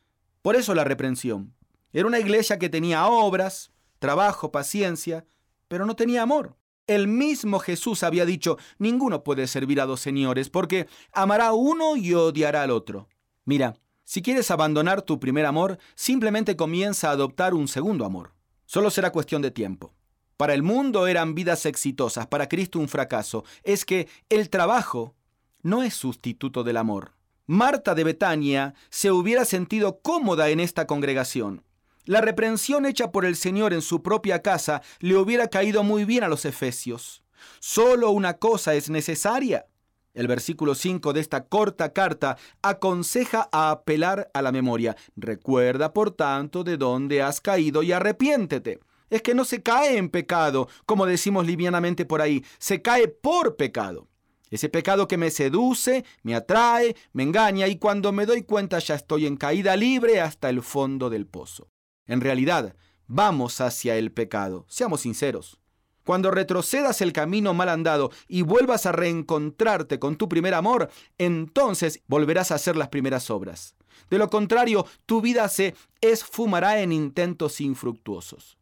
Por 0.41 0.57
eso 0.57 0.74
la 0.74 0.85
reprensión. 0.85 1.55
Era 1.93 2.07
una 2.07 2.19
iglesia 2.19 2.59
que 2.59 2.70
tenía 2.70 3.07
obras, 3.07 3.73
trabajo, 3.99 4.51
paciencia, 4.51 5.27
pero 5.68 5.86
no 5.86 5.97
tenía 5.97 6.22
amor. 6.22 6.56
El 6.86 7.09
mismo 7.09 7.59
Jesús 7.59 8.02
había 8.02 8.24
dicho, 8.24 8.59
ninguno 8.78 9.24
puede 9.24 9.47
servir 9.48 9.80
a 9.80 9.86
dos 9.86 10.01
señores, 10.01 10.51
porque 10.51 10.86
amará 11.12 11.48
a 11.48 11.52
uno 11.52 11.97
y 11.97 12.14
odiará 12.14 12.62
al 12.62 12.70
otro. 12.70 13.09
Mira, 13.44 13.76
si 14.05 14.22
quieres 14.22 14.52
abandonar 14.52 15.02
tu 15.02 15.18
primer 15.18 15.47
amor, 15.47 15.78
simplemente 15.97 16.55
comienza 16.55 17.09
a 17.09 17.12
adoptar 17.12 17.55
un 17.55 17.66
segundo 17.66 18.05
amor. 18.05 18.34
Solo 18.64 18.90
será 18.90 19.10
cuestión 19.10 19.43
de 19.43 19.51
tiempo. 19.51 19.94
Para 20.36 20.55
el 20.55 20.62
mundo 20.62 21.09
eran 21.09 21.34
vidas 21.34 21.66
exitosas, 21.66 22.28
para 22.28 22.48
Cristo 22.48 22.78
un 22.78 22.88
fracaso. 22.88 23.44
Es 23.64 23.84
que 23.84 24.09
el 24.28 24.48
trabajo 24.48 25.16
no 25.62 25.82
es 25.82 25.94
sustituto 25.94 26.62
del 26.62 26.76
amor. 26.76 27.16
Marta 27.47 27.94
de 27.97 28.05
Betania 28.05 28.74
se 28.90 29.10
hubiera 29.10 29.44
sentido 29.44 30.01
cómoda 30.01 30.51
en 30.51 30.60
esta 30.60 30.86
congregación. 30.86 31.64
La 32.07 32.20
reprensión 32.20 32.87
hecha 32.87 33.11
por 33.11 33.24
el 33.24 33.35
Señor 33.35 33.73
en 33.73 33.83
su 33.83 34.01
propia 34.01 34.41
casa 34.41 34.81
le 35.01 35.16
hubiera 35.16 35.49
caído 35.49 35.83
muy 35.83 36.05
bien 36.05 36.23
a 36.23 36.28
los 36.28 36.45
efesios. 36.45 37.24
Solo 37.59 38.12
una 38.12 38.35
cosa 38.35 38.74
es 38.77 38.89
necesaria. 38.91 39.66
El 40.15 40.28
versículo 40.28 40.77
5 40.77 41.12
de 41.12 41.20
esta 41.20 41.47
corta 41.47 41.93
carta 41.93 42.39
aconseja 42.62 43.49
a 43.51 43.73
apelar 43.73 44.31
a 44.35 44.41
la 44.41 44.53
memoria. 44.53 44.97
Recuerda, 45.16 45.93
por 45.93 46.12
tanto, 46.12 46.62
de 46.62 46.77
dónde 46.77 47.23
has 47.23 47.41
caído 47.41 47.83
y 47.83 47.91
arrepiéntete. 47.91 48.78
Es 49.11 49.23
que 49.23 49.35
no 49.35 49.45
se 49.45 49.65
cae 49.65 49.99
en 49.99 50.09
pecado, 50.09 50.69
como 50.87 51.07
decimos 51.07 51.45
livianamente 51.45 52.05
por 52.05 52.23
ahí, 52.23 52.45
se 52.59 52.83
cae 52.83 53.09
por 53.09 53.57
pecado. 53.57 54.07
Ese 54.49 54.69
pecado 54.69 55.09
que 55.09 55.16
me 55.16 55.33
seduce, 55.33 56.05
me 56.23 56.37
atrae, 56.37 56.95
me 57.12 57.24
engaña 57.24 57.66
y 57.66 57.78
cuando 57.78 58.12
me 58.12 58.27
doy 58.27 58.45
cuenta 58.45 58.78
ya 58.78 58.95
estoy 58.95 59.27
en 59.27 59.37
caída 59.37 59.74
libre 59.74 60.20
hasta 60.20 60.49
el 60.49 60.62
fondo 60.62 61.11
del 61.11 61.27
pozo. 61.27 61.69
En 62.07 62.20
realidad, 62.20 62.77
vamos 63.07 63.61
hacia 63.61 63.97
el 63.97 64.12
pecado. 64.12 64.65
Seamos 64.69 65.03
sinceros. 65.03 65.61
Cuando 66.05 66.31
retrocedas 66.31 67.01
el 67.01 67.12
camino 67.12 67.53
mal 67.53 67.69
andado 67.69 68.12
y 68.28 68.43
vuelvas 68.43 68.87
a 68.87 68.93
reencontrarte 68.93 69.99
con 69.99 70.16
tu 70.16 70.28
primer 70.28 70.55
amor, 70.55 70.89
entonces 71.19 72.01
volverás 72.07 72.53
a 72.53 72.55
hacer 72.55 72.77
las 72.77 72.89
primeras 72.89 73.28
obras. 73.28 73.74
De 74.09 74.19
lo 74.19 74.31
contrario, 74.31 74.87
tu 75.05 75.20
vida 75.20 75.49
se 75.49 75.74
esfumará 76.01 76.81
en 76.81 76.93
intentos 76.93 77.61
infructuosos. 77.61 78.57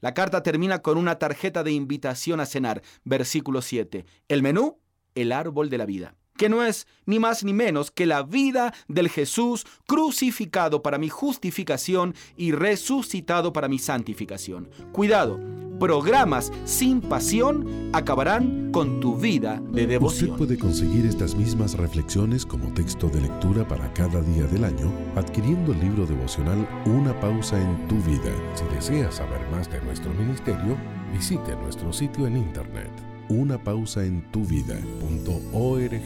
La 0.00 0.12
carta 0.12 0.42
termina 0.42 0.80
con 0.80 0.98
una 0.98 1.18
tarjeta 1.18 1.62
de 1.62 1.72
invitación 1.72 2.40
a 2.40 2.46
cenar, 2.46 2.82
versículo 3.04 3.62
7. 3.62 4.04
El 4.26 4.42
menú, 4.42 4.78
el 5.14 5.30
árbol 5.30 5.70
de 5.70 5.78
la 5.78 5.86
vida 5.86 6.17
que 6.38 6.48
no 6.48 6.64
es 6.64 6.86
ni 7.04 7.18
más 7.18 7.44
ni 7.44 7.52
menos 7.52 7.90
que 7.90 8.06
la 8.06 8.22
vida 8.22 8.72
del 8.86 9.10
Jesús 9.10 9.66
crucificado 9.86 10.82
para 10.82 10.96
mi 10.96 11.10
justificación 11.10 12.14
y 12.36 12.52
resucitado 12.52 13.52
para 13.52 13.68
mi 13.68 13.78
santificación. 13.78 14.70
Cuidado, 14.92 15.38
programas 15.78 16.52
sin 16.64 17.00
pasión 17.00 17.90
acabarán 17.92 18.70
con 18.72 19.00
tu 19.00 19.16
vida 19.16 19.60
de 19.72 19.86
devoción. 19.86 20.30
Usted 20.30 20.38
puede 20.38 20.58
conseguir 20.58 21.06
estas 21.06 21.34
mismas 21.34 21.74
reflexiones 21.74 22.46
como 22.46 22.72
texto 22.72 23.08
de 23.08 23.22
lectura 23.22 23.66
para 23.66 23.92
cada 23.92 24.20
día 24.22 24.44
del 24.44 24.64
año 24.64 24.92
adquiriendo 25.16 25.72
el 25.72 25.80
libro 25.80 26.06
devocional 26.06 26.68
Una 26.86 27.18
pausa 27.20 27.60
en 27.60 27.88
tu 27.88 27.96
vida. 27.96 28.32
Si 28.54 28.64
desea 28.74 29.10
saber 29.10 29.40
más 29.50 29.70
de 29.70 29.80
nuestro 29.82 30.12
ministerio, 30.14 30.76
visite 31.12 31.56
nuestro 31.56 31.92
sitio 31.92 32.26
en 32.26 32.36
internet 32.36 33.07
una 33.28 33.62
pausa 33.62 34.04
en 34.04 34.22
tu 34.32 34.44
vida.org. 34.44 36.00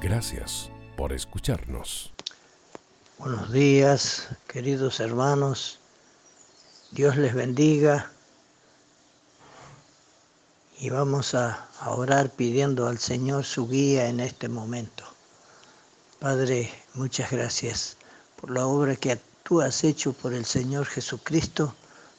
Gracias 0.00 0.68
por 0.96 1.12
escucharnos. 1.12 2.12
Buenos 3.18 3.52
días, 3.52 4.28
queridos 4.48 4.98
hermanos. 4.98 5.78
Dios 6.90 7.16
les 7.16 7.34
bendiga. 7.34 8.10
Y 10.78 10.90
vamos 10.90 11.34
a, 11.34 11.68
orar 11.86 12.30
pidiendo 12.30 12.88
al 12.88 12.98
Señor 12.98 13.44
su 13.44 13.68
guía 13.68 14.08
en 14.08 14.18
este 14.18 14.48
momento. 14.48 15.04
Padre, 16.18 16.72
muchas 16.94 17.30
gracias 17.30 17.96
por 18.40 18.50
la 18.50 18.66
obra 18.66 18.96
que 18.96 19.20
tú 19.44 19.60
has 19.60 19.84
hecho 19.84 20.12
por 20.12 20.34
el 20.34 20.44
Señor 20.44 20.86
Jesucristo 20.86 21.74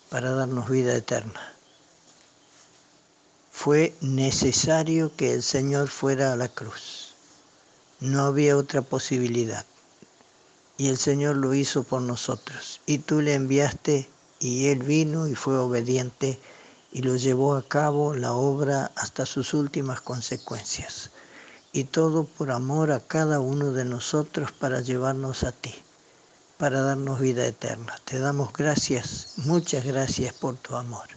para 0.10 0.32
darnos 0.32 0.70
vida 0.70 0.96
eterna 0.96 1.55
fue 3.58 3.96
necesario 4.02 5.16
que 5.16 5.34
el 5.34 5.42
Señor 5.42 5.88
fuera 5.88 6.34
a 6.34 6.36
la 6.36 6.50
cruz. 6.50 7.16
No 8.00 8.26
había 8.26 8.58
otra 8.58 8.82
posibilidad. 8.82 9.66
Y 10.78 10.90
el 10.90 10.98
Señor 10.98 11.38
lo 11.38 11.54
hizo 11.56 11.84
por 11.84 12.02
nosotros. 12.02 12.82
Y 12.86 13.00
tú 13.00 13.22
le 13.22 13.34
enviaste 13.34 14.10
y 14.40 14.68
Él 14.68 14.84
vino 14.84 15.28
y 15.28 15.36
fue 15.36 15.58
obediente 15.58 16.38
y 16.92 17.02
lo 17.02 17.16
llevó 17.16 17.56
a 17.56 17.68
cabo 17.68 18.14
la 18.14 18.34
obra 18.34 18.92
hasta 18.96 19.26
sus 19.26 19.54
últimas 19.54 20.02
consecuencias. 20.02 21.10
Y 21.72 21.86
todo 21.86 22.26
por 22.26 22.52
amor 22.52 22.92
a 22.92 23.00
cada 23.00 23.40
uno 23.40 23.72
de 23.72 23.86
nosotros 23.86 24.52
para 24.52 24.82
llevarnos 24.82 25.44
a 25.44 25.54
ti. 25.54 25.74
para 26.58 26.82
darnos 26.82 27.20
vida 27.20 27.46
eterna. 27.48 27.98
Te 28.06 28.20
damos 28.20 28.54
gracias, 28.54 29.34
muchas 29.38 29.86
gracias 29.86 30.34
por 30.34 30.58
tu 30.58 30.76
amor. 30.76 31.15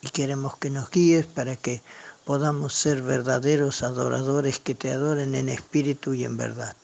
Y 0.00 0.10
queremos 0.10 0.56
que 0.56 0.70
nos 0.70 0.90
guíes 0.90 1.26
para 1.26 1.56
que 1.56 1.82
podamos 2.24 2.74
ser 2.74 3.02
verdaderos 3.02 3.82
adoradores 3.82 4.58
que 4.58 4.74
te 4.74 4.92
adoren 4.92 5.34
en 5.34 5.48
espíritu 5.48 6.14
y 6.14 6.24
en 6.24 6.36
verdad. 6.36 6.76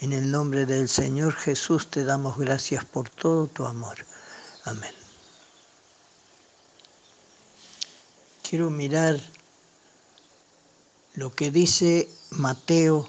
En 0.00 0.12
el 0.12 0.30
nombre 0.30 0.66
del 0.66 0.88
Señor 0.88 1.34
Jesús 1.34 1.90
te 1.90 2.04
damos 2.04 2.38
gracias 2.38 2.84
por 2.84 3.08
todo 3.08 3.46
tu 3.46 3.64
amor. 3.64 3.96
Amén. 4.64 4.94
Quiero 8.48 8.70
mirar 8.70 9.20
lo 11.14 11.34
que 11.34 11.50
dice 11.50 12.08
Mateo 12.30 13.08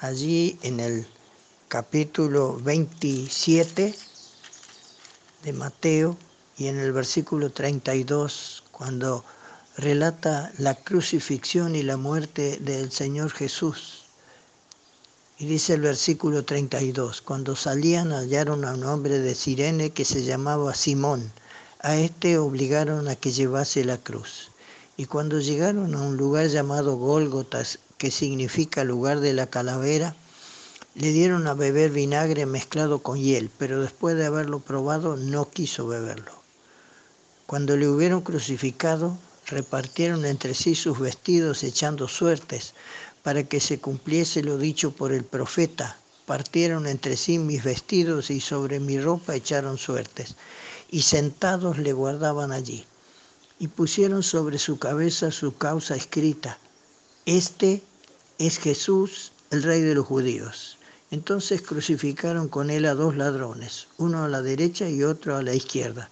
allí 0.00 0.58
en 0.62 0.80
el 0.80 1.06
capítulo 1.68 2.56
27 2.56 3.94
de 5.44 5.52
Mateo 5.52 6.16
y 6.56 6.68
en 6.68 6.78
el 6.78 6.92
versículo 6.92 7.50
32, 7.50 8.64
cuando 8.72 9.24
relata 9.76 10.52
la 10.58 10.74
crucifixión 10.74 11.76
y 11.76 11.82
la 11.82 11.96
muerte 11.96 12.58
del 12.60 12.90
Señor 12.90 13.30
Jesús. 13.30 14.04
Y 15.38 15.46
dice 15.46 15.74
el 15.74 15.80
versículo 15.80 16.44
32, 16.44 17.20
cuando 17.20 17.56
salían 17.56 18.12
hallaron 18.12 18.64
a 18.64 18.72
un 18.72 18.84
hombre 18.84 19.18
de 19.18 19.34
Sirene 19.34 19.90
que 19.90 20.04
se 20.04 20.24
llamaba 20.24 20.74
Simón. 20.74 21.32
A 21.80 21.96
este 21.96 22.38
obligaron 22.38 23.08
a 23.08 23.16
que 23.16 23.32
llevase 23.32 23.84
la 23.84 23.98
cruz. 23.98 24.50
Y 24.96 25.06
cuando 25.06 25.40
llegaron 25.40 25.94
a 25.94 26.00
un 26.00 26.16
lugar 26.16 26.46
llamado 26.46 26.96
Gólgotas, 26.96 27.80
que 27.98 28.10
significa 28.10 28.84
lugar 28.84 29.20
de 29.20 29.32
la 29.34 29.48
calavera, 29.48 30.14
le 30.94 31.10
dieron 31.10 31.48
a 31.48 31.54
beber 31.54 31.90
vinagre 31.90 32.46
mezclado 32.46 33.00
con 33.00 33.18
hiel, 33.18 33.50
pero 33.58 33.82
después 33.82 34.16
de 34.16 34.26
haberlo 34.26 34.60
probado 34.60 35.16
no 35.16 35.50
quiso 35.50 35.88
beberlo. 35.88 36.32
Cuando 37.46 37.76
le 37.76 37.88
hubieron 37.88 38.20
crucificado, 38.20 39.18
repartieron 39.46 40.24
entre 40.24 40.54
sí 40.54 40.74
sus 40.74 41.00
vestidos 41.00 41.64
echando 41.64 42.06
suertes, 42.06 42.74
para 43.24 43.42
que 43.44 43.58
se 43.58 43.80
cumpliese 43.80 44.42
lo 44.42 44.56
dicho 44.56 44.92
por 44.92 45.12
el 45.12 45.24
profeta. 45.24 45.96
Partieron 46.26 46.86
entre 46.86 47.16
sí 47.16 47.38
mis 47.38 47.64
vestidos 47.64 48.30
y 48.30 48.40
sobre 48.40 48.80
mi 48.80 49.00
ropa 49.00 49.34
echaron 49.34 49.78
suertes, 49.78 50.36
y 50.90 51.02
sentados 51.02 51.78
le 51.78 51.92
guardaban 51.92 52.52
allí. 52.52 52.84
Y 53.58 53.68
pusieron 53.68 54.22
sobre 54.22 54.58
su 54.58 54.78
cabeza 54.78 55.30
su 55.30 55.56
causa 55.56 55.96
escrita, 55.96 56.58
Este 57.26 57.82
es 58.38 58.58
Jesús, 58.58 59.32
el 59.50 59.62
rey 59.62 59.80
de 59.80 59.94
los 59.94 60.06
judíos. 60.06 60.73
Entonces 61.10 61.62
crucificaron 61.62 62.48
con 62.48 62.70
él 62.70 62.86
a 62.86 62.94
dos 62.94 63.16
ladrones, 63.16 63.88
uno 63.98 64.24
a 64.24 64.28
la 64.28 64.42
derecha 64.42 64.88
y 64.88 65.02
otro 65.02 65.36
a 65.36 65.42
la 65.42 65.54
izquierda 65.54 66.10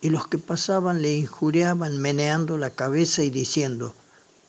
y 0.00 0.10
los 0.10 0.28
que 0.28 0.38
pasaban 0.38 1.02
le 1.02 1.14
injuriaban 1.14 1.98
meneando 1.98 2.56
la 2.56 2.70
cabeza 2.70 3.22
y 3.24 3.30
diciendo, 3.30 3.94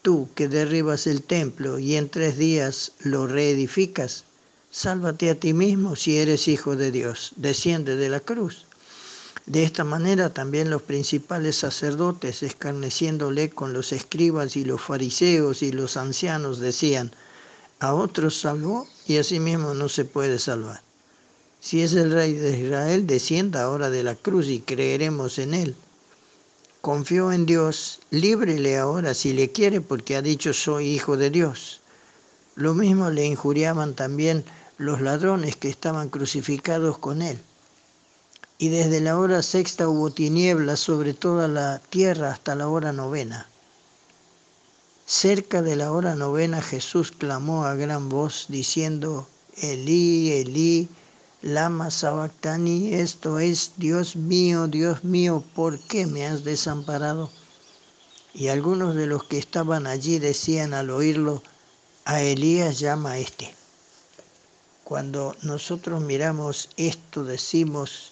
tú 0.01 0.29
que 0.35 0.47
derribas 0.47 1.07
el 1.07 1.23
templo 1.23 1.79
y 1.79 1.95
en 1.95 2.09
tres 2.09 2.37
días 2.37 2.91
lo 2.99 3.25
reedificas, 3.25 4.25
sálvate 4.69 5.29
a 5.29 5.35
ti 5.35 5.53
mismo 5.53 5.95
si 5.95 6.17
eres 6.17 6.47
hijo 6.47 6.75
de 6.75 6.91
Dios, 6.91 7.31
desciende 7.35 7.95
de 7.95 8.09
la 8.09 8.19
cruz. 8.19 8.65
De 9.47 9.63
esta 9.63 9.83
manera 9.83 10.31
también 10.31 10.69
los 10.69 10.83
principales 10.83 11.55
sacerdotes, 11.55 12.43
escarneciéndole 12.43 13.49
con 13.49 13.73
los 13.73 13.91
escribas 13.91 14.55
y 14.55 14.63
los 14.63 14.81
fariseos 14.81 15.63
y 15.63 15.71
los 15.71 15.97
ancianos, 15.97 16.59
decían, 16.59 17.11
a 17.79 17.93
otros 17.93 18.39
salvó 18.39 18.87
y 19.07 19.17
a 19.17 19.23
sí 19.23 19.39
mismo 19.39 19.73
no 19.73 19.89
se 19.89 20.05
puede 20.05 20.39
salvar. 20.39 20.81
Si 21.61 21.81
es 21.81 21.93
el 21.93 22.11
rey 22.11 22.33
de 22.33 22.57
Israel, 22.57 23.05
descienda 23.05 23.63
ahora 23.63 23.89
de 23.89 24.03
la 24.03 24.15
cruz 24.15 24.47
y 24.47 24.61
creeremos 24.61 25.39
en 25.39 25.53
él. 25.53 25.75
Confió 26.81 27.33
en 27.33 27.45
Dios, 27.45 27.99
líbrele 28.09 28.77
ahora 28.77 29.13
si 29.13 29.33
le 29.33 29.51
quiere, 29.51 29.81
porque 29.81 30.15
ha 30.15 30.21
dicho 30.21 30.53
soy 30.53 30.87
hijo 30.87 31.17
de 31.17 31.29
Dios. 31.29 31.81
Lo 32.55 32.73
mismo 32.73 33.09
le 33.09 33.25
injuriaban 33.25 33.95
también 33.95 34.45
los 34.77 35.01
ladrones 35.01 35.57
que 35.57 35.69
estaban 35.69 36.07
crucificados 36.07 36.97
con 36.97 37.21
él. 37.21 37.37
Y 38.57 38.69
desde 38.69 39.01
la 39.01 39.19
hora 39.19 39.41
sexta 39.43 39.89
hubo 39.89 40.11
tinieblas 40.11 40.79
sobre 40.79 41.13
toda 41.13 41.49
la 41.49 41.79
tierra 41.89 42.31
hasta 42.31 42.55
la 42.55 42.69
hora 42.69 42.93
novena. 42.93 43.48
Cerca 45.09 45.63
de 45.63 45.75
la 45.75 45.91
hora 45.91 46.13
novena 46.13 46.61
Jesús 46.61 47.11
clamó 47.11 47.65
a 47.65 47.73
gran 47.73 48.09
voz 48.09 48.45
diciendo, 48.47 49.27
Elí, 49.57 50.31
Elí, 50.33 50.87
Lama 51.41 51.89
Sabactani, 51.89 52.93
esto 52.93 53.39
es, 53.39 53.71
Dios 53.77 54.15
mío, 54.15 54.67
Dios 54.67 55.03
mío, 55.03 55.43
¿por 55.55 55.79
qué 55.79 56.05
me 56.05 56.27
has 56.27 56.43
desamparado? 56.43 57.31
Y 58.35 58.49
algunos 58.49 58.93
de 58.93 59.07
los 59.07 59.23
que 59.23 59.39
estaban 59.39 59.87
allí 59.87 60.19
decían 60.19 60.75
al 60.75 60.91
oírlo, 60.91 61.41
a 62.05 62.21
Elías 62.21 62.77
llama 62.77 63.13
a 63.13 63.17
este. 63.17 63.55
Cuando 64.83 65.35
nosotros 65.41 66.01
miramos 66.01 66.69
esto, 66.77 67.23
decimos 67.23 68.11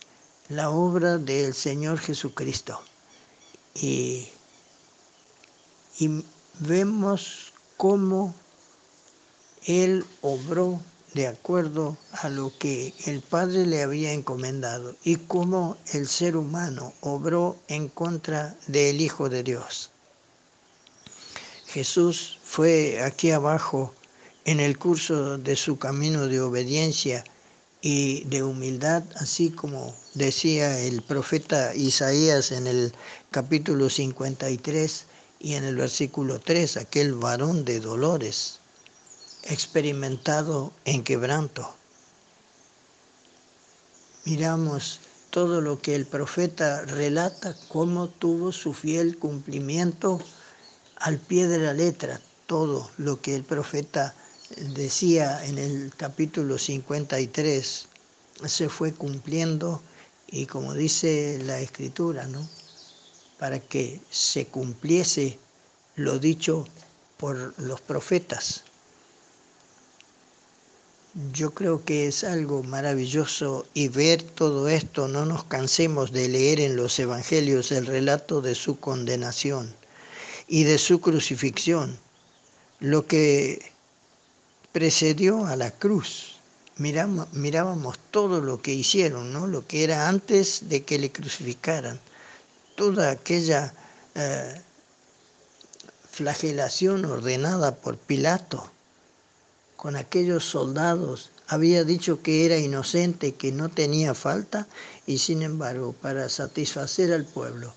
la 0.50 0.72
obra 0.72 1.20
del 1.20 1.54
Señor 1.54 2.00
Jesucristo. 2.00 2.82
Y, 3.76 4.30
y 6.00 6.24
vemos 6.60 7.54
cómo 7.78 8.34
Él 9.66 10.06
obró 10.22 10.82
de 11.14 11.28
acuerdo 11.28 11.98
a 12.12 12.30
lo 12.30 12.52
que 12.58 12.94
el 13.06 13.22
Padre 13.22 13.66
le 13.66 13.82
había 13.82 14.12
encomendado 14.12 14.96
y 15.04 15.16
cómo 15.16 15.78
el 15.94 16.08
ser 16.08 16.36
humano 16.36 16.94
obró 17.02 17.58
en 17.68 17.88
contra 17.88 18.56
del 18.68 19.02
Hijo 19.02 19.30
de 19.30 19.44
Dios. 19.44 19.90
Jesús 21.68 22.40
fue 22.44 23.02
aquí 23.04 23.32
abajo 23.32 23.94
en 24.46 24.60
el 24.60 24.78
curso 24.78 25.38
de 25.38 25.56
su 25.56 25.78
camino 25.78 26.28
de 26.28 26.40
obediencia 26.40 27.24
y 27.82 28.24
de 28.26 28.44
humildad, 28.44 29.04
así 29.16 29.50
como 29.50 29.96
decía 30.14 30.80
el 30.80 31.02
profeta 31.02 31.76
Isaías 31.76 32.52
en 32.52 32.68
el 32.68 32.94
capítulo 33.32 33.90
53 33.90 35.06
y 35.40 35.54
en 35.54 35.64
el 35.64 35.76
versículo 35.76 36.40
3, 36.40 36.78
aquel 36.78 37.14
varón 37.14 37.66
de 37.66 37.80
dolores, 37.80 38.60
experimentado 39.44 40.74
en 40.86 41.04
quebranto. 41.04 41.74
Miramos 44.26 45.00
todo 45.30 45.62
lo 45.62 45.80
que 45.80 45.96
el 45.96 46.06
profeta 46.06 46.82
relata, 46.82 47.56
cómo 47.70 48.10
tuvo 48.10 48.52
su 48.52 48.74
fiel 48.74 49.18
cumplimiento 49.18 50.20
al 50.96 51.18
pie 51.18 51.48
de 51.48 51.60
la 51.60 51.74
letra, 51.74 52.20
todo 52.46 52.90
lo 52.98 53.22
que 53.22 53.36
el 53.36 53.44
profeta 53.44 54.16
decía 54.74 55.46
en 55.46 55.58
el 55.58 55.94
capítulo 55.96 56.58
53 56.58 57.88
se 58.46 58.70
fue 58.70 58.94
cumpliendo 58.94 59.82
y 60.28 60.46
como 60.46 60.74
dice 60.74 61.40
la 61.44 61.60
escritura, 61.60 62.28
¿no? 62.28 62.48
Para 63.40 63.60
que 63.60 64.00
se 64.10 64.46
cumpliese 64.46 65.38
lo 65.96 66.20
dicho 66.20 66.68
por 67.18 67.54
los 67.60 67.82
profetas. 67.82 68.64
Yo 71.34 71.52
creo 71.52 71.84
que 71.84 72.08
es 72.08 72.24
algo 72.24 72.62
maravilloso 72.62 73.66
y 73.74 73.88
ver 73.88 74.22
todo 74.22 74.70
esto, 74.70 75.08
no 75.08 75.26
nos 75.26 75.44
cansemos 75.46 76.12
de 76.12 76.30
leer 76.30 76.60
en 76.60 76.76
los 76.76 77.00
evangelios 77.00 77.72
el 77.72 77.88
relato 77.88 78.40
de 78.42 78.54
su 78.54 78.80
condenación 78.80 79.74
y 80.48 80.64
de 80.64 80.78
su 80.78 81.02
crucifixión, 81.02 81.98
lo 82.80 83.08
que 83.08 83.72
precedió 84.72 85.48
a 85.48 85.56
la 85.56 85.72
cruz. 85.72 86.36
Miramos, 86.78 87.34
mirábamos 87.34 87.98
todo 88.12 88.40
lo 88.40 88.62
que 88.62 88.76
hicieron, 88.76 89.34
¿no? 89.34 89.48
lo 89.48 89.66
que 89.66 89.84
era 89.84 90.08
antes 90.08 90.70
de 90.70 90.84
que 90.84 91.00
le 91.00 91.12
crucificaran, 91.12 92.00
toda 92.78 93.10
aquella 93.10 93.74
eh, 94.14 94.62
flagelación 96.12 97.04
ordenada 97.06 97.76
por 97.76 97.98
Pilato 97.98 98.72
con 99.76 99.96
aquellos 99.96 100.46
soldados, 100.46 101.32
había 101.48 101.84
dicho 101.84 102.22
que 102.22 102.46
era 102.46 102.58
inocente, 102.58 103.36
que 103.36 103.52
no 103.52 103.70
tenía 103.70 104.14
falta, 104.14 104.68
y 105.06 105.18
sin 105.18 105.42
embargo, 105.42 105.94
para 106.02 106.30
satisfacer 106.30 107.12
al 107.14 107.26
pueblo, 107.26 107.74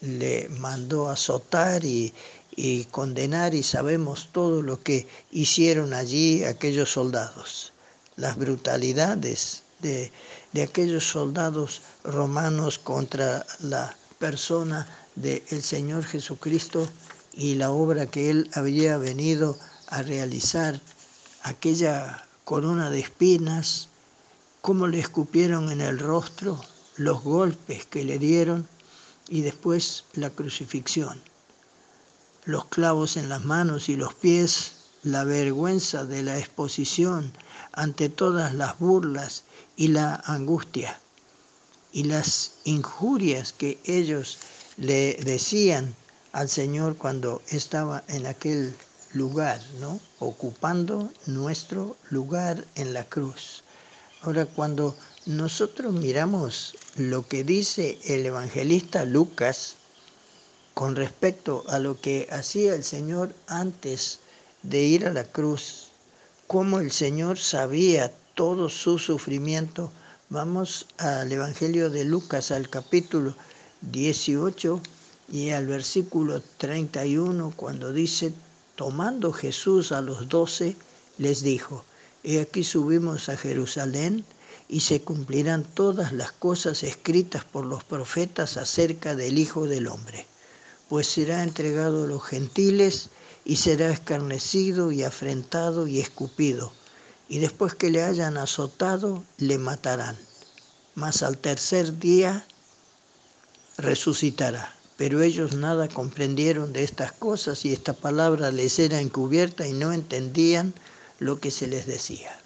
le 0.00 0.48
mandó 0.48 1.08
azotar 1.08 1.84
y, 1.84 2.14
y 2.56 2.84
condenar, 2.86 3.54
y 3.54 3.62
sabemos 3.62 4.28
todo 4.32 4.62
lo 4.62 4.82
que 4.82 5.06
hicieron 5.32 5.92
allí 5.92 6.44
aquellos 6.44 6.92
soldados, 6.92 7.72
las 8.16 8.36
brutalidades 8.36 9.62
de, 9.80 10.12
de 10.52 10.62
aquellos 10.62 11.08
soldados 11.08 11.82
romanos 12.04 12.78
contra 12.78 13.46
la 13.60 13.96
persona 14.24 14.86
del 15.16 15.62
Señor 15.62 16.02
Jesucristo 16.02 16.88
y 17.34 17.56
la 17.56 17.70
obra 17.70 18.06
que 18.06 18.30
él 18.30 18.48
había 18.54 18.96
venido 18.96 19.58
a 19.88 20.00
realizar 20.00 20.80
aquella 21.42 22.26
corona 22.44 22.88
de 22.88 23.00
espinas, 23.00 23.90
cómo 24.62 24.86
le 24.86 24.98
escupieron 24.98 25.70
en 25.70 25.82
el 25.82 25.98
rostro, 25.98 26.58
los 26.96 27.22
golpes 27.22 27.84
que 27.84 28.02
le 28.02 28.18
dieron 28.18 28.66
y 29.28 29.42
después 29.42 30.04
la 30.14 30.30
crucifixión. 30.30 31.20
Los 32.46 32.64
clavos 32.64 33.18
en 33.18 33.28
las 33.28 33.44
manos 33.44 33.90
y 33.90 33.96
los 33.96 34.14
pies, 34.14 34.72
la 35.02 35.24
vergüenza 35.24 36.06
de 36.06 36.22
la 36.22 36.38
exposición 36.38 37.30
ante 37.72 38.08
todas 38.08 38.54
las 38.54 38.78
burlas 38.78 39.44
y 39.76 39.88
la 39.88 40.14
angustia 40.24 40.98
y 41.94 42.02
las 42.02 42.50
injurias 42.64 43.52
que 43.52 43.78
ellos 43.84 44.38
le 44.76 45.14
decían 45.24 45.94
al 46.32 46.48
Señor 46.48 46.96
cuando 46.96 47.40
estaba 47.48 48.02
en 48.08 48.26
aquel 48.26 48.74
lugar, 49.12 49.62
¿no? 49.80 50.00
Ocupando 50.18 51.12
nuestro 51.26 51.96
lugar 52.10 52.66
en 52.74 52.92
la 52.92 53.04
cruz. 53.04 53.62
Ahora, 54.22 54.44
cuando 54.44 54.96
nosotros 55.24 55.92
miramos 55.92 56.74
lo 56.96 57.28
que 57.28 57.44
dice 57.44 58.00
el 58.04 58.26
evangelista 58.26 59.04
Lucas 59.04 59.76
con 60.74 60.96
respecto 60.96 61.64
a 61.68 61.78
lo 61.78 62.00
que 62.00 62.26
hacía 62.32 62.74
el 62.74 62.82
Señor 62.82 63.32
antes 63.46 64.18
de 64.64 64.82
ir 64.82 65.06
a 65.06 65.12
la 65.12 65.24
cruz, 65.24 65.90
cómo 66.48 66.80
el 66.80 66.90
Señor 66.90 67.38
sabía 67.38 68.12
todo 68.34 68.68
su 68.68 68.98
sufrimiento, 68.98 69.92
vamos 70.30 70.86
al 70.98 71.30
Evangelio 71.30 71.90
de 71.90 72.04
Lucas, 72.04 72.50
al 72.50 72.68
capítulo 72.68 73.36
18 73.82 74.80
y 75.30 75.50
al 75.50 75.66
versículo 75.66 76.42
31, 76.58 77.52
cuando 77.56 77.92
dice, 77.92 78.32
tomando 78.74 79.32
Jesús 79.32 79.92
a 79.92 80.00
los 80.00 80.28
doce, 80.28 80.76
les 81.18 81.42
dijo, 81.42 81.84
He 82.22 82.40
aquí 82.40 82.64
subimos 82.64 83.28
a 83.28 83.36
Jerusalén 83.36 84.24
y 84.68 84.80
se 84.80 85.02
cumplirán 85.02 85.62
todas 85.62 86.12
las 86.12 86.32
cosas 86.32 86.82
escritas 86.82 87.44
por 87.44 87.66
los 87.66 87.84
profetas 87.84 88.56
acerca 88.56 89.14
del 89.14 89.38
Hijo 89.38 89.66
del 89.66 89.86
Hombre, 89.88 90.26
pues 90.88 91.06
será 91.06 91.42
entregado 91.42 92.04
a 92.04 92.06
los 92.06 92.22
gentiles 92.24 93.10
y 93.44 93.56
será 93.56 93.90
escarnecido 93.90 94.90
y 94.90 95.02
afrentado 95.02 95.86
y 95.86 96.00
escupido, 96.00 96.72
y 97.28 97.38
después 97.38 97.74
que 97.74 97.90
le 97.90 98.02
hayan 98.02 98.36
azotado, 98.36 99.24
le 99.38 99.58
matarán. 99.58 100.16
Mas 100.94 101.22
al 101.22 101.38
tercer 101.38 101.98
día 101.98 102.46
resucitará. 103.78 104.74
Pero 104.96 105.22
ellos 105.22 105.54
nada 105.54 105.88
comprendieron 105.88 106.72
de 106.72 106.84
estas 106.84 107.12
cosas 107.12 107.64
y 107.64 107.72
esta 107.72 107.92
palabra 107.92 108.52
les 108.52 108.78
era 108.78 109.00
encubierta 109.00 109.66
y 109.66 109.72
no 109.72 109.92
entendían 109.92 110.72
lo 111.18 111.40
que 111.40 111.50
se 111.50 111.66
les 111.66 111.86
decía. 111.86 112.38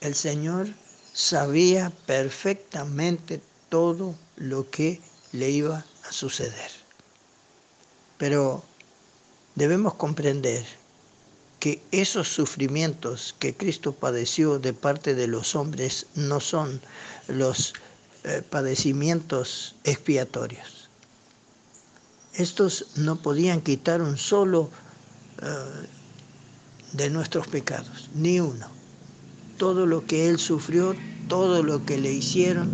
El 0.00 0.14
Señor 0.14 0.68
sabía 1.12 1.90
perfectamente 2.06 3.40
todo 3.68 4.14
lo 4.36 4.70
que 4.70 5.00
le 5.32 5.50
iba 5.50 5.84
a 6.08 6.12
suceder. 6.12 6.70
Pero 8.16 8.62
debemos 9.56 9.94
comprender 9.94 10.64
que 11.60 11.82
esos 11.92 12.26
sufrimientos 12.26 13.36
que 13.38 13.54
Cristo 13.54 13.92
padeció 13.92 14.58
de 14.58 14.72
parte 14.72 15.14
de 15.14 15.26
los 15.26 15.54
hombres 15.54 16.06
no 16.14 16.40
son 16.40 16.80
los 17.28 17.74
eh, 18.24 18.42
padecimientos 18.48 19.76
expiatorios. 19.84 20.88
Estos 22.34 22.86
no 22.96 23.16
podían 23.16 23.60
quitar 23.60 24.00
un 24.00 24.16
solo 24.16 24.70
eh, 25.42 25.46
de 26.94 27.10
nuestros 27.10 27.46
pecados, 27.46 28.08
ni 28.14 28.40
uno. 28.40 28.66
Todo 29.58 29.84
lo 29.84 30.06
que 30.06 30.28
Él 30.28 30.38
sufrió, 30.38 30.96
todo 31.28 31.62
lo 31.62 31.84
que 31.84 31.98
le 31.98 32.10
hicieron, 32.10 32.72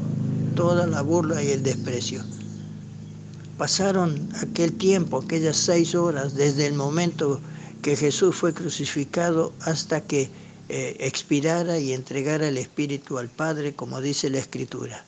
toda 0.54 0.86
la 0.86 1.02
burla 1.02 1.42
y 1.42 1.50
el 1.50 1.64
desprecio. 1.64 2.24
Pasaron 3.58 4.28
aquel 4.40 4.72
tiempo, 4.74 5.18
aquellas 5.18 5.56
seis 5.56 5.94
horas, 5.96 6.34
desde 6.34 6.66
el 6.66 6.74
momento 6.74 7.40
que 7.82 7.97
Jesús 7.97 8.35
fue 8.36 8.53
crucificado 8.53 9.53
hasta 9.61 10.01
que 10.01 10.31
eh, 10.69 10.97
expirara 10.98 11.78
y 11.78 11.93
entregara 11.93 12.48
el 12.48 12.59
Espíritu 12.59 13.19
al 13.19 13.28
Padre, 13.28 13.74
como 13.74 14.01
dice 14.01 14.31
la 14.31 14.39
Escritura. 14.39 15.05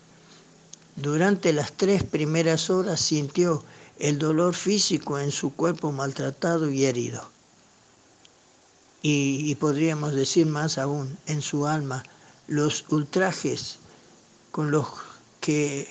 Durante 0.94 1.52
las 1.52 1.72
tres 1.72 2.04
primeras 2.04 2.70
horas 2.70 3.00
sintió 3.00 3.64
el 3.98 4.18
dolor 4.18 4.54
físico 4.54 5.18
en 5.18 5.32
su 5.32 5.54
cuerpo 5.54 5.92
maltratado 5.92 6.70
y 6.70 6.84
herido. 6.84 7.30
Y, 9.00 9.54
podríamos 9.56 10.12
decir 10.14 10.46
más 10.46 10.76
aún, 10.76 11.16
en 11.26 11.40
su 11.40 11.66
alma, 11.66 12.02
los 12.48 12.84
ultrajes 12.90 13.78
con 14.50 14.70
los 14.72 14.86
que 15.40 15.88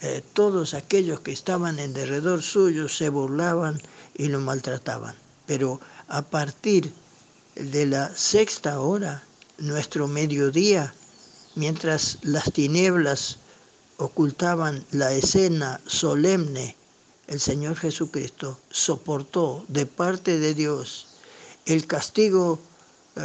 eh, 0.00 0.22
todos 0.32 0.72
aquellos 0.72 1.20
que 1.20 1.32
estaban 1.32 1.78
en 1.78 1.92
derredor 1.92 2.42
suyo 2.42 2.88
se 2.88 3.10
burlaban 3.10 3.80
y 4.14 4.28
lo 4.28 4.40
maltrataban. 4.40 5.14
Pero 5.46 5.80
a 6.12 6.20
partir 6.20 6.92
de 7.54 7.86
la 7.86 8.14
sexta 8.14 8.80
hora, 8.80 9.24
nuestro 9.56 10.06
mediodía, 10.06 10.94
mientras 11.54 12.18
las 12.20 12.52
tinieblas 12.52 13.38
ocultaban 13.96 14.84
la 14.90 15.12
escena 15.12 15.80
solemne 15.86 16.76
el 17.28 17.40
Señor 17.40 17.76
Jesucristo 17.76 18.58
soportó 18.70 19.64
de 19.68 19.86
parte 19.86 20.38
de 20.38 20.52
Dios 20.52 21.06
el 21.64 21.86
castigo 21.86 22.58
eh, 23.16 23.20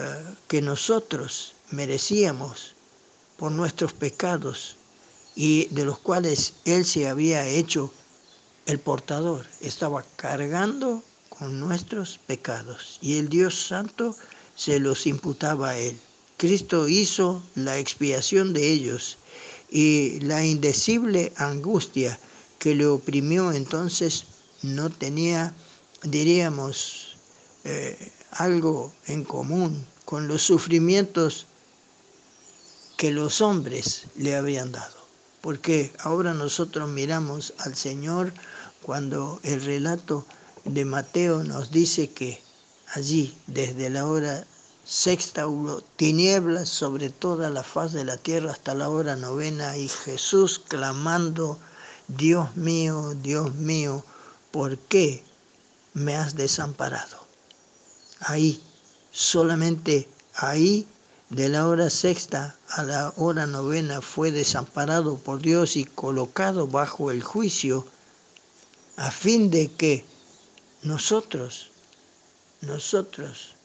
que 0.47 0.61
nosotros 0.61 1.55
merecíamos 1.71 2.73
por 3.35 3.51
nuestros 3.51 3.91
pecados 3.91 4.77
y 5.35 5.65
de 5.71 5.83
los 5.83 5.99
cuales 5.99 6.53
Él 6.63 6.85
se 6.85 7.09
había 7.09 7.45
hecho 7.45 7.91
el 8.65 8.79
portador. 8.79 9.45
Estaba 9.59 10.05
cargando 10.15 11.03
con 11.37 11.59
nuestros 11.59 12.19
pecados 12.25 12.97
y 13.01 13.17
el 13.17 13.29
Dios 13.29 13.67
Santo 13.67 14.15
se 14.55 14.79
los 14.79 15.05
imputaba 15.05 15.69
a 15.69 15.77
Él. 15.77 15.99
Cristo 16.37 16.87
hizo 16.87 17.43
la 17.55 17.77
expiación 17.77 18.53
de 18.53 18.71
ellos 18.71 19.17
y 19.69 20.19
la 20.21 20.45
indecible 20.45 21.33
angustia 21.37 22.19
que 22.59 22.75
le 22.75 22.85
oprimió 22.87 23.51
entonces 23.51 24.25
no 24.61 24.89
tenía, 24.89 25.53
diríamos, 26.03 27.17
eh, 27.63 28.11
algo 28.31 28.93
en 29.07 29.23
común 29.23 29.85
con 30.05 30.27
los 30.27 30.41
sufrimientos 30.43 31.47
que 32.97 33.11
los 33.11 33.41
hombres 33.41 34.07
le 34.15 34.35
habían 34.35 34.71
dado. 34.71 34.95
Porque 35.41 35.91
ahora 35.99 36.33
nosotros 36.33 36.89
miramos 36.89 37.53
al 37.59 37.75
Señor 37.75 38.33
cuando 38.81 39.39
el 39.43 39.63
relato 39.63 40.25
de 40.69 40.85
Mateo 40.85 41.43
nos 41.43 41.71
dice 41.71 42.09
que 42.09 42.41
allí, 42.93 43.37
desde 43.47 43.89
la 43.89 44.05
hora 44.05 44.45
sexta, 44.83 45.47
hubo 45.47 45.81
tinieblas 45.95 46.69
sobre 46.69 47.09
toda 47.09 47.49
la 47.49 47.63
faz 47.63 47.93
de 47.93 48.03
la 48.05 48.17
tierra 48.17 48.51
hasta 48.51 48.73
la 48.73 48.89
hora 48.89 49.15
novena 49.15 49.77
y 49.77 49.87
Jesús 49.87 50.59
clamando 50.59 51.57
Dios 52.07 52.55
mío, 52.55 53.13
Dios 53.21 53.53
mío, 53.55 54.03
¿por 54.51 54.77
qué 54.77 55.23
me 55.93 56.15
has 56.15 56.35
desamparado? 56.35 57.25
Ahí, 58.19 58.61
solamente 59.11 60.07
ahí, 60.35 60.87
de 61.29 61.49
la 61.49 61.67
hora 61.67 61.89
sexta 61.89 62.57
a 62.69 62.83
la 62.83 63.13
hora 63.17 63.45
novena, 63.45 64.01
fue 64.01 64.31
desamparado 64.31 65.17
por 65.17 65.41
Dios 65.41 65.75
y 65.75 65.85
colocado 65.85 66.67
bajo 66.67 67.11
el 67.11 67.21
juicio, 67.21 67.85
a 68.95 69.11
fin 69.11 69.49
de 69.49 69.69
que 69.69 70.05
nosotros, 70.87 71.69
nosotros 72.61 73.55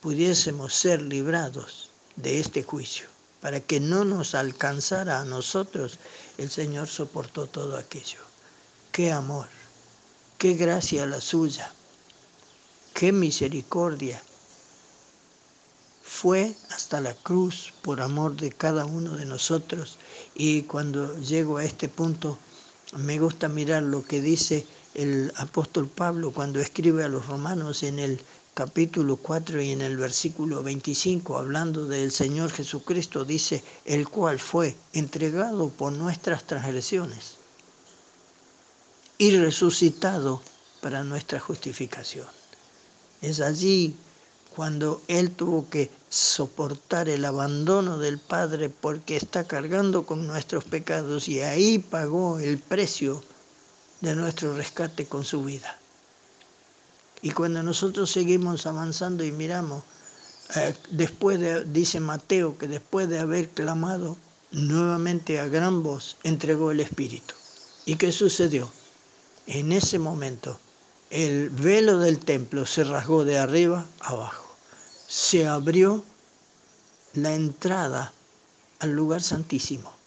pudiésemos 0.00 0.72
ser 0.72 1.02
librados 1.02 1.90
de 2.16 2.38
este 2.38 2.62
juicio 2.62 3.08
para 3.40 3.58
que 3.58 3.80
no 3.80 4.04
nos 4.04 4.36
alcanzara 4.36 5.20
a 5.20 5.24
nosotros, 5.24 5.98
el 6.38 6.48
Señor 6.48 6.86
soportó 6.86 7.48
todo 7.48 7.76
aquello. 7.76 8.20
Qué 8.92 9.10
amor, 9.10 9.48
qué 10.38 10.54
gracia 10.54 11.04
la 11.06 11.20
suya, 11.20 11.72
qué 12.94 13.10
misericordia. 13.10 14.22
Fue 16.04 16.54
hasta 16.70 17.00
la 17.00 17.14
cruz 17.14 17.72
por 17.82 18.00
amor 18.00 18.36
de 18.36 18.52
cada 18.52 18.84
uno 18.84 19.16
de 19.16 19.26
nosotros 19.26 19.98
y 20.36 20.62
cuando 20.62 21.18
llego 21.18 21.56
a 21.56 21.64
este 21.64 21.88
punto 21.88 22.38
me 22.92 23.18
gusta 23.18 23.48
mirar 23.48 23.82
lo 23.82 24.04
que 24.04 24.20
dice 24.20 24.66
el 24.94 25.32
apóstol 25.36 25.88
Pablo 25.88 26.32
cuando 26.32 26.60
escribe 26.60 27.04
a 27.04 27.08
los 27.08 27.26
romanos 27.26 27.82
en 27.82 27.98
el 27.98 28.20
capítulo 28.54 29.16
4 29.16 29.62
y 29.62 29.70
en 29.70 29.80
el 29.80 29.96
versículo 29.96 30.62
25, 30.62 31.38
hablando 31.38 31.86
del 31.86 32.12
Señor 32.12 32.50
Jesucristo, 32.50 33.24
dice, 33.24 33.64
el 33.86 34.08
cual 34.08 34.38
fue 34.38 34.76
entregado 34.92 35.70
por 35.70 35.92
nuestras 35.92 36.44
transgresiones 36.44 37.36
y 39.16 39.36
resucitado 39.36 40.42
para 40.82 41.02
nuestra 41.04 41.40
justificación. 41.40 42.26
Es 43.22 43.40
allí 43.40 43.94
cuando 44.54 45.00
Él 45.08 45.30
tuvo 45.30 45.70
que 45.70 45.90
soportar 46.10 47.08
el 47.08 47.24
abandono 47.24 47.96
del 47.96 48.18
Padre 48.18 48.68
porque 48.68 49.16
está 49.16 49.44
cargando 49.44 50.04
con 50.04 50.26
nuestros 50.26 50.64
pecados 50.64 51.28
y 51.28 51.40
ahí 51.40 51.78
pagó 51.78 52.38
el 52.38 52.58
precio 52.58 53.22
de 54.02 54.16
nuestro 54.16 54.54
rescate 54.54 55.06
con 55.06 55.24
su 55.24 55.44
vida. 55.44 55.78
Y 57.22 57.30
cuando 57.30 57.62
nosotros 57.62 58.10
seguimos 58.10 58.66
avanzando 58.66 59.24
y 59.24 59.30
miramos, 59.30 59.84
eh, 60.56 60.74
después 60.90 61.38
de, 61.38 61.64
dice 61.64 62.00
Mateo, 62.00 62.58
que 62.58 62.66
después 62.66 63.08
de 63.08 63.20
haber 63.20 63.48
clamado 63.48 64.18
nuevamente 64.50 65.38
a 65.38 65.46
gran 65.46 65.84
voz, 65.84 66.16
entregó 66.24 66.72
el 66.72 66.80
Espíritu. 66.80 67.34
¿Y 67.86 67.94
qué 67.94 68.10
sucedió? 68.10 68.70
En 69.46 69.70
ese 69.70 70.00
momento, 70.00 70.58
el 71.10 71.48
velo 71.50 71.98
del 71.98 72.18
templo 72.18 72.66
se 72.66 72.82
rasgó 72.82 73.24
de 73.24 73.38
arriba 73.38 73.86
abajo. 74.00 74.56
Se 75.06 75.46
abrió 75.46 76.04
la 77.14 77.34
entrada 77.34 78.12
al 78.80 78.90
lugar 78.90 79.22
santísimo 79.22 80.01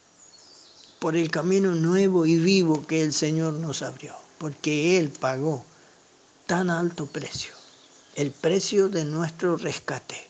por 1.00 1.16
el 1.16 1.30
camino 1.30 1.76
nuevo 1.76 2.26
y 2.26 2.38
vivo 2.38 2.86
que 2.88 3.02
el 3.02 3.14
Señor 3.14 3.54
nos 3.54 3.82
abrió, 3.82 4.16
porque 4.38 4.98
Él 4.98 5.10
pagó 5.10 5.66
tan 6.46 6.70
alto 6.70 7.06
precio, 7.08 7.54
el 8.16 8.32
precio 8.32 8.90
de 8.90 9.06
nuestro 9.06 9.58
rescate. 9.58 10.28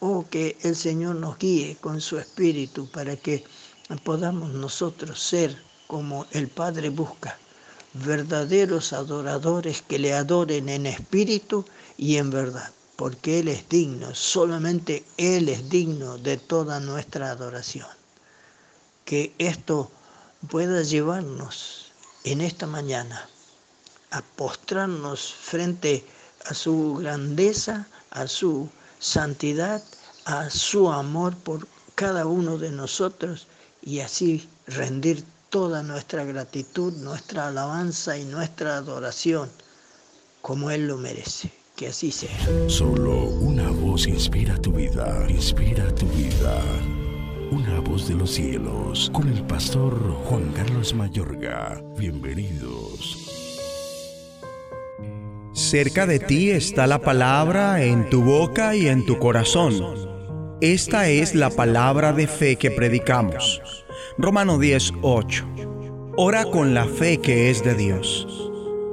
Oh, 0.00 0.26
que 0.28 0.58
el 0.62 0.76
Señor 0.76 1.16
nos 1.16 1.38
guíe 1.38 1.76
con 1.80 2.00
su 2.00 2.18
Espíritu 2.18 2.86
para 2.90 3.16
que 3.16 3.44
podamos 4.02 4.52
nosotros 4.52 5.22
ser 5.22 5.56
como 5.86 6.26
el 6.32 6.48
Padre 6.48 6.90
busca, 6.90 7.38
verdaderos 7.94 8.92
adoradores 8.92 9.82
que 9.82 9.98
le 9.98 10.12
adoren 10.12 10.68
en 10.68 10.86
espíritu 10.86 11.64
y 11.96 12.16
en 12.16 12.30
verdad, 12.30 12.70
porque 12.96 13.38
Él 13.40 13.48
es 13.48 13.68
digno, 13.68 14.14
solamente 14.14 15.04
Él 15.16 15.48
es 15.48 15.68
digno 15.68 16.18
de 16.18 16.36
toda 16.36 16.80
nuestra 16.80 17.30
adoración. 17.30 18.03
Que 19.04 19.34
esto 19.38 19.90
pueda 20.48 20.82
llevarnos 20.82 21.92
en 22.24 22.40
esta 22.40 22.66
mañana 22.66 23.28
a 24.10 24.22
postrarnos 24.22 25.34
frente 25.34 26.04
a 26.46 26.54
su 26.54 26.94
grandeza, 26.94 27.86
a 28.10 28.26
su 28.26 28.68
santidad, 28.98 29.82
a 30.24 30.48
su 30.50 30.90
amor 30.90 31.36
por 31.36 31.66
cada 31.94 32.26
uno 32.26 32.58
de 32.58 32.70
nosotros 32.70 33.46
y 33.82 34.00
así 34.00 34.48
rendir 34.66 35.24
toda 35.50 35.82
nuestra 35.82 36.24
gratitud, 36.24 36.92
nuestra 36.94 37.48
alabanza 37.48 38.16
y 38.16 38.24
nuestra 38.24 38.76
adoración 38.76 39.50
como 40.42 40.70
Él 40.70 40.88
lo 40.88 40.96
merece. 40.96 41.52
Que 41.76 41.88
así 41.88 42.12
sea. 42.12 42.30
Solo 42.68 43.24
una 43.24 43.68
voz 43.68 44.06
inspira 44.06 44.56
tu 44.58 44.72
vida, 44.72 45.26
inspira 45.28 45.92
tu 45.96 46.06
vida. 46.06 46.62
Una 47.50 47.80
voz 47.80 48.08
de 48.08 48.14
los 48.14 48.30
cielos, 48.30 49.10
con 49.12 49.28
el 49.28 49.42
pastor 49.42 49.94
Juan 50.24 50.50
Carlos 50.52 50.94
Mayorga. 50.94 51.82
Bienvenidos. 51.96 53.18
Cerca 55.52 56.06
de 56.06 56.18
ti 56.18 56.50
está 56.50 56.86
la 56.86 57.00
palabra 57.00 57.82
en 57.84 58.08
tu 58.10 58.22
boca 58.22 58.74
y 58.74 58.88
en 58.88 59.04
tu 59.04 59.18
corazón. 59.18 59.74
Esta 60.60 61.08
es 61.08 61.34
la 61.34 61.50
palabra 61.50 62.12
de 62.12 62.26
fe 62.26 62.56
que 62.56 62.70
predicamos. 62.70 63.62
Romano 64.18 64.58
10:8. 64.58 65.44
Ora 66.16 66.46
con 66.46 66.74
la 66.74 66.86
fe 66.86 67.18
que 67.18 67.50
es 67.50 67.62
de 67.62 67.74
Dios. 67.74 68.43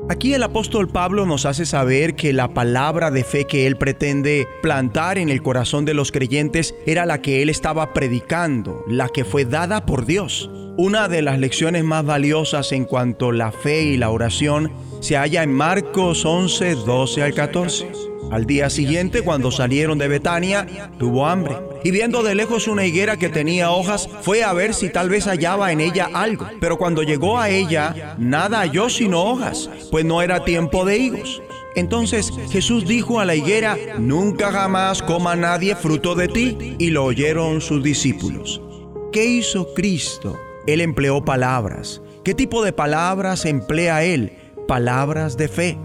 Aquí 0.10 0.34
el 0.34 0.44
apóstol 0.44 0.90
Pablo 0.90 1.26
nos 1.26 1.46
hace 1.46 1.66
saber 1.66 2.16
que 2.16 2.34
la 2.34 2.54
palabra 2.54 3.12
de 3.12 3.24
fe 3.24 3.46
que 3.46 3.66
él 3.68 3.78
pretende 3.78 4.48
plantar 4.62 5.18
en 5.18 5.30
el 5.30 5.42
corazón 5.42 5.86
de 5.86 5.94
los 5.94 6.12
creyentes 6.12 6.76
era 6.86 7.06
la 7.06 7.22
que 7.22 7.42
él 7.42 7.50
estaba 7.50 7.94
predicando, 7.94 8.84
la 8.88 9.10
que 9.10 9.24
fue 9.24 9.46
dada 9.46 9.86
por 9.86 10.06
Dios. 10.06 10.50
Una 10.78 11.10
de 11.10 11.22
las 11.22 11.38
lecciones 11.38 11.84
más 11.84 12.06
valiosas 12.06 12.72
en 12.72 12.86
cuanto 12.86 13.30
a 13.30 13.34
la 13.34 13.52
fe 13.52 13.84
y 13.84 13.98
la 13.98 14.10
oración 14.10 14.72
se 15.02 15.18
halla 15.18 15.44
en 15.44 15.52
Marcos 15.52 16.24
11, 16.24 16.76
12 16.76 17.24
al 17.24 17.34
14. 17.34 17.92
Al 18.32 18.46
día 18.46 18.70
siguiente, 18.70 19.22
cuando 19.22 19.52
salieron 19.52 19.98
de 19.98 20.08
Betania, 20.08 20.90
tuvo 20.98 21.28
hambre. 21.28 21.58
Y 21.84 21.92
viendo 21.92 22.24
de 22.24 22.36
lejos 22.36 22.70
una 22.70 22.86
higuera 22.86 23.18
que 23.18 23.28
tenía 23.28 23.72
hojas, 23.72 24.08
fue 24.22 24.44
a 24.44 24.54
ver 24.54 24.74
si 24.74 24.90
tal 24.90 25.10
vez 25.10 25.26
hallaba 25.26 25.74
en 25.74 25.82
ella 25.82 26.10
algo. 26.14 26.48
Pero 26.62 26.78
cuando 26.78 27.04
llegó 27.04 27.38
a 27.38 27.50
ella, 27.50 28.16
nada 28.18 28.60
halló 28.60 28.90
sino 28.90 29.24
hojas, 29.24 29.70
pues 29.92 30.06
no 30.06 30.22
era 30.22 30.46
tiempo 30.46 30.86
de 30.86 30.98
higos. 30.98 31.42
Entonces 31.76 32.32
Jesús 32.50 32.88
dijo 32.88 33.20
a 33.20 33.26
la 33.26 33.36
higuera, 33.36 33.78
nunca 34.00 34.54
jamás 34.54 35.02
coma 35.02 35.36
nadie 35.36 35.76
fruto 35.76 36.16
de 36.16 36.30
ti. 36.30 36.76
Y 36.80 36.92
lo 36.92 37.04
oyeron 37.04 37.60
sus 37.60 37.84
discípulos. 37.84 38.62
¿Qué 39.12 39.26
hizo 39.26 39.74
Cristo? 39.74 40.40
Él 40.68 40.82
empleó 40.82 41.26
palabras. 41.26 42.02
¿Qué 42.24 42.34
tipo 42.34 42.64
de 42.64 42.74
palabras 42.74 43.46
emplea 43.46 44.04
Él? 44.04 44.38
Palabras 44.68 45.38
de 45.38 45.48
fe. 45.48 45.78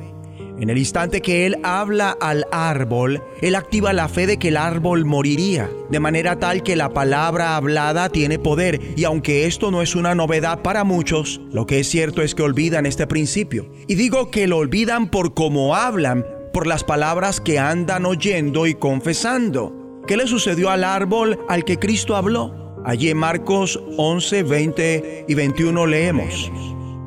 En 0.59 0.71
el 0.71 0.79
instante 0.79 1.21
que 1.21 1.45
Él 1.45 1.59
habla 1.63 2.17
al 2.19 2.47
árbol, 2.51 3.23
Él 3.43 3.55
activa 3.55 3.93
la 3.93 4.09
fe 4.09 4.27
de 4.27 4.39
que 4.39 4.49
el 4.49 4.57
árbol 4.57 5.05
moriría, 5.05 5.71
de 5.91 6.01
manera 6.01 6.39
tal 6.39 6.63
que 6.63 6.77
la 6.77 6.91
palabra 6.91 7.57
hablada 7.57 8.09
tiene 8.09 8.39
poder, 8.39 8.81
y 8.97 9.05
aunque 9.05 9.47
esto 9.47 9.71
no 9.71 9.83
es 9.83 9.95
una 9.95 10.15
novedad 10.15 10.63
para 10.63 10.83
muchos, 10.83 11.43
lo 11.53 11.67
que 11.67 11.81
es 11.81 11.89
cierto 11.89 12.23
es 12.23 12.35
que 12.35 12.43
olvidan 12.43 12.87
este 12.87 13.07
principio. 13.07 13.71
Y 13.87 13.97
digo 13.97 14.31
que 14.31 14.47
lo 14.47 14.59
olvidan 14.59 15.11
por 15.11 15.35
cómo 15.35 15.75
hablan, 15.75 16.25
por 16.55 16.67
las 16.67 16.85
palabras 16.85 17.41
que 17.41 17.59
andan 17.59 18.07
oyendo 18.07 18.67
y 18.67 18.75
confesando. 18.75 20.03
¿Qué 20.07 20.17
le 20.17 20.27
sucedió 20.27 20.71
al 20.71 20.85
árbol 20.85 21.39
al 21.49 21.65
que 21.65 21.79
Cristo 21.79 22.17
habló? 22.17 22.66
Allí 22.87 23.11
en 23.11 23.17
Marcos 23.17 23.81
11, 23.97 24.45
20 24.45 25.25
y 25.27 25.35
21 25.35 25.87
leemos. 25.89 26.53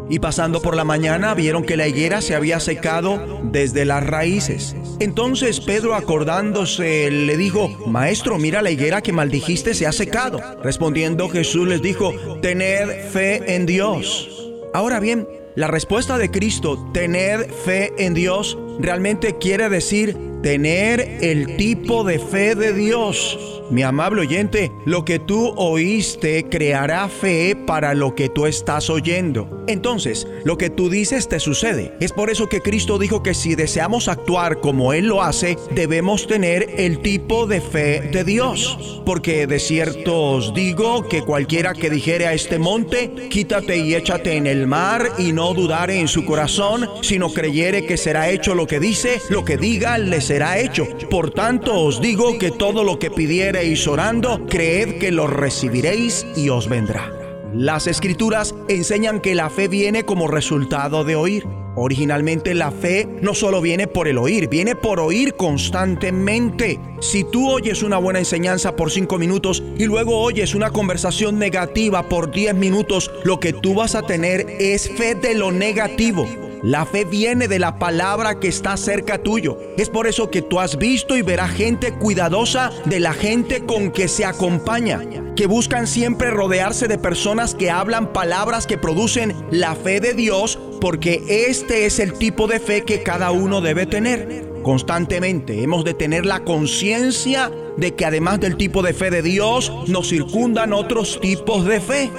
Y 0.10 0.20
pasando 0.20 0.62
por 0.62 0.76
la 0.76 0.84
mañana 0.84 1.34
vieron 1.36 1.64
que 1.64 1.78
la 1.78 1.88
higuera 1.88 2.20
se 2.20 2.36
había 2.36 2.60
secado 2.60 3.40
desde 3.44 3.86
las 3.86 4.06
raíces. 4.06 4.76
Entonces 5.00 5.62
Pedro 5.62 5.96
acordándose 5.96 7.10
le 7.10 7.38
dijo, 7.38 7.70
Maestro, 7.88 8.38
mira 8.38 8.62
la 8.62 8.72
higuera 8.72 9.02
que 9.02 9.14
maldijiste 9.14 9.74
se 9.74 9.88
ha 9.88 9.94
secado. 9.94 10.42
Respondiendo 10.62 11.30
Jesús 11.30 11.66
les 11.66 11.82
dijo, 11.82 12.12
Tened 12.42 13.10
fe 13.12 13.56
en 13.56 13.66
Dios. 13.66 14.52
Ahora 14.74 15.00
bien, 15.00 15.30
la 15.56 15.68
respuesta 15.68 16.18
de 16.18 16.30
Cristo, 16.30 16.90
tener 16.94 17.50
fe 17.54 17.94
en 18.00 18.14
Dios, 18.14 18.58
realmente 18.80 19.38
quiere 19.38 19.70
decir 19.70 20.18
tener 20.44 21.20
el 21.22 21.56
tipo 21.56 22.04
de 22.04 22.20
fe 22.20 22.56
de 22.56 22.74
Dios. 22.74 23.59
Mi 23.70 23.84
amable 23.84 24.22
oyente, 24.22 24.72
lo 24.86 25.06
que 25.06 25.20
tú 25.20 25.54
oíste 25.56 26.46
creará 26.50 27.08
fe 27.08 27.56
para 27.56 27.94
lo 27.94 28.16
que 28.16 28.28
tú 28.28 28.48
estás 28.48 28.90
oyendo. 28.90 29.64
Entonces, 29.68 30.28
lo 30.44 30.58
que 30.58 30.72
tú 30.72 30.90
dices 30.90 31.28
te 31.28 31.40
sucede. 31.40 31.94
Es 32.00 32.12
por 32.12 32.32
eso 32.32 32.50
que 32.50 32.62
Cristo 32.62 32.98
dijo 32.98 33.22
que 33.22 33.36
si 33.36 33.54
deseamos 33.54 34.08
actuar 34.08 34.60
como 34.60 34.94
Él 34.94 35.06
lo 35.06 35.22
hace, 35.22 35.56
debemos 35.70 36.26
tener 36.26 36.74
el 36.78 37.00
tipo 37.02 37.46
de 37.46 37.62
fe 37.62 38.10
de 38.12 38.24
Dios. 38.24 39.04
Porque 39.06 39.46
de 39.46 39.60
cierto 39.60 40.20
os 40.32 40.56
digo 40.56 41.08
que 41.08 41.22
cualquiera 41.22 41.76
que 41.76 41.91
dijere 41.91 42.26
a 42.26 42.34
este 42.34 42.58
monte, 42.58 43.12
quítate 43.30 43.78
y 43.78 43.94
échate 43.94 44.36
en 44.36 44.48
el 44.48 44.66
mar, 44.66 45.12
y 45.20 45.32
no 45.32 45.54
dudare 45.54 46.00
en 46.00 46.08
su 46.08 46.26
corazón, 46.26 46.90
sino 47.02 47.32
creyere 47.32 47.86
que 47.86 47.98
será 47.98 48.30
hecho 48.30 48.56
lo 48.56 48.66
que 48.66 48.80
dice, 48.80 49.22
lo 49.30 49.46
que 49.46 49.58
diga 49.58 50.00
le 50.00 50.22
será 50.22 50.58
hecho. 50.58 50.88
Por 51.12 51.30
tanto 51.30 51.80
os 51.80 52.02
digo 52.02 52.40
que 52.40 52.50
todo 52.50 52.84
lo 52.84 52.98
que 52.98 53.12
pidiere 53.12 53.59
orando, 53.88 54.45
creed 54.48 54.99
que 54.99 55.11
lo 55.11 55.27
recibiréis 55.27 56.26
y 56.36 56.49
os 56.49 56.69
vendrá. 56.69 57.11
Las 57.53 57.88
escrituras 57.88 58.56
enseñan 58.68 59.19
que 59.19 59.36
la 59.36 59.49
fe 59.49 59.68
viene 59.68 60.06
como 60.06 60.27
resultado 60.27 61.03
de 61.03 61.15
oír. 61.15 61.45
Originalmente 61.76 62.53
la 62.53 62.72
fe 62.72 63.07
no 63.22 63.34
solo 63.34 63.60
viene 63.61 63.88
por 63.88 64.07
el 64.07 64.18
oír, 64.18 64.48
viene 64.48 64.76
por 64.76 64.99
oír 64.99 65.36
constantemente. 65.36 66.80
Si 67.02 67.23
tú 67.23 67.49
oyes 67.49 67.84
una 67.84 67.98
buena 67.98 68.19
enseñanza 68.19 68.76
por 68.76 68.91
cinco 68.91 69.18
minutos 69.18 69.61
y 69.77 69.86
luego 69.86 70.19
oyes 70.19 70.56
una 70.56 70.72
conversación 70.72 71.38
negativa 71.38 72.07
por 72.07 72.31
diez 72.31 72.56
minutos, 72.56 73.11
lo 73.23 73.40
que 73.40 73.52
tú 73.52 73.73
vas 73.73 73.94
a 73.95 74.03
tener 74.03 74.45
es 74.60 74.90
fe 74.90 75.15
de 75.15 75.36
lo 75.36 75.52
negativo. 75.52 76.49
La 76.61 76.86
fe 76.86 77.06
viene 77.06 77.48
de 77.48 77.57
la 77.57 77.80
palabra 77.80 78.40
que 78.40 78.49
está 78.49 78.76
cerca 78.76 79.18
tuyo. 79.18 79.57
Es 79.77 79.90
por 79.90 80.07
eso 80.07 80.30
que 80.30 80.41
tú 80.41 80.60
has 80.60 80.77
visto 80.77 81.15
y 81.15 81.22
verás 81.22 81.52
gente 81.52 81.94
cuidadosa 81.94 82.72
de 82.86 82.99
la 82.99 83.14
gente 83.14 83.65
con 83.65 83.91
que 83.91 84.10
se 84.10 84.26
acompaña, 84.26 85.02
que 85.36 85.48
buscan 85.48 85.88
siempre 85.88 86.31
rodearse 86.31 86.90
de 86.90 86.98
personas 86.98 87.56
que 87.56 87.72
hablan 87.72 88.11
palabras 88.11 88.68
que 88.68 88.77
producen 88.77 89.34
la 89.52 89.76
fe 89.76 90.02
de 90.02 90.14
Dios, 90.14 90.60
porque 90.81 91.23
este 91.48 91.86
es 91.86 91.99
el 91.99 92.14
tipo 92.14 92.48
de 92.48 92.60
fe 92.60 92.84
que 92.84 93.03
cada 93.03 93.31
uno 93.31 93.61
debe 93.61 93.86
tener. 93.86 94.49
Constantemente 94.61 95.64
hemos 95.64 95.86
de 95.86 95.94
tener 95.94 96.26
la 96.26 96.44
conciencia 96.44 97.49
de 97.77 97.95
que 97.95 98.06
además 98.06 98.41
del 98.41 98.57
tipo 98.57 98.81
de 98.81 98.94
fe 98.94 99.10
de 99.10 99.22
Dios, 99.22 99.72
nos 99.88 100.10
circundan 100.10 100.73
otros 100.73 101.19
tipos 101.22 101.65
de 101.65 101.80
fe. 101.80 102.10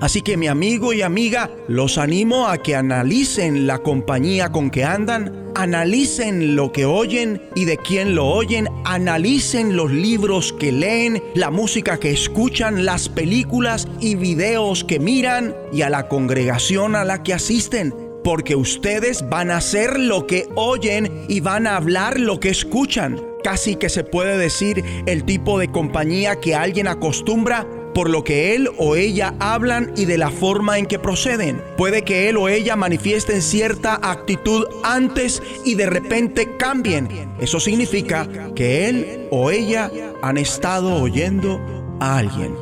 Así 0.00 0.22
que 0.22 0.36
mi 0.36 0.48
amigo 0.48 0.92
y 0.92 1.02
amiga, 1.02 1.50
los 1.68 1.98
animo 1.98 2.48
a 2.48 2.58
que 2.58 2.74
analicen 2.74 3.66
la 3.66 3.78
compañía 3.78 4.50
con 4.50 4.70
que 4.70 4.84
andan, 4.84 5.50
analicen 5.54 6.56
lo 6.56 6.72
que 6.72 6.84
oyen 6.84 7.40
y 7.54 7.64
de 7.64 7.76
quién 7.76 8.14
lo 8.14 8.26
oyen, 8.26 8.68
analicen 8.84 9.76
los 9.76 9.92
libros 9.92 10.52
que 10.52 10.72
leen, 10.72 11.22
la 11.34 11.50
música 11.50 11.98
que 11.98 12.10
escuchan, 12.10 12.84
las 12.84 13.08
películas 13.08 13.88
y 14.00 14.16
videos 14.16 14.84
que 14.84 14.98
miran 14.98 15.54
y 15.72 15.82
a 15.82 15.90
la 15.90 16.08
congregación 16.08 16.96
a 16.96 17.04
la 17.04 17.22
que 17.22 17.34
asisten 17.34 17.94
porque 18.24 18.56
ustedes 18.56 19.28
van 19.28 19.50
a 19.50 19.58
hacer 19.58 20.00
lo 20.00 20.26
que 20.26 20.48
oyen 20.54 21.26
y 21.28 21.40
van 21.40 21.66
a 21.66 21.76
hablar 21.76 22.18
lo 22.18 22.40
que 22.40 22.48
escuchan. 22.48 23.20
Casi 23.44 23.76
que 23.76 23.90
se 23.90 24.02
puede 24.02 24.38
decir 24.38 24.82
el 25.04 25.24
tipo 25.24 25.58
de 25.58 25.70
compañía 25.70 26.40
que 26.40 26.54
alguien 26.54 26.88
acostumbra 26.88 27.66
por 27.94 28.10
lo 28.10 28.24
que 28.24 28.54
él 28.54 28.68
o 28.76 28.96
ella 28.96 29.34
hablan 29.38 29.92
y 29.96 30.04
de 30.04 30.18
la 30.18 30.30
forma 30.30 30.78
en 30.78 30.86
que 30.86 30.98
proceden. 30.98 31.62
Puede 31.76 32.02
que 32.02 32.28
él 32.28 32.36
o 32.36 32.48
ella 32.48 32.76
manifiesten 32.76 33.40
cierta 33.40 33.98
actitud 34.02 34.66
antes 34.82 35.42
y 35.64 35.76
de 35.76 35.86
repente 35.86 36.56
cambien. 36.56 37.08
Eso 37.40 37.60
significa 37.60 38.28
que 38.54 38.88
él 38.88 39.28
o 39.30 39.50
ella 39.50 39.90
han 40.22 40.36
estado 40.36 41.00
oyendo 41.00 41.60
a 42.00 42.18
alguien. 42.18 42.54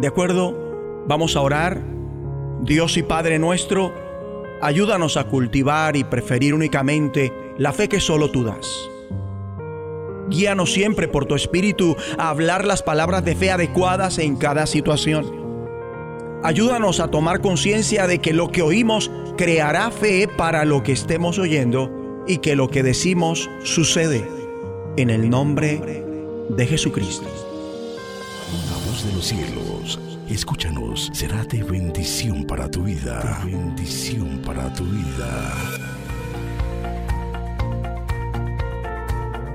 ¿De 0.00 0.08
acuerdo? 0.08 1.04
Vamos 1.06 1.36
a 1.36 1.40
orar. 1.40 1.82
Dios 2.62 2.96
y 2.96 3.02
Padre 3.02 3.38
nuestro, 3.38 3.92
ayúdanos 4.60 5.16
a 5.16 5.24
cultivar 5.24 5.96
y 5.96 6.04
preferir 6.04 6.54
únicamente 6.54 7.32
la 7.58 7.72
fe 7.72 7.88
que 7.88 8.00
solo 8.00 8.30
tú 8.30 8.44
das. 8.44 8.89
Guíanos 10.30 10.72
siempre 10.72 11.08
por 11.08 11.26
tu 11.26 11.34
espíritu 11.34 11.96
a 12.16 12.30
hablar 12.30 12.64
las 12.64 12.82
palabras 12.82 13.24
de 13.24 13.34
fe 13.34 13.50
adecuadas 13.50 14.18
en 14.18 14.36
cada 14.36 14.66
situación. 14.66 15.40
Ayúdanos 16.42 17.00
a 17.00 17.08
tomar 17.08 17.42
conciencia 17.42 18.06
de 18.06 18.20
que 18.20 18.32
lo 18.32 18.50
que 18.50 18.62
oímos 18.62 19.10
creará 19.36 19.90
fe 19.90 20.26
para 20.26 20.64
lo 20.64 20.82
que 20.82 20.92
estemos 20.92 21.38
oyendo 21.38 22.24
y 22.26 22.38
que 22.38 22.56
lo 22.56 22.68
que 22.68 22.82
decimos 22.82 23.50
sucede. 23.62 24.26
En 24.96 25.10
el 25.10 25.28
nombre 25.28 25.80
de 26.48 26.66
Jesucristo. 26.66 27.26
La 28.70 28.90
voz 28.90 29.04
de 29.04 29.12
los 29.12 29.24
cielos, 29.26 30.00
escúchanos, 30.28 31.10
será 31.12 31.44
de 31.44 31.62
bendición 31.62 32.44
para 32.44 32.70
tu 32.70 32.84
vida. 32.84 33.40
De 33.44 33.52
bendición 33.52 34.40
para 34.44 34.72
tu 34.72 34.84
vida. 34.84 35.54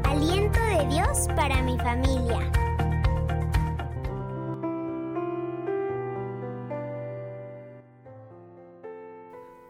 Aliento 0.03 0.65
Dios 0.90 1.28
para 1.36 1.62
mi 1.62 1.78
familia. 1.78 2.52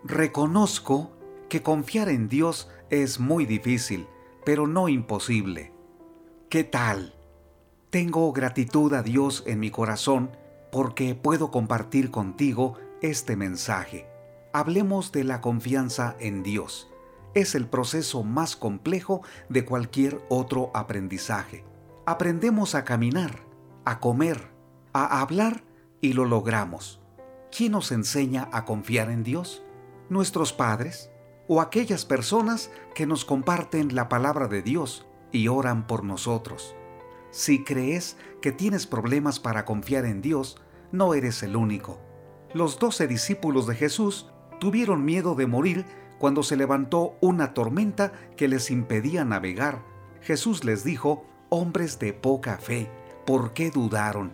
Reconozco 0.04 1.12
que 1.50 1.62
confiar 1.62 2.10
en 2.10 2.28
Dios 2.28 2.70
es 2.90 3.20
muy 3.20 3.46
difícil, 3.46 4.08
pero 4.46 4.68
no 4.68 4.90
imposible. 4.90 5.72
¿Qué 6.50 6.64
tal? 6.64 7.16
Tengo 7.90 8.32
gratitud 8.34 8.94
a 8.94 9.02
Dios 9.02 9.44
en 9.48 9.60
mi 9.60 9.72
corazón 9.72 10.32
porque 10.72 11.16
puedo 11.16 11.50
compartir 11.50 12.12
contigo 12.12 12.76
este 13.02 13.36
mensaje. 13.36 14.08
Hablemos 14.54 15.12
de 15.12 15.24
la 15.24 15.42
confianza 15.42 16.16
en 16.20 16.44
Dios. 16.44 16.90
Es 17.36 17.53
el 17.53 17.68
proceso 17.68 18.24
más 18.24 18.56
complejo 18.56 19.22
de 19.49 19.66
cualquier 19.66 20.22
otro 20.30 20.72
aprendizaje. 20.74 21.66
Aprendemos 22.06 22.76
a 22.76 22.86
caminar, 22.86 23.41
a 23.84 23.99
comer, 23.99 24.49
a 24.94 25.20
hablar 25.20 25.66
y 25.99 26.14
lo 26.14 26.24
logramos. 26.24 27.02
¿Quién 27.56 27.74
nos 27.74 27.91
enseña 27.91 28.48
a 28.53 28.64
confiar 28.64 29.10
en 29.10 29.24
Dios? 29.24 29.64
¿Nuestros 30.10 30.53
padres? 30.53 31.12
¿O 31.49 31.60
aquellas 31.60 32.06
personas 32.06 32.72
que 32.94 33.06
nos 33.06 33.26
comparten 33.26 33.94
la 33.94 34.07
palabra 34.07 34.48
de 34.48 34.62
Dios 34.62 35.06
y 35.34 35.49
oran 35.49 35.88
por 35.88 36.06
nosotros? 36.06 36.74
Si 37.32 37.66
crees 37.66 38.16
que 38.41 38.53
tienes 38.53 38.88
problemas 38.88 39.41
para 39.41 39.66
confiar 39.66 40.06
en 40.06 40.22
Dios, 40.22 40.56
no 40.94 41.14
eres 41.14 41.44
el 41.44 41.57
único. 41.57 41.99
Los 42.53 42.80
doce 42.80 43.07
discípulos 43.07 43.68
de 43.68 43.76
Jesús 43.76 44.32
tuvieron 44.62 45.03
miedo 45.03 45.36
de 45.36 45.48
morir 45.48 45.86
cuando 46.20 46.44
se 46.44 46.56
levantó 46.56 47.16
una 47.22 47.54
tormenta 47.54 48.14
que 48.36 48.48
les 48.48 48.72
impedía 48.72 49.26
navegar. 49.26 49.84
Jesús 50.22 50.64
les 50.64 50.84
dijo, 50.84 51.26
hombres 51.50 52.00
de 52.00 52.14
poca 52.14 52.58
fe, 52.58 52.90
¿por 53.26 53.54
qué 53.54 53.72
dudaron? 53.72 54.34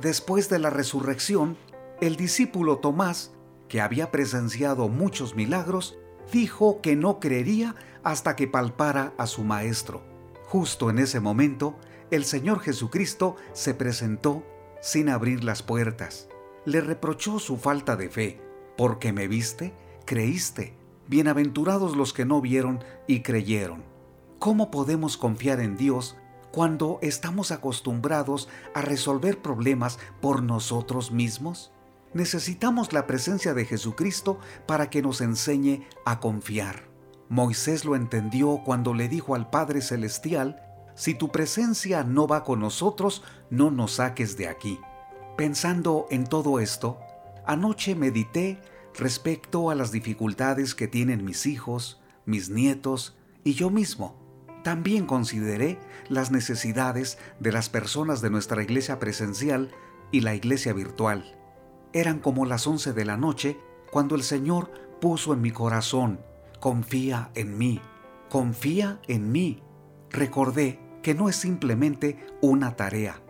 Después 0.00 0.48
de 0.48 0.58
la 0.58 0.70
resurrección, 0.70 1.56
el 2.00 2.16
discípulo 2.16 2.78
Tomás, 2.78 3.32
que 3.68 3.80
había 3.80 4.10
presenciado 4.10 4.88
muchos 4.88 5.34
milagros, 5.36 5.98
dijo 6.32 6.80
que 6.80 6.96
no 6.96 7.20
creería 7.20 7.74
hasta 8.02 8.36
que 8.36 8.48
palpara 8.48 9.12
a 9.16 9.26
su 9.26 9.44
maestro. 9.44 10.02
Justo 10.46 10.90
en 10.90 10.98
ese 10.98 11.20
momento, 11.20 11.76
el 12.10 12.24
Señor 12.24 12.60
Jesucristo 12.60 13.36
se 13.52 13.74
presentó 13.74 14.44
sin 14.82 15.08
abrir 15.08 15.44
las 15.44 15.62
puertas. 15.62 16.28
Le 16.66 16.80
reprochó 16.80 17.38
su 17.38 17.56
falta 17.56 17.96
de 17.96 18.10
fe. 18.10 18.40
Porque 18.76 19.12
me 19.12 19.28
viste, 19.28 19.74
creíste. 20.04 20.76
Bienaventurados 21.12 21.94
los 21.94 22.14
que 22.14 22.24
no 22.24 22.40
vieron 22.40 22.82
y 23.06 23.20
creyeron. 23.20 23.84
¿Cómo 24.38 24.70
podemos 24.70 25.18
confiar 25.18 25.60
en 25.60 25.76
Dios 25.76 26.16
cuando 26.52 26.98
estamos 27.02 27.50
acostumbrados 27.50 28.48
a 28.72 28.80
resolver 28.80 29.42
problemas 29.42 29.98
por 30.22 30.42
nosotros 30.42 31.12
mismos? 31.12 31.70
Necesitamos 32.14 32.94
la 32.94 33.06
presencia 33.06 33.52
de 33.52 33.66
Jesucristo 33.66 34.38
para 34.64 34.88
que 34.88 35.02
nos 35.02 35.20
enseñe 35.20 35.86
a 36.06 36.18
confiar. 36.18 36.88
Moisés 37.28 37.84
lo 37.84 37.94
entendió 37.94 38.62
cuando 38.64 38.94
le 38.94 39.10
dijo 39.10 39.34
al 39.34 39.50
Padre 39.50 39.82
Celestial, 39.82 40.62
si 40.94 41.12
tu 41.12 41.30
presencia 41.30 42.04
no 42.04 42.26
va 42.26 42.42
con 42.42 42.60
nosotros, 42.60 43.22
no 43.50 43.70
nos 43.70 43.96
saques 43.96 44.38
de 44.38 44.48
aquí. 44.48 44.80
Pensando 45.36 46.06
en 46.08 46.24
todo 46.24 46.58
esto, 46.58 46.98
anoche 47.44 47.94
medité 47.94 48.62
respecto 48.96 49.70
a 49.70 49.74
las 49.74 49.92
dificultades 49.92 50.74
que 50.74 50.88
tienen 50.88 51.24
mis 51.24 51.46
hijos, 51.46 52.00
mis 52.26 52.50
nietos 52.50 53.16
y 53.44 53.54
yo 53.54 53.70
mismo. 53.70 54.16
También 54.62 55.06
consideré 55.06 55.78
las 56.08 56.30
necesidades 56.30 57.18
de 57.40 57.52
las 57.52 57.68
personas 57.68 58.22
de 58.22 58.30
nuestra 58.30 58.62
iglesia 58.62 58.98
presencial 58.98 59.72
y 60.12 60.20
la 60.20 60.34
iglesia 60.34 60.72
virtual. 60.72 61.36
Eran 61.92 62.20
como 62.20 62.46
las 62.46 62.66
once 62.66 62.92
de 62.92 63.04
la 63.04 63.16
noche 63.16 63.58
cuando 63.90 64.14
el 64.14 64.22
Señor 64.22 64.70
puso 65.00 65.32
en 65.32 65.40
mi 65.40 65.50
corazón, 65.50 66.20
confía 66.60 67.30
en 67.34 67.58
mí, 67.58 67.80
confía 68.28 69.00
en 69.08 69.32
mí. 69.32 69.62
Recordé 70.10 70.78
que 71.02 71.14
no 71.14 71.28
es 71.28 71.36
simplemente 71.36 72.24
una 72.40 72.76
tarea. 72.76 73.20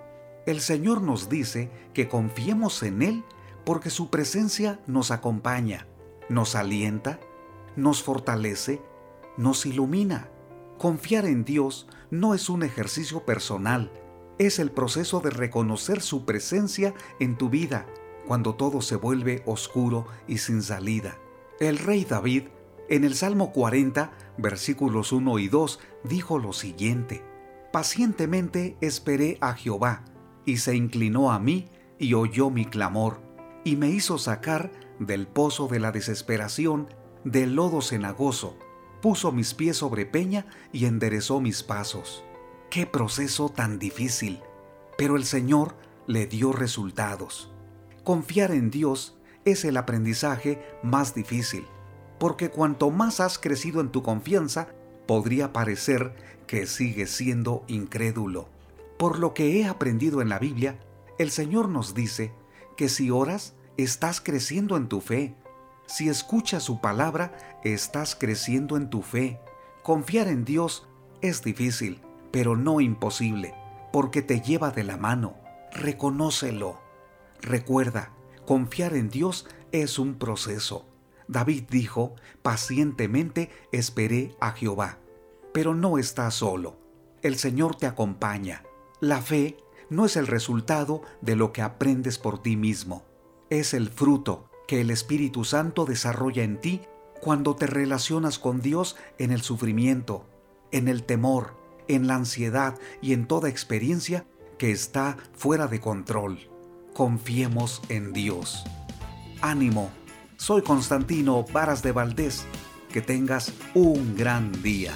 El 0.45 0.61
Señor 0.61 1.01
nos 1.03 1.29
dice 1.29 1.71
que 1.95 2.09
confiemos 2.09 2.83
en 2.83 3.03
Él 3.03 3.25
porque 3.65 3.91
su 3.91 4.11
presencia 4.11 4.81
nos 4.87 5.11
acompaña, 5.11 5.87
nos 6.29 6.55
alienta, 6.55 7.21
nos 7.77 8.03
fortalece, 8.03 8.83
nos 9.37 9.67
ilumina. 9.67 10.29
Confiar 10.79 11.27
en 11.27 11.45
Dios 11.45 11.89
no 12.11 12.35
es 12.35 12.49
un 12.49 12.63
ejercicio 12.63 13.25
personal, 13.25 13.93
es 14.39 14.59
el 14.59 14.71
proceso 14.71 15.21
de 15.21 15.31
reconocer 15.31 16.01
su 16.01 16.25
presencia 16.25 16.95
en 17.21 17.37
tu 17.37 17.49
vida 17.49 17.87
cuando 18.27 18.55
todo 18.55 18.83
se 18.83 18.97
vuelve 18.97 19.43
oscuro 19.47 20.07
y 20.27 20.39
sin 20.39 20.63
salida. 20.63 21.19
El 21.61 21.79
rey 21.79 22.05
David, 22.05 22.45
en 22.89 23.05
el 23.05 23.15
Salmo 23.15 23.53
40, 23.53 24.13
versículos 24.39 25.13
1 25.13 25.39
y 25.39 25.49
2, 25.49 25.81
dijo 26.05 26.39
lo 26.39 26.53
siguiente, 26.53 27.25
Pacientemente 27.73 28.77
esperé 28.81 29.39
a 29.41 29.55
Jehová, 29.55 30.05
y 30.45 30.59
se 30.59 30.75
inclinó 30.75 31.33
a 31.33 31.39
mí 31.39 31.69
y 31.99 32.15
oyó 32.15 32.51
mi 32.51 32.67
clamor 32.67 33.21
y 33.65 33.77
me 33.77 33.89
hizo 33.89 34.19
sacar 34.19 34.71
del 34.99 35.27
pozo 35.27 35.69
de 35.69 35.81
la 35.81 35.93
desesperación, 35.93 36.89
del 37.25 37.55
lodo 37.55 37.81
cenagoso, 37.83 38.57
puso 39.01 39.33
mis 39.33 39.55
pies 39.55 39.77
sobre 39.77 40.07
peña 40.07 40.47
y 40.73 40.87
enderezó 40.87 41.41
mis 41.41 41.63
pasos. 41.63 42.25
Qué 42.71 42.87
proceso 42.87 43.49
tan 43.49 43.79
difícil, 43.79 44.41
pero 44.97 45.17
el 45.17 45.25
Señor 45.25 45.77
le 46.07 46.27
dio 46.27 46.53
resultados. 46.53 47.53
Confiar 48.05 48.53
en 48.53 48.71
Dios 48.71 49.19
es 49.45 49.65
el 49.65 49.77
aprendizaje 49.77 50.65
más 50.83 51.15
difícil, 51.15 51.67
porque 52.19 52.51
cuanto 52.51 52.91
más 52.91 53.21
has 53.21 53.39
crecido 53.39 53.81
en 53.81 53.91
tu 53.91 54.03
confianza, 54.03 54.69
podría 55.07 55.53
parecer 55.53 56.15
que 56.47 56.67
sigues 56.67 57.11
siendo 57.11 57.65
incrédulo. 57.67 58.49
Por 58.99 59.19
lo 59.19 59.35
que 59.35 59.59
he 59.59 59.67
aprendido 59.67 60.23
en 60.23 60.29
la 60.29 60.39
Biblia, 60.39 60.79
el 61.19 61.31
Señor 61.31 61.69
nos 61.69 61.95
dice 61.95 62.33
que 62.77 62.89
si 62.89 63.11
oras, 63.11 63.55
estás 63.77 64.21
creciendo 64.21 64.77
en 64.77 64.89
tu 64.89 65.01
fe. 65.01 65.35
Si 65.87 66.09
escuchas 66.09 66.63
su 66.63 66.81
palabra, 66.81 67.37
estás 67.65 68.15
creciendo 68.15 68.77
en 68.77 68.91
tu 68.91 69.03
fe. 69.03 69.41
Confiar 69.83 70.29
en 70.29 70.45
Dios 70.45 70.89
es 71.21 71.43
difícil, 71.43 72.01
pero 72.31 72.57
no 72.57 72.81
imposible, 72.81 73.55
porque 73.93 74.23
te 74.23 74.41
lleva 74.41 74.71
de 74.71 74.85
la 74.85 74.97
mano. 74.97 75.37
Reconócelo. 75.73 76.81
Recuerda, 77.41 78.13
confiar 78.47 78.95
en 78.95 79.09
Dios 79.09 79.47
es 79.73 79.99
un 79.99 80.15
proceso. 80.15 80.87
David 81.29 81.65
dijo, 81.71 82.15
pacientemente 82.43 83.51
esperé 83.73 84.37
a 84.41 84.53
Jehová. 84.53 84.99
Pero 85.53 85.75
no 85.75 85.99
estás 85.99 86.35
solo. 86.35 86.77
El 87.23 87.39
Señor 87.39 87.77
te 87.77 87.87
acompaña. 87.87 88.65
La 89.01 89.21
fe 89.23 89.57
no 89.93 90.07
es 90.07 90.17
el 90.17 90.27
resultado 90.27 91.03
de 91.21 91.37
lo 91.37 91.53
que 91.53 91.63
aprendes 91.63 92.19
por 92.19 92.43
ti 92.43 92.57
mismo. 92.57 93.05
Es 93.51 93.75
el 93.75 93.91
fruto 93.91 94.49
que 94.67 94.81
el 94.81 94.91
Espíritu 94.91 95.45
Santo 95.45 95.85
desarrolla 95.85 96.43
en 96.43 96.61
ti 96.61 96.81
cuando 97.21 97.55
te 97.55 97.67
relacionas 97.67 98.39
con 98.39 98.61
Dios 98.61 98.97
en 99.19 99.31
el 99.31 99.43
sufrimiento, 99.43 100.27
en 100.73 100.89
el 100.89 101.05
temor, 101.05 101.55
en 101.89 102.07
la 102.07 102.15
ansiedad 102.15 102.79
y 103.01 103.13
en 103.13 103.27
toda 103.27 103.49
experiencia 103.49 104.27
que 104.59 104.73
está 104.73 105.17
fuera 105.35 105.67
de 105.67 105.81
control. 105.81 106.49
Confiemos 106.95 107.83
en 107.89 108.13
Dios. 108.13 108.65
Ánimo, 109.41 109.91
soy 110.37 110.63
Constantino 110.63 111.45
Varas 111.53 111.83
de 111.83 111.93
Valdés. 111.93 112.45
Que 112.93 113.01
tengas 113.01 113.53
un 113.75 114.15
gran 114.15 114.53
día. 114.63 114.93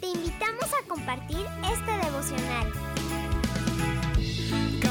Te 0.00 0.08
invitamos 0.08 0.64
a 0.64 0.86
compartir 0.86 1.46
este 1.72 2.06
devocional. 2.06 2.72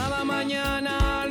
Cada 0.07 0.23
mañana 0.23 1.26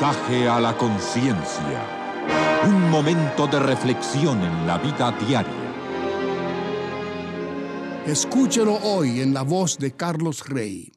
mensaje 0.00 0.48
a 0.48 0.58
la 0.58 0.74
conciencia. 0.78 1.84
Un 2.64 2.90
momento 2.90 3.46
de 3.46 3.60
reflexión 3.60 4.42
en 4.42 4.66
la 4.66 4.78
vida 4.78 5.12
diaria. 5.12 5.52
Escúchelo 8.06 8.76
hoy 8.76 9.20
en 9.20 9.34
la 9.34 9.42
voz 9.42 9.76
de 9.76 9.94
Carlos 9.94 10.48
Rey. 10.48 10.90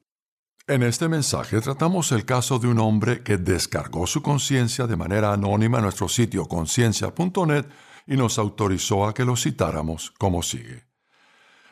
En 0.66 0.82
este 0.82 1.08
mensaje 1.08 1.60
tratamos 1.60 2.12
el 2.12 2.24
caso 2.24 2.58
de 2.58 2.68
un 2.68 2.78
hombre 2.78 3.22
que 3.22 3.36
descargó 3.36 4.06
su 4.06 4.22
conciencia 4.22 4.86
de 4.86 4.96
manera 4.96 5.34
anónima 5.34 5.78
en 5.78 5.84
nuestro 5.84 6.08
sitio 6.08 6.46
conciencia.net 6.46 7.66
y 8.06 8.16
nos 8.16 8.38
autorizó 8.38 9.06
a 9.06 9.12
que 9.12 9.26
lo 9.26 9.36
citáramos 9.36 10.12
como 10.12 10.42
sigue. 10.42 10.86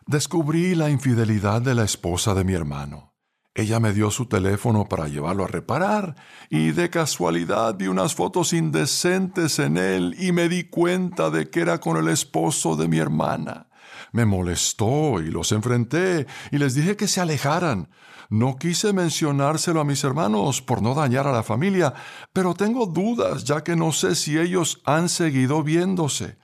Descubrí 0.06 0.74
la 0.74 0.90
infidelidad 0.90 1.62
de 1.62 1.74
la 1.76 1.84
esposa 1.84 2.34
de 2.34 2.44
mi 2.44 2.52
hermano. 2.52 3.11
Ella 3.54 3.80
me 3.80 3.92
dio 3.92 4.10
su 4.10 4.26
teléfono 4.26 4.88
para 4.88 5.08
llevarlo 5.08 5.44
a 5.44 5.48
reparar 5.48 6.16
y 6.48 6.70
de 6.70 6.88
casualidad 6.88 7.76
vi 7.76 7.86
unas 7.86 8.14
fotos 8.14 8.54
indecentes 8.54 9.58
en 9.58 9.76
él 9.76 10.16
y 10.18 10.32
me 10.32 10.48
di 10.48 10.64
cuenta 10.64 11.28
de 11.28 11.50
que 11.50 11.60
era 11.60 11.78
con 11.78 11.98
el 11.98 12.08
esposo 12.08 12.76
de 12.76 12.88
mi 12.88 12.98
hermana. 12.98 13.68
Me 14.12 14.24
molestó 14.24 15.20
y 15.20 15.30
los 15.30 15.52
enfrenté 15.52 16.26
y 16.50 16.56
les 16.56 16.74
dije 16.74 16.96
que 16.96 17.06
se 17.06 17.20
alejaran. 17.20 17.90
No 18.30 18.56
quise 18.56 18.94
mencionárselo 18.94 19.80
a 19.80 19.84
mis 19.84 20.02
hermanos 20.02 20.62
por 20.62 20.80
no 20.80 20.94
dañar 20.94 21.26
a 21.26 21.32
la 21.32 21.42
familia, 21.42 21.92
pero 22.32 22.54
tengo 22.54 22.86
dudas 22.86 23.44
ya 23.44 23.62
que 23.62 23.76
no 23.76 23.92
sé 23.92 24.14
si 24.14 24.38
ellos 24.38 24.80
han 24.86 25.10
seguido 25.10 25.62
viéndose. 25.62 26.38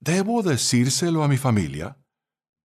¿Debo 0.00 0.42
decírselo 0.42 1.22
a 1.24 1.28
mi 1.28 1.36
familia? 1.36 1.98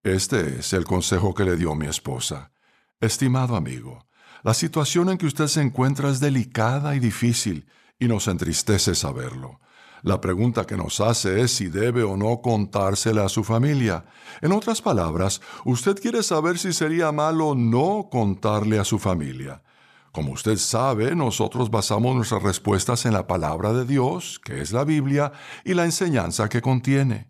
Este 0.03 0.59
es 0.59 0.71
el 0.71 0.85
consejo 0.85 1.33
que 1.33 1.43
le 1.43 1.57
dio 1.57 1.75
mi 1.75 1.87
esposa. 1.87 2.53
Estimado 3.01 3.55
amigo, 3.55 4.05
la 4.43 4.53
situación 4.53 5.09
en 5.09 5.17
que 5.17 5.25
usted 5.25 5.47
se 5.47 5.61
encuentra 5.61 6.09
es 6.09 6.19
delicada 6.19 6.97
y 6.97 6.99
difícil 6.99 7.65
y 7.97 8.09
nos 8.09 8.27
entristece 8.27 8.93
saberlo. 8.93 9.61
La 10.01 10.19
pregunta 10.19 10.65
que 10.65 10.75
nos 10.75 10.99
hace 10.99 11.39
es 11.39 11.51
si 11.51 11.67
debe 11.67 12.03
o 12.03 12.17
no 12.17 12.41
contársela 12.41 13.23
a 13.23 13.29
su 13.29 13.45
familia. 13.45 14.03
En 14.41 14.51
otras 14.51 14.81
palabras, 14.81 15.39
usted 15.63 15.97
quiere 15.97 16.23
saber 16.23 16.57
si 16.57 16.73
sería 16.73 17.13
malo 17.13 17.55
no 17.55 18.09
contarle 18.11 18.79
a 18.79 18.83
su 18.83 18.99
familia. 18.99 19.63
Como 20.11 20.33
usted 20.33 20.57
sabe, 20.57 21.15
nosotros 21.15 21.71
basamos 21.71 22.17
nuestras 22.17 22.43
respuestas 22.43 23.05
en 23.05 23.13
la 23.13 23.27
palabra 23.27 23.71
de 23.71 23.85
Dios, 23.85 24.41
que 24.43 24.59
es 24.59 24.73
la 24.73 24.83
Biblia, 24.83 25.31
y 25.63 25.73
la 25.73 25.85
enseñanza 25.85 26.49
que 26.49 26.61
contiene. 26.61 27.29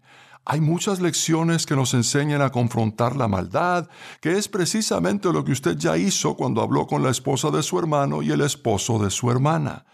Hay 0.51 0.61
muchas 0.61 0.99
lecciones 0.99 1.67
que 1.67 1.75
nos 1.75 1.93
enseñan 1.93 2.41
a 2.41 2.51
confrontar 2.51 3.15
la 3.15 3.27
maldad, 3.27 3.87
que 4.19 4.31
es 4.31 4.47
precisamente 4.47 5.31
lo 5.31 5.45
que 5.45 5.51
usted 5.51 5.77
ya 5.77 5.95
hizo 5.95 6.35
cuando 6.35 6.63
habló 6.63 6.87
con 6.87 7.03
la 7.03 7.11
esposa 7.11 7.51
de 7.51 7.61
su 7.61 7.77
hermano 7.77 8.23
y 8.23 8.31
el 8.31 8.41
esposo 8.41 8.97
de 8.97 9.11
su 9.11 9.29
hermana. 9.29 9.85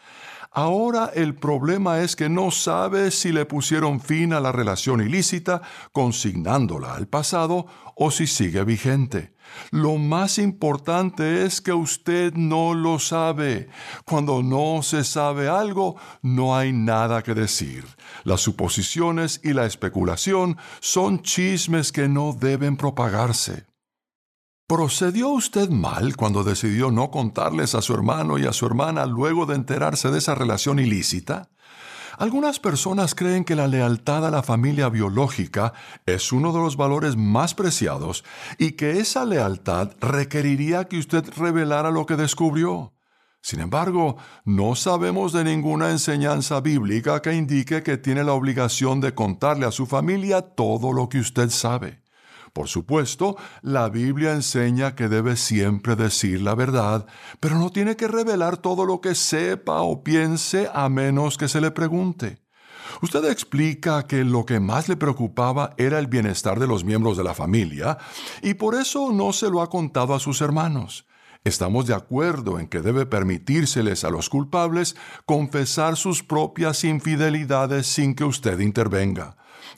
Ahora 0.57 1.11
el 1.14 1.36
problema 1.36 1.99
es 1.99 2.15
que 2.15 2.30
no 2.30 2.49
sabe 2.49 3.11
si 3.11 3.34
le 3.34 3.45
pusieron 3.45 3.99
fin 3.99 4.32
a 4.32 4.40
la 4.40 4.53
relación 4.53 5.02
ilícita 5.02 5.61
consignándola 5.91 6.94
al 6.94 7.10
pasado 7.10 7.65
o 7.94 8.10
si 8.10 8.26
sigue 8.26 8.64
vigente. 8.64 9.36
Lo 9.72 9.98
más 9.98 10.38
importante 10.38 11.44
es 11.44 11.60
que 11.60 11.73
usted 11.73 12.36
no 12.36 12.73
lo 12.73 12.99
sabe. 12.99 13.68
Cuando 14.06 14.41
no 14.41 14.82
se 14.82 15.03
sabe 15.03 15.49
algo, 15.49 15.98
no 16.22 16.56
hay 16.56 16.72
nada 16.72 17.22
que 17.22 17.34
decir. 17.34 17.84
Las 18.23 18.40
suposiciones 18.40 19.41
y 19.44 19.52
la 19.52 19.65
especulación 19.65 20.57
son 20.80 21.22
chismes 21.22 21.91
que 21.91 22.07
no 22.07 22.32
deben 22.32 22.77
propagarse. 22.77 23.65
¿Procedió 24.68 25.30
usted 25.30 25.70
mal 25.70 26.16
cuando 26.16 26.44
decidió 26.44 26.90
no 26.90 27.12
contarles 27.12 27.76
a 27.76 27.84
su 27.84 27.94
hermano 27.94 28.40
y 28.40 28.48
a 28.48 28.52
su 28.52 28.66
hermana 28.66 29.06
luego 29.06 29.46
de 29.46 29.54
enterarse 29.54 30.10
de 30.10 30.18
esa 30.18 30.34
relación 30.34 30.80
ilícita? 30.80 31.52
Algunas 32.18 32.60
personas 32.60 33.14
creen 33.14 33.44
que 33.44 33.56
la 33.56 33.68
lealtad 33.68 34.26
a 34.26 34.32
la 34.32 34.42
familia 34.42 34.90
biológica 34.90 35.74
es 36.08 36.32
uno 36.32 36.52
de 36.52 36.58
los 36.58 36.78
valores 36.78 37.16
más 37.16 37.54
preciados 37.54 38.24
y 38.58 38.72
que 38.72 39.00
esa 39.00 39.24
lealtad 39.24 39.92
requeriría 40.02 40.86
que 40.86 40.98
usted 40.98 41.24
revelara 41.38 41.92
lo 41.92 42.08
que 42.08 42.16
descubrió. 42.16 42.96
Sin 43.44 43.60
embargo, 43.60 44.18
no 44.46 44.74
sabemos 44.74 45.32
de 45.32 45.44
ninguna 45.44 45.92
enseñanza 45.92 46.60
bíblica 46.62 47.22
que 47.22 47.36
indique 47.36 47.84
que 47.84 47.98
tiene 47.98 48.24
la 48.24 48.34
obligación 48.34 49.00
de 49.00 49.14
contarle 49.14 49.68
a 49.68 49.72
su 49.72 49.86
familia 49.86 50.42
todo 50.42 50.92
lo 50.92 51.08
que 51.08 51.20
usted 51.20 51.52
sabe. 51.52 52.05
Por 52.56 52.69
supuesto, 52.69 53.36
la 53.64 53.90
Biblia 53.90 54.32
enseña 54.32 54.95
que 54.95 55.10
debe 55.10 55.36
siempre 55.36 55.98
decir 55.98 56.41
la 56.41 56.56
verdad, 56.56 57.06
pero 57.41 57.60
no 57.60 57.69
tiene 57.69 57.98
que 57.98 58.07
revelar 58.07 58.56
todo 58.56 58.86
lo 58.86 59.02
que 59.02 59.14
sepa 59.14 59.82
o 59.82 60.06
piense 60.06 60.69
a 60.73 60.88
menos 60.88 61.38
que 61.38 61.49
se 61.49 61.60
le 61.60 61.72
pregunte. 61.72 62.38
Usted 63.02 63.26
explica 63.26 64.07
que 64.07 64.23
lo 64.23 64.45
que 64.45 64.61
más 64.61 64.88
le 64.88 64.95
preocupaba 64.95 65.73
era 65.76 65.99
el 65.99 66.07
bienestar 66.07 66.57
de 66.57 66.65
los 66.65 66.86
miembros 66.86 67.18
de 67.18 67.26
la 67.26 67.34
familia 67.34 67.98
y 68.41 68.53
por 68.53 68.76
eso 68.76 69.11
no 69.11 69.34
se 69.34 69.49
lo 69.49 69.61
ha 69.61 69.69
contado 69.69 70.14
a 70.14 70.22
sus 70.22 70.40
hermanos. 70.40 71.06
Estamos 71.44 71.88
de 71.88 71.94
acuerdo 71.94 72.57
en 72.57 72.68
que 72.68 72.80
debe 72.80 73.06
permitírseles 73.06 74.06
a 74.06 74.10
los 74.10 74.30
culpables 74.30 74.95
confesar 75.26 75.98
sus 75.98 76.23
propias 76.23 76.86
infidelidades 76.86 77.86
sin 77.86 78.15
que 78.15 78.23
usted 78.23 78.61
intervenga. 78.61 79.36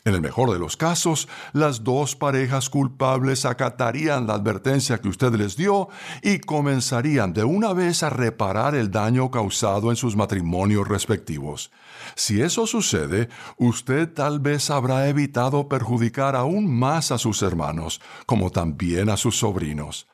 En 0.08 0.14
el 0.14 0.22
mejor 0.22 0.54
de 0.54 0.58
los 0.58 0.78
casos, 0.78 1.28
las 1.52 1.84
dos 1.84 2.16
parejas 2.16 2.70
culpables 2.70 3.44
acatarían 3.44 4.26
la 4.26 4.36
advertencia 4.36 5.00
que 5.00 5.10
usted 5.10 5.34
les 5.34 5.58
dio 5.58 5.90
y 6.22 6.40
comenzarían 6.40 7.34
de 7.34 7.44
una 7.44 7.74
vez 7.74 8.04
a 8.04 8.10
reparar 8.10 8.74
el 8.74 8.90
daño 8.90 9.30
causado 9.30 9.90
en 9.90 9.98
sus 9.98 10.16
matrimonios 10.16 10.88
respectivos. 10.88 11.72
Si 12.16 12.42
eso 12.42 12.66
sucede, 12.68 13.28
usted 13.58 14.14
tal 14.14 14.40
vez 14.40 14.70
habrá 14.70 15.10
evitado 15.10 15.68
perjudicar 15.68 16.38
aún 16.38 16.74
más 16.74 17.12
a 17.12 17.18
sus 17.18 17.42
hermanos, 17.42 18.00
como 18.26 18.50
también 18.50 19.10
a 19.10 19.18
sus 19.18 19.38
sobrinos. 19.38 20.08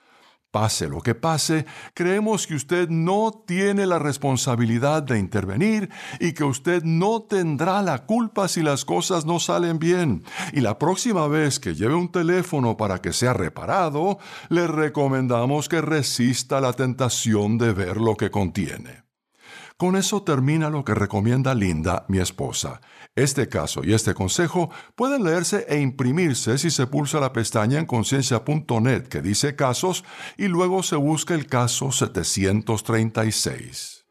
Pase 0.53 0.87
lo 0.87 1.01
que 1.01 1.15
pase, 1.15 1.65
creemos 1.95 2.45
que 2.45 2.53
usted 2.53 2.87
no 2.87 3.43
tiene 3.47 3.87
la 3.87 3.97
responsabilidad 3.97 5.01
de 5.01 5.17
intervenir 5.17 5.89
y 6.19 6.33
que 6.33 6.43
usted 6.43 6.83
no 6.83 7.23
tendrá 7.23 7.81
la 7.81 8.05
culpa 8.05 8.47
si 8.47 8.61
las 8.61 8.85
cosas 8.85 9.25
no 9.25 9.39
salen 9.39 9.79
bien. 9.79 10.23
Y 10.51 10.61
la 10.61 10.77
próxima 10.77 11.27
vez 11.27 11.59
que 11.59 11.73
lleve 11.73 11.95
un 11.95 12.11
teléfono 12.11 12.77
para 12.77 13.01
que 13.01 13.13
sea 13.13 13.33
reparado, 13.33 14.19
le 14.49 14.67
recomendamos 14.67 15.69
que 15.69 15.81
resista 15.81 16.61
la 16.61 16.73
tentación 16.73 17.57
de 17.57 17.73
ver 17.73 17.97
lo 17.97 18.15
que 18.15 18.29
contiene. 18.29 19.05
Con 19.77 19.95
eso 19.95 20.21
termina 20.21 20.69
lo 20.69 20.85
que 20.85 20.93
recomienda 20.93 21.55
Linda, 21.55 22.05
mi 22.07 22.19
esposa. 22.19 22.79
Este 23.15 23.47
caso 23.47 23.81
y 23.83 23.93
este 23.93 24.15
consejo 24.15 24.71
pueden 24.95 25.23
leerse 25.23 25.67
e 25.69 25.79
imprimirse 25.79 26.57
si 26.57 26.71
se 26.71 26.87
pulsa 26.87 27.19
la 27.19 27.31
pestaña 27.31 27.77
en 27.77 27.85
conciencia.net 27.85 29.03
que 29.03 29.21
dice 29.21 29.55
casos 29.55 30.03
y 30.35 30.47
luego 30.47 30.81
se 30.81 30.95
busca 30.95 31.35
el 31.35 31.45
caso 31.45 31.91
736. 31.91 34.05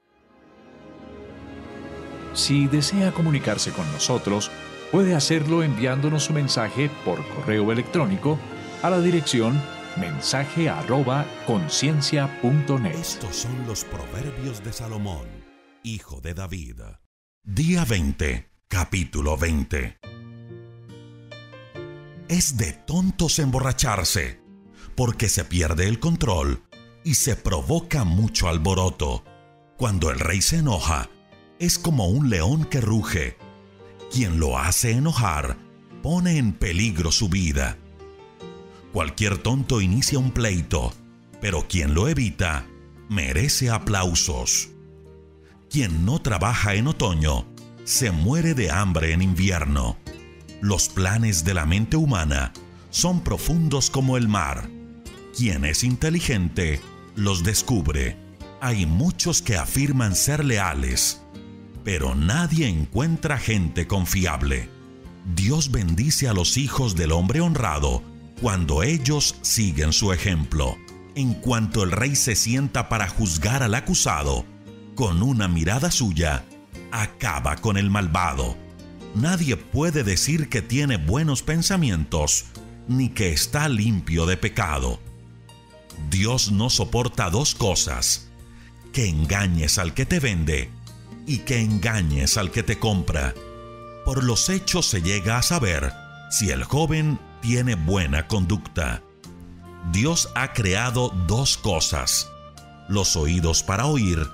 Si 2.32 2.66
desea 2.68 3.12
comunicarse 3.12 3.72
con 3.72 3.90
nosotros, 3.92 4.50
puede 4.92 5.14
hacerlo 5.14 5.62
enviándonos 5.62 6.24
su 6.24 6.32
mensaje 6.32 6.90
por 7.04 7.26
correo 7.34 7.72
electrónico 7.72 8.38
a 8.82 8.90
la 8.90 9.00
dirección 9.00 9.60
mensaje 9.96 10.68
arroba 10.68 11.26
conciencia.net. 11.46 12.94
Estos 12.94 13.36
son 13.36 13.66
los 13.66 13.84
proverbios 13.84 14.62
de 14.62 14.72
Salomón, 14.72 15.26
hijo 15.82 16.20
de 16.20 16.34
David. 16.34 16.80
Día 17.44 17.84
20, 17.84 18.51
capítulo 18.72 19.36
20. 19.36 19.98
Es 22.28 22.56
de 22.56 22.72
tontos 22.72 23.38
emborracharse, 23.38 24.40
porque 24.94 25.28
se 25.28 25.44
pierde 25.44 25.88
el 25.88 26.00
control 26.00 26.62
y 27.04 27.12
se 27.12 27.36
provoca 27.36 28.04
mucho 28.04 28.48
alboroto. 28.48 29.24
Cuando 29.76 30.10
el 30.10 30.18
rey 30.18 30.40
se 30.40 30.56
enoja, 30.56 31.10
es 31.58 31.78
como 31.78 32.08
un 32.08 32.30
león 32.30 32.64
que 32.64 32.80
ruge. 32.80 33.36
Quien 34.10 34.40
lo 34.40 34.56
hace 34.56 34.92
enojar 34.92 35.58
pone 36.02 36.38
en 36.38 36.54
peligro 36.54 37.12
su 37.12 37.28
vida. 37.28 37.76
Cualquier 38.94 39.36
tonto 39.36 39.82
inicia 39.82 40.18
un 40.18 40.30
pleito, 40.30 40.94
pero 41.42 41.68
quien 41.68 41.92
lo 41.92 42.08
evita 42.08 42.66
merece 43.10 43.68
aplausos. 43.68 44.70
Quien 45.68 46.06
no 46.06 46.22
trabaja 46.22 46.74
en 46.74 46.86
otoño 46.86 47.51
se 47.92 48.10
muere 48.10 48.54
de 48.54 48.70
hambre 48.70 49.12
en 49.12 49.20
invierno. 49.20 49.98
Los 50.62 50.88
planes 50.88 51.44
de 51.44 51.52
la 51.52 51.66
mente 51.66 51.98
humana 51.98 52.54
son 52.88 53.20
profundos 53.20 53.90
como 53.90 54.16
el 54.16 54.28
mar. 54.28 54.70
Quien 55.36 55.66
es 55.66 55.84
inteligente 55.84 56.80
los 57.16 57.44
descubre. 57.44 58.16
Hay 58.62 58.86
muchos 58.86 59.42
que 59.42 59.56
afirman 59.56 60.16
ser 60.16 60.42
leales, 60.42 61.20
pero 61.84 62.14
nadie 62.14 62.66
encuentra 62.66 63.36
gente 63.36 63.86
confiable. 63.86 64.70
Dios 65.34 65.70
bendice 65.70 66.28
a 66.28 66.32
los 66.32 66.56
hijos 66.56 66.96
del 66.96 67.12
hombre 67.12 67.42
honrado 67.42 68.02
cuando 68.40 68.82
ellos 68.82 69.36
siguen 69.42 69.92
su 69.92 70.12
ejemplo. 70.12 70.78
En 71.14 71.34
cuanto 71.34 71.82
el 71.82 71.92
rey 71.92 72.16
se 72.16 72.36
sienta 72.36 72.88
para 72.88 73.06
juzgar 73.06 73.62
al 73.62 73.74
acusado, 73.74 74.46
con 74.94 75.22
una 75.22 75.46
mirada 75.46 75.90
suya, 75.90 76.46
acaba 76.92 77.56
con 77.56 77.76
el 77.76 77.90
malvado. 77.90 78.56
Nadie 79.14 79.56
puede 79.56 80.04
decir 80.04 80.48
que 80.48 80.62
tiene 80.62 80.96
buenos 80.96 81.42
pensamientos, 81.42 82.46
ni 82.88 83.08
que 83.08 83.32
está 83.32 83.68
limpio 83.68 84.26
de 84.26 84.36
pecado. 84.36 85.00
Dios 86.10 86.52
no 86.52 86.70
soporta 86.70 87.30
dos 87.30 87.54
cosas, 87.54 88.30
que 88.92 89.08
engañes 89.08 89.78
al 89.78 89.94
que 89.94 90.06
te 90.06 90.20
vende 90.20 90.70
y 91.26 91.38
que 91.38 91.60
engañes 91.60 92.36
al 92.36 92.50
que 92.50 92.62
te 92.62 92.78
compra. 92.78 93.34
Por 94.04 94.24
los 94.24 94.48
hechos 94.48 94.86
se 94.86 95.02
llega 95.02 95.38
a 95.38 95.42
saber 95.42 95.92
si 96.30 96.50
el 96.50 96.64
joven 96.64 97.18
tiene 97.40 97.74
buena 97.74 98.26
conducta. 98.26 99.02
Dios 99.92 100.30
ha 100.34 100.52
creado 100.52 101.10
dos 101.26 101.56
cosas, 101.56 102.28
los 102.88 103.16
oídos 103.16 103.62
para 103.62 103.86
oír 103.86 104.26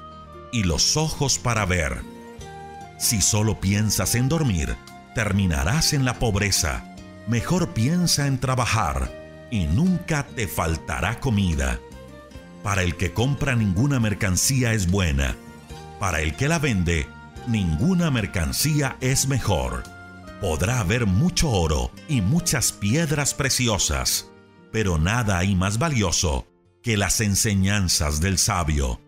y 0.52 0.64
los 0.64 0.97
ojos 0.97 1.39
para 1.39 1.66
ver. 1.66 2.18
Si 2.99 3.20
solo 3.20 3.61
piensas 3.61 4.15
en 4.15 4.29
dormir, 4.29 4.77
terminarás 5.15 5.93
en 5.93 6.05
la 6.05 6.19
pobreza. 6.19 6.95
Mejor 7.27 7.75
piensa 7.75 8.27
en 8.27 8.39
trabajar 8.39 9.11
y 9.51 9.66
nunca 9.66 10.27
te 10.27 10.49
faltará 10.49 11.20
comida. 11.20 11.79
Para 12.62 12.83
el 12.83 12.97
que 12.97 13.12
compra 13.12 13.55
ninguna 13.55 14.01
mercancía 14.01 14.73
es 14.73 14.91
buena. 14.91 15.37
Para 15.99 16.20
el 16.20 16.37
que 16.37 16.49
la 16.49 16.59
vende, 16.59 17.07
ninguna 17.47 18.11
mercancía 18.11 18.97
es 19.01 19.29
mejor 19.29 19.85
podrá 20.41 20.81
haber 20.81 21.07
mucho 21.07 21.51
oro 21.51 21.91
y 22.09 22.20
muchas 22.20 22.73
piedras 22.73 23.35
preciosas, 23.35 24.31
pero 24.73 24.99
nada 24.99 25.39
hay 25.39 25.55
más 25.55 25.79
valioso 25.79 26.47
que 26.83 26.97
las 26.97 27.20
enseñanzas 27.20 28.20
del 28.20 28.39
sabio. 28.39 29.01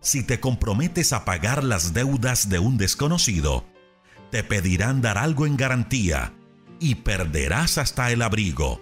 Si 0.00 0.22
te 0.22 0.40
comprometes 0.40 1.12
a 1.12 1.24
pagar 1.24 1.62
las 1.62 1.92
deudas 1.92 2.48
de 2.48 2.58
un 2.58 2.78
desconocido, 2.78 3.66
te 4.30 4.42
pedirán 4.44 5.02
dar 5.02 5.18
algo 5.18 5.46
en 5.46 5.56
garantía 5.56 6.32
y 6.78 6.96
perderás 6.96 7.78
hasta 7.78 8.10
el 8.10 8.22
abrigo. 8.22 8.80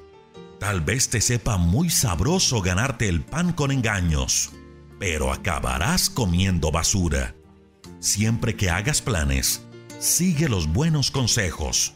Tal 0.60 0.80
vez 0.80 1.08
te 1.08 1.20
sepa 1.20 1.56
muy 1.56 1.90
sabroso 1.90 2.60
ganarte 2.60 3.08
el 3.08 3.22
pan 3.22 3.52
con 3.52 3.70
engaños, 3.70 4.50
pero 4.98 5.32
acabarás 5.32 6.10
comiendo 6.10 6.70
basura. 6.70 7.34
Siempre 8.00 8.56
que 8.56 8.70
hagas 8.70 9.02
planes, 9.02 9.62
Sigue 9.98 10.48
los 10.48 10.72
buenos 10.72 11.10
consejos. 11.10 11.94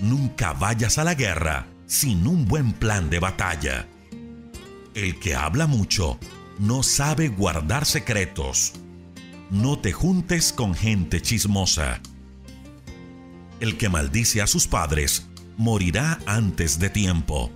Nunca 0.00 0.54
vayas 0.54 0.96
a 0.96 1.04
la 1.04 1.14
guerra 1.14 1.66
sin 1.86 2.26
un 2.26 2.46
buen 2.46 2.72
plan 2.72 3.10
de 3.10 3.18
batalla. 3.18 3.86
El 4.94 5.20
que 5.20 5.34
habla 5.34 5.66
mucho 5.66 6.18
no 6.58 6.82
sabe 6.82 7.28
guardar 7.28 7.86
secretos. 7.86 8.72
No 9.50 9.78
te 9.78 9.92
juntes 9.92 10.52
con 10.52 10.74
gente 10.74 11.20
chismosa. 11.20 12.00
El 13.60 13.76
que 13.76 13.88
maldice 13.88 14.42
a 14.42 14.46
sus 14.46 14.66
padres 14.66 15.26
morirá 15.56 16.18
antes 16.26 16.78
de 16.78 16.90
tiempo. 16.90 17.50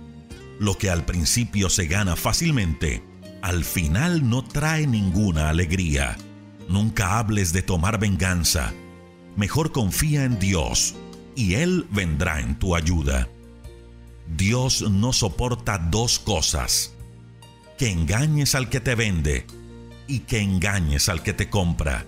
Lo 0.59 0.77
que 0.77 0.89
al 0.89 1.05
principio 1.05 1.69
se 1.69 1.87
gana 1.87 2.15
fácilmente, 2.15 3.03
al 3.41 3.63
final 3.63 4.29
no 4.29 4.43
trae 4.43 4.87
ninguna 4.87 5.49
alegría. 5.49 6.17
Nunca 6.69 7.19
hables 7.19 7.53
de 7.53 7.61
tomar 7.61 7.99
venganza 7.99 8.73
mejor 9.37 9.71
confía 9.71 10.25
en 10.25 10.39
Dios 10.39 10.95
y 11.35 11.53
Él 11.53 11.87
vendrá 11.91 12.41
en 12.41 12.59
tu 12.59 12.75
ayuda. 12.75 13.29
Dios 14.35 14.81
no 14.81 15.13
soporta 15.13 15.77
dos 15.77 16.19
cosas, 16.19 16.93
que 17.77 17.91
engañes 17.91 18.55
al 18.55 18.69
que 18.69 18.79
te 18.79 18.95
vende 18.95 19.45
y 20.07 20.19
que 20.19 20.39
engañes 20.39 21.09
al 21.09 21.21
que 21.21 21.33
te 21.33 21.49
compra. 21.49 22.05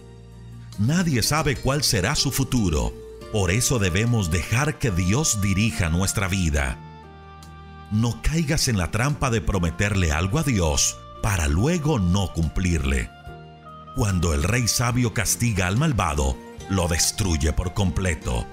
Nadie 0.79 1.21
sabe 1.21 1.55
cuál 1.55 1.83
será 1.83 2.15
su 2.15 2.31
futuro, 2.31 2.93
por 3.31 3.51
eso 3.51 3.79
debemos 3.79 4.31
dejar 4.31 4.79
que 4.79 4.91
Dios 4.91 5.41
dirija 5.41 5.89
nuestra 5.89 6.27
vida. 6.27 6.79
No 7.91 8.21
caigas 8.21 8.67
en 8.67 8.77
la 8.77 8.91
trampa 8.91 9.29
de 9.29 9.41
prometerle 9.41 10.11
algo 10.11 10.39
a 10.39 10.43
Dios 10.43 10.97
para 11.21 11.47
luego 11.47 11.99
no 11.99 12.31
cumplirle. 12.33 13.09
Cuando 13.95 14.33
el 14.33 14.43
rey 14.43 14.67
sabio 14.67 15.13
castiga 15.13 15.67
al 15.67 15.77
malvado, 15.77 16.37
lo 16.69 16.87
destruye 16.87 17.51
por 17.51 17.73
completo. 17.73 18.45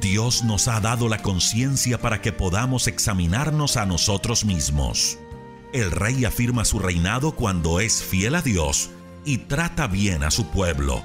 Dios 0.00 0.42
nos 0.42 0.68
ha 0.68 0.80
dado 0.80 1.08
la 1.08 1.18
conciencia 1.18 2.00
para 2.00 2.20
que 2.20 2.32
podamos 2.32 2.88
examinarnos 2.88 3.76
a 3.76 3.86
nosotros 3.86 4.44
mismos. 4.44 5.18
El 5.72 5.90
rey 5.90 6.26
afirma 6.26 6.66
su 6.66 6.78
reinado 6.78 7.32
cuando 7.32 7.80
es 7.80 8.02
fiel 8.02 8.34
a 8.34 8.42
Dios 8.42 8.90
y 9.24 9.38
trata 9.38 9.86
bien 9.86 10.22
a 10.22 10.30
su 10.30 10.46
pueblo. 10.48 11.02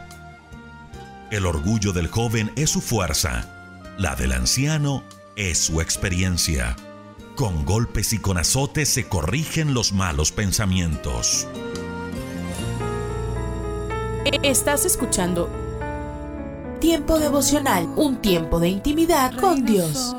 El 1.31 1.45
orgullo 1.45 1.93
del 1.93 2.07
joven 2.07 2.51
es 2.57 2.71
su 2.71 2.81
fuerza, 2.81 3.49
la 3.97 4.15
del 4.15 4.33
anciano 4.33 5.03
es 5.37 5.57
su 5.57 5.79
experiencia. 5.79 6.75
Con 7.35 7.63
golpes 7.63 8.11
y 8.11 8.17
con 8.17 8.37
azotes 8.37 8.89
se 8.89 9.07
corrigen 9.07 9.73
los 9.73 9.93
malos 9.93 10.33
pensamientos. 10.33 11.47
Estás 14.43 14.85
escuchando 14.85 15.49
Tiempo 16.81 17.19
devocional, 17.19 17.87
un 17.95 18.17
tiempo 18.17 18.59
de 18.59 18.69
intimidad 18.69 19.33
con 19.39 19.65
Dios. 19.65 20.15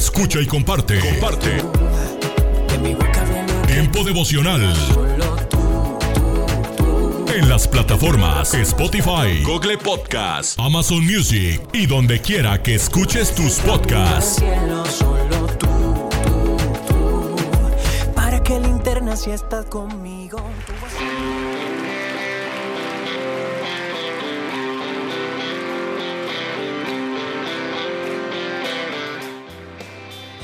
Escucha 0.00 0.40
y 0.40 0.46
comparte. 0.46 0.98
Comparte. 0.98 1.62
Tiempo 3.66 4.02
devocional 4.02 4.72
en 7.34 7.48
las 7.50 7.68
plataformas 7.68 8.54
Spotify, 8.54 9.42
Google 9.44 9.76
Podcast, 9.76 10.58
Amazon 10.58 11.04
Music 11.04 11.60
y 11.74 11.84
donde 11.84 12.18
quiera 12.22 12.62
que 12.62 12.76
escuches 12.76 13.34
tus 13.34 13.58
podcasts. 13.58 14.42
Para 18.14 18.42
que 18.42 18.58
linterna 18.58 19.16
si 19.16 19.32
estás 19.32 19.66
conmigo. 19.66 20.40